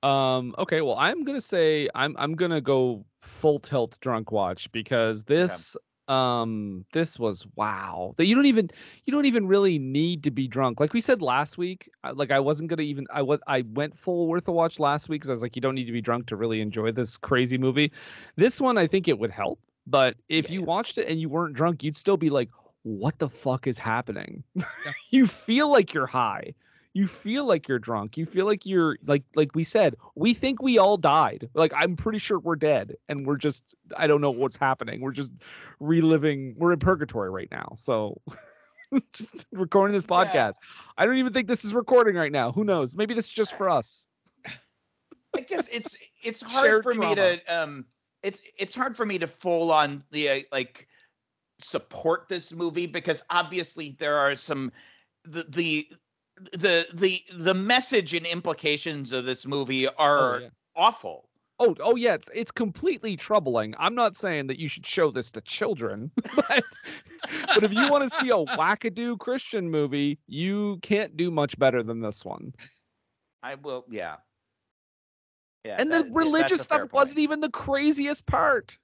Um, 0.01 0.55
okay, 0.59 0.81
well, 0.81 0.95
I'm 0.97 1.25
gonna 1.25 1.41
say 1.41 1.89
I'm 1.93 2.15
I'm 2.21 2.37
gonna 2.37 2.61
go 2.61 3.05
full 3.39 3.61
tilt 3.61 3.99
drunk 4.01 4.33
watch 4.33 4.71
because 4.73 5.25
this 5.25 5.77
um 6.09 6.85
this 6.93 7.19
was 7.19 7.47
wow. 7.55 8.15
That 8.17 8.27
you 8.27 8.35
don't 8.35 8.47
even 8.47 8.71
you 9.05 9.13
don't 9.13 9.27
even 9.27 9.47
really 9.47 9.79
need 9.79 10.25
to 10.25 10.31
be 10.31 10.49
drunk. 10.49 10.81
Like 10.81 10.93
we 10.93 11.01
said 11.01 11.23
last 11.23 11.59
week, 11.59 11.91
like 12.15 12.31
I 12.31 12.41
wasn't 12.41 12.71
gonna 12.71 12.83
even 12.83 13.07
I 13.13 13.23
was 13.23 13.41
I 13.47 13.65
went 13.73 13.99
full 13.99 14.27
worth 14.29 14.49
a 14.49 14.53
watch 14.53 14.79
last 14.79 15.09
week 15.09 15.21
because 15.21 15.31
I 15.31 15.35
was 15.35 15.43
like 15.43 15.57
you 15.57 15.63
don't 15.63 15.75
need 15.75 15.87
to 15.87 15.93
be 15.93 16.01
drunk 16.01 16.27
to 16.29 16.37
really 16.37 16.61
enjoy 16.61 16.93
this 16.93 17.17
crazy 17.17 17.59
movie. 17.59 17.93
This 18.37 18.61
one 18.61 18.79
I 18.79 18.87
think 18.87 19.09
it 19.09 19.19
would 19.19 19.31
help, 19.31 19.61
but 19.87 20.17
if 20.29 20.51
you 20.51 20.61
Yeah. 20.61 20.67
watched 20.67 20.99
it 20.99 21.09
and 21.09 21.21
you 21.21 21.29
weren't 21.29 21.55
drunk, 21.55 21.83
you'd 21.85 21.97
still 21.97 22.17
be 22.17 22.31
like, 22.31 22.49
what 22.83 23.19
the 23.19 23.29
fuck 23.29 23.67
is 23.67 23.79
happening? 23.79 24.43
you 25.11 25.27
feel 25.27 25.71
like 25.71 25.93
you're 25.93 26.07
high 26.07 26.55
you 26.95 27.07
feel 27.07 27.45
like 27.45 27.69
you're 27.69 27.79
drunk. 27.79 28.17
You 28.17 28.27
feel 28.27 28.47
like 28.47 28.67
you're 28.67 28.99
like 29.07 29.23
like 29.35 29.55
we 29.55 29.65
said 29.65 29.97
we 30.15 30.35
think 30.35 30.63
we 30.63 30.79
all 30.79 30.97
died. 30.97 31.49
Like 31.55 31.73
i'm 31.75 31.97
pretty 31.97 32.19
sure 32.19 32.39
we're 32.39 32.57
dead 32.57 32.97
and 33.09 33.27
we're 33.27 33.37
just 33.37 33.63
i 33.97 34.07
don't 34.07 34.21
know 34.21 34.31
what's 34.31 34.57
happening. 34.57 35.01
We're 35.01 35.13
just 35.13 35.31
reliving 35.81 36.55
we're 36.59 36.73
in 36.73 36.79
purgatory 36.79 37.31
right 37.31 37.49
now. 37.51 37.75
So 37.77 38.21
just 39.13 39.47
recording 39.53 39.95
this 39.95 40.05
Yeah. 40.13 40.45
podcast. 40.45 40.55
I 40.97 41.07
don't 41.07 41.17
even 41.19 41.33
think 41.33 41.49
this 41.49 41.65
is 41.65 41.75
recording 41.75 42.17
right 42.17 42.33
now. 42.33 42.53
Who 42.53 42.65
knows? 42.65 42.95
Maybe 42.95 43.15
this 43.15 43.27
is 43.27 43.33
just 43.33 43.55
for 43.55 43.69
us. 43.69 44.07
I 45.35 45.41
guess 45.41 45.69
it's 45.71 45.97
it's 46.23 46.41
hard 46.43 46.79
Shared 46.79 46.83
for 46.83 46.95
me 46.95 47.15
to 47.15 47.41
um 47.49 47.87
it's 48.23 48.41
it's 48.59 48.75
hard 48.75 48.97
for 48.97 49.07
me 49.07 49.19
to 49.19 49.27
full 49.27 49.71
on 49.73 50.05
the 50.11 50.29
uh, 50.29 50.41
like 50.53 50.89
support 51.61 52.29
this 52.29 52.53
movie 52.53 52.87
because 52.87 53.23
obviously 53.31 53.97
there 53.99 54.17
are 54.19 54.37
some 54.37 54.73
the 55.25 55.45
the 55.49 55.89
the 56.53 56.87
the 56.93 57.23
the 57.35 57.55
message 57.55 58.15
and 58.15 58.27
implications 58.27 59.13
of 59.13 59.25
this 59.25 59.47
movie 59.47 59.87
are 59.89 60.37
oh, 60.37 60.39
yeah. 60.39 60.49
awful. 60.77 61.29
oh 61.59 61.75
oh 61.81 61.97
yeah 61.97 62.15
it's, 62.15 62.29
it's 62.35 62.51
completely 62.51 63.17
troubling 63.17 63.75
i'm 63.79 63.95
not 63.95 64.17
saying 64.17 64.47
that 64.47 64.59
you 64.59 64.69
should 64.69 64.87
show 64.87 65.11
this 65.11 65.31
to 65.31 65.41
children 65.43 66.11
but 66.37 66.65
but 67.55 67.65
if 67.65 67.73
you 67.73 67.89
want 67.89 68.11
to 68.11 68.17
see 68.19 68.31
a 68.31 68.45
wackadoo 68.57 69.19
christian 69.19 69.71
movie 69.71 70.19
you 70.27 70.79
can't 70.83 71.17
do 71.17 71.31
much 71.31 71.59
better 71.59 71.83
than 71.83 72.01
this 72.01 72.25
one 72.25 72.53
I 73.43 73.55
will 73.55 73.85
yeah. 73.91 74.17
Yeah. 75.65 75.77
and 75.79 75.91
that- 75.93 76.07
the 76.07 76.13
religious 76.13 76.63
stuff 76.63 76.93
wasn't 76.93 77.19
even 77.19 77.41
the 77.41 77.51
craziest 77.51 78.27
part. 78.27 78.79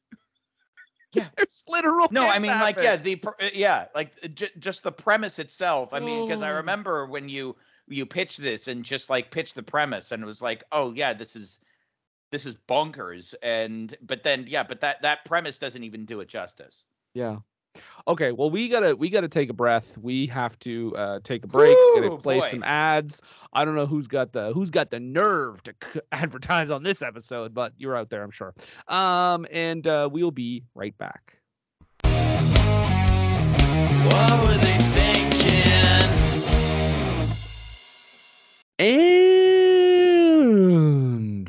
Yeah. 1.14 1.28
There's 1.36 1.64
literal. 1.68 2.08
No, 2.10 2.26
I 2.28 2.38
mean 2.38 2.50
like 2.50 2.76
yeah, 2.78 2.96
the 2.96 3.20
uh, 3.26 3.48
yeah, 3.54 3.86
like 3.94 4.12
uh, 4.22 4.28
j- 4.28 4.50
just 4.58 4.82
the 4.82 4.92
premise 4.92 5.38
itself. 5.38 5.92
I 5.92 6.00
mean, 6.00 6.24
because 6.24 6.42
I 6.42 6.50
Oh. 6.50 6.54
remember 6.56 7.06
when 7.06 7.28
you 7.28 7.56
you 7.88 8.06
pitched 8.06 8.40
this 8.40 8.68
and 8.68 8.84
just 8.84 9.10
like 9.10 9.30
pitched 9.30 9.54
the 9.54 9.62
premise, 9.62 10.12
and 10.12 10.22
it 10.22 10.26
was 10.26 10.42
like, 10.42 10.64
oh 10.72 10.92
yeah, 10.92 11.12
this 11.14 11.36
is 11.36 11.60
this 12.30 12.46
is 12.46 12.56
bonkers. 12.68 13.34
And 13.42 13.96
but 14.02 14.22
then 14.22 14.46
yeah, 14.48 14.62
but 14.64 14.80
that 14.80 15.02
that 15.02 15.24
premise 15.24 15.58
doesn't 15.58 15.84
even 15.84 16.04
do 16.06 16.20
it 16.20 16.28
justice. 16.28 16.84
Yeah. 17.14 17.38
Okay. 18.06 18.32
Well, 18.32 18.50
we 18.50 18.68
gotta 18.68 18.94
we 18.94 19.08
gotta 19.08 19.28
take 19.28 19.50
a 19.50 19.54
breath. 19.54 19.96
We 19.96 20.26
have 20.26 20.58
to 20.60 20.94
uh, 20.96 21.20
take 21.24 21.44
a 21.44 21.46
break. 21.46 21.76
Gonna 21.94 22.18
play 22.18 22.40
boy. 22.40 22.50
some 22.50 22.62
ads. 22.62 23.20
I 23.52 23.64
don't 23.64 23.74
know 23.74 23.86
who's 23.86 24.06
got 24.06 24.32
the 24.32 24.52
who's 24.52 24.70
got 24.70 24.90
the 24.90 25.00
nerve 25.00 25.62
to 25.62 25.74
c- 25.92 26.00
advertise 26.12 26.70
on 26.70 26.82
this 26.82 27.02
episode, 27.02 27.54
but 27.54 27.72
you're 27.76 27.96
out 27.96 28.10
there, 28.10 28.22
I'm 28.22 28.30
sure. 28.30 28.54
Um, 28.88 29.46
and 29.50 29.86
uh, 29.86 30.08
we'll 30.10 30.30
be 30.30 30.64
right 30.74 30.96
back. 30.98 31.38
What 34.04 34.42
were 34.42 34.58
they 34.58 34.78
thinking? 34.78 35.24
And 38.78 39.08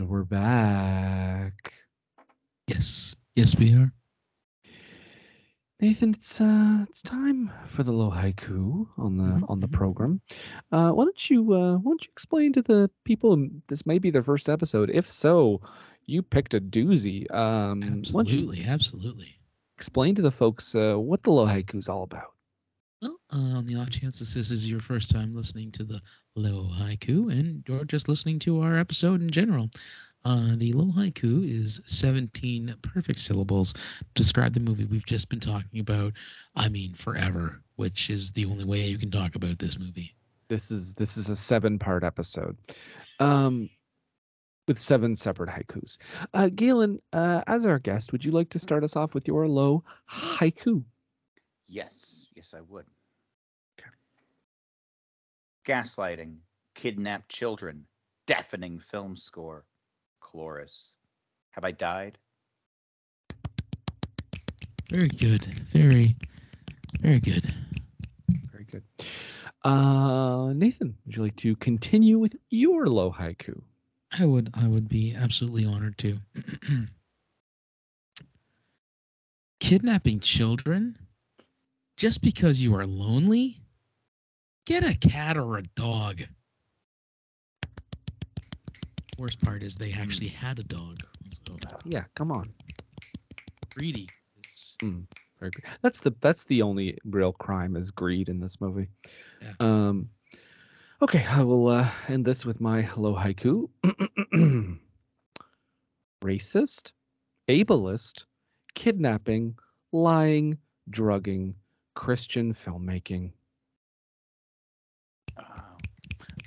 we're 0.07 0.23
back. 0.23 1.73
Yes. 2.67 3.15
Yes, 3.35 3.57
we 3.57 3.73
are. 3.73 3.91
Nathan, 5.81 6.13
it's 6.13 6.39
uh, 6.39 6.85
it's 6.89 7.01
time 7.01 7.51
for 7.67 7.83
the 7.83 7.91
low 7.91 8.09
haiku 8.09 8.87
on 8.97 9.17
the 9.17 9.23
Mhm, 9.23 9.49
on 9.49 9.59
the 9.59 9.67
program. 9.67 10.21
Uh, 10.71 10.91
why 10.91 11.03
don't 11.03 11.29
you 11.29 11.53
uh, 11.53 11.75
why 11.77 11.91
don't 11.91 12.05
you 12.05 12.11
explain 12.11 12.53
to 12.53 12.61
the 12.61 12.89
people? 13.03 13.49
This 13.67 13.85
may 13.85 13.99
be 13.99 14.09
their 14.09 14.23
first 14.23 14.47
episode. 14.47 14.89
If 14.89 15.07
so, 15.09 15.61
you 16.05 16.21
picked 16.21 16.53
a 16.53 16.61
doozy. 16.61 17.29
Um, 17.33 17.81
why 18.11 18.23
don't 18.23 18.31
you 18.31 18.51
Absolutely. 18.53 18.63
Absolutely. 18.65 19.39
explain 19.77 20.15
to 20.15 20.21
the 20.21 20.31
folks 20.31 20.73
uh, 20.75 20.95
what 20.95 21.23
the 21.23 21.31
low 21.31 21.45
haiku 21.45 21.75
is 21.75 21.89
all 21.89 22.03
about? 22.03 22.31
Well, 23.01 23.19
uh, 23.31 23.57
on 23.57 23.65
the 23.65 23.75
off 23.75 23.89
chance 23.89 24.19
that 24.19 24.29
this 24.29 24.51
is 24.51 24.65
your 24.65 24.79
first 24.79 25.09
time 25.11 25.35
listening 25.35 25.71
to 25.73 25.83
the 25.83 26.01
low 26.35 26.69
haiku, 26.73 27.29
and 27.31 27.63
you're 27.67 27.83
just 27.83 28.07
listening 28.07 28.39
to 28.39 28.61
our 28.61 28.77
episode 28.77 29.21
in 29.21 29.29
general, 29.29 29.69
uh, 30.25 30.55
the 30.57 30.73
low 30.73 30.91
haiku 30.91 31.47
is 31.49 31.79
17 31.85 32.75
perfect 32.81 33.19
syllables 33.19 33.73
to 33.73 33.79
describe 34.15 34.53
the 34.53 34.59
movie 34.59 34.85
we've 34.85 35.05
just 35.05 35.29
been 35.29 35.39
talking 35.39 35.79
about. 35.79 36.13
I 36.55 36.69
mean, 36.69 36.93
forever, 36.95 37.61
which 37.75 38.09
is 38.09 38.31
the 38.31 38.45
only 38.45 38.65
way 38.65 38.81
you 38.85 38.97
can 38.97 39.11
talk 39.11 39.35
about 39.35 39.59
this 39.59 39.79
movie. 39.79 40.15
This 40.49 40.71
is 40.71 40.93
this 40.95 41.17
is 41.17 41.29
a 41.29 41.35
seven 41.35 41.79
part 41.79 42.03
episode, 42.03 42.57
um, 43.19 43.69
with 44.67 44.79
seven 44.79 45.15
separate 45.15 45.49
haikus. 45.49 45.97
Uh, 46.33 46.49
Galen, 46.49 46.99
uh, 47.13 47.41
as 47.47 47.65
our 47.65 47.79
guest, 47.79 48.11
would 48.11 48.25
you 48.25 48.31
like 48.31 48.49
to 48.49 48.59
start 48.59 48.83
us 48.83 48.95
off 48.95 49.13
with 49.13 49.27
your 49.27 49.47
low 49.47 49.83
haiku? 50.11 50.83
Yes, 51.67 52.27
yes, 52.35 52.53
I 52.55 52.61
would. 52.61 52.85
Gaslighting, 55.65 56.37
kidnapped 56.75 57.29
children, 57.29 57.87
deafening 58.27 58.79
film 58.79 59.15
score, 59.17 59.65
chorus. 60.25 60.93
Have 61.51 61.63
I 61.63 61.71
died? 61.71 62.17
Very 64.89 65.07
good. 65.07 65.45
Very, 65.71 66.15
very 66.99 67.19
good. 67.19 67.53
Very 68.51 68.65
good. 68.65 68.83
Uh, 69.63 70.51
Nathan, 70.53 70.95
would 71.05 71.15
you 71.15 71.23
like 71.23 71.35
to 71.37 71.55
continue 71.55 72.17
with 72.19 72.35
your 72.49 72.87
low 72.87 73.11
haiku? 73.11 73.61
I 74.11 74.25
would 74.25 74.49
I 74.53 74.67
would 74.67 74.89
be 74.89 75.15
absolutely 75.15 75.65
honored 75.65 75.97
to. 75.99 76.17
Kidnapping 79.59 80.19
children 80.19 80.97
just 81.97 82.21
because 82.21 82.59
you 82.59 82.75
are 82.75 82.85
lonely? 82.85 83.61
Get 84.65 84.83
a 84.83 84.95
cat 84.95 85.37
or 85.37 85.57
a 85.57 85.63
dog. 85.63 86.21
Worst 89.17 89.41
part 89.41 89.63
is 89.63 89.75
they 89.75 89.93
actually 89.93 90.27
had 90.27 90.59
a 90.59 90.63
dog. 90.63 90.99
So 91.47 91.55
Yeah, 91.85 92.03
come 92.15 92.31
on. 92.31 92.53
greedy. 93.73 94.07
It's- 94.37 94.77
Very 95.39 95.51
good. 95.51 95.63
That's 95.81 95.99
the 95.99 96.13
that's 96.21 96.43
the 96.45 96.61
only 96.61 96.97
real 97.05 97.33
crime 97.33 97.75
is 97.75 97.91
greed 97.91 98.29
in 98.29 98.39
this 98.39 98.59
movie. 98.61 98.89
Yeah. 99.41 99.53
Um. 99.59 100.09
Okay, 101.01 101.25
I 101.25 101.43
will 101.43 101.67
uh, 101.67 101.89
end 102.07 102.23
this 102.25 102.45
with 102.45 102.61
my 102.61 102.89
low 102.95 103.13
haiku. 103.15 103.69
Racist, 106.23 106.91
ableist, 107.49 108.23
kidnapping, 108.75 109.55
lying, 109.91 110.57
drugging, 110.89 111.53
Christian 111.95 112.53
filmmaking. 112.53 113.31
Oh. 115.37 115.43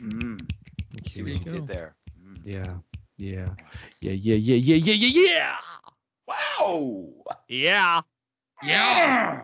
Mm, 0.00 0.40
see 1.08 1.22
what 1.22 1.28
There 1.28 1.38
you 1.38 1.44
you 1.44 1.52
did 1.60 1.66
there. 1.68 1.94
Yeah, 2.44 2.76
yeah, 3.18 3.48
yeah, 4.00 4.12
yeah, 4.12 4.34
yeah, 4.34 4.56
yeah, 4.56 4.76
yeah, 4.76 4.94
yeah, 4.94 5.30
yeah, 5.30 5.56
Wow. 6.26 7.08
yeah. 7.48 8.00
Yeah. 8.62 9.42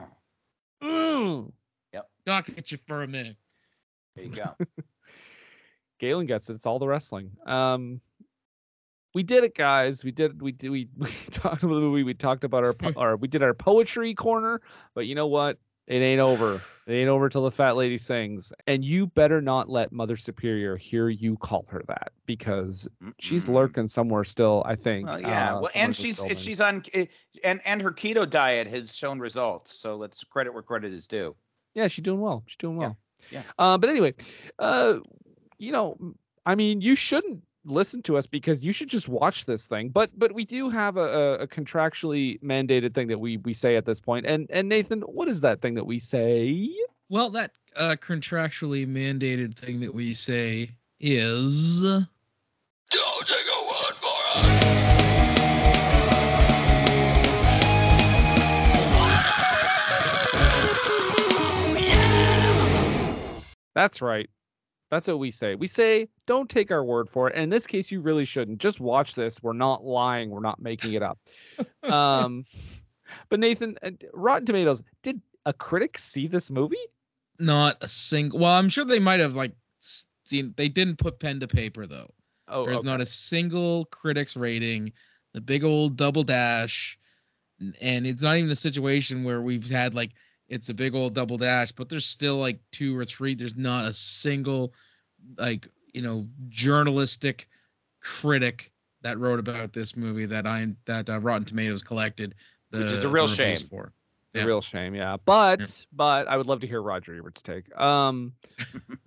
Mm. 0.83 1.53
Duck 2.27 2.49
at 2.57 2.73
you 2.73 2.79
for 2.87 3.03
a 3.03 3.07
minute. 3.07 3.37
There 4.17 4.25
you 4.25 4.31
go. 4.31 4.55
Galen 6.01 6.27
gets 6.27 6.49
it. 6.49 6.55
It's 6.55 6.67
all 6.67 6.79
the 6.79 6.87
wrestling. 6.87 7.31
Um. 7.47 8.01
we 9.15 9.23
did 9.23 9.45
it, 9.45 9.55
guys. 9.55 10.03
We 10.03 10.11
did. 10.11 10.41
We 10.41 10.53
did. 10.53 10.71
We, 10.71 10.89
we 10.97 11.11
talked 11.31 11.63
about 11.63 11.75
the 11.75 11.81
movie. 11.81 12.03
We 12.03 12.15
talked 12.15 12.45
about 12.45 12.65
our 12.65 12.75
our 12.97 13.17
we 13.17 13.29
did 13.29 13.43
our 13.43 13.55
poetry 13.55 14.15
corner. 14.15 14.63
But 14.95 15.07
you 15.07 15.15
know 15.15 15.27
what? 15.27 15.59
It 15.87 15.97
ain't 15.97 16.21
over. 16.21 16.63
It 16.87 16.93
ain't 16.93 17.09
over 17.09 17.29
till 17.29 17.45
the 17.45 17.51
fat 17.51 17.77
lady 17.77 17.99
sings. 17.99 18.53
And 18.67 18.85
you 18.85 19.07
better 19.07 19.41
not 19.41 19.69
let 19.69 19.93
Mother 19.93 20.17
Superior 20.17 20.77
hear 20.77 21.09
you 21.09 21.37
call 21.37 21.67
her 21.69 21.83
that 21.89 22.13
because 22.27 22.89
she's 23.19 23.49
lurking 23.49 23.89
somewhere 23.89 24.25
still. 24.25 24.63
I 24.67 24.77
think. 24.77 25.07
Well, 25.07 25.21
yeah. 25.21 25.57
uh, 25.57 25.61
well, 25.63 25.71
and 25.75 25.95
she's 25.95 26.21
she's 26.37 26.61
on 26.61 26.83
eh, 26.93 27.07
and 27.43 27.61
and 27.65 27.83
her 27.83 27.93
keto 27.93 28.29
diet 28.29 28.67
has 28.69 28.95
shown 28.95 29.19
results. 29.19 29.75
So 29.75 29.97
let's 29.97 30.25
credit 30.25 30.53
where 30.53 30.63
credit 30.63 30.93
is 30.93 31.07
due. 31.07 31.35
Yeah, 31.75 31.89
she's 31.89 32.05
doing 32.05 32.21
well. 32.21 32.45
She's 32.47 32.57
doing 32.57 32.77
well. 32.77 32.97
yeah. 33.31 33.43
Uh, 33.59 33.77
but 33.79 33.91
anyway, 33.91 34.15
uh, 34.59 34.99
you 35.59 35.73
know, 35.73 35.97
I 36.47 36.55
mean, 36.55 36.81
you 36.81 36.95
shouldn't 36.95 37.43
listen 37.65 38.03
to 38.03 38.17
us 38.17 38.27
because 38.27 38.65
you 38.65 38.73
should 38.73 38.89
just 38.89 39.09
watch 39.09 39.45
this 39.45 39.67
thing. 39.67 39.89
But 39.89 40.11
but 40.19 40.33
we 40.33 40.45
do 40.45 40.71
have 40.71 40.97
a, 40.97 41.01
a, 41.01 41.33
a 41.41 41.47
contractually 41.47 42.41
mandated 42.43 42.95
thing 42.95 43.09
that 43.09 43.19
we 43.19 43.39
we 43.39 43.55
say 43.55 43.77
at 43.77 43.87
this 43.87 44.01
point. 44.01 44.27
And 44.27 44.51
and 44.51 44.69
Nathan, 44.69 45.01
what 45.03 45.29
is 45.29 45.41
that 45.41 45.61
thing 45.61 45.75
that 45.75 45.87
we 45.87 45.99
say? 45.99 46.71
Well, 47.09 47.31
that 47.31 47.53
uh, 47.77 47.97
contractually 48.01 48.87
mandated 48.87 49.57
thing 49.57 49.81
that 49.81 49.95
we 49.95 50.15
say 50.15 50.71
is. 51.01 51.83
Don't 51.83 53.27
take 53.27 53.47
a 53.47 53.67
word 53.67 53.95
for 53.97 54.15
it. 54.37 54.85
That's 63.75 64.01
right. 64.01 64.31
That's 64.95 65.09
what 65.09 65.19
we 65.19 65.33
say. 65.33 65.57
We 65.57 65.67
say 65.67 66.09
don't 66.27 66.49
take 66.49 66.71
our 66.71 66.85
word 66.85 67.09
for 67.09 67.29
it. 67.29 67.35
And 67.35 67.43
in 67.43 67.51
this 67.51 67.67
case, 67.67 67.91
you 67.91 68.01
really 68.01 68.25
shouldn't. 68.25 68.59
Just 68.59 68.79
watch 68.79 69.15
this. 69.17 69.43
We're 69.43 69.53
not 69.53 69.85
lying. 69.85 70.31
We're 70.31 70.39
not 70.39 70.63
making 70.63 70.93
it 70.93 71.03
up. 71.03 71.19
um, 71.83 72.45
but 73.29 73.41
Nathan, 73.41 73.77
uh, 73.83 73.91
Rotten 74.13 74.47
Tomatoes, 74.47 74.85
did 75.03 75.21
a 75.47 75.53
critic 75.53 75.99
see 75.99 76.29
this 76.29 76.49
movie? 76.49 76.77
Not 77.41 77.77
a 77.81 77.89
single. 77.89 78.39
Well, 78.39 78.53
I'm 78.53 78.69
sure 78.69 78.85
they 78.85 79.01
might 79.01 79.19
have 79.19 79.35
like 79.35 79.51
seen. 79.81 80.55
They 80.57 80.69
didn't 80.69 80.99
put 80.99 81.19
pen 81.19 81.41
to 81.41 81.49
paper 81.49 81.89
though. 81.89 82.15
Oh, 82.47 82.65
There's 82.65 82.79
okay. 82.79 82.89
not 82.89 83.01
a 83.01 83.07
single 83.07 83.87
critics 83.87 84.37
rating. 84.37 84.93
The 85.33 85.41
big 85.41 85.65
old 85.65 85.97
double 85.97 86.23
dash, 86.23 86.97
and 87.81 88.07
it's 88.07 88.23
not 88.23 88.37
even 88.37 88.51
a 88.51 88.57
situation 88.57 89.25
where 89.25 89.43
we've 89.43 89.69
had 89.69 89.93
like 89.93 90.13
it's 90.49 90.69
a 90.69 90.75
big 90.75 90.95
old 90.95 91.15
double 91.15 91.37
dash, 91.37 91.73
but 91.73 91.89
there's 91.89 92.07
still 92.07 92.37
like 92.37 92.61
two 92.71 92.97
or 92.97 93.05
three. 93.05 93.35
There's 93.35 93.57
not 93.57 93.87
a 93.87 93.93
single 93.93 94.73
like 95.39 95.69
you 95.93 96.03
know 96.03 96.27
journalistic 96.49 97.49
critic 98.01 98.71
that 99.03 99.19
wrote 99.19 99.39
about 99.39 99.73
this 99.73 99.97
movie 99.97 100.27
that 100.27 100.47
I 100.47 100.67
that 100.87 101.09
uh, 101.09 101.21
Rotten 101.21 101.45
Tomatoes 101.45 101.83
collected. 101.83 102.35
The, 102.71 102.79
Which 102.79 102.89
is 102.89 103.05
a 103.05 103.09
real 103.09 103.29
shame. 103.29 103.59
For. 103.59 103.93
Yeah. 104.35 104.45
real 104.45 104.61
shame, 104.61 104.95
yeah. 104.95 105.17
But 105.25 105.61
Yeah. 105.61 105.67
but 105.93 106.27
I 106.29 106.37
would 106.37 106.47
love 106.47 106.61
to 106.61 106.67
hear 106.67 106.83
Roger 106.83 107.15
Ebert's 107.15 107.41
take. 107.41 107.75
Um, 107.81 108.33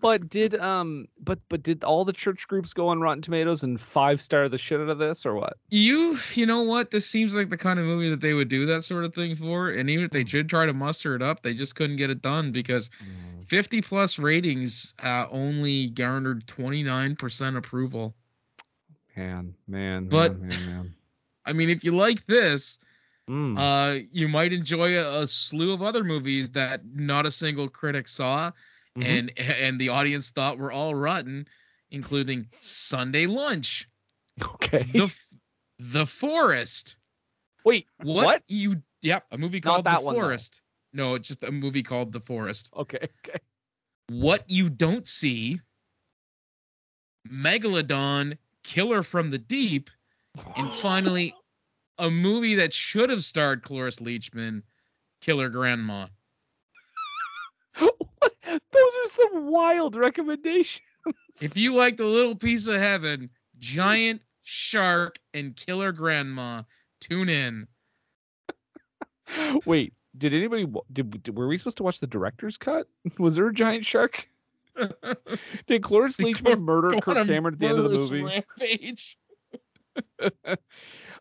but 0.01 0.29
did 0.29 0.55
um 0.59 1.07
but 1.19 1.39
but 1.49 1.63
did 1.63 1.83
all 1.83 2.05
the 2.05 2.13
church 2.13 2.47
groups 2.47 2.73
go 2.73 2.87
on 2.87 3.01
Rotten 3.01 3.21
Tomatoes 3.21 3.63
and 3.63 3.79
five 3.79 4.21
star 4.21 4.47
the 4.47 4.57
shit 4.57 4.79
out 4.79 4.89
of 4.89 4.97
this 4.99 5.25
or 5.25 5.35
what? 5.35 5.57
You 5.69 6.17
you 6.33 6.45
know 6.45 6.61
what? 6.63 6.91
This 6.91 7.05
seems 7.05 7.35
like 7.35 7.49
the 7.49 7.57
kind 7.57 7.77
of 7.77 7.85
movie 7.85 8.09
that 8.09 8.21
they 8.21 8.33
would 8.33 8.47
do 8.47 8.65
that 8.67 8.83
sort 8.85 9.03
of 9.03 9.13
thing 9.13 9.35
for. 9.35 9.69
And 9.69 9.89
even 9.89 10.05
if 10.05 10.11
they 10.11 10.23
did 10.23 10.49
try 10.49 10.65
to 10.65 10.73
muster 10.73 11.13
it 11.15 11.21
up, 11.21 11.43
they 11.43 11.53
just 11.53 11.75
couldn't 11.75 11.97
get 11.97 12.09
it 12.09 12.21
done 12.21 12.51
because 12.53 12.89
50 13.49 13.81
plus 13.81 14.17
ratings 14.19 14.93
uh, 15.03 15.25
only 15.29 15.87
garnered 15.87 16.45
29% 16.47 17.57
approval. 17.57 18.15
Man, 19.15 19.55
man, 19.67 20.07
But- 20.09 20.39
man, 20.39 20.47
man, 20.49 20.65
man. 20.67 20.93
I 21.45 21.53
mean, 21.53 21.69
if 21.69 21.83
you 21.83 21.95
like 21.95 22.25
this, 22.27 22.77
Mm. 23.29 23.57
uh, 23.57 24.05
you 24.11 24.27
might 24.29 24.53
enjoy 24.53 24.97
a, 24.97 25.23
a 25.23 25.27
slew 25.27 25.73
of 25.73 25.81
other 25.81 26.03
movies 26.03 26.49
that 26.51 26.85
not 26.85 27.25
a 27.25 27.31
single 27.31 27.67
critic 27.67 28.07
saw, 28.07 28.51
Mhm. 28.97 29.05
and 29.05 29.39
and 29.39 29.79
the 29.81 29.89
audience 29.89 30.29
thought 30.29 30.57
were 30.57 30.71
all 30.71 30.95
rotten, 30.95 31.45
including 31.91 32.47
Sunday 32.59 33.25
Lunch, 33.25 33.89
okay. 34.41 34.83
The 34.93 35.13
The 35.79 36.05
Forest. 36.05 36.95
Wait, 37.65 37.85
What, 38.01 38.25
what? 38.25 38.43
you? 38.47 38.81
Yep, 39.01 39.25
a 39.31 39.37
movie 39.37 39.59
called 39.61 39.85
The 39.85 39.99
one, 39.99 40.15
though. 40.15 40.21
Forest. 40.21 40.61
No, 40.93 41.13
it's 41.15 41.27
just 41.27 41.43
a 41.43 41.51
movie 41.51 41.83
called 41.83 42.13
The 42.13 42.21
Forest. 42.21 42.69
Okay, 42.75 43.09
okay. 43.25 43.39
What 44.09 44.49
you 44.49 44.69
don't 44.69 45.05
see. 45.07 45.59
Megalodon, 47.29 48.37
Killer 48.63 49.03
from 49.03 49.29
the 49.31 49.37
Deep, 49.37 49.89
and 50.55 50.71
finally, 50.81 51.35
a 51.99 52.09
movie 52.09 52.55
that 52.55 52.73
should 52.73 53.09
have 53.09 53.23
starred 53.23 53.63
Cloris 53.63 53.97
Leachman, 53.97 54.63
Killer 55.21 55.49
Grandma. 55.49 56.07
Those 57.79 57.91
are 58.43 59.09
some 59.09 59.47
wild 59.47 59.95
recommendations. 59.95 60.81
If 61.41 61.55
you 61.55 61.75
liked 61.75 61.99
a 61.99 62.05
little 62.05 62.35
piece 62.35 62.67
of 62.67 62.79
heaven, 62.79 63.29
Giant 63.59 64.21
Shark 64.43 65.19
and 65.33 65.55
Killer 65.55 65.91
Grandma, 65.91 66.63
tune 66.99 67.29
in. 67.29 67.67
Wait, 69.65 69.93
did 70.17 70.33
anybody 70.33 70.65
did, 70.91 71.23
did 71.23 71.37
were 71.37 71.47
we 71.47 71.57
supposed 71.57 71.77
to 71.77 71.83
watch 71.83 71.99
the 71.99 72.07
director's 72.07 72.57
cut? 72.57 72.87
Was 73.19 73.35
there 73.35 73.47
a 73.47 73.53
giant 73.53 73.85
shark? 73.85 74.27
Did 75.65 75.81
Cloris 75.81 76.17
Leachman 76.17 76.61
murder 76.61 76.99
Kirk 77.01 77.27
Cameron 77.27 77.55
at 77.55 77.59
the 77.59 77.67
end 77.67 77.79
of 77.79 77.89
the 77.89 77.97
movie? 77.97 78.21
Rampage. 78.21 79.17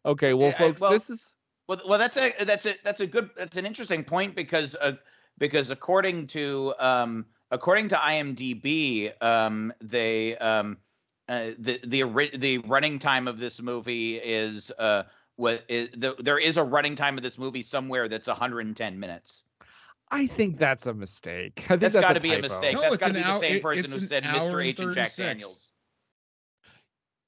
Okay, 0.04 0.32
well, 0.34 0.48
Yeah, 0.48 0.54
I- 0.54 0.58
folks, 0.58 0.80
well- 0.80 0.92
this 0.92 1.10
is 1.10 1.34
Well, 1.68 1.80
well, 1.88 1.98
that's 1.98 2.16
a 2.16 2.32
that's 2.44 2.66
a 2.66 2.74
that's 2.84 3.00
a 3.00 3.06
good 3.06 3.30
that's 3.36 3.56
an 3.56 3.66
interesting 3.66 4.04
point 4.04 4.36
because 4.36 4.76
uh, 4.80 4.92
because 5.38 5.70
according 5.70 6.28
to 6.28 6.74
um 6.78 7.26
according 7.50 7.88
to 7.88 7.96
IMDb 7.96 9.10
um 9.22 9.72
they 9.80 10.36
um 10.38 10.78
uh, 11.28 11.50
the 11.58 11.80
the 11.84 12.30
the 12.36 12.58
running 12.58 13.00
time 13.00 13.26
of 13.26 13.40
this 13.40 13.60
movie 13.60 14.16
is 14.16 14.70
uh 14.78 15.02
what 15.34 15.64
is 15.68 15.88
the, 15.96 16.14
there 16.20 16.38
is 16.38 16.56
a 16.56 16.62
running 16.62 16.94
time 16.94 17.16
of 17.16 17.24
this 17.24 17.36
movie 17.36 17.62
somewhere 17.62 18.08
that's 18.08 18.28
110 18.28 18.98
minutes. 18.98 19.42
I 20.10 20.28
think 20.28 20.58
that's 20.58 20.86
a 20.86 20.94
mistake. 20.94 21.64
I 21.64 21.68
think 21.68 21.80
That's 21.80 21.94
that's 21.94 22.06
got 22.06 22.12
to 22.12 22.20
be 22.20 22.32
a 22.32 22.38
mistake. 22.40 22.74
No, 22.74 22.82
that's 22.82 22.94
it's 22.94 23.00
got 23.00 23.12
to 23.12 23.18
an 23.18 23.24
be 23.24 23.32
the 23.32 23.38
same 23.38 23.60
person 23.60 23.90
who 23.90 24.06
said 24.06 24.22
Mr. 24.22 24.52
and 24.52 24.62
H 24.62 24.80
and 24.80 24.94
Jack 24.94 25.16
Daniels. 25.16 25.70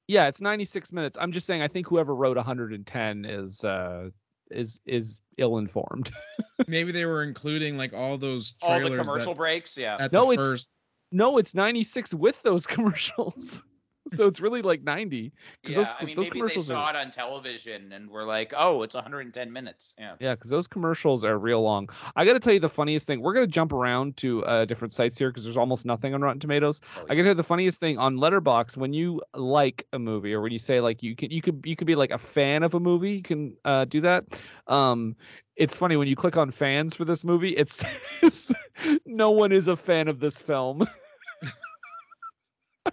Yeah, 0.09 0.27
it's 0.27 0.41
96 0.41 0.91
minutes. 0.93 1.17
I'm 1.21 1.33
just 1.33 1.47
saying 1.47 1.63
I 1.63 1.69
think 1.69 1.87
whoever 1.87 2.15
wrote 2.15 2.37
110 2.37 3.25
is 3.25 3.63
uh 3.63 4.09
is 4.51 4.81
is 4.87 5.21
ill 5.37 5.59
informed. 5.59 6.11
Maybe 6.67 6.91
they 6.93 7.05
were 7.05 7.23
including 7.23 7.77
like 7.77 7.93
all 7.93 8.17
those 8.19 8.55
All 8.63 8.81
the 8.81 8.89
commercial 8.89 9.35
that, 9.35 9.37
breaks, 9.37 9.77
yeah. 9.77 9.97
at 10.01 10.11
No, 10.13 10.27
the 10.27 10.33
it's- 10.33 10.47
first. 10.47 10.69
no, 11.13 11.37
it's 11.39 11.55
96 11.55 12.15
with 12.15 12.43
those 12.43 12.67
commercials. 12.75 13.63
so 14.15 14.27
it's 14.27 14.41
really 14.41 14.63
like 14.63 14.83
90. 14.83 15.33
Yeah, 15.63 15.77
those, 15.77 15.87
I 16.01 16.05
mean 16.05 16.17
those 16.17 16.25
maybe 16.25 16.35
they 16.35 16.41
commercials 16.41 16.67
saw 16.67 16.87
are, 16.87 16.91
it 16.91 16.97
on 16.97 17.11
television 17.11 17.93
and 17.93 18.11
were 18.11 18.25
like, 18.25 18.53
"Oh, 18.57 18.83
it's 18.83 18.95
110 18.95 19.53
minutes." 19.53 19.95
Yeah. 19.99 20.15
Yeah, 20.21 20.35
because 20.35 20.51
those 20.51 20.67
commercials 20.67 21.25
are 21.25 21.39
real 21.39 21.63
long. 21.63 21.89
I 22.17 22.25
got 22.25 22.35
to 22.35 22.41
tell 22.41 22.53
you 22.53 22.61
the 22.61 22.69
funniest 22.69 23.07
thing. 23.07 23.21
We're 23.21 23.35
gonna 23.35 23.47
jump 23.47 23.73
around 23.73 24.17
to 24.19 24.45
uh, 24.45 24.65
different 24.65 24.93
sites 24.93 25.19
here 25.19 25.31
because 25.31 25.45
there's 25.45 25.57
almost 25.57 25.85
nothing 25.85 26.15
on 26.15 26.21
Rotten 26.21 26.41
Tomatoes. 26.41 26.81
Oh, 26.97 27.05
I 27.05 27.15
got 27.15 27.15
to 27.15 27.23
tell 27.23 27.29
you 27.29 27.35
the 27.35 27.43
funniest 27.43 27.81
thing 27.81 27.99
on 27.99 28.17
Letterboxd 28.17 28.77
when 28.77 28.93
you 28.93 29.23
like 29.35 29.87
a 29.93 29.99
movie 29.99 30.33
or 30.33 30.41
when 30.41 30.53
you 30.53 30.59
say 30.59 30.81
like 30.81 31.03
you 31.03 31.15
can 31.17 31.31
you 31.31 31.43
could 31.43 31.63
you 31.65 31.77
could 31.77 31.87
be 31.87 31.95
like 31.95 32.11
a 32.11 32.19
fan 32.19 32.63
of 32.63 32.75
a 32.75 32.81
movie. 32.81 33.13
You 33.13 33.23
can 33.23 33.57
uh, 33.65 33.85
do 33.85 34.01
that. 34.03 34.25
Um, 34.67 35.17
it's 35.57 35.77
funny 35.77 35.97
when 35.97 36.09
you 36.09 36.17
click 36.17 36.37
on 36.37 36.51
fans 36.53 36.95
for 36.95 37.05
this 37.05 37.25
movie. 37.25 37.51
It 37.51 37.69
says 37.69 38.53
no 39.07 39.31
one 39.31 39.53
is 39.53 39.69
a 39.69 39.77
fan 39.77 40.09
of 40.09 40.21
this 40.21 40.39
film. 40.39 40.87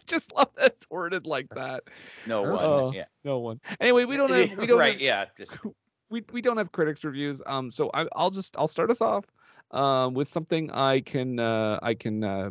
Just 0.07 0.33
love 0.33 0.49
that 0.57 0.73
it's 0.73 0.89
worded 0.89 1.25
like 1.25 1.49
that. 1.55 1.83
No 2.27 2.43
one. 2.43 2.63
Oh, 2.63 2.91
yeah. 2.93 3.05
No 3.23 3.39
one. 3.39 3.59
Anyway, 3.79 4.05
we 4.05 4.17
don't 4.17 4.31
have 4.31 4.57
we 4.57 4.67
don't 4.67 4.77
right. 4.79 4.93
have, 4.93 5.01
Yeah. 5.01 5.25
Just 5.37 5.57
we 6.09 6.23
we 6.31 6.41
don't 6.41 6.57
have 6.57 6.71
critics 6.71 7.03
reviews. 7.03 7.41
Um, 7.45 7.71
so 7.71 7.89
I, 7.93 8.05
I'll 8.15 8.29
just 8.29 8.55
I'll 8.57 8.67
start 8.67 8.91
us 8.91 9.01
off 9.01 9.25
um, 9.71 10.13
with 10.13 10.29
something 10.29 10.71
I 10.71 11.01
can 11.01 11.39
uh, 11.39 11.79
I 11.81 11.93
can 11.95 12.23
uh, 12.23 12.49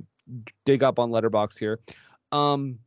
dig 0.65 0.83
up 0.83 0.99
on 0.99 1.11
Letterboxd 1.11 1.59
here. 1.59 1.79
Um, 2.33 2.79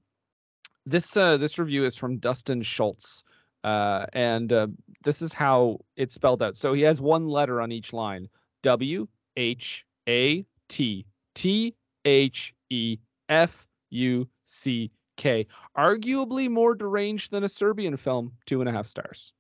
this 0.86 1.16
uh, 1.16 1.38
this 1.38 1.60
review 1.60 1.86
is 1.86 1.96
from 1.96 2.18
Dustin 2.18 2.62
Schultz, 2.62 3.24
uh, 3.64 4.06
and 4.14 4.52
uh, 4.52 4.68
this 5.04 5.22
is 5.22 5.34
how 5.34 5.80
it's 5.96 6.14
spelled 6.14 6.42
out. 6.42 6.56
So 6.56 6.74
he 6.74 6.82
has 6.82 7.00
one 7.00 7.28
letter 7.28 7.62
on 7.62 7.72
each 7.72 7.94
line: 7.94 8.28
W 8.64 9.08
H 9.36 9.86
A 10.08 10.46
T 10.70 11.06
T 11.36 11.76
H 12.06 12.54
E 12.70 12.98
F 13.30 13.66
U 13.90 14.28
C 14.48 14.92
K. 15.18 15.48
Arguably 15.78 16.50
more 16.50 16.76
deranged 16.76 17.32
than 17.32 17.44
a 17.44 17.50
Serbian 17.50 17.98
film. 17.98 18.34
Two 18.46 18.62
and 18.62 18.70
a 18.70 18.74
half 18.74 18.88
stars. 18.88 19.34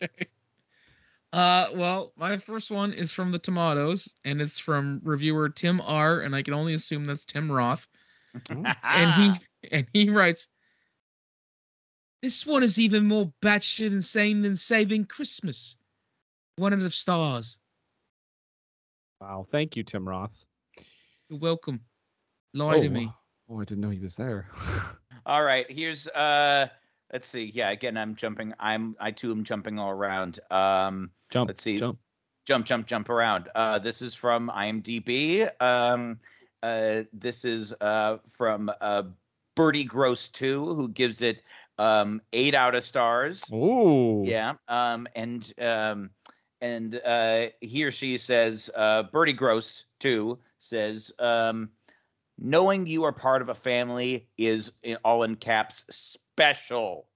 Okay. 0.00 0.26
Uh, 1.32 1.68
well, 1.74 2.12
my 2.14 2.36
first 2.36 2.70
one 2.70 2.92
is 2.92 3.10
from 3.10 3.32
the 3.32 3.38
Tomatoes, 3.38 4.06
and 4.22 4.42
it's 4.42 4.58
from 4.58 5.00
reviewer 5.02 5.48
Tim 5.48 5.80
R, 5.80 6.20
and 6.20 6.36
I 6.36 6.42
can 6.42 6.52
only 6.52 6.74
assume 6.74 7.06
that's 7.06 7.24
Tim 7.24 7.50
Roth. 7.50 7.86
And 8.50 9.14
he 9.14 9.68
and 9.70 9.86
he 9.94 10.10
writes, 10.10 10.48
This 12.20 12.44
one 12.44 12.62
is 12.62 12.78
even 12.78 13.06
more 13.06 13.32
batshit 13.40 13.92
insane 13.92 14.42
than 14.42 14.56
Saving 14.56 15.06
Christmas. 15.06 15.76
One 16.56 16.74
of 16.74 16.82
the 16.82 16.90
stars. 16.90 17.58
Wow. 19.20 19.46
Thank 19.50 19.76
you, 19.76 19.84
Tim 19.84 20.06
Roth. 20.06 20.32
You're 21.30 21.38
welcome. 21.38 21.80
Lie 22.54 22.80
to 22.80 22.86
oh, 22.86 22.90
me. 22.90 23.12
Oh, 23.48 23.60
I 23.60 23.64
didn't 23.64 23.80
know 23.80 23.90
he 23.90 23.98
was 23.98 24.14
there. 24.14 24.48
All 25.26 25.44
right, 25.44 25.70
here's 25.70 26.08
uh 26.08 26.68
let's 27.12 27.28
see. 27.28 27.50
Yeah, 27.54 27.70
again 27.70 27.96
I'm 27.96 28.14
jumping 28.14 28.54
I'm 28.58 28.96
I 28.98 29.10
too 29.10 29.30
am 29.30 29.44
jumping 29.44 29.78
all 29.78 29.90
around. 29.90 30.40
Um 30.50 31.10
jump. 31.30 31.48
Let's 31.48 31.62
see. 31.62 31.78
Jump. 31.78 31.98
jump 32.46 32.66
jump 32.66 32.86
jump 32.86 33.08
around. 33.08 33.48
Uh 33.54 33.78
this 33.78 34.02
is 34.02 34.14
from 34.14 34.50
IMDb. 34.54 35.48
Um 35.60 36.18
uh 36.62 37.02
this 37.12 37.44
is 37.44 37.72
uh 37.80 38.18
from 38.32 38.70
uh 38.80 39.04
Birdie 39.54 39.84
Gross 39.84 40.28
2 40.28 40.74
who 40.74 40.88
gives 40.88 41.22
it 41.22 41.42
um 41.78 42.20
8 42.32 42.54
out 42.54 42.74
of 42.74 42.84
stars. 42.84 43.44
Ooh. 43.52 44.22
Yeah. 44.24 44.54
Um 44.66 45.06
and 45.14 45.52
um 45.60 46.10
and 46.60 47.00
uh 47.04 47.46
he 47.60 47.84
or 47.84 47.92
she 47.92 48.18
says 48.18 48.70
uh 48.74 49.04
Birdie 49.04 49.34
Gross 49.34 49.84
2 50.00 50.38
says 50.58 51.12
um 51.20 51.68
knowing 52.38 52.86
you 52.86 53.04
are 53.04 53.12
part 53.12 53.42
of 53.42 53.48
a 53.48 53.54
family 53.54 54.28
is 54.38 54.72
in 54.82 54.96
all 55.04 55.22
in 55.22 55.36
caps 55.36 55.84
special. 55.90 57.08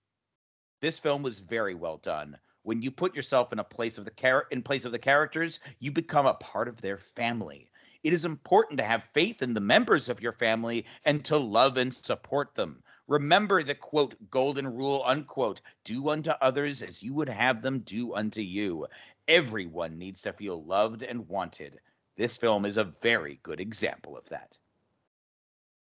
This 0.80 0.98
film 0.98 1.22
was 1.22 1.40
very 1.40 1.74
well 1.74 1.96
done. 1.98 2.38
When 2.62 2.82
you 2.82 2.90
put 2.90 3.14
yourself 3.14 3.52
in 3.52 3.58
a 3.58 3.64
place 3.64 3.96
of 3.96 4.04
the 4.04 4.10
char- 4.10 4.46
in 4.50 4.62
place 4.62 4.84
of 4.84 4.92
the 4.92 4.98
characters, 4.98 5.60
you 5.78 5.90
become 5.90 6.26
a 6.26 6.34
part 6.34 6.68
of 6.68 6.80
their 6.80 6.98
family. 6.98 7.70
It 8.02 8.12
is 8.12 8.24
important 8.24 8.78
to 8.78 8.84
have 8.84 9.04
faith 9.14 9.42
in 9.42 9.54
the 9.54 9.60
members 9.60 10.08
of 10.08 10.20
your 10.20 10.32
family 10.32 10.84
and 11.04 11.24
to 11.24 11.36
love 11.36 11.76
and 11.76 11.94
support 11.94 12.54
them. 12.54 12.82
Remember 13.08 13.62
the 13.62 13.74
quote 13.74 14.14
golden 14.30 14.66
rule 14.66 15.02
unquote 15.06 15.60
do 15.84 16.08
unto 16.08 16.30
others 16.40 16.82
as 16.82 17.02
you 17.02 17.14
would 17.14 17.28
have 17.28 17.62
them 17.62 17.80
do 17.80 18.14
unto 18.14 18.40
you. 18.40 18.86
Everyone 19.28 19.96
needs 19.96 20.22
to 20.22 20.32
feel 20.32 20.62
loved 20.64 21.02
and 21.02 21.28
wanted. 21.28 21.80
This 22.16 22.36
film 22.36 22.64
is 22.64 22.76
a 22.76 22.92
very 23.02 23.40
good 23.42 23.60
example 23.60 24.16
of 24.16 24.28
that. 24.28 24.56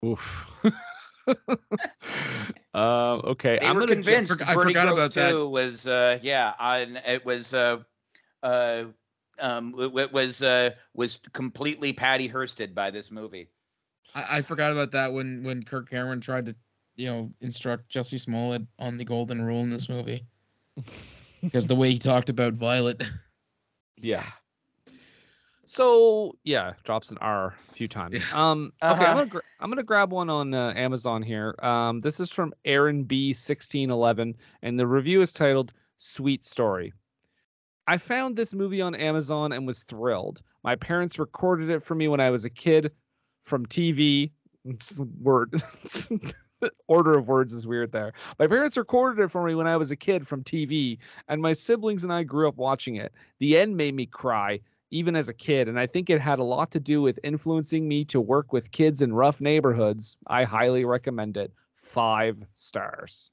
Oof. 0.06 0.22
uh, 1.28 1.32
okay, 2.74 3.58
They 3.60 3.68
I'm 3.68 3.76
were 3.76 3.82
gonna 3.82 3.96
ju- 3.96 4.02
convinced 4.04 4.38
forg- 4.38 4.48
I 4.48 4.54
Birdie 4.56 4.74
forgot 4.74 4.88
Gross 4.88 4.98
about 4.98 5.14
that. 5.16 5.50
was 5.50 5.88
uh 5.88 6.20
yeah, 6.22 6.54
on 6.60 6.98
it 6.98 7.26
was 7.26 7.54
uh 7.54 7.78
uh 8.44 8.84
um 9.40 9.74
it, 9.78 9.96
it 9.98 10.14
was 10.14 10.42
uh 10.42 10.72
was 10.94 11.20
completely 11.34 11.94
Patty 11.94 12.30
Hursted 12.30 12.74
by 12.74 12.92
this 12.92 13.12
movie. 13.12 13.50
I, 14.14 14.38
I 14.38 14.42
forgot 14.42 14.72
about 14.72 14.92
that 14.92 15.14
when 15.14 15.44
when 15.44 15.64
Kirk 15.64 15.90
Cameron 15.90 16.22
tried 16.22 16.46
to, 16.46 16.56
you 16.96 17.08
know, 17.08 17.32
instruct 17.42 17.92
Jussie 17.92 18.20
Smollett 18.20 18.64
on 18.80 18.98
the 18.98 19.06
golden 19.06 19.42
rule 19.44 19.62
in 19.62 19.70
this 19.70 19.90
movie. 19.90 20.26
because 21.42 21.68
the 21.68 21.76
way 21.76 21.92
he 21.92 22.00
talked 22.00 22.30
about 22.30 22.54
Violet. 22.54 23.02
Yeah. 23.98 24.26
So 25.66 26.36
yeah, 26.44 26.74
drops 26.84 27.10
an 27.12 27.18
R 27.20 27.56
a 27.70 27.74
few 27.74 27.88
times. 27.88 28.22
Um, 28.34 28.72
okay, 28.84 28.92
Uh-huh. 28.94 29.04
I'm 29.06 29.16
gonna 29.18 29.26
gra- 29.26 29.42
I'm 29.60 29.70
gonna 29.70 29.84
grab 29.84 30.12
one 30.12 30.30
on 30.30 30.54
uh, 30.54 30.74
Amazon 30.76 31.22
here. 31.24 31.56
Um, 31.64 32.02
this 32.02 32.20
is 32.20 32.32
from 32.32 32.54
Aaron 32.66 33.04
B 33.04 33.34
sixteen 33.34 33.90
eleven, 33.90 34.36
and 34.62 34.80
the 34.80 34.88
review 34.88 35.22
is 35.22 35.34
titled 35.34 35.74
"Sweet 35.98 36.46
Story." 36.46 36.94
I 37.88 37.98
found 37.98 38.36
this 38.36 38.54
movie 38.54 38.82
on 38.82 38.96
Amazon 38.96 39.52
and 39.52 39.68
was 39.68 39.84
thrilled. 39.84 40.42
My 40.64 40.76
parents 40.76 41.20
recorded 41.20 41.70
it 41.70 41.84
for 41.84 41.94
me 41.94 42.08
when 42.08 42.20
I 42.20 42.32
was 42.32 42.44
a 42.46 42.50
kid 42.50 42.92
from 43.44 43.66
TV. 43.68 44.32
Word 45.22 45.62
order 46.88 47.16
of 47.18 47.28
words 47.28 47.54
is 47.54 47.68
weird 47.68 47.92
there. 47.92 48.14
My 48.40 48.48
parents 48.48 48.78
recorded 48.78 49.24
it 49.24 49.32
for 49.32 49.44
me 49.46 49.54
when 49.54 49.68
I 49.68 49.78
was 49.78 49.92
a 49.92 49.96
kid 49.96 50.28
from 50.28 50.44
TV, 50.44 50.98
and 51.28 51.40
my 51.42 51.54
siblings 51.54 52.04
and 52.04 52.12
I 52.12 52.24
grew 52.24 52.48
up 52.48 52.56
watching 52.56 52.96
it. 52.96 53.14
The 53.38 53.58
end 53.58 53.78
made 53.78 53.94
me 53.94 54.08
cry, 54.08 54.60
even 54.92 55.16
as 55.16 55.30
a 55.30 55.34
kid, 55.34 55.68
and 55.68 55.80
I 55.80 55.88
think 55.88 56.10
it 56.10 56.22
had 56.22 56.40
a 56.40 56.44
lot 56.44 56.72
to 56.72 56.80
do 56.80 57.02
with 57.02 57.20
influencing 57.24 57.88
me 57.88 58.06
to 58.06 58.22
work 58.22 58.54
with 58.54 58.72
kids 58.72 59.02
in 59.02 59.14
rough 59.14 59.42
neighborhoods. 59.42 60.18
I 60.28 60.44
highly 60.44 60.86
recommend 60.86 61.38
it. 61.38 61.52
Five 61.76 62.38
stars. 62.56 63.32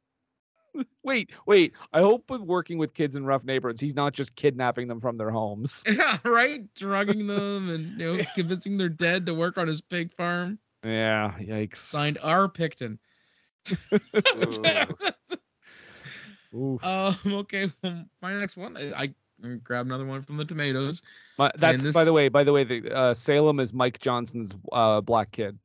wait, 1.03 1.31
wait. 1.47 1.73
I 1.93 2.01
hope 2.01 2.31
with 2.31 2.41
working 2.41 2.79
with 2.79 2.95
kids 2.95 3.17
in 3.17 3.25
rough 3.25 3.45
neighborhoods, 3.45 3.81
he's 3.81 3.95
not 3.95 4.13
just 4.13 4.35
kidnapping 4.35 4.89
them 4.89 5.01
from 5.01 5.17
their 5.17 5.31
homes. 5.31 5.83
yeah, 5.87 6.19
right? 6.25 6.63
Drugging 6.75 7.27
them 7.29 7.71
and 7.71 8.01
you 8.01 8.17
know, 8.17 8.25
convincing 8.35 8.79
their 8.79 8.89
dead 8.89 9.27
to 9.27 9.35
work 9.35 9.59
on 9.59 9.69
his 9.69 9.81
pig 9.81 10.13
farm. 10.15 10.59
Yeah, 10.85 11.35
yikes. 11.41 11.79
Signed 11.79 12.19
R. 12.23 12.49
Picton. 12.49 12.99
Um, 16.83 17.19
okay, 17.25 17.73
well, 17.83 18.05
my 18.21 18.35
next 18.35 18.57
one, 18.57 18.77
I, 18.77 19.15
Grab 19.65 19.87
another 19.87 20.05
one 20.07 20.23
from 20.23 20.37
the 20.37 20.45
tomatoes. 20.45 21.03
My, 21.39 21.51
that's 21.59 21.89
by 21.89 22.05
the 22.05 22.13
way. 22.13 22.29
By 22.29 22.45
the 22.45 22.53
way, 22.53 22.65
the 22.65 22.95
uh, 22.95 23.15
Salem 23.15 23.59
is 23.61 23.73
Mike 23.73 23.99
Johnson's 24.01 24.53
uh, 24.73 25.01
black 25.01 25.33
kid. 25.33 25.59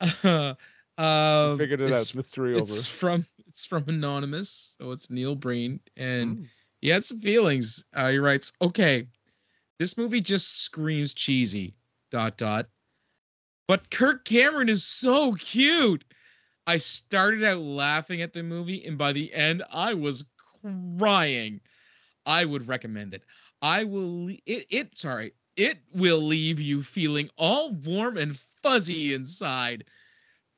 Ugh. 0.02 0.58
uh, 0.98 1.58
Figured 1.58 1.82
it 1.82 1.92
out. 1.92 2.02
it's, 2.02 2.16
Mystery 2.16 2.56
over. 2.56 2.64
it's 2.64 2.88
from 2.88 3.26
it's 3.48 3.66
from 3.66 3.84
anonymous, 3.88 4.76
so 4.80 4.92
it's 4.92 5.10
Neil 5.10 5.36
Breen, 5.36 5.80
and 5.98 6.38
Mm. 6.38 6.48
he 6.82 6.88
had 6.90 7.04
some 7.06 7.20
feelings. 7.20 7.84
Uh, 7.94 8.10
he 8.12 8.18
writes, 8.18 8.54
"Okay, 8.62 9.08
this 9.78 9.98
movie 9.98 10.22
just 10.22 10.62
screams 10.64 11.14
cheesy." 11.14 11.76
Dot 12.12 12.38
dot. 12.38 12.68
But 13.68 13.92
Kirk 13.92 14.26
Cameron 14.26 14.68
is 14.70 14.84
so 14.84 15.34
cute. 15.34 16.04
I 16.70 16.78
started 16.78 17.44
out 17.44 17.62
laughing 17.62 18.22
at 18.22 18.32
the 18.32 18.44
movie, 18.44 18.86
and 18.86 18.96
by 18.96 19.12
the 19.12 19.34
end, 19.34 19.64
I 19.72 19.96
was 19.96 20.26
crying. 21.00 21.62
I 22.28 22.46
would 22.46 22.68
recommend 22.68 23.16
it. 23.16 23.24
I 23.62 23.86
will. 23.86 24.26
le- 24.26 24.38
It. 24.46 24.68
It. 24.70 25.00
Sorry. 25.00 25.34
It 25.56 25.80
will 25.96 26.22
leave 26.22 26.60
you 26.60 26.84
feeling 26.84 27.28
all 27.38 27.72
warm 27.74 28.18
and 28.18 28.38
fuzzy 28.62 29.16
inside. 29.16 29.86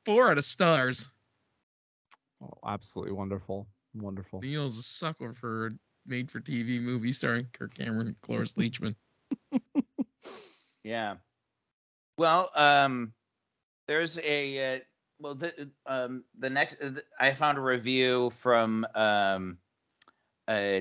Four 0.04 0.30
out 0.30 0.36
of 0.36 0.44
stars. 0.44 1.08
Oh, 2.42 2.58
absolutely 2.66 3.14
wonderful. 3.14 3.66
Wonderful. 3.94 4.42
Neil's 4.42 4.76
a 4.76 4.82
sucker 4.82 5.32
for 5.32 5.68
a 5.68 5.70
made-for-TV 6.06 6.78
movie 6.82 7.12
starring 7.12 7.46
Kirk 7.54 7.74
Cameron 7.74 8.08
and 8.08 8.20
Cloris 8.20 8.52
Leachman. 8.52 8.94
Yeah. 10.84 11.14
Well, 12.18 12.50
um, 12.54 13.12
there's 13.86 14.18
a 14.18 14.76
uh, 14.76 14.80
well, 15.22 15.34
the 15.34 15.70
um, 15.86 16.24
the 16.38 16.50
next 16.50 16.76
uh, 16.82 16.90
I 17.18 17.34
found 17.34 17.56
a 17.58 17.60
review 17.60 18.32
from 18.40 18.84
um, 18.94 19.58
uh, 20.48 20.80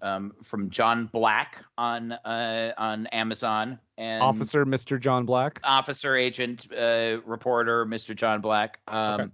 um, 0.00 0.32
from 0.42 0.70
John 0.70 1.06
Black 1.12 1.56
on 1.76 2.12
uh 2.12 2.72
on 2.78 3.06
Amazon 3.08 3.78
and 3.98 4.22
Officer 4.22 4.64
Mr. 4.64 4.98
John 4.98 5.26
Black. 5.26 5.60
officer 5.62 6.16
agent 6.16 6.66
uh 6.72 7.18
reporter 7.26 7.84
Mr. 7.84 8.16
John 8.16 8.40
Black 8.40 8.80
um 8.88 9.20
Okay. 9.20 9.30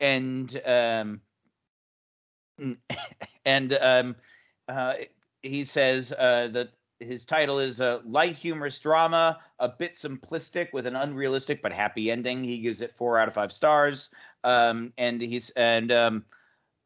and 0.00 0.60
um 0.64 1.20
and 3.44 3.72
um 3.74 4.16
uh 4.68 4.94
he 5.42 5.64
says 5.64 6.12
uh 6.12 6.48
that 6.52 6.70
his 7.00 7.24
title 7.24 7.58
is 7.58 7.80
a 7.80 8.02
light 8.04 8.36
humorous 8.36 8.78
drama, 8.78 9.38
a 9.58 9.68
bit 9.68 9.94
simplistic 9.94 10.72
with 10.72 10.86
an 10.86 10.96
unrealistic 10.96 11.62
but 11.62 11.72
happy 11.72 12.10
ending. 12.10 12.42
He 12.44 12.58
gives 12.58 12.80
it 12.80 12.94
four 12.96 13.18
out 13.18 13.28
of 13.28 13.34
five 13.34 13.52
stars. 13.52 14.08
Um, 14.44 14.92
and 14.96 15.20
he's 15.20 15.50
and 15.50 15.92
um, 15.92 16.24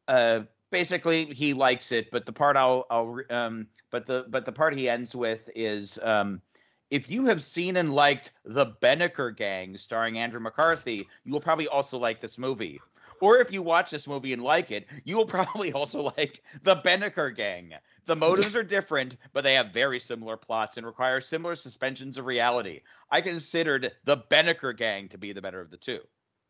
uh, 0.07 0.41
basically 0.71 1.25
he 1.25 1.53
likes 1.53 1.91
it, 1.91 2.11
but 2.11 2.25
the 2.25 2.33
part 2.33 2.57
I'll 2.57 2.85
I'll 2.89 3.19
um, 3.29 3.67
but 3.91 4.05
the 4.05 4.25
but 4.29 4.45
the 4.45 4.51
part 4.51 4.75
he 4.75 4.89
ends 4.89 5.15
with 5.15 5.49
is 5.55 5.99
um, 6.01 6.41
if 6.89 7.09
you 7.09 7.25
have 7.25 7.41
seen 7.41 7.77
and 7.77 7.93
liked 7.93 8.31
The 8.43 8.67
Beniker 8.81 9.35
Gang 9.35 9.77
starring 9.77 10.17
Andrew 10.17 10.41
McCarthy, 10.41 11.07
you 11.23 11.31
will 11.31 11.41
probably 11.41 11.67
also 11.67 11.97
like 11.97 12.19
this 12.19 12.37
movie. 12.37 12.81
Or 13.21 13.37
if 13.37 13.51
you 13.51 13.61
watch 13.61 13.91
this 13.91 14.07
movie 14.07 14.33
and 14.33 14.43
like 14.43 14.71
it, 14.71 14.87
you 15.05 15.15
will 15.15 15.25
probably 15.37 15.71
also 15.71 16.11
like 16.17 16.43
The 16.63 16.75
Beniker 16.77 17.33
Gang. 17.33 17.75
The 18.07 18.15
motives 18.15 18.55
are 18.55 18.63
different, 18.63 19.17
but 19.31 19.43
they 19.43 19.53
have 19.53 19.73
very 19.73 19.99
similar 19.99 20.35
plots 20.35 20.77
and 20.77 20.85
require 20.85 21.21
similar 21.21 21.55
suspensions 21.55 22.17
of 22.17 22.25
reality. 22.25 22.81
I 23.09 23.21
considered 23.21 23.91
The 24.03 24.17
Beniker 24.17 24.75
Gang 24.75 25.09
to 25.09 25.17
be 25.17 25.33
the 25.33 25.41
better 25.41 25.61
of 25.61 25.69
the 25.69 25.77
two. 25.77 25.99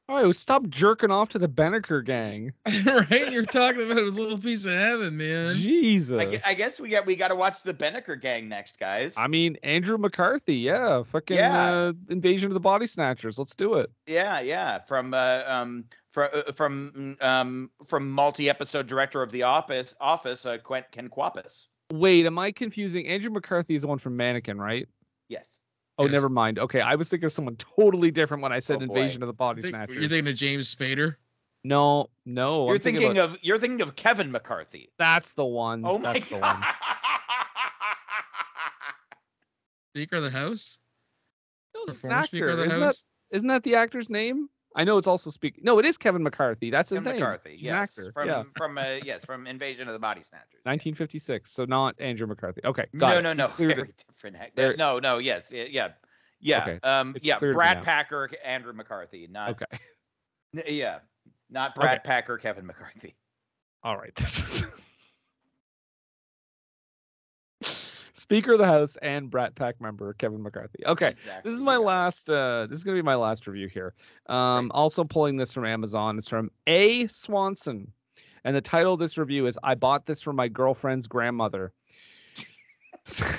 Oh, 0.09 0.31
stop 0.33 0.67
jerking 0.67 1.09
off 1.09 1.29
to 1.29 1.39
the 1.39 1.47
Beniker 1.47 2.05
gang. 2.05 2.51
right? 2.85 3.31
You're 3.31 3.45
talking 3.45 3.89
about 3.89 3.97
a 3.97 4.01
little 4.01 4.37
piece 4.37 4.65
of 4.65 4.73
heaven, 4.73 5.15
man. 5.15 5.55
Jesus. 5.55 6.19
I, 6.19 6.49
I 6.49 6.53
guess 6.53 6.79
we 6.79 6.89
got 6.89 7.05
we 7.05 7.15
got 7.15 7.29
to 7.29 7.35
watch 7.35 7.63
The 7.63 7.73
Beniker 7.73 8.19
Gang 8.19 8.49
next, 8.49 8.77
guys. 8.77 9.13
I 9.15 9.27
mean, 9.27 9.57
Andrew 9.63 9.97
McCarthy, 9.97 10.55
yeah, 10.55 11.03
fucking 11.03 11.37
Yeah. 11.37 11.71
Uh, 11.71 11.93
Invasion 12.09 12.49
of 12.49 12.53
the 12.53 12.59
Body 12.59 12.87
Snatchers. 12.87 13.37
Let's 13.37 13.55
do 13.55 13.75
it. 13.75 13.89
Yeah, 14.05 14.41
yeah, 14.41 14.79
from 14.79 15.13
uh, 15.13 15.43
um 15.47 15.85
from 16.11 16.29
uh, 16.33 16.51
from 16.53 17.17
um 17.21 17.71
from 17.87 18.11
multi-episode 18.11 18.87
director 18.87 19.21
of 19.21 19.31
The 19.31 19.43
Office, 19.43 19.95
Office 20.01 20.45
uh, 20.45 20.57
Quent, 20.57 20.91
Ken 20.91 21.09
Kwapis. 21.09 21.67
Wait, 21.93 22.25
am 22.25 22.37
I 22.37 22.51
confusing? 22.51 23.07
Andrew 23.07 23.31
McCarthy 23.31 23.75
is 23.75 23.81
the 23.81 23.87
one 23.87 23.97
from 23.97 24.17
Mannequin, 24.17 24.59
right? 24.59 24.87
Yes. 25.29 25.45
Oh, 26.01 26.05
Yes. 26.05 26.13
never 26.13 26.29
mind. 26.29 26.57
Okay, 26.59 26.81
I 26.81 26.95
was 26.95 27.09
thinking 27.09 27.25
of 27.27 27.33
someone 27.33 27.55
totally 27.57 28.09
different 28.11 28.41
when 28.41 28.51
I 28.51 28.59
said 28.59 28.77
Oh, 28.77 28.79
boy. 28.79 28.95
Invasion 28.95 29.21
of 29.23 29.27
the 29.27 29.33
Body 29.33 29.61
Think- 29.61 29.75
Snatchers. 29.75 29.97
you're 29.97 30.09
thinking 30.09 30.31
of 30.31 30.35
James 30.35 30.73
Spader? 30.73 31.15
no, 31.63 32.09
no. 32.25 32.65
You're 32.65 32.75
I'm 32.75 32.81
thinking, 32.81 33.01
thinking 33.01 33.17
about- 33.19 33.35
of 33.37 33.43
you're 33.43 33.59
thinking 33.59 33.81
of 33.81 33.95
Kevin 33.95 34.31
McCarthy. 34.31 34.89
That's 34.97 35.33
the 35.33 35.45
one. 35.45 35.83
Oh 35.85 35.97
my 35.99 36.13
That's 36.13 36.25
the 36.27 36.39
god. 36.39 36.59
one. 36.59 36.67
Speaker 39.93 40.15
of 40.17 40.23
the 40.23 40.29
House? 40.31 40.77
No, 41.75 41.81
Or 41.81 41.93
it's 41.93 42.03
an 42.03 42.23
Speaker 42.25 42.49
of 42.49 42.51
actor. 42.51 42.55
the 42.55 42.65
Isn't 42.65 42.79
that, 42.79 42.85
House? 42.85 43.03
isn't 43.31 43.47
that 43.49 43.63
the 43.63 43.75
actor's 43.75 44.09
name? 44.09 44.49
I 44.75 44.83
know 44.83 44.97
it's 44.97 45.07
also 45.07 45.29
speak. 45.31 45.63
No, 45.63 45.79
it 45.79 45.85
is 45.85 45.97
Kevin 45.97 46.23
McCarthy. 46.23 46.69
That's 46.69 46.89
his 46.89 46.99
Kevin 46.99 47.13
name. 47.13 47.21
McCarthy. 47.21 47.51
He's 47.51 47.63
yes. 47.63 47.97
an 47.97 48.05
actor. 48.05 48.11
From 48.13 48.27
yeah. 48.27 48.43
from 48.55 48.77
uh, 48.77 48.97
yes, 49.03 49.25
from 49.25 49.47
Invasion 49.47 49.87
of 49.87 49.93
the 49.93 49.99
Body 49.99 50.21
Snatchers. 50.27 50.61
1956. 50.63 51.51
So 51.51 51.65
not 51.65 51.95
Andrew 51.99 52.27
McCarthy. 52.27 52.61
Okay. 52.63 52.85
Got 52.97 53.11
no, 53.11 53.17
it. 53.19 53.21
no, 53.23 53.33
no, 53.33 53.47
Cleared 53.49 53.71
it. 53.71 53.75
very 53.75 53.93
different. 54.33 54.77
No, 54.77 54.99
no, 54.99 55.17
yes, 55.17 55.51
yeah, 55.51 55.65
yeah, 55.69 55.89
yeah. 56.39 56.61
Okay, 56.63 56.79
Um, 56.83 57.13
it's 57.15 57.25
yeah, 57.25 57.39
Brad. 57.39 57.83
Packer, 57.83 58.29
Andrew 58.43 58.73
McCarthy, 58.73 59.27
not 59.29 59.51
Okay. 59.51 60.65
yeah, 60.73 60.99
not 61.49 61.75
Brad 61.75 61.99
Okay. 61.99 62.07
Packer, 62.07 62.37
Kevin 62.37 62.65
McCarthy. 62.65 63.15
All 63.83 63.97
right. 63.97 64.17
Speaker 68.21 68.51
of 68.53 68.59
the 68.59 68.65
House 68.67 68.97
and 69.01 69.31
Brat 69.31 69.55
Pack 69.55 69.81
member 69.81 70.13
Kevin 70.13 70.43
McCarthy. 70.43 70.85
Okay. 70.85 71.09
Exactly, 71.09 71.49
This 71.49 71.55
is 71.57 71.63
my 71.63 71.77
last 71.77 72.29
uh 72.29 72.67
this 72.69 72.77
is 72.77 72.83
gonna 72.83 72.97
be 72.97 73.01
my 73.01 73.15
last 73.15 73.47
review 73.47 73.67
here. 73.67 73.93
Um 74.27 74.71
also 74.75 75.03
pulling 75.03 75.37
this 75.37 75.51
from 75.51 75.65
Amazon. 75.65 76.17
It's 76.17 76.29
from 76.29 76.51
A 76.67 77.07
Swanson. 77.07 77.91
And 78.43 78.55
the 78.55 78.61
title 78.61 78.93
of 78.93 78.99
this 78.99 79.17
review 79.17 79.47
is 79.47 79.57
I 79.63 79.75
bought 79.75 80.05
this 80.05 80.21
from 80.21 80.35
my 80.35 80.47
girlfriend's 80.47 81.07
grandmother. 81.07 81.73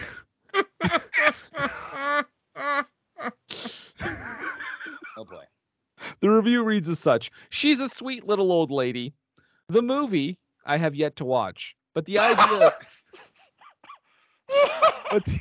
Oh 5.17 5.25
boy. 5.25 5.45
The 6.21 6.31
review 6.31 6.65
reads 6.65 6.89
as 6.89 6.99
such 6.99 7.31
She's 7.51 7.81
a 7.81 7.89
sweet 7.89 8.27
little 8.27 8.51
old 8.51 8.71
lady. 8.71 9.15
The 9.69 9.83
movie 9.83 10.39
I 10.65 10.77
have 10.77 10.95
yet 10.95 11.17
to 11.17 11.25
watch, 11.25 11.77
but 11.95 12.05
the 12.07 12.19
idea 12.21 12.75
but 15.13 15.25
the, 15.27 15.39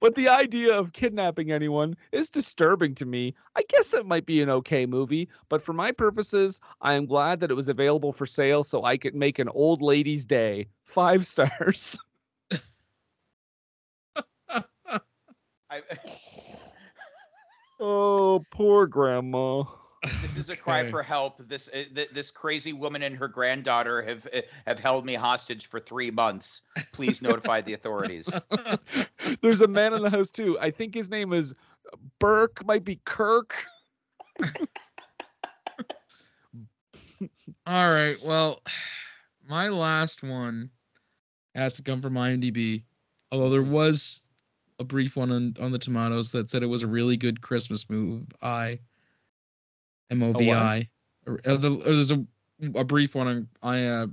but 0.00 0.14
the 0.14 0.28
idea 0.28 0.74
of 0.74 0.92
kidnapping 0.92 1.52
anyone 1.52 1.96
is 2.12 2.30
disturbing 2.30 2.94
to 2.96 3.06
me. 3.06 3.34
I 3.56 3.62
guess 3.68 3.94
it 3.94 4.06
might 4.06 4.26
be 4.26 4.42
an 4.42 4.50
okay 4.50 4.86
movie, 4.86 5.28
but 5.48 5.62
for 5.62 5.72
my 5.72 5.92
purposes, 5.92 6.60
I 6.80 6.94
am 6.94 7.06
glad 7.06 7.40
that 7.40 7.50
it 7.50 7.54
was 7.54 7.68
available 7.68 8.12
for 8.12 8.26
sale 8.26 8.64
so 8.64 8.84
I 8.84 8.96
could 8.96 9.14
make 9.14 9.38
an 9.38 9.48
old 9.50 9.82
lady's 9.82 10.24
day. 10.24 10.68
Five 10.84 11.26
stars. 11.26 11.98
I, 15.70 15.82
Oh, 17.80 18.46
poor 18.52 18.86
grandma. 18.86 19.64
This 20.22 20.36
is 20.36 20.50
a 20.50 20.56
cry 20.56 20.88
for 20.90 21.02
help. 21.02 21.46
This 21.48 21.68
uh, 21.68 21.84
this 22.12 22.30
crazy 22.30 22.72
woman 22.72 23.02
and 23.02 23.16
her 23.16 23.28
granddaughter 23.28 24.02
have 24.02 24.26
uh, 24.32 24.40
have 24.66 24.78
held 24.78 25.04
me 25.04 25.14
hostage 25.14 25.66
for 25.68 25.80
three 25.80 26.10
months. 26.10 26.62
Please 26.92 27.22
notify 27.22 27.60
the 27.60 27.74
authorities. 27.74 28.28
There's 29.42 29.60
a 29.60 29.68
man 29.68 29.92
in 29.94 30.02
the 30.02 30.10
house 30.10 30.30
too. 30.30 30.58
I 30.60 30.70
think 30.70 30.94
his 30.94 31.08
name 31.08 31.32
is 31.32 31.54
Burke, 32.18 32.64
might 32.64 32.84
be 32.84 33.00
Kirk. 33.04 33.54
All 37.66 37.90
right. 37.90 38.16
Well, 38.24 38.62
my 39.48 39.68
last 39.68 40.22
one 40.22 40.70
has 41.54 41.74
to 41.74 41.82
come 41.82 42.00
from 42.00 42.14
IMDb. 42.14 42.84
Although 43.32 43.50
there 43.50 43.62
was 43.62 44.22
a 44.78 44.84
brief 44.84 45.14
one 45.14 45.30
on, 45.30 45.54
on 45.60 45.72
the 45.72 45.78
tomatoes 45.78 46.32
that 46.32 46.48
said 46.48 46.62
it 46.62 46.66
was 46.66 46.82
a 46.82 46.86
really 46.86 47.16
good 47.16 47.42
Christmas 47.42 47.88
move. 47.90 48.24
I 48.40 48.78
M 50.10 50.22
O 50.22 50.32
V 50.32 50.52
I. 50.52 50.88
Or, 51.26 51.40
uh, 51.44 51.56
the- 51.56 51.72
or 51.72 51.82
There's 51.94 52.10
a, 52.12 52.24
a 52.74 52.84
brief 52.84 53.14
one 53.14 53.28
on 53.28 53.48
I 53.62 53.84
uh, 53.86 54.06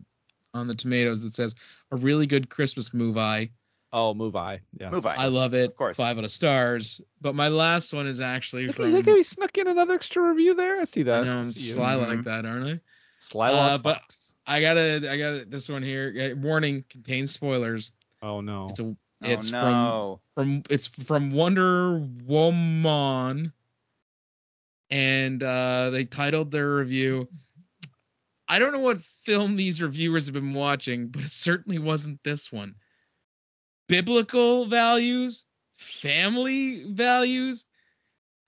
on 0.53 0.67
the 0.67 0.75
tomatoes 0.75 1.21
that 1.23 1.33
says 1.33 1.53
a 1.91 1.95
really 1.97 2.27
good 2.27 2.49
Christmas 2.49 2.93
move. 2.93 3.17
I 3.17 3.49
Oh, 3.93 4.13
move 4.13 4.35
I. 4.35 4.59
Yeah. 4.77 4.89
Move 4.89 5.05
on. 5.05 5.15
I 5.17 5.27
love 5.27 5.53
it. 5.53 5.69
Of 5.69 5.77
course. 5.77 5.95
Five 5.95 6.17
out 6.17 6.25
of 6.25 6.31
stars. 6.31 6.99
But 7.21 7.35
my 7.35 7.47
last 7.47 7.93
one 7.93 8.05
is 8.05 8.19
actually 8.19 8.67
Look, 8.67 8.75
from. 8.75 8.91
look 8.91 9.05
how 9.05 9.15
he 9.15 9.23
snuck 9.23 9.57
in 9.57 9.65
another 9.67 9.93
extra 9.93 10.23
review 10.27 10.53
there. 10.55 10.81
I 10.81 10.83
see 10.83 11.01
I 11.01 11.03
that. 11.05 11.25
know 11.25 11.37
I'm 11.39 11.51
see 11.53 11.71
sly 11.71 11.95
Mhm. 11.95 12.07
like 12.07 12.23
that, 12.25 12.45
aren't 12.45 12.67
I? 12.67 12.79
Sly 13.19 13.49
Uh, 13.49 13.55
Lock 13.55 13.83
but- 13.83 13.95
Fox. 14.01 14.33
I 14.45 14.61
gotta, 14.61 15.09
I 15.11 15.17
got 15.17 15.49
this 15.49 15.67
one 15.69 15.83
here. 15.83 16.33
Uh, 16.33 16.39
Warning: 16.39 16.83
contains 16.89 17.31
spoilers. 17.31 17.91
Oh 18.21 18.39
no. 18.41 18.67
It's 18.69 18.79
a, 18.79 18.83
oh 18.83 18.95
no. 19.51 20.19
from 20.35 20.45
from 20.61 20.63
it's 20.69 20.87
from 20.87 21.31
Wonder 21.31 21.99
Woman, 22.25 23.51
and 24.89 25.41
uh, 25.43 25.89
they 25.89 26.05
titled 26.05 26.51
their 26.51 26.75
review. 26.75 27.27
I 28.47 28.59
don't 28.59 28.71
know 28.71 28.79
what 28.79 29.01
film 29.25 29.55
these 29.55 29.81
reviewers 29.81 30.25
have 30.25 30.33
been 30.33 30.53
watching, 30.53 31.07
but 31.07 31.23
it 31.23 31.31
certainly 31.31 31.79
wasn't 31.79 32.23
this 32.23 32.51
one. 32.51 32.75
Biblical 33.87 34.65
values, 34.67 35.45
family 35.77 36.83
values. 36.91 37.65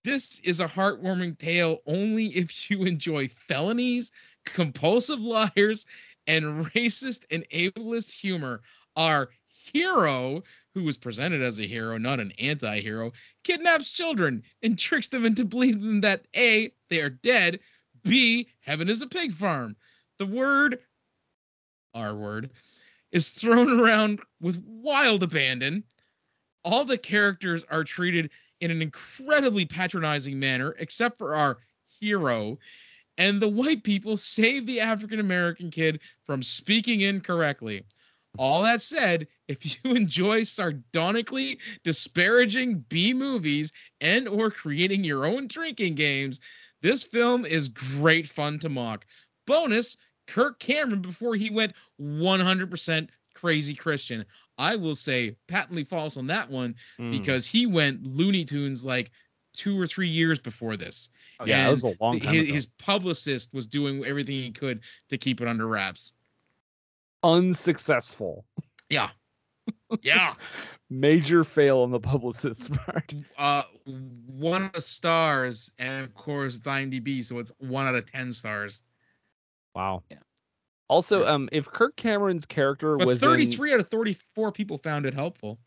This 0.03 0.39
is 0.43 0.61
a 0.61 0.67
heartwarming 0.67 1.37
tale 1.37 1.79
only 1.85 2.27
if 2.27 2.69
you 2.71 2.83
enjoy 2.83 3.27
felonies, 3.47 4.11
compulsive 4.45 5.19
liars, 5.19 5.85
and 6.27 6.65
racist 6.67 7.23
and 7.31 7.45
ableist 7.49 8.11
humor. 8.11 8.61
Our 8.95 9.29
hero, 9.73 10.43
who 10.73 10.83
was 10.83 10.97
presented 10.97 11.41
as 11.41 11.59
a 11.59 11.67
hero, 11.67 11.97
not 11.97 12.19
an 12.19 12.31
anti 12.39 12.79
hero, 12.79 13.11
kidnaps 13.43 13.91
children 13.91 14.43
and 14.61 14.77
tricks 14.77 15.07
them 15.07 15.25
into 15.25 15.45
believing 15.45 16.01
that 16.01 16.25
A, 16.35 16.71
they 16.89 17.01
are 17.01 17.09
dead, 17.09 17.59
B, 18.03 18.47
heaven 18.61 18.89
is 18.89 19.01
a 19.01 19.07
pig 19.07 19.33
farm. 19.33 19.75
The 20.17 20.25
word, 20.25 20.79
R 21.93 22.15
word, 22.15 22.51
is 23.11 23.29
thrown 23.29 23.79
around 23.79 24.19
with 24.41 24.63
wild 24.65 25.23
abandon. 25.23 25.83
All 26.63 26.85
the 26.85 26.97
characters 26.97 27.65
are 27.69 27.83
treated 27.83 28.29
in 28.61 28.71
an 28.71 28.81
incredibly 28.81 29.65
patronizing 29.65 30.39
manner, 30.39 30.75
except 30.79 31.17
for 31.17 31.35
our 31.35 31.57
hero. 31.99 32.57
And 33.17 33.41
the 33.41 33.47
white 33.47 33.83
people 33.83 34.17
save 34.17 34.65
the 34.65 34.79
African 34.79 35.19
American 35.19 35.71
kid 35.71 35.99
from 36.25 36.43
speaking 36.43 37.01
incorrectly. 37.01 37.83
All 38.39 38.63
that 38.63 38.81
said, 38.81 39.27
if 39.49 39.65
you 39.65 39.91
enjoy 39.95 40.45
sardonically 40.45 41.59
disparaging 41.83 42.85
B 42.87 43.13
movies 43.13 43.73
and 43.99 44.29
or 44.29 44.49
creating 44.49 45.03
your 45.03 45.25
own 45.25 45.47
drinking 45.47 45.95
games, 45.95 46.39
this 46.81 47.03
film 47.03 47.45
is 47.45 47.67
great 47.67 48.29
fun 48.29 48.57
to 48.59 48.69
mock. 48.69 49.05
Bonus, 49.45 49.97
Kirk 50.25 50.57
Cameron 50.57 51.01
before 51.01 51.35
he 51.35 51.49
went 51.49 51.73
100% 52.01 53.09
crazy 53.33 53.75
Christian. 53.75 54.25
I 54.57 54.77
will 54.77 54.95
say 54.95 55.35
patently 55.49 55.83
false 55.83 56.15
on 56.15 56.27
that 56.27 56.49
one 56.49 56.75
Mm. 56.97 57.11
because 57.11 57.45
he 57.45 57.65
went 57.65 58.05
Looney 58.05 58.45
Tunes 58.45 58.85
like 58.85 59.11
two 59.53 59.77
or 59.77 59.85
three 59.85 60.07
years 60.07 60.39
before 60.39 60.77
this. 60.77 61.09
Oh, 61.41 61.45
yeah, 61.45 61.57
that 61.57 61.63
and 61.63 61.71
was 61.71 61.83
a 61.83 61.95
long 61.99 62.21
time 62.21 62.35
his, 62.35 62.53
his 62.53 62.65
publicist 62.65 63.53
was 63.53 63.67
doing 63.67 64.05
everything 64.05 64.35
he 64.35 64.51
could 64.51 64.79
to 65.09 65.17
keep 65.17 65.41
it 65.41 65.47
under 65.49 65.67
wraps. 65.67 66.13
Unsuccessful. 67.23 68.45
Yeah. 68.89 69.09
Yeah. 70.01 70.33
Major 70.89 71.43
fail 71.43 71.79
on 71.79 71.91
the 71.91 71.99
publicist's 71.99 72.67
part. 72.67 73.13
uh 73.37 73.63
one 73.85 74.63
of 74.63 74.73
the 74.73 74.81
stars 74.81 75.71
and 75.77 76.03
of 76.03 76.15
course 76.15 76.55
it's 76.55 76.65
imdb 76.65 77.23
so 77.23 77.37
it's 77.37 77.51
one 77.59 77.85
out 77.85 77.93
of 77.93 78.11
ten 78.11 78.33
stars 78.33 78.81
Wow. 79.75 80.01
Yeah. 80.09 80.17
Also, 80.87 81.23
um, 81.27 81.47
if 81.51 81.67
Kirk 81.67 81.95
Cameron's 81.95 82.47
character 82.47 82.97
but 82.97 83.05
was 83.05 83.21
in, 83.21 83.29
33 83.29 83.73
out 83.75 83.79
of 83.81 83.87
34 83.89 84.51
people 84.51 84.79
found 84.79 85.05
it 85.05 85.13
helpful 85.13 85.59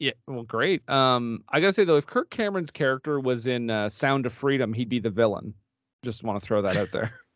yeah, 0.00 0.12
well, 0.26 0.44
great. 0.44 0.88
Um, 0.88 1.44
I 1.50 1.60
gotta 1.60 1.74
say 1.74 1.84
though, 1.84 1.98
if 1.98 2.06
Kirk 2.06 2.30
Cameron's 2.30 2.70
character 2.70 3.20
was 3.20 3.46
in 3.46 3.68
uh, 3.68 3.90
Sound 3.90 4.24
of 4.24 4.32
Freedom, 4.32 4.72
he'd 4.72 4.88
be 4.88 4.98
the 4.98 5.10
villain. 5.10 5.52
Just 6.02 6.24
want 6.24 6.40
to 6.40 6.46
throw 6.46 6.62
that 6.62 6.78
out 6.78 6.90
there. 6.90 7.12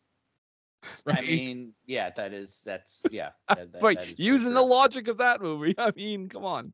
right 1.05 1.17
I 1.17 1.21
mean, 1.21 1.73
yeah, 1.85 2.09
that 2.15 2.33
is 2.33 2.61
that's 2.65 3.01
yeah. 3.11 3.29
That, 3.49 3.71
that, 3.71 3.81
but 3.81 3.95
that 3.97 4.09
is 4.09 4.19
using 4.19 4.53
the 4.53 4.59
sure. 4.59 4.69
logic 4.69 5.07
of 5.07 5.17
that 5.17 5.41
movie, 5.41 5.75
I 5.77 5.91
mean, 5.95 6.29
come 6.29 6.45
on. 6.45 6.73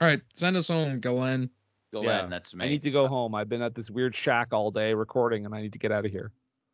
all 0.00 0.08
right 0.08 0.20
send 0.34 0.56
us 0.56 0.68
home 0.68 1.00
glenn 1.00 1.50
Go 1.92 2.02
yeah, 2.02 2.26
that's 2.26 2.54
me. 2.54 2.64
I 2.64 2.68
need 2.68 2.82
to 2.82 2.90
go 2.90 3.06
home. 3.06 3.34
I've 3.34 3.48
been 3.48 3.62
at 3.62 3.74
this 3.74 3.90
weird 3.90 4.14
shack 4.14 4.48
all 4.52 4.70
day 4.70 4.92
recording, 4.92 5.46
and 5.46 5.54
I 5.54 5.62
need 5.62 5.72
to 5.72 5.78
get 5.78 5.92
out 5.92 6.04
of 6.04 6.10
here. 6.10 6.32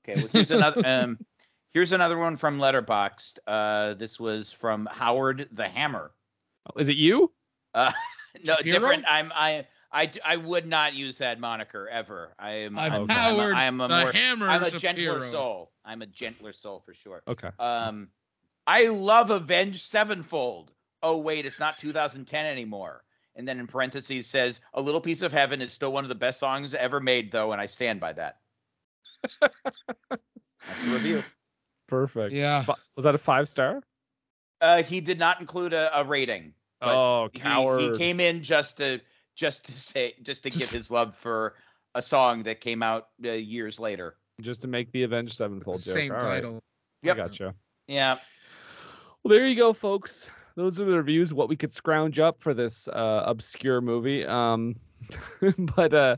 Okay, 0.09 0.21
well 0.21 0.29
here's 0.33 0.51
another 0.51 0.85
um 0.87 1.19
here's 1.75 1.93
another 1.93 2.19
one 2.19 2.37
from 2.37 2.59
Letterboxd. 2.59 3.39
Uh 3.47 3.95
this 3.95 4.19
was 4.19 4.51
from 4.53 4.89
Howard 4.91 5.49
the 5.53 5.69
Hammer. 5.69 6.13
Oh, 6.67 6.81
Is 6.81 6.89
it 6.89 6.97
you? 6.97 7.31
Uh 7.75 7.93
no, 8.45 8.57
Hero? 8.63 8.81
different. 8.81 9.05
I'm 9.07 9.31
I 9.35 9.67
I 9.93 10.07
d- 10.07 10.21
I 10.25 10.37
would 10.37 10.67
not 10.67 10.95
use 10.95 11.19
that 11.19 11.39
moniker 11.39 11.87
ever. 11.89 12.35
I 12.39 12.51
am 12.53 12.79
i'm 12.79 12.93
I'm, 12.93 13.09
howard 13.09 13.55
I'm 13.55 13.81
a, 13.81 13.85
I'm 13.85 13.91
a 13.91 13.95
the 13.97 14.03
more 14.05 14.13
hammer 14.13 14.49
I'm 14.49 14.63
a 14.63 14.71
Shapiro. 14.71 14.81
gentler 15.21 15.31
soul. 15.31 15.73
I'm 15.85 16.01
a 16.03 16.07
gentler 16.07 16.53
soul 16.53 16.81
for 16.87 16.95
sure. 16.95 17.23
Okay. 17.29 17.51
Um 17.59 18.09
I 18.67 18.87
love 18.87 19.31
Avenged 19.31 19.83
Sevenfold. 19.91 20.73
oh 21.03 21.19
wait, 21.19 21.45
it's 21.47 21.59
not 21.59 21.79
2010 21.79 22.47
anymore. 22.47 23.03
And 23.35 23.49
then 23.49 23.59
in 23.59 23.67
parentheses 23.67 24.27
says, 24.27 24.61
"A 24.75 24.81
little 24.81 25.01
piece 25.01 25.23
of 25.23 25.33
heaven 25.33 25.61
is 25.63 25.73
still 25.73 25.93
one 25.93 26.05
of 26.05 26.09
the 26.11 26.15
best 26.15 26.39
songs 26.39 26.75
ever 26.75 27.01
made, 27.01 27.33
though, 27.33 27.53
and 27.53 27.61
I 27.61 27.67
stand 27.67 27.99
by 27.99 28.13
that." 28.13 28.39
That's 29.41 30.85
the 30.85 30.91
review. 30.91 31.23
Perfect. 31.89 32.33
Yeah. 32.35 32.65
Was 32.97 33.05
that 33.05 33.15
a 33.15 33.19
five 33.19 33.49
star? 33.49 33.83
Uh, 34.61 34.83
he 34.83 35.01
did 35.01 35.19
not 35.19 35.41
include 35.41 35.73
a, 35.73 35.99
a 36.01 36.05
rating. 36.05 36.53
but 36.81 36.95
Oh, 36.95 37.29
he- 37.33 37.41
coward. 37.41 37.81
He, 37.81 37.97
came 37.97 38.21
in 38.21 38.43
just 38.43 38.77
to 38.79 39.01
just 39.35 39.65
to 39.67 39.73
say 39.73 40.15
just 40.23 40.43
to 40.43 40.51
give 40.51 40.71
his 40.71 40.91
love 40.91 41.17
for 41.17 41.55
a 41.95 42.03
song 42.03 42.43
that 42.45 42.61
came 42.61 42.83
out 42.83 43.09
uh, 43.25 43.31
years 43.33 43.79
later. 43.79 44.17
Just 44.41 44.63
to 44.63 44.69
make 44.69 44.91
the 44.93 45.03
Avenged 45.03 45.37
Sevenfold 45.37 45.83
joke. 45.83 45.95
Same 45.95 46.13
All 46.13 46.19
right. 46.19 46.43
title. 46.43 46.63
Yep. 47.03 47.17
I 47.17 47.19
gotcha. 47.19 47.55
Yeah. 47.87 48.19
Well, 49.23 49.31
there 49.31 49.47
you 49.47 49.57
go, 49.57 49.73
folks. 49.73 50.29
Those 50.57 50.81
are 50.81 50.85
the 50.85 50.97
reviews. 50.97 51.33
What 51.33 51.49
we 51.49 51.57
could 51.57 51.73
scrounge 51.73 52.19
up 52.19 52.41
for 52.41 52.55
this 52.55 52.89
uh, 52.89 53.23
obscure 53.27 53.81
movie. 53.81 54.25
Um, 54.25 54.77
but 55.59 55.95
uh, 55.95 56.17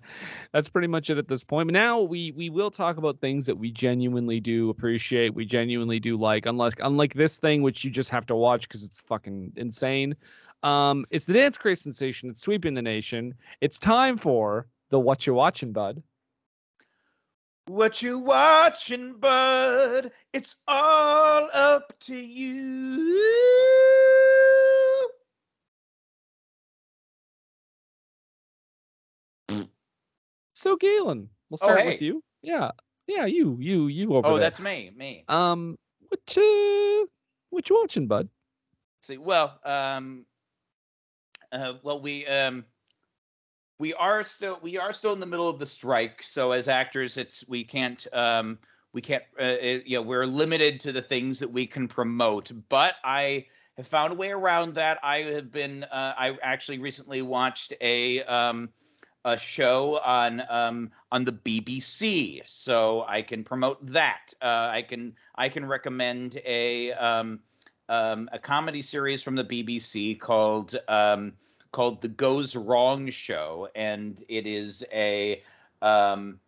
that's 0.53 0.69
pretty 0.69 0.89
much 0.89 1.11
it 1.11 1.19
at 1.19 1.29
this 1.29 1.45
point. 1.45 1.69
But 1.69 1.75
now 1.75 2.01
we 2.01 2.33
we 2.33 2.51
will 2.51 2.71
talk 2.71 2.97
about 2.97 3.21
things 3.21 3.47
that 3.47 3.57
we 3.57 3.71
genuinely 3.71 4.41
do 4.41 4.71
appreciate. 4.71 5.35
We 5.35 5.45
genuinely 5.45 6.01
do 6.01 6.17
like. 6.17 6.47
Unlike 6.47 6.81
unlike 6.81 7.15
this 7.15 7.37
thing, 7.37 7.63
which 7.63 7.85
you 7.85 7.91
just 7.91 8.11
have 8.11 8.27
to 8.27 8.35
watch 8.35 8.69
because 8.69 8.83
it's 8.83 9.01
fucking 9.01 9.53
insane. 9.57 10.17
Um, 10.65 11.05
it's 11.11 11.27
the 11.27 11.35
dance 11.35 11.59
craze 11.59 11.83
sensation. 11.83 12.31
It's 12.31 12.41
sweeping 12.41 12.73
the 12.73 12.81
nation. 12.83 13.35
It's 13.61 13.79
time 13.79 14.17
for 14.17 14.67
the 14.89 14.99
what 14.99 15.27
you 15.27 15.35
watching, 15.35 15.73
bud. 15.73 16.03
What 17.67 18.01
you 18.01 18.19
watching, 18.19 19.19
bud? 19.19 20.11
It's 20.33 20.57
all 20.67 21.51
up 21.53 21.93
to 22.01 22.17
you. 22.17 23.11
So 30.55 30.77
Galen, 30.77 31.29
we'll 31.51 31.59
Oh, 31.61 31.67
start 31.67 31.81
hey. 31.81 31.87
with 31.89 32.01
you. 32.01 32.23
Yeah, 32.41 32.71
yeah, 33.07 33.27
you, 33.27 33.59
you, 33.61 33.89
you 33.89 34.15
over 34.15 34.29
Oh, 34.29 34.33
there. 34.33 34.41
that's 34.41 34.61
me, 34.61 34.91
me. 34.97 35.25
Um, 35.29 35.77
what 36.09 36.39
uh, 36.39 37.05
what 37.51 37.69
you 37.69 37.77
watching, 37.81 38.07
bud? 38.07 38.31
See, 39.03 39.19
well, 39.19 39.61
um, 39.65 40.25
uh, 41.55 41.75
well, 41.83 42.01
we 42.01 42.27
um, 42.27 42.65
we 43.79 43.95
are 43.95 44.23
still 44.23 44.59
we 44.63 44.79
are 44.79 44.93
still 44.93 45.13
in 45.13 45.21
the 45.21 45.27
middle 45.27 45.49
of 45.49 45.59
the 45.59 45.67
strike. 45.67 46.23
So 46.23 46.53
as 46.53 46.69
actors, 46.69 47.17
it's 47.17 47.47
we 47.49 47.65
can't 47.65 48.07
um, 48.13 48.59
we 48.93 49.01
can't 49.01 49.23
uh, 49.41 49.57
it, 49.61 49.87
you 49.87 49.97
know 49.97 50.03
we're 50.03 50.27
limited 50.27 50.81
to 50.81 50.93
the 50.93 51.03
things 51.03 51.39
that 51.39 51.51
we 51.51 51.67
can 51.67 51.89
promote. 51.89 52.51
But 52.69 52.95
I 53.05 53.47
have 53.77 53.87
found 53.87 54.13
a 54.13 54.17
way 54.17 54.31
around 54.31 54.75
that. 54.75 54.99
I 55.03 55.19
have 55.23 55.53
been 55.53 55.85
uh, 55.85 56.15
I 56.17 56.37
actually 56.43 56.79
recently 56.79 57.23
watched 57.23 57.73
a 57.81 58.23
um, 58.25 58.71
a 59.25 59.39
show 59.39 60.01
on 60.01 60.43
um, 60.49 60.91
on 61.11 61.25
the 61.25 61.33
BBC, 61.33 62.43
so 62.47 63.05
I 63.09 63.23
can 63.23 63.45
promote 63.45 63.85
that. 63.93 64.35
Uh, 64.43 64.69
I 64.73 64.83
can 64.83 65.15
I 65.37 65.49
can 65.49 65.67
recommend 65.67 66.41
a 66.45 66.93
um, 66.93 67.41
um, 67.89 68.29
a 68.33 68.39
comedy 68.39 68.83
series 68.83 69.23
from 69.23 69.37
the 69.37 69.45
BBC 69.45 70.19
called 70.19 70.77
um, 70.89 71.33
called 71.73 72.01
The 72.03 72.09
Goes 72.09 72.55
Wrong 72.57 73.11
Show, 73.11 73.69
and 73.75 74.23
it 74.29 74.47
is 74.47 74.85
a 74.93 75.43
um, 75.83 76.39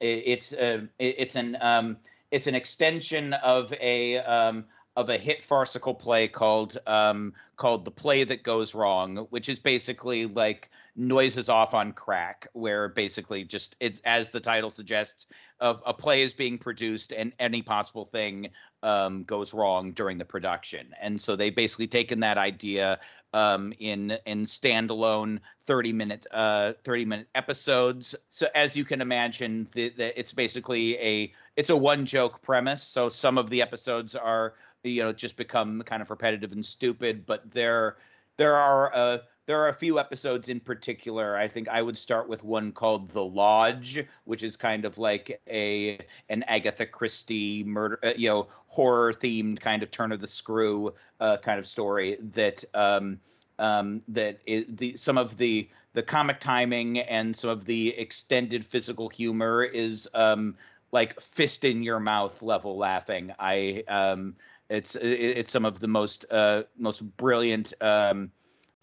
it, 0.00 0.22
it's 0.26 0.52
a 0.52 0.88
it- 0.98 1.16
it's 1.18 1.36
an 1.36 1.56
um, 1.60 1.96
it's 2.30 2.46
an 2.46 2.54
extension 2.54 3.32
of 3.34 3.72
a 3.74 4.18
um, 4.18 4.64
of 4.96 5.08
a 5.08 5.18
hit 5.18 5.44
farcical 5.44 5.94
play 5.94 6.28
called 6.28 6.78
um, 6.86 7.32
called 7.56 7.84
The 7.84 7.90
Play 7.90 8.24
That 8.24 8.42
Goes 8.42 8.74
Wrong, 8.74 9.26
which 9.30 9.48
is 9.48 9.58
basically 9.58 10.26
like 10.26 10.70
noises 10.96 11.48
off 11.48 11.74
on 11.74 11.92
crack, 11.92 12.46
where 12.52 12.88
basically 12.88 13.44
just 13.44 13.74
it's 13.80 14.00
as 14.04 14.30
the 14.30 14.40
title 14.40 14.70
suggests, 14.70 15.26
of 15.60 15.82
a 15.84 15.92
play 15.92 16.22
is 16.22 16.32
being 16.32 16.58
produced 16.58 17.12
and 17.12 17.32
any 17.40 17.62
possible 17.62 18.04
thing 18.04 18.48
um, 18.84 19.24
goes 19.24 19.52
wrong 19.52 19.92
during 19.92 20.18
the 20.18 20.24
production. 20.24 20.94
And 21.00 21.20
so 21.20 21.34
they've 21.34 21.54
basically 21.54 21.88
taken 21.88 22.20
that 22.20 22.38
idea 22.38 23.00
um, 23.32 23.72
in 23.80 24.16
in 24.26 24.46
standalone 24.46 25.40
30 25.66 25.92
minute 25.92 26.26
uh, 26.30 26.74
30 26.84 27.04
minute 27.04 27.28
episodes. 27.34 28.14
So 28.30 28.46
as 28.54 28.76
you 28.76 28.84
can 28.84 29.00
imagine, 29.00 29.66
the, 29.72 29.88
the, 29.88 30.18
it's 30.18 30.32
basically 30.32 30.96
a 30.98 31.32
it's 31.56 31.70
a 31.70 31.76
one 31.76 32.06
joke 32.06 32.42
premise. 32.42 32.84
So 32.84 33.08
some 33.08 33.38
of 33.38 33.50
the 33.50 33.60
episodes 33.60 34.14
are 34.14 34.54
you 34.84 35.02
know 35.02 35.12
just 35.12 35.36
become 35.36 35.82
kind 35.82 36.02
of 36.02 36.10
repetitive 36.10 36.52
and 36.52 36.64
stupid, 36.64 37.26
but 37.26 37.50
there 37.50 37.96
there 38.36 38.56
are 38.56 38.94
uh, 38.94 39.18
there 39.46 39.60
are 39.60 39.68
a 39.68 39.74
few 39.74 39.98
episodes 39.98 40.48
in 40.48 40.60
particular. 40.60 41.36
I 41.36 41.48
think 41.48 41.68
I 41.68 41.82
would 41.82 41.98
start 41.98 42.28
with 42.28 42.44
one 42.44 42.72
called 42.72 43.10
The 43.10 43.24
Lodge, 43.24 44.04
which 44.24 44.42
is 44.42 44.56
kind 44.56 44.84
of 44.84 44.98
like 44.98 45.40
a 45.48 45.98
an 46.28 46.42
Agatha 46.44 46.86
Christie 46.86 47.64
murder, 47.64 47.98
uh, 48.02 48.12
you 48.16 48.28
know, 48.28 48.48
horror 48.66 49.12
themed 49.12 49.60
kind 49.60 49.82
of 49.82 49.90
turn 49.90 50.12
of 50.12 50.20
the 50.20 50.28
screw 50.28 50.94
uh, 51.20 51.38
kind 51.38 51.58
of 51.58 51.66
story 51.66 52.18
that 52.34 52.64
um, 52.74 53.18
um, 53.58 54.02
that 54.08 54.40
i 54.48 54.64
the 54.68 54.96
some 54.96 55.18
of 55.18 55.36
the 55.38 55.68
the 55.94 56.02
comic 56.02 56.40
timing 56.40 56.98
and 56.98 57.36
some 57.36 57.50
of 57.50 57.64
the 57.64 57.90
extended 57.96 58.66
physical 58.66 59.08
humor 59.08 59.62
is 59.62 60.08
um, 60.14 60.56
like 60.90 61.20
fist 61.20 61.64
in 61.64 61.82
your 61.82 62.00
mouth 62.00 62.40
level 62.42 62.76
laughing. 62.76 63.32
I 63.38 63.84
um, 63.88 64.34
it's 64.68 64.96
it, 64.96 65.06
it's 65.06 65.52
some 65.52 65.64
of 65.64 65.80
the 65.80 65.88
most 65.88 66.24
uh, 66.30 66.62
most 66.76 67.02
brilliant 67.16 67.72
um, 67.80 68.30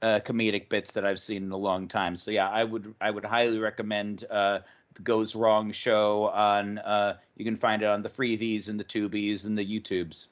uh, 0.02 0.20
comedic 0.24 0.70
bits 0.70 0.92
that 0.92 1.06
I've 1.06 1.20
seen 1.20 1.44
in 1.44 1.52
a 1.52 1.58
long 1.58 1.88
time. 1.88 2.18
So 2.18 2.32
yeah, 2.32 2.50
I 2.50 2.64
would 2.64 2.94
I 3.02 3.12
would 3.12 3.26
highly 3.26 3.60
recommend 3.60 4.26
uh, 4.30 4.60
the 4.94 5.02
Goes 5.02 5.36
Wrong 5.36 5.72
show 5.72 6.30
on. 6.30 6.78
Uh, 6.80 7.18
you 7.36 7.46
can 7.46 7.58
find 7.58 7.82
it 7.82 7.88
on 7.88 8.02
the 8.02 8.10
Freebies 8.10 8.70
and 8.70 8.80
the 8.80 8.84
Tubies 8.84 9.46
and 9.46 9.58
the 9.58 9.66
YouTubes. 9.66 10.28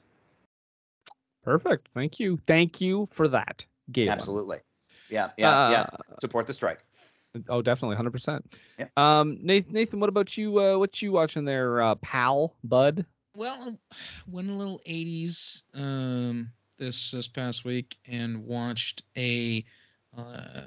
Perfect. 1.42 1.88
Thank 1.94 2.20
you. 2.20 2.38
Thank 2.46 2.80
you 2.80 3.08
for 3.12 3.28
that, 3.28 3.64
Galen. 3.90 4.12
Absolutely. 4.12 4.58
Yeah, 5.08 5.30
yeah, 5.36 5.70
yeah. 5.70 5.80
Uh, 5.80 6.16
Support 6.20 6.46
the 6.46 6.54
strike. 6.54 6.80
Oh, 7.48 7.62
definitely, 7.62 7.96
hundred 7.96 8.10
percent. 8.10 8.54
Yeah. 8.78 8.86
Um, 8.96 9.38
Nathan, 9.40 9.72
Nathan, 9.72 10.00
what 10.00 10.08
about 10.08 10.36
you? 10.36 10.58
Uh, 10.60 10.78
what 10.78 11.00
you 11.00 11.12
watching 11.12 11.44
there, 11.44 11.80
uh, 11.80 11.94
pal, 11.96 12.56
bud? 12.64 13.06
Well, 13.36 13.78
went 14.26 14.50
a 14.50 14.54
little 14.54 14.80
80s 14.88 15.62
um, 15.74 16.50
this 16.78 17.12
this 17.12 17.28
past 17.28 17.64
week 17.64 17.96
and 18.06 18.44
watched 18.44 19.02
a 19.16 19.64
uh, 20.16 20.62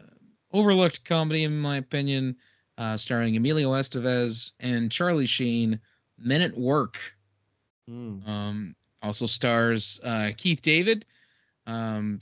overlooked 0.52 1.04
comedy, 1.04 1.44
in 1.44 1.60
my 1.60 1.78
opinion, 1.78 2.38
uh, 2.78 2.96
starring 2.98 3.36
Emilio 3.36 3.72
Estevez 3.72 4.54
and 4.60 4.92
Charlie 4.92 5.26
Sheen, 5.26 5.80
Men 6.18 6.42
at 6.42 6.58
Work. 6.58 6.98
Um, 8.26 8.76
also 9.02 9.26
stars 9.28 10.00
uh, 10.04 10.32
Keith 10.38 10.62
David. 10.62 11.06
Um, 11.68 12.20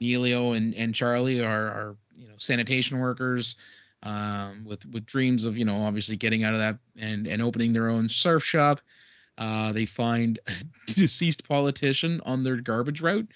Emilio 0.00 0.52
and, 0.52 0.74
and 0.74 0.94
Charlie 0.94 1.40
are, 1.40 1.66
are 1.66 1.96
you 2.14 2.28
know 2.28 2.34
sanitation 2.38 2.98
workers 2.98 3.56
um, 4.04 4.64
with 4.66 4.84
with 4.86 5.06
dreams 5.06 5.44
of 5.44 5.58
you 5.58 5.64
know 5.64 5.82
obviously 5.82 6.16
getting 6.16 6.44
out 6.44 6.52
of 6.52 6.60
that 6.60 6.78
and 6.96 7.26
and 7.26 7.42
opening 7.42 7.72
their 7.72 7.88
own 7.88 8.08
surf 8.08 8.44
shop. 8.44 8.80
Uh, 9.36 9.72
they 9.72 9.86
find 9.86 10.38
a 10.46 10.52
deceased 10.86 11.48
politician 11.48 12.20
on 12.24 12.44
their 12.44 12.56
garbage 12.56 13.00
route 13.00 13.28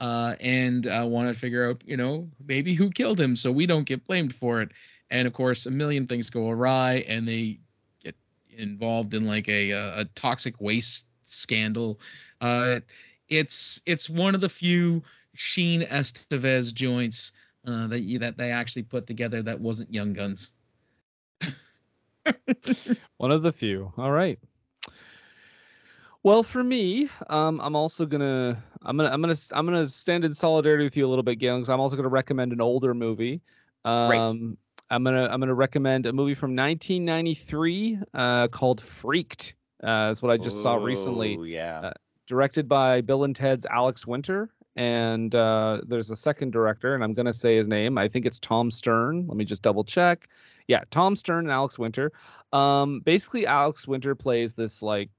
uh, 0.00 0.34
and 0.40 0.86
uh, 0.86 1.04
want 1.06 1.32
to 1.32 1.38
figure 1.38 1.70
out 1.70 1.82
you 1.86 1.96
know 1.96 2.28
maybe 2.46 2.74
who 2.74 2.90
killed 2.90 3.20
him 3.20 3.36
so 3.36 3.50
we 3.50 3.66
don't 3.66 3.84
get 3.84 4.04
blamed 4.04 4.34
for 4.34 4.60
it. 4.60 4.70
And 5.10 5.26
of 5.26 5.32
course, 5.32 5.64
a 5.64 5.70
million 5.70 6.06
things 6.06 6.28
go 6.28 6.50
awry, 6.50 7.04
and 7.08 7.26
they 7.26 7.60
get 8.02 8.14
involved 8.50 9.14
in 9.14 9.24
like 9.24 9.48
a 9.48 9.70
a, 9.70 10.00
a 10.00 10.04
toxic 10.14 10.60
waste 10.60 11.04
scandal. 11.26 11.98
Uh, 12.40 12.80
it's 13.28 13.80
it's 13.86 14.10
one 14.10 14.34
of 14.34 14.40
the 14.40 14.48
few 14.48 15.02
Sheen 15.34 15.82
Estevez 15.82 16.74
joints 16.74 17.32
uh, 17.68 17.86
that 17.88 18.00
you, 18.00 18.18
that 18.18 18.38
they 18.38 18.50
actually 18.50 18.82
put 18.82 19.06
together 19.06 19.42
that 19.42 19.60
wasn't 19.60 19.92
Young 19.92 20.14
Guns. 20.14 20.54
One 23.18 23.30
of 23.30 23.42
the 23.42 23.52
few. 23.52 23.92
All 23.98 24.10
right. 24.10 24.38
Well, 26.22 26.42
for 26.42 26.64
me, 26.64 27.08
um, 27.28 27.60
I'm 27.62 27.76
also 27.76 28.04
gonna, 28.06 28.62
I'm 28.82 28.96
gonna, 28.96 29.10
I'm 29.10 29.20
gonna, 29.20 29.36
I'm 29.52 29.66
gonna 29.66 29.88
stand 29.88 30.24
in 30.24 30.32
solidarity 30.32 30.84
with 30.84 30.96
you 30.96 31.06
a 31.06 31.08
little 31.08 31.22
bit, 31.22 31.36
Galen, 31.36 31.60
because 31.60 31.70
I'm 31.70 31.80
also 31.80 31.94
gonna 31.94 32.08
recommend 32.08 32.52
an 32.52 32.60
older 32.60 32.94
movie. 32.94 33.40
Um, 33.84 34.56
I'm 34.90 35.04
gonna, 35.04 35.26
I'm 35.26 35.40
gonna 35.40 35.54
recommend 35.54 36.06
a 36.06 36.12
movie 36.12 36.34
from 36.34 36.56
1993 36.56 37.98
uh, 38.14 38.48
called 38.48 38.80
Freaked. 38.80 39.54
Uh, 39.82 40.08
that's 40.08 40.22
what 40.22 40.32
I 40.32 40.38
just 40.38 40.60
saw 40.60 40.76
recently. 40.76 41.36
Oh, 41.38 41.44
yeah. 41.44 41.80
Uh, 41.80 41.92
directed 42.26 42.68
by 42.68 43.00
Bill 43.00 43.24
and 43.24 43.36
Ted's 43.36 43.64
Alex 43.66 44.06
Winter. 44.06 44.50
And 44.78 45.34
uh, 45.34 45.80
there's 45.88 46.12
a 46.12 46.16
second 46.16 46.52
director, 46.52 46.94
and 46.94 47.02
I'm 47.02 47.12
going 47.12 47.26
to 47.26 47.34
say 47.34 47.56
his 47.56 47.66
name. 47.66 47.98
I 47.98 48.06
think 48.06 48.26
it's 48.26 48.38
Tom 48.38 48.70
Stern. 48.70 49.26
Let 49.26 49.36
me 49.36 49.44
just 49.44 49.60
double 49.60 49.82
check. 49.82 50.28
Yeah, 50.68 50.84
Tom 50.92 51.16
Stern 51.16 51.46
and 51.46 51.50
Alex 51.50 51.80
Winter. 51.80 52.12
Um, 52.52 53.00
basically, 53.00 53.44
Alex 53.44 53.88
Winter 53.88 54.14
plays 54.14 54.54
this 54.54 54.80
like 54.80 55.10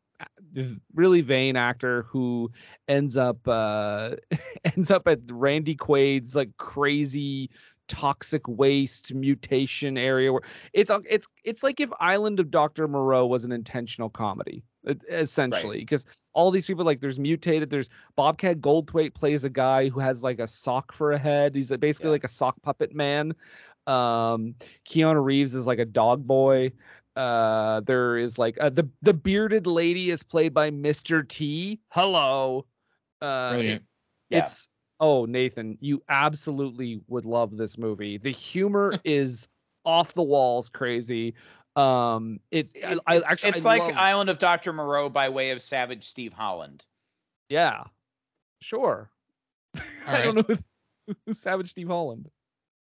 this 0.53 0.72
really 0.95 1.19
vain 1.19 1.57
actor 1.57 2.03
who 2.03 2.49
ends 2.88 3.18
up 3.18 3.45
uh 3.48 4.11
ends 4.64 4.91
up 4.91 5.07
at 5.10 5.19
Randy 5.30 5.76
Quaid's 5.76 6.36
like 6.36 6.56
crazy 6.57 7.49
toxic 7.90 8.48
waste 8.48 9.14
mutation 9.14 9.98
area 9.98 10.32
where 10.32 10.44
it's 10.74 10.90
it's 11.10 11.28
it's 11.44 11.64
like 11.64 11.82
if 11.82 11.90
Island 11.99 12.40
of 12.40 12.49
Dr. 12.52 12.88
Moreau 12.88 13.26
was 13.28 13.44
an 13.44 13.52
intentional 13.52 14.10
comedy 14.10 14.64
essentially 15.11 15.80
because 15.80 16.06
all 16.34 16.52
these 16.52 16.66
people 16.66 16.86
like 16.86 17.02
there's 17.02 17.20
mutated 17.20 17.70
there's 17.70 17.90
Bobcat 18.16 18.61
Goldthwait 18.61 19.14
plays 19.14 19.44
a 19.44 19.49
guy 19.49 19.90
who 19.90 19.99
has 19.99 20.24
like 20.24 20.40
a 20.40 20.48
sock 20.48 20.94
for 20.94 21.11
a 21.11 21.20
head 21.20 21.53
he's 21.56 21.70
basically 21.70 22.07
Yeah. 22.07 22.11
like 22.11 22.24
a 22.24 22.30
sock 22.30 22.61
puppet 22.61 22.95
man 22.95 23.34
um 23.88 24.56
Keanu 24.90 25.22
Reeves 25.24 25.53
is 25.53 25.66
like 25.68 25.80
a 25.80 25.86
dog 25.86 26.26
boy 26.26 26.72
uh 27.16 27.82
there 27.82 28.18
is 28.18 28.38
like 28.38 28.57
uh, 28.61 28.70
the 28.70 28.88
the 29.02 29.14
bearded 29.14 29.68
lady 29.68 30.11
is 30.11 30.24
played 30.24 30.53
by 30.53 30.70
Mr. 30.72 31.28
T 31.28 31.80
hello 31.90 32.66
uh 33.22 33.52
Brilliant. 33.52 33.84
Yeah. 34.30 34.40
it's 34.40 34.68
oh 34.99 35.26
Nathan, 35.26 35.77
you 35.81 36.01
absolutely 36.09 37.01
would 37.07 37.26
love 37.26 37.57
this 37.57 37.77
movie. 37.77 38.17
The 38.17 38.31
humor 38.31 38.95
is 39.03 39.47
off 39.85 40.13
the 40.13 40.23
walls 40.23 40.69
crazy. 40.69 41.34
Um, 41.76 42.39
it's 42.51 42.73
I, 42.84 42.97
I 43.07 43.17
actually 43.21 43.49
it's 43.51 43.59
I 43.65 43.69
like 43.69 43.81
love- 43.81 43.93
Island 43.95 44.30
of 44.30 44.39
Dr. 44.39 44.73
Moreau 44.73 45.09
by 45.09 45.30
way 45.30 45.51
of 45.51 45.61
Savage 45.61 46.07
Steve 46.09 46.34
Holland. 46.34 46.85
yeah, 47.49 47.84
sure. 48.61 49.09
I 50.07 50.23
don't 50.23 50.35
know 50.35 50.55
who, 50.55 51.13
who's 51.26 51.39
Savage 51.39 51.69
Steve 51.69 51.88
Holland. 51.88 52.30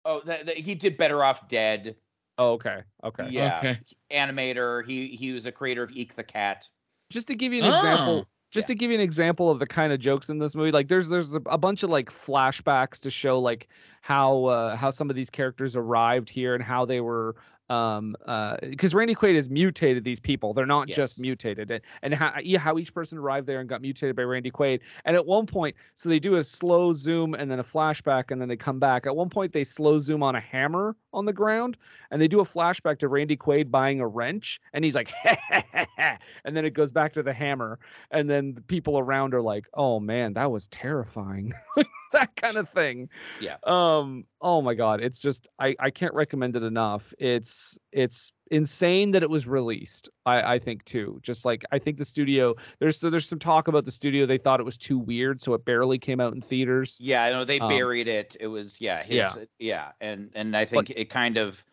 Oh, 0.04 0.20
th- 0.22 0.46
th- 0.48 0.66
he 0.66 0.74
did 0.76 0.98
Better 0.98 1.24
Off 1.24 1.48
Dead. 1.48 1.96
Oh, 2.40 2.54
okay, 2.54 2.82
okay. 3.04 3.28
Yeah. 3.30 3.60
Okay. 3.60 3.80
Animator. 4.12 4.84
He 4.84 5.10
he 5.10 5.32
was 5.32 5.46
a 5.46 5.52
creator 5.52 5.84
of 5.84 5.92
Eek 5.92 6.16
the 6.16 6.24
Cat. 6.24 6.68
Just 7.12 7.28
to 7.28 7.36
give 7.36 7.54
you 7.54 7.62
an 7.62 7.72
example, 7.72 8.26
Just 8.52 8.68
to 8.68 8.76
give 8.76 8.92
you 8.92 8.96
an 8.96 9.02
example 9.02 9.50
of 9.50 9.60
the 9.60 9.66
kind 9.66 9.94
of 9.94 10.00
jokes 10.00 10.30
in 10.30 10.38
this 10.38 10.56
movie, 10.56 10.72
like 10.72 10.90
there's 10.90 11.08
there's 11.08 11.34
a, 11.34 11.58
bunch 11.58 11.84
of 11.84 11.90
like 11.90 12.12
flashbacks 12.12 13.00
to 13.00 13.10
show 13.10 13.40
like 13.40 13.70
how 14.02 14.46
uh, 14.46 14.76
how 14.76 14.92
some 14.92 15.10
of 15.10 15.16
these 15.16 15.30
characters 15.30 15.76
arrived 15.76 16.30
here 16.30 16.54
and 16.54 16.64
how 16.64 16.86
they 16.86 17.00
were 17.00 17.36
um 17.70 18.18
uh 18.26 18.58
because 18.62 18.94
Randy 18.94 19.16
Quaid 19.16 19.36
has 19.36 19.50
mutated 19.50 20.04
these 20.04 20.20
people. 20.20 20.54
They're 20.54 20.66
not 20.66 20.90
just 20.90 21.20
mutated 21.20 21.72
and, 21.72 21.82
and 22.02 22.14
how 22.14 22.34
yeah, 22.44 22.60
how 22.60 22.78
each 22.78 22.94
person 22.94 23.18
arrived 23.18 23.48
there 23.48 23.62
and 23.62 23.70
got 23.70 23.82
mutated 23.82 24.18
by 24.18 24.24
Randy 24.24 24.52
Quaid. 24.52 24.82
And 25.06 25.16
at 25.16 25.26
one 25.26 25.46
point, 25.46 25.76
so 25.96 26.10
they 26.10 26.20
do 26.20 26.36
a 26.36 26.44
slow 26.44 26.94
zoom 26.94 27.34
and 27.34 27.50
then 27.50 27.60
a 27.60 27.64
flashback 27.64 28.32
and 28.32 28.42
then 28.42 28.50
they 28.50 28.58
come 28.58 28.80
back. 28.80 29.08
At 29.08 29.16
one 29.16 29.30
point 29.30 29.54
they 29.54 29.64
slow 29.64 29.98
zoom 30.00 30.22
on 30.22 30.36
a 30.36 30.42
hammer 30.42 30.98
on 31.14 31.26
the 31.26 31.34
ground 31.34 31.78
and 32.10 32.22
they 32.22 32.28
do 32.28 32.40
a 32.40 32.46
flashback 32.46 33.00
to 33.00 33.08
Randy 33.08 33.38
Quaid 33.38 33.72
buying 33.72 34.00
a 34.00 34.08
wrench 34.08 34.60
and 34.74 34.84
he's 34.84 34.96
like 34.96 35.12
and 36.44 36.56
then 36.56 36.66
it 36.66 36.74
goes 36.74 36.92
back 36.92 37.14
to 37.14 37.24
the 37.24 37.34
hammer 37.34 37.80
and 38.12 38.30
then 38.30 38.54
the 38.54 38.62
people 38.62 38.98
around 38.98 39.34
are 39.34 39.42
like, 39.42 39.68
"Oh 39.74 40.00
man, 40.00 40.34
that 40.34 40.52
was 40.52 40.68
terrifying." 40.68 41.54
that 42.14 42.36
kind 42.36 42.56
of 42.56 42.70
thing. 42.70 43.10
Yeah. 43.40 43.58
Um 43.64 44.26
oh 44.42 44.62
my 44.62 44.74
god, 44.74 45.02
it's 45.02 45.20
just 45.20 45.48
I 45.60 45.76
I 45.80 45.90
can't 45.90 46.14
recommend 46.14 46.56
it 46.56 46.64
enough. 46.64 47.14
It's 47.20 47.78
it's 47.92 48.32
insane 48.52 49.12
that 49.12 49.24
it 49.24 49.30
was 49.30 49.48
released. 49.48 50.10
I 50.26 50.56
I 50.56 50.60
think 50.60 50.86
too. 50.86 51.20
Just 51.24 51.46
like 51.46 51.64
I 51.72 51.80
think 51.80 51.98
the 51.98 52.06
studio 52.06 52.56
there's 52.80 52.98
so 52.98 53.10
there's 53.10 53.28
some 53.28 53.40
talk 53.40 53.68
about 53.68 53.86
the 53.86 53.92
studio 53.92 54.26
they 54.26 54.38
thought 54.38 54.60
it 54.60 54.64
was 54.64 54.78
too 54.78 55.00
weird 55.00 55.42
so 55.42 55.54
it 55.54 55.66
barely 55.66 55.98
came 55.98 56.20
out 56.20 56.34
in 56.34 56.42
theaters. 56.42 56.98
Yeah, 57.02 57.24
I 57.24 57.32
know 57.32 57.46
they 57.46 57.60
Um, 57.60 57.70
buried 57.70 58.08
it. 58.08 58.38
It 58.40 58.48
was 58.48 58.80
yeah, 58.80 59.02
his 59.02 59.16
Yeah. 59.16 59.36
yeah, 59.58 59.92
and 60.00 60.32
and 60.36 60.56
I 60.56 60.66
think 60.66 60.92
it 60.92 61.10
kind 61.10 61.38
of 61.38 61.64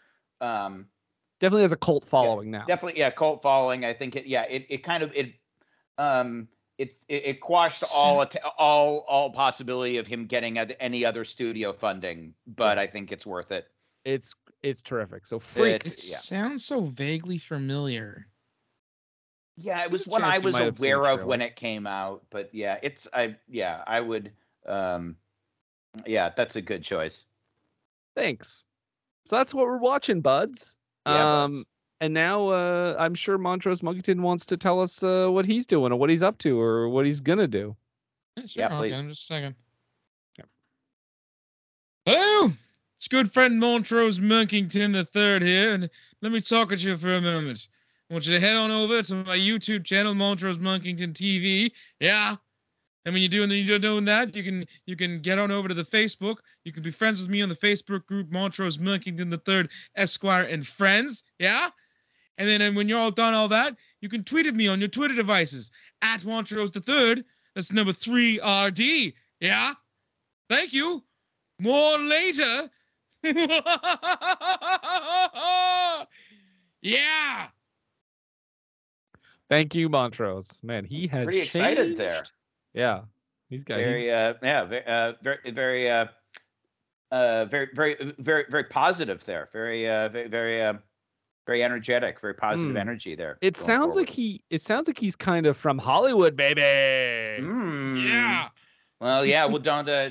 um 0.40 0.86
Definitely 1.40 1.62
has 1.62 1.72
a 1.72 1.76
cult 1.76 2.04
following 2.04 2.50
now. 2.50 2.64
definitely 2.66 2.98
yeah, 2.98 3.10
cult 3.10 3.42
following. 3.42 3.84
I 3.84 3.92
think 3.94 4.16
it 4.16 4.26
yeah, 4.26 4.42
it 4.48 4.66
it 4.68 4.78
kind 4.82 5.02
of 5.02 5.14
it 5.14 5.34
um 5.96 6.48
it 6.78 6.96
it, 7.08 7.24
it 7.26 7.40
quashed 7.40 7.84
all 7.94 8.24
all 8.56 9.04
all 9.08 9.30
possibility 9.30 9.98
of 9.98 10.06
him 10.06 10.26
getting 10.26 10.58
any 10.58 11.04
other 11.04 11.24
studio 11.24 11.72
funding, 11.72 12.34
but 12.46 12.78
I 12.78 12.86
think 12.86 13.12
it's 13.12 13.26
worth 13.26 13.52
it. 13.52 13.68
It's 14.08 14.34
it's 14.62 14.80
terrific. 14.82 15.26
So 15.26 15.38
freak 15.38 15.84
It- 15.86 15.92
It 15.92 16.08
yeah. 16.08 16.16
sounds 16.16 16.64
so 16.64 16.86
vaguely 16.86 17.38
familiar. 17.38 18.26
Yeah, 19.56 19.82
it 19.84 19.90
was 19.90 20.06
a 20.06 20.10
one 20.10 20.22
I 20.22 20.38
was 20.38 20.52
might 20.52 20.62
have 20.64 20.78
seen 20.78 20.90
the 20.90 20.96
aware 20.96 21.12
of 21.20 21.26
when 21.26 21.42
it 21.42 21.56
came 21.56 21.86
out, 21.86 22.24
but 22.30 22.48
yeah, 22.54 22.78
it's 22.82 23.06
I 23.12 23.36
yeah, 23.48 23.82
I 23.86 24.00
would 24.00 24.32
um 24.66 25.16
yeah, 26.06 26.30
that's 26.36 26.56
a 26.56 26.62
good 26.62 26.82
choice. 26.82 27.26
Thanks. 28.14 28.64
So 29.26 29.36
that's 29.36 29.52
what 29.52 29.66
we're 29.66 29.78
watching, 29.78 30.20
buds. 30.22 30.74
Yeah, 31.06 31.42
um 31.44 31.50
buds. 31.50 31.64
and 32.00 32.14
now 32.14 32.48
uh 32.48 32.96
I'm 32.98 33.14
sure 33.14 33.36
Montrose 33.36 33.82
Monkington 33.82 34.22
wants 34.22 34.46
to 34.46 34.56
tell 34.56 34.80
us 34.80 35.02
uh, 35.02 35.28
what 35.28 35.44
he's 35.44 35.66
doing 35.66 35.92
or 35.92 35.96
what 35.96 36.08
he's 36.08 36.22
up 36.22 36.38
to 36.38 36.58
or 36.58 36.88
what 36.88 37.04
he's 37.04 37.20
gonna 37.20 37.46
do. 37.48 37.76
Yeah, 38.36 38.46
sure. 38.46 38.60
Yeah, 38.62 38.68
I'll 38.74 38.80
please. 38.80 38.90
get 38.90 39.00
him 39.00 39.08
just 39.10 39.22
a 39.22 39.34
second. 39.34 39.54
Hello, 42.06 42.52
it's 42.98 43.06
good 43.06 43.32
friend 43.32 43.60
Montrose 43.60 44.18
Monkington 44.18 44.90
the 44.90 45.04
third 45.04 45.40
here, 45.40 45.72
and 45.72 45.88
let 46.20 46.32
me 46.32 46.40
talk 46.40 46.72
at 46.72 46.80
you 46.80 46.98
for 46.98 47.14
a 47.14 47.20
moment. 47.20 47.68
I 48.10 48.14
want 48.14 48.26
you 48.26 48.34
to 48.34 48.40
head 48.40 48.56
on 48.56 48.72
over 48.72 49.00
to 49.04 49.14
my 49.22 49.36
YouTube 49.36 49.84
channel, 49.84 50.16
Montrose 50.16 50.58
Monkington 50.58 51.12
TV. 51.12 51.70
Yeah. 52.00 52.34
And 53.04 53.14
when 53.14 53.22
you're 53.22 53.28
doing 53.28 53.52
you're 53.52 53.78
doing 53.78 54.04
that, 54.06 54.34
you 54.34 54.42
can 54.42 54.66
you 54.84 54.96
can 54.96 55.20
get 55.20 55.38
on 55.38 55.52
over 55.52 55.68
to 55.68 55.74
the 55.74 55.84
Facebook. 55.84 56.38
You 56.64 56.72
can 56.72 56.82
be 56.82 56.90
friends 56.90 57.20
with 57.22 57.30
me 57.30 57.40
on 57.40 57.48
the 57.48 57.54
Facebook 57.54 58.04
group 58.06 58.32
Montrose 58.32 58.78
Monkington 58.78 59.30
the 59.30 59.38
Third 59.38 59.68
Esquire 59.94 60.42
and 60.42 60.66
Friends. 60.66 61.22
Yeah. 61.38 61.68
And 62.36 62.48
then 62.48 62.60
and 62.62 62.74
when 62.74 62.88
you're 62.88 62.98
all 62.98 63.12
done 63.12 63.32
all 63.32 63.48
that, 63.50 63.76
you 64.00 64.08
can 64.08 64.24
tweet 64.24 64.48
at 64.48 64.56
me 64.56 64.66
on 64.66 64.80
your 64.80 64.88
Twitter 64.88 65.14
devices 65.14 65.70
at 66.02 66.24
Montrose 66.24 66.72
Third. 66.72 67.24
That's 67.54 67.70
number 67.70 67.92
three 67.92 68.40
RD. 68.40 69.14
Yeah. 69.38 69.74
Thank 70.48 70.72
you. 70.72 71.04
More 71.60 71.96
later. 71.98 72.68
yeah. 76.82 77.48
Thank 79.48 79.74
you, 79.74 79.88
Montrose. 79.88 80.60
Man, 80.62 80.84
he 80.84 81.06
has 81.08 81.24
Pretty 81.24 81.40
excited 81.40 81.96
there. 81.96 82.24
Yeah. 82.74 83.02
He's 83.48 83.64
got 83.64 83.76
very 83.76 84.02
he's- 84.02 84.12
uh 84.12 84.34
yeah 84.42 84.64
very 84.64 84.84
uh 84.86 85.12
very 85.22 85.50
very 85.52 85.90
uh 85.90 86.06
uh 87.10 87.46
very 87.46 87.68
very 87.74 88.14
very 88.18 88.44
very 88.50 88.64
positive 88.64 89.24
there 89.24 89.48
very 89.54 89.88
uh 89.88 90.10
very 90.10 90.28
very 90.28 90.62
uh 90.62 90.74
very 91.46 91.64
energetic 91.64 92.20
very 92.20 92.34
positive 92.34 92.76
Mm. 92.76 92.80
energy 92.80 93.14
there 93.14 93.38
it 93.40 93.54
going 93.54 93.64
sounds 93.64 93.96
like 93.96 94.10
he 94.10 94.42
it 94.50 94.60
sounds 94.60 94.86
like 94.86 94.98
he's 94.98 95.16
kind 95.16 95.46
of 95.46 95.56
from 95.56 95.78
Hollywood, 95.78 96.36
baby. 96.36 96.60
Mm. 96.60 98.04
Yeah. 98.06 98.48
well 99.00 99.24
yeah 99.24 99.46
well 99.50 99.58
don't 99.60 99.88
uh 99.88 100.10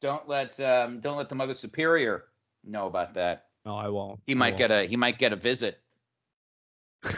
don't 0.00 0.26
let 0.26 0.58
um 0.60 1.00
don't 1.00 1.18
let 1.18 1.28
the 1.28 1.34
mother 1.34 1.54
superior 1.54 2.24
know 2.64 2.86
about 2.86 3.14
that 3.14 3.46
No, 3.64 3.76
I 3.76 3.88
won't. 3.88 4.20
he 4.26 4.32
I 4.32 4.36
might 4.36 4.48
won't. 4.50 4.58
get 4.58 4.70
a 4.70 4.84
he 4.86 4.96
might 4.96 5.18
get 5.18 5.32
a 5.32 5.36
visit 5.36 5.78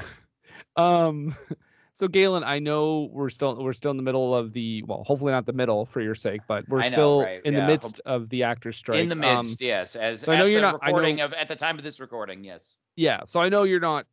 Um, 0.77 1.35
so 1.93 2.07
Galen, 2.09 2.45
I 2.45 2.59
know 2.61 3.09
we're 3.13 3.29
still 3.31 3.63
we're 3.63 3.73
still 3.73 3.91
in 3.91 3.97
the 3.97 4.03
middle 4.03 4.35
of 4.35 4.53
the 4.53 4.83
well, 4.87 5.03
hopefully 5.05 5.33
not 5.33 5.47
the 5.47 5.53
middle 5.53 5.87
for 5.87 6.01
your 6.01 6.15
sake, 6.15 6.43
but 6.47 6.69
we're 6.69 6.81
know, 6.83 6.89
still 6.89 7.21
right, 7.23 7.41
in 7.45 7.55
yeah, 7.55 7.61
the 7.61 7.67
hope- 7.73 7.83
midst 7.85 8.01
of 8.07 8.29
the 8.29 8.45
actor 8.45 8.73
strike. 8.73 8.99
in 9.01 9.09
the 9.09 9.17
Um, 9.29 9.47
midst 9.47 9.61
yes 9.61 9.97
as 9.97 10.21
so 10.23 10.33
I 10.33 10.39
know 10.39 10.47
you're 10.47 10.61
not- 10.61 10.79
I 10.83 10.91
know- 10.91 10.97
recording 10.97 11.21
of 11.21 11.33
at 11.33 11.49
the 11.49 11.57
time 11.57 11.77
of 11.79 11.85
this 11.85 11.99
recording 12.01 12.45
yes 12.45 12.77
yeah, 12.97 13.21
so 13.25 13.41
I 13.41 13.49
know 13.49 13.65
you're 13.65 13.81
not 13.81 14.07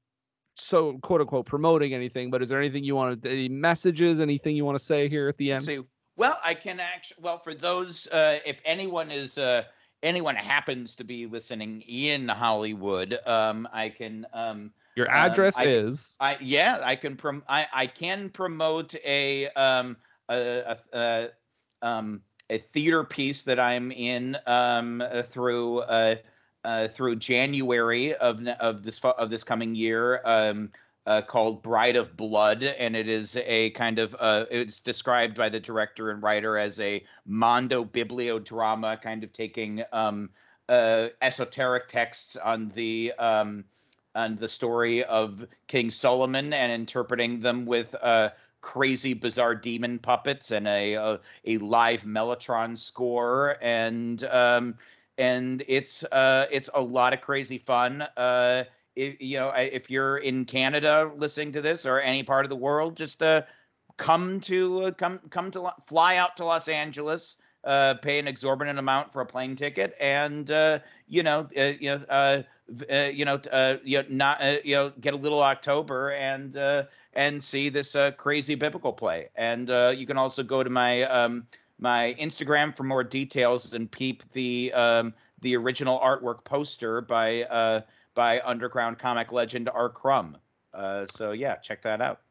so 0.56 0.98
quote 1.00 1.22
unquote 1.22 1.46
promoting 1.46 1.94
anything, 1.94 2.32
but 2.32 2.42
is 2.42 2.50
there 2.50 2.60
anything 2.60 2.84
you 2.84 2.96
want 2.96 3.22
to 3.22 3.30
any 3.30 3.50
messages, 3.50 4.20
anything 4.20 4.56
you 4.56 4.66
want 4.66 4.78
to 4.80 4.84
say 4.84 5.08
here 5.10 5.28
at 5.28 5.38
the 5.38 5.52
end? 5.52 5.64
See, 5.64 5.82
well, 6.16 6.40
I 6.44 6.56
can 6.56 6.80
actually. 6.80 7.18
Well, 7.22 7.38
for 7.40 7.54
those, 7.54 8.08
uh, 8.08 8.40
if 8.46 8.58
anyone 8.66 9.12
is, 9.12 9.38
uh, 9.38 9.64
anyone 10.04 10.36
happens 10.36 10.96
to 10.96 11.04
be 11.04 11.26
listening 11.26 11.82
in 11.88 12.28
Hollywood, 12.28 13.18
um, 13.26 13.68
I 13.72 13.90
can, 13.90 14.26
um, 14.34 14.72
your 14.96 15.08
um, 15.10 15.16
address 15.16 15.58
I- 15.58 15.66
is? 15.66 16.16
I 16.20 16.38
yeah, 16.42 16.80
I 16.82 16.96
can 16.96 17.16
prom, 17.16 17.44
I, 17.48 17.68
I 17.74 17.88
can 17.88 18.30
promote 18.30 18.96
a, 19.06 19.48
um, 19.50 19.98
a, 20.30 20.38
a, 20.38 20.78
a 20.94 21.30
um, 21.82 22.22
a 22.50 22.58
theater 22.58 23.04
piece 23.04 23.44
that 23.44 23.60
I'm 23.60 23.92
in, 23.92 24.38
um, 24.48 25.02
uh, 25.02 25.22
through, 25.24 25.80
uh, 25.80 26.16
uh, 26.64 26.88
through 26.90 27.16
January 27.18 28.14
of 28.16 28.46
of 28.60 28.84
this 28.84 29.00
of 29.04 29.30
this 29.30 29.44
coming 29.44 29.76
year, 29.76 30.22
um, 30.26 30.72
uh, 31.08 31.22
called 31.22 31.64
Bride 31.64 31.96
of 31.96 32.18
Blood, 32.18 32.64
and 32.64 32.96
it 32.96 33.08
is 33.08 33.38
a 33.38 33.70
kind 33.72 33.98
of 33.98 34.14
uh, 34.20 34.46
it's 34.52 34.82
described 34.82 35.38
by 35.38 35.48
the 35.48 35.60
director 35.60 36.12
and 36.12 36.22
writer 36.22 36.58
as 36.58 36.80
a 36.82 37.02
mondo 37.26 37.86
bibliodrama, 37.86 39.02
kind 39.02 39.24
of 39.24 39.32
taking 39.32 39.84
um, 39.94 40.30
uh, 40.68 41.08
esoteric 41.22 41.88
texts 41.88 42.36
on 42.36 42.70
the 42.76 43.14
um, 43.18 43.64
on 44.16 44.36
the 44.36 44.50
story 44.50 45.06
of 45.06 45.48
King 45.68 45.92
Solomon 45.92 46.52
and 46.52 46.74
interpreting 46.74 47.40
them 47.40 47.66
with 47.66 47.96
uh, 48.02 48.32
crazy, 48.60 49.14
bizarre 49.14 49.56
demon 49.56 50.00
puppets 50.00 50.52
and 50.52 50.68
a 50.68 50.96
a, 50.96 51.20
a 51.46 51.58
live 51.60 52.02
Mellotron 52.02 52.78
score 52.78 53.56
and 53.62 54.26
um, 54.26 54.76
and 55.18 55.64
it's 55.70 56.04
uh, 56.12 56.48
it's 56.52 56.70
a 56.74 56.82
lot 56.82 57.14
of 57.14 57.22
crazy 57.22 57.60
fun. 57.60 58.06
If, 58.98 59.22
you 59.22 59.38
know, 59.38 59.50
if 59.56 59.90
you're 59.92 60.18
in 60.18 60.46
Canada 60.46 61.12
listening 61.16 61.54
to 61.54 61.62
this 61.62 61.86
or 61.86 62.02
any 62.02 62.24
part 62.24 62.46
of 62.46 62.50
the 62.50 62.56
world, 62.56 62.98
just 62.98 63.22
uh, 63.22 63.44
come 63.98 64.40
to 64.42 64.84
uh, 64.86 64.92
come 64.92 65.20
come 65.30 65.52
to 65.52 65.72
fly 65.88 66.18
out 66.18 66.36
to 66.38 66.46
Los 66.46 66.68
Angeles, 66.68 67.36
uh, 67.64 67.94
pay 68.02 68.20
an 68.20 68.28
exorbitant 68.28 68.80
amount 68.80 69.14
for 69.14 69.22
a 69.22 69.26
plane 69.26 69.56
ticket, 69.56 69.96
and 70.00 70.50
uh, 70.52 70.80
you 71.08 71.24
know, 71.24 71.48
uh, 71.58 71.64
you 71.80 71.90
know, 71.90 72.04
uh, 72.10 72.42
uh, 72.92 72.96
you 73.14 73.26
know, 73.26 73.36
uh, 73.52 73.78
you 73.84 74.00
know, 74.00 74.06
not 74.10 74.42
uh, 74.42 74.58
you 74.64 74.76
know, 74.76 74.92
get 75.00 75.14
a 75.14 75.18
little 75.18 75.42
October 75.42 76.12
and 76.12 76.58
uh, 76.58 76.84
and 77.14 77.44
see 77.44 77.70
this 77.70 77.96
uh, 77.96 78.12
crazy 78.12 78.56
biblical 78.56 78.94
play. 78.94 79.30
And 79.36 79.70
uh, 79.70 79.94
you 79.96 80.08
can 80.08 80.18
also 80.18 80.44
go 80.44 80.64
to 80.64 80.70
my 80.70 81.04
um, 81.04 81.46
my 81.80 82.16
Instagram 82.20 82.76
for 82.76 82.84
more 82.84 83.04
details 83.04 83.74
and 83.74 83.92
peep 83.92 84.24
the 84.34 84.74
um, 84.74 85.14
the 85.42 85.56
original 85.56 86.00
artwork 86.00 86.44
poster 86.44 87.02
by 87.02 87.44
uh, 87.44 87.82
by 88.18 88.42
underground 88.42 88.98
comic 89.00 89.32
legend 89.32 89.70
R. 89.70 89.90
Crumb. 89.90 90.38
Uh, 90.74 91.06
so 91.06 91.32
yeah, 91.32 91.56
check 91.58 91.84
that 91.84 92.02
out. 92.02 92.22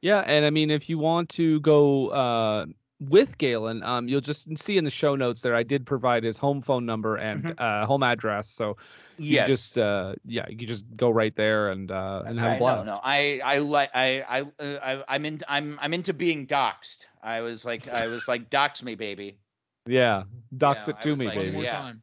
Yeah, 0.00 0.20
and 0.20 0.44
I 0.44 0.50
mean, 0.50 0.70
if 0.70 0.88
you 0.88 0.98
want 0.98 1.28
to 1.30 1.60
go 1.60 2.08
uh, 2.08 2.66
with 2.98 3.38
Galen, 3.38 3.82
um, 3.82 4.08
you'll 4.08 4.20
just 4.22 4.48
see 4.58 4.76
in 4.78 4.84
the 4.84 4.90
show 4.90 5.14
notes 5.16 5.42
there 5.42 5.54
I 5.54 5.62
did 5.62 5.86
provide 5.86 6.24
his 6.24 6.36
home 6.38 6.62
phone 6.62 6.86
number 6.86 7.16
and 7.16 7.44
Mhm. 7.44 7.60
uh, 7.60 7.86
home 7.86 8.02
address. 8.02 8.48
So 8.48 8.76
you 9.18 9.42
just 9.44 9.78
uh, 9.78 10.14
yeah, 10.24 10.46
you 10.48 10.66
just 10.66 10.84
go 10.96 11.10
right 11.10 11.34
there 11.36 11.70
and 11.70 11.90
uh, 11.90 12.22
and 12.26 12.38
have 12.40 12.52
I 12.52 12.54
a 12.56 12.58
blast. 12.58 12.86
know, 12.86 12.92
no, 12.94 13.00
I 13.02 13.40
I 13.44 13.58
like 13.58 13.90
I 13.94 14.22
I, 14.22 14.40
uh, 14.62 14.78
I 14.82 15.04
I'm 15.14 15.24
in 15.26 15.40
I'm 15.48 15.78
I'm 15.80 15.94
into 15.94 16.12
being 16.14 16.46
doxxed. 16.46 17.06
I 17.22 17.40
was 17.42 17.64
like 17.64 17.86
I 17.88 18.06
was 18.14 18.28
like 18.28 18.50
dox 18.50 18.82
me, 18.82 18.94
baby. 18.94 19.38
Yeah, 19.86 20.24
dox 20.56 20.88
Yeah, 20.88 20.94
it 20.94 21.00
to 21.02 21.16
me, 21.16 21.26
like, 21.26 21.36
One 21.36 21.44
baby. 21.46 21.52
more 21.54 21.64
Yeah. 21.64 21.70
time. 21.82 22.02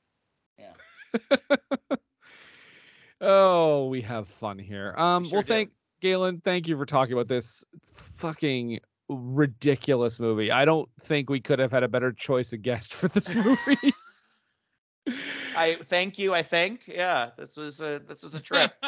Oh, 3.22 3.88
we 3.88 4.02
have 4.02 4.28
fun 4.28 4.58
here. 4.58 4.96
Um, 4.98 5.26
sure 5.26 5.34
well, 5.34 5.42
do. 5.44 5.48
thank 5.48 5.70
Galen. 6.02 6.42
Thank 6.44 6.68
you 6.68 6.76
for 6.78 6.86
talking 6.86 7.14
about 7.14 7.28
this 7.28 7.64
fucking 8.18 8.80
ridiculous 9.10 10.20
movie. 10.20 10.52
I 10.52 10.66
don't 10.66 10.90
think 11.08 11.30
we 11.30 11.40
could 11.40 11.60
have 11.60 11.72
had 11.72 11.84
a 11.84 11.88
better 11.88 12.12
choice 12.12 12.52
of 12.54 12.62
guest 12.62 12.94
for 12.96 13.08
this 13.10 13.34
movie. 13.36 13.94
I 15.56 15.78
thank 15.88 16.18
you. 16.18 16.34
I 16.34 16.44
think 16.44 16.82
yeah, 16.88 17.30
this 17.38 17.58
was 17.58 17.82
a 17.82 18.02
this 18.08 18.24
was 18.24 18.36
a 18.36 18.40
trip. 18.40 18.72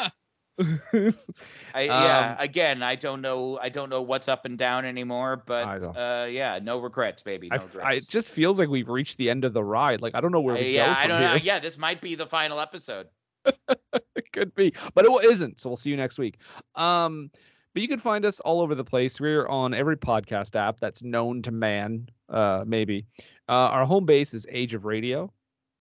I 0.58 1.82
yeah. 1.82 2.30
Um, 2.30 2.36
Again, 2.38 2.82
I 2.82 2.94
don't 2.94 3.20
know. 3.20 3.58
I 3.60 3.68
don't 3.68 3.90
know 3.90 4.02
what's 4.02 4.28
up 4.28 4.44
and 4.44 4.56
down 4.56 4.84
anymore. 4.84 5.42
But 5.44 5.64
uh, 5.96 6.26
yeah, 6.30 6.58
no 6.62 6.78
regrets, 6.78 7.22
baby. 7.22 7.48
No 7.50 7.56
I- 7.56 7.64
regrets. 7.64 8.04
it 8.04 8.08
just 8.08 8.30
feels 8.30 8.58
like 8.58 8.68
we've 8.68 8.88
reached 8.88 9.18
the 9.18 9.30
end 9.30 9.44
of 9.44 9.52
the 9.52 9.62
ride. 9.64 10.00
Like 10.00 10.14
I 10.14 10.20
don't 10.20 10.32
know 10.32 10.40
where 10.40 10.54
we 10.54 10.60
Uh, 10.60 10.64
we 10.64 10.74
yeah, 10.76 10.86
go 10.94 11.00
I 11.00 11.06
don't 11.06 11.20
here. 11.20 11.28
know. 11.28 11.34
Yeah, 11.36 11.60
this 11.60 11.76
might 11.78 12.00
be 12.00 12.14
the 12.14 12.26
final 12.26 12.60
episode. 12.60 13.08
It 13.46 14.24
could 14.32 14.54
be, 14.54 14.72
but 14.94 15.04
it 15.04 15.24
isn't. 15.24 15.60
So 15.60 15.68
we'll 15.68 15.76
see 15.76 15.90
you 15.90 15.96
next 15.96 16.18
week. 16.18 16.38
Um, 16.74 17.30
but 17.72 17.82
you 17.82 17.88
can 17.88 17.98
find 17.98 18.24
us 18.24 18.40
all 18.40 18.60
over 18.60 18.74
the 18.74 18.84
place. 18.84 19.20
We're 19.20 19.48
on 19.48 19.74
every 19.74 19.96
podcast 19.96 20.54
app 20.54 20.78
that's 20.80 21.02
known 21.02 21.42
to 21.42 21.50
man. 21.50 22.08
Uh, 22.28 22.64
maybe. 22.66 23.06
Uh, 23.48 23.52
our 23.52 23.84
home 23.84 24.06
base 24.06 24.32
is 24.32 24.46
Age 24.48 24.74
of 24.74 24.84
Radio. 24.84 25.32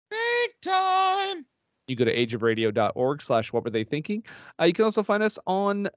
Big 0.09 0.51
time. 0.61 1.45
You 1.87 1.95
go 1.95 2.05
to 2.05 2.15
ageofradio.org 2.15 3.21
slash 3.21 3.51
what 3.51 3.63
were 3.63 3.71
they 3.71 3.83
thinking. 3.83 4.23
Uh, 4.61 4.65
you 4.65 4.73
can 4.73 4.85
also 4.85 5.01
find 5.01 5.23
us 5.23 5.39
on 5.47 5.89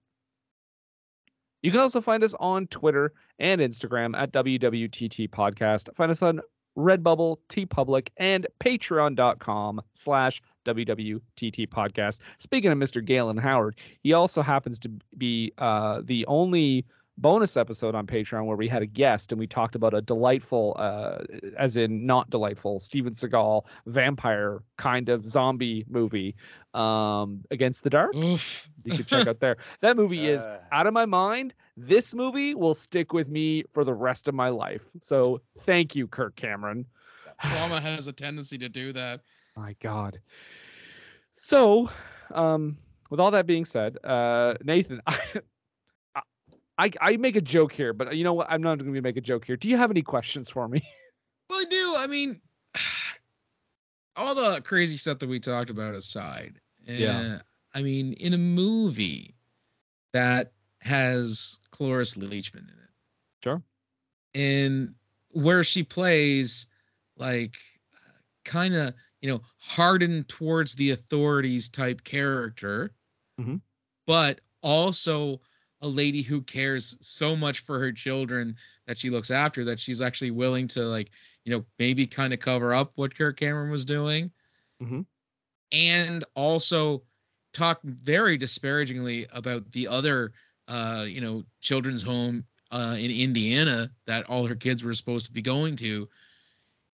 you 1.62 1.70
can 1.70 1.80
also 1.80 2.00
find 2.00 2.24
us 2.24 2.34
on 2.40 2.66
Twitter 2.66 3.12
and 3.38 3.60
Instagram 3.60 4.18
at 4.18 4.32
WWTT 4.32 5.30
Podcast. 5.30 5.94
Find 5.94 6.10
us 6.10 6.20
on 6.20 6.40
Redbubble, 6.76 7.36
TeePublic, 7.48 8.08
and 8.16 8.46
patreon.com 8.60 9.80
slash 9.94 10.42
WWTT 10.64 11.68
Podcast. 11.68 12.18
Speaking 12.38 12.70
of 12.70 12.78
Mr. 12.78 13.04
Galen 13.04 13.36
Howard, 13.36 13.76
he 14.02 14.12
also 14.12 14.42
happens 14.42 14.78
to 14.80 14.90
be 15.18 15.52
uh, 15.58 16.00
the 16.04 16.24
only 16.26 16.84
bonus 17.18 17.58
episode 17.58 17.94
on 17.94 18.06
Patreon 18.06 18.46
where 18.46 18.56
we 18.56 18.66
had 18.66 18.80
a 18.80 18.86
guest 18.86 19.32
and 19.32 19.38
we 19.38 19.46
talked 19.46 19.74
about 19.74 19.92
a 19.92 20.00
delightful, 20.00 20.74
uh, 20.78 21.18
as 21.58 21.76
in 21.76 22.06
not 22.06 22.30
delightful, 22.30 22.80
Steven 22.80 23.14
Seagal 23.14 23.64
vampire 23.86 24.62
kind 24.78 25.08
of 25.10 25.28
zombie 25.28 25.84
movie 25.90 26.34
um, 26.72 27.42
Against 27.50 27.82
the 27.82 27.90
Dark. 27.90 28.14
Oof. 28.16 28.66
You 28.84 28.96
can 28.96 29.04
check 29.04 29.26
out 29.26 29.40
there. 29.40 29.58
That 29.82 29.96
movie 29.96 30.26
is 30.28 30.40
Uh. 30.42 30.58
out 30.72 30.86
of 30.86 30.94
my 30.94 31.04
mind. 31.04 31.52
This 31.76 32.14
movie 32.14 32.54
will 32.54 32.74
stick 32.74 33.12
with 33.12 33.28
me 33.28 33.64
for 33.72 33.84
the 33.84 33.94
rest 33.94 34.28
of 34.28 34.34
my 34.34 34.50
life. 34.50 34.82
So 35.00 35.40
thank 35.64 35.96
you, 35.96 36.06
Kirk 36.06 36.36
Cameron. 36.36 36.86
Trauma 37.40 37.80
has 37.80 38.06
a 38.06 38.12
tendency 38.12 38.58
to 38.58 38.68
do 38.68 38.92
that. 38.92 39.20
My 39.56 39.74
God. 39.80 40.20
So, 41.32 41.90
um, 42.32 42.76
with 43.10 43.20
all 43.20 43.30
that 43.30 43.46
being 43.46 43.64
said, 43.64 43.98
uh, 44.04 44.54
Nathan, 44.62 45.00
I, 45.06 45.18
I, 46.78 46.90
I 47.00 47.16
make 47.16 47.36
a 47.36 47.40
joke 47.40 47.72
here, 47.72 47.92
but 47.92 48.16
you 48.16 48.24
know 48.24 48.34
what? 48.34 48.46
I'm 48.50 48.62
not 48.62 48.78
going 48.78 48.94
to 48.94 49.00
make 49.00 49.16
a 49.16 49.20
joke 49.22 49.44
here. 49.44 49.56
Do 49.56 49.68
you 49.68 49.76
have 49.76 49.90
any 49.90 50.02
questions 50.02 50.50
for 50.50 50.68
me? 50.68 50.82
Well, 51.50 51.60
I 51.60 51.64
do. 51.64 51.94
I 51.98 52.06
mean, 52.06 52.40
all 54.16 54.34
the 54.34 54.62
crazy 54.62 54.96
stuff 54.96 55.18
that 55.18 55.28
we 55.28 55.38
talked 55.38 55.68
about 55.68 55.94
aside. 55.94 56.54
Yeah. 56.86 57.18
uh, 57.18 57.38
I 57.74 57.82
mean, 57.82 58.14
in 58.14 58.32
a 58.32 58.38
movie 58.38 59.34
that 60.14 60.52
has 60.82 61.58
Cloris 61.70 62.14
Leachman 62.14 62.68
in 62.68 62.78
it, 62.78 62.90
Sure. 63.42 63.62
and 64.34 64.94
where 65.30 65.62
she 65.64 65.82
plays 65.82 66.66
like 67.16 67.56
kind 68.44 68.74
of 68.74 68.94
you 69.20 69.28
know 69.30 69.40
hardened 69.58 70.28
towards 70.28 70.74
the 70.74 70.90
authorities 70.90 71.68
type 71.68 72.02
character, 72.04 72.92
Mhm. 73.40 73.60
but 74.06 74.40
also 74.62 75.40
a 75.80 75.88
lady 75.88 76.22
who 76.22 76.42
cares 76.42 76.96
so 77.00 77.34
much 77.36 77.60
for 77.60 77.78
her 77.78 77.92
children 77.92 78.56
that 78.86 78.98
she 78.98 79.10
looks 79.10 79.30
after 79.30 79.64
that 79.64 79.80
she's 79.80 80.00
actually 80.00 80.30
willing 80.30 80.66
to 80.68 80.82
like 80.82 81.10
you 81.44 81.52
know 81.52 81.64
maybe 81.78 82.06
kind 82.06 82.32
of 82.32 82.40
cover 82.40 82.74
up 82.74 82.92
what 82.96 83.14
Kirk 83.14 83.36
Cameron 83.36 83.70
was 83.70 83.84
doing, 83.84 84.30
Mhm. 84.82 85.06
and 85.70 86.24
also 86.34 87.04
talk 87.52 87.80
very 87.84 88.36
disparagingly 88.36 89.26
about 89.32 89.70
the 89.72 89.86
other 89.86 90.32
uh 90.72 91.04
you 91.06 91.20
know 91.20 91.44
children's 91.60 92.02
home 92.02 92.44
uh 92.70 92.96
in 92.98 93.10
Indiana 93.10 93.90
that 94.06 94.24
all 94.26 94.46
her 94.46 94.54
kids 94.54 94.82
were 94.82 94.94
supposed 94.94 95.26
to 95.26 95.32
be 95.32 95.42
going 95.42 95.76
to. 95.76 96.08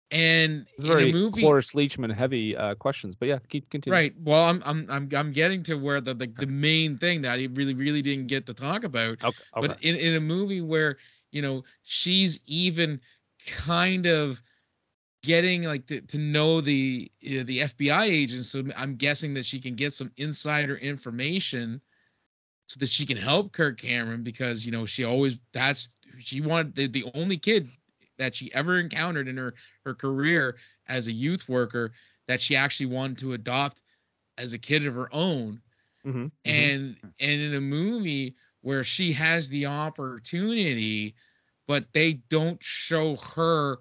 And 0.10 0.66
It's 0.76 0.86
very 0.86 1.12
movie, 1.12 1.42
Cloris 1.42 1.74
Leachman 1.74 2.14
heavy 2.14 2.56
uh, 2.56 2.76
questions, 2.76 3.14
but 3.14 3.28
yeah, 3.28 3.40
keep 3.50 3.70
continuing. 3.70 3.98
right? 3.98 4.14
Well, 4.24 4.42
I'm 4.42 4.64
I'm 4.66 4.88
I'm 4.90 5.10
I'm 5.14 5.32
getting 5.34 5.64
to 5.64 5.76
where 5.76 6.00
the 6.00 6.14
the, 6.14 6.32
the 6.40 6.48
main 6.48 6.98
thing 6.98 7.22
that 7.24 7.40
I 7.40 7.50
really 7.54 7.74
really 7.74 8.02
didn't 8.02 8.28
get 8.28 8.46
to 8.46 8.54
talk 8.54 8.86
about. 8.86 9.22
Okay. 9.22 9.28
okay. 9.58 9.68
But 9.68 9.84
in 9.84 9.98
in 9.98 10.16
a 10.16 10.22
movie 10.22 10.62
where 10.62 10.98
you 11.32 11.42
know 11.42 11.66
she's 11.84 12.40
even 12.46 13.02
kind 13.48 14.06
of 14.06 14.42
getting 15.24 15.64
like 15.64 15.86
to, 15.88 16.00
to 16.00 16.18
know 16.18 16.62
the 16.62 17.12
uh, 17.26 17.44
the 17.44 17.60
FBI 17.60 18.04
agents, 18.04 18.50
so 18.50 18.64
I'm 18.78 18.96
guessing 18.96 19.34
that 19.34 19.46
she 19.46 19.60
can 19.60 19.76
get 19.76 19.94
some 19.94 20.12
insider 20.16 20.78
information 20.78 21.82
so 22.68 22.80
that 22.80 22.90
she 22.90 23.06
can 23.06 23.18
help 23.18 23.54
Kirk 23.54 23.80
Cameron 23.80 24.24
because 24.24 24.66
you 24.66 24.72
know 24.72 24.86
she 24.86 25.06
always 25.06 25.38
that's 25.54 25.90
she 26.20 26.42
wanted 26.42 26.76
the, 26.76 26.88
the 26.88 27.06
only 27.16 27.38
kid 27.38 27.70
that 28.18 28.36
she 28.36 28.54
ever 28.54 28.80
encountered 28.80 29.28
in 29.28 29.38
her 29.38 29.54
her 29.86 29.96
career 29.96 30.58
as 30.88 31.08
a 31.08 31.14
youth 31.14 31.48
worker 31.50 31.94
that 32.28 32.42
she 32.42 32.56
actually 32.56 32.88
wanted 32.88 33.18
to 33.20 33.34
adopt 33.34 33.84
as 34.38 34.54
a 34.54 34.60
kid 34.60 34.86
of 34.86 34.96
her 34.96 35.14
own 35.14 35.62
Mhm, 36.06 36.32
mhm. 36.46 36.74
and 36.76 36.98
and 37.20 37.42
in 37.42 37.56
a 37.56 37.62
movie 37.62 38.36
where 38.62 38.84
she 38.84 39.14
has 39.14 39.50
the 39.50 39.66
opportunity 39.66 41.16
but 41.68 41.94
they 41.94 42.14
don't 42.30 42.62
show 42.64 43.16
her 43.18 43.78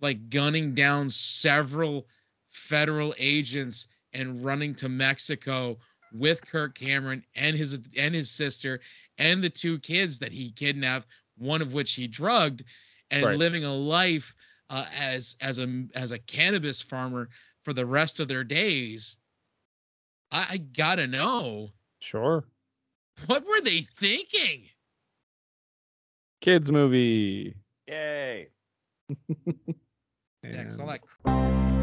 like 0.00 0.28
gunning 0.30 0.74
down 0.74 1.10
several 1.10 2.06
federal 2.50 3.14
agents 3.18 3.86
and 4.12 4.44
running 4.44 4.74
to 4.74 4.88
Mexico 4.88 5.78
with 6.18 6.44
Kirk 6.46 6.76
Cameron 6.78 7.24
and 7.34 7.56
his 7.56 7.78
and 7.96 8.14
his 8.14 8.30
sister 8.30 8.80
and 9.18 9.42
the 9.42 9.50
two 9.50 9.78
kids 9.78 10.18
that 10.18 10.32
he 10.32 10.50
kidnapped 10.52 11.06
one 11.38 11.62
of 11.62 11.72
which 11.72 11.92
he 11.94 12.06
drugged 12.06 12.64
and 13.10 13.24
Right. 13.24 13.38
living 13.38 13.64
a 13.64 13.72
life 13.74 14.34
uh, 14.70 14.86
as 14.98 15.36
as 15.40 15.58
a 15.58 15.84
as 15.94 16.10
a 16.10 16.18
cannabis 16.18 16.80
farmer 16.82 17.28
for 17.64 17.72
the 17.72 17.86
rest 17.86 18.20
of 18.20 18.28
their 18.28 18.44
days 18.44 19.16
I, 20.30 20.46
I 20.50 20.56
gotta 20.58 21.06
know 21.06 21.70
Sure. 22.00 22.44
what 23.26 23.44
were 23.46 23.60
they 23.60 23.86
thinking? 23.98 24.64
Kids 26.42 26.70
movie. 26.70 27.54
Yay. 27.88 28.48
Next, 30.42 30.78
all 30.78 30.90
And- 30.90 31.00
that 31.24 31.75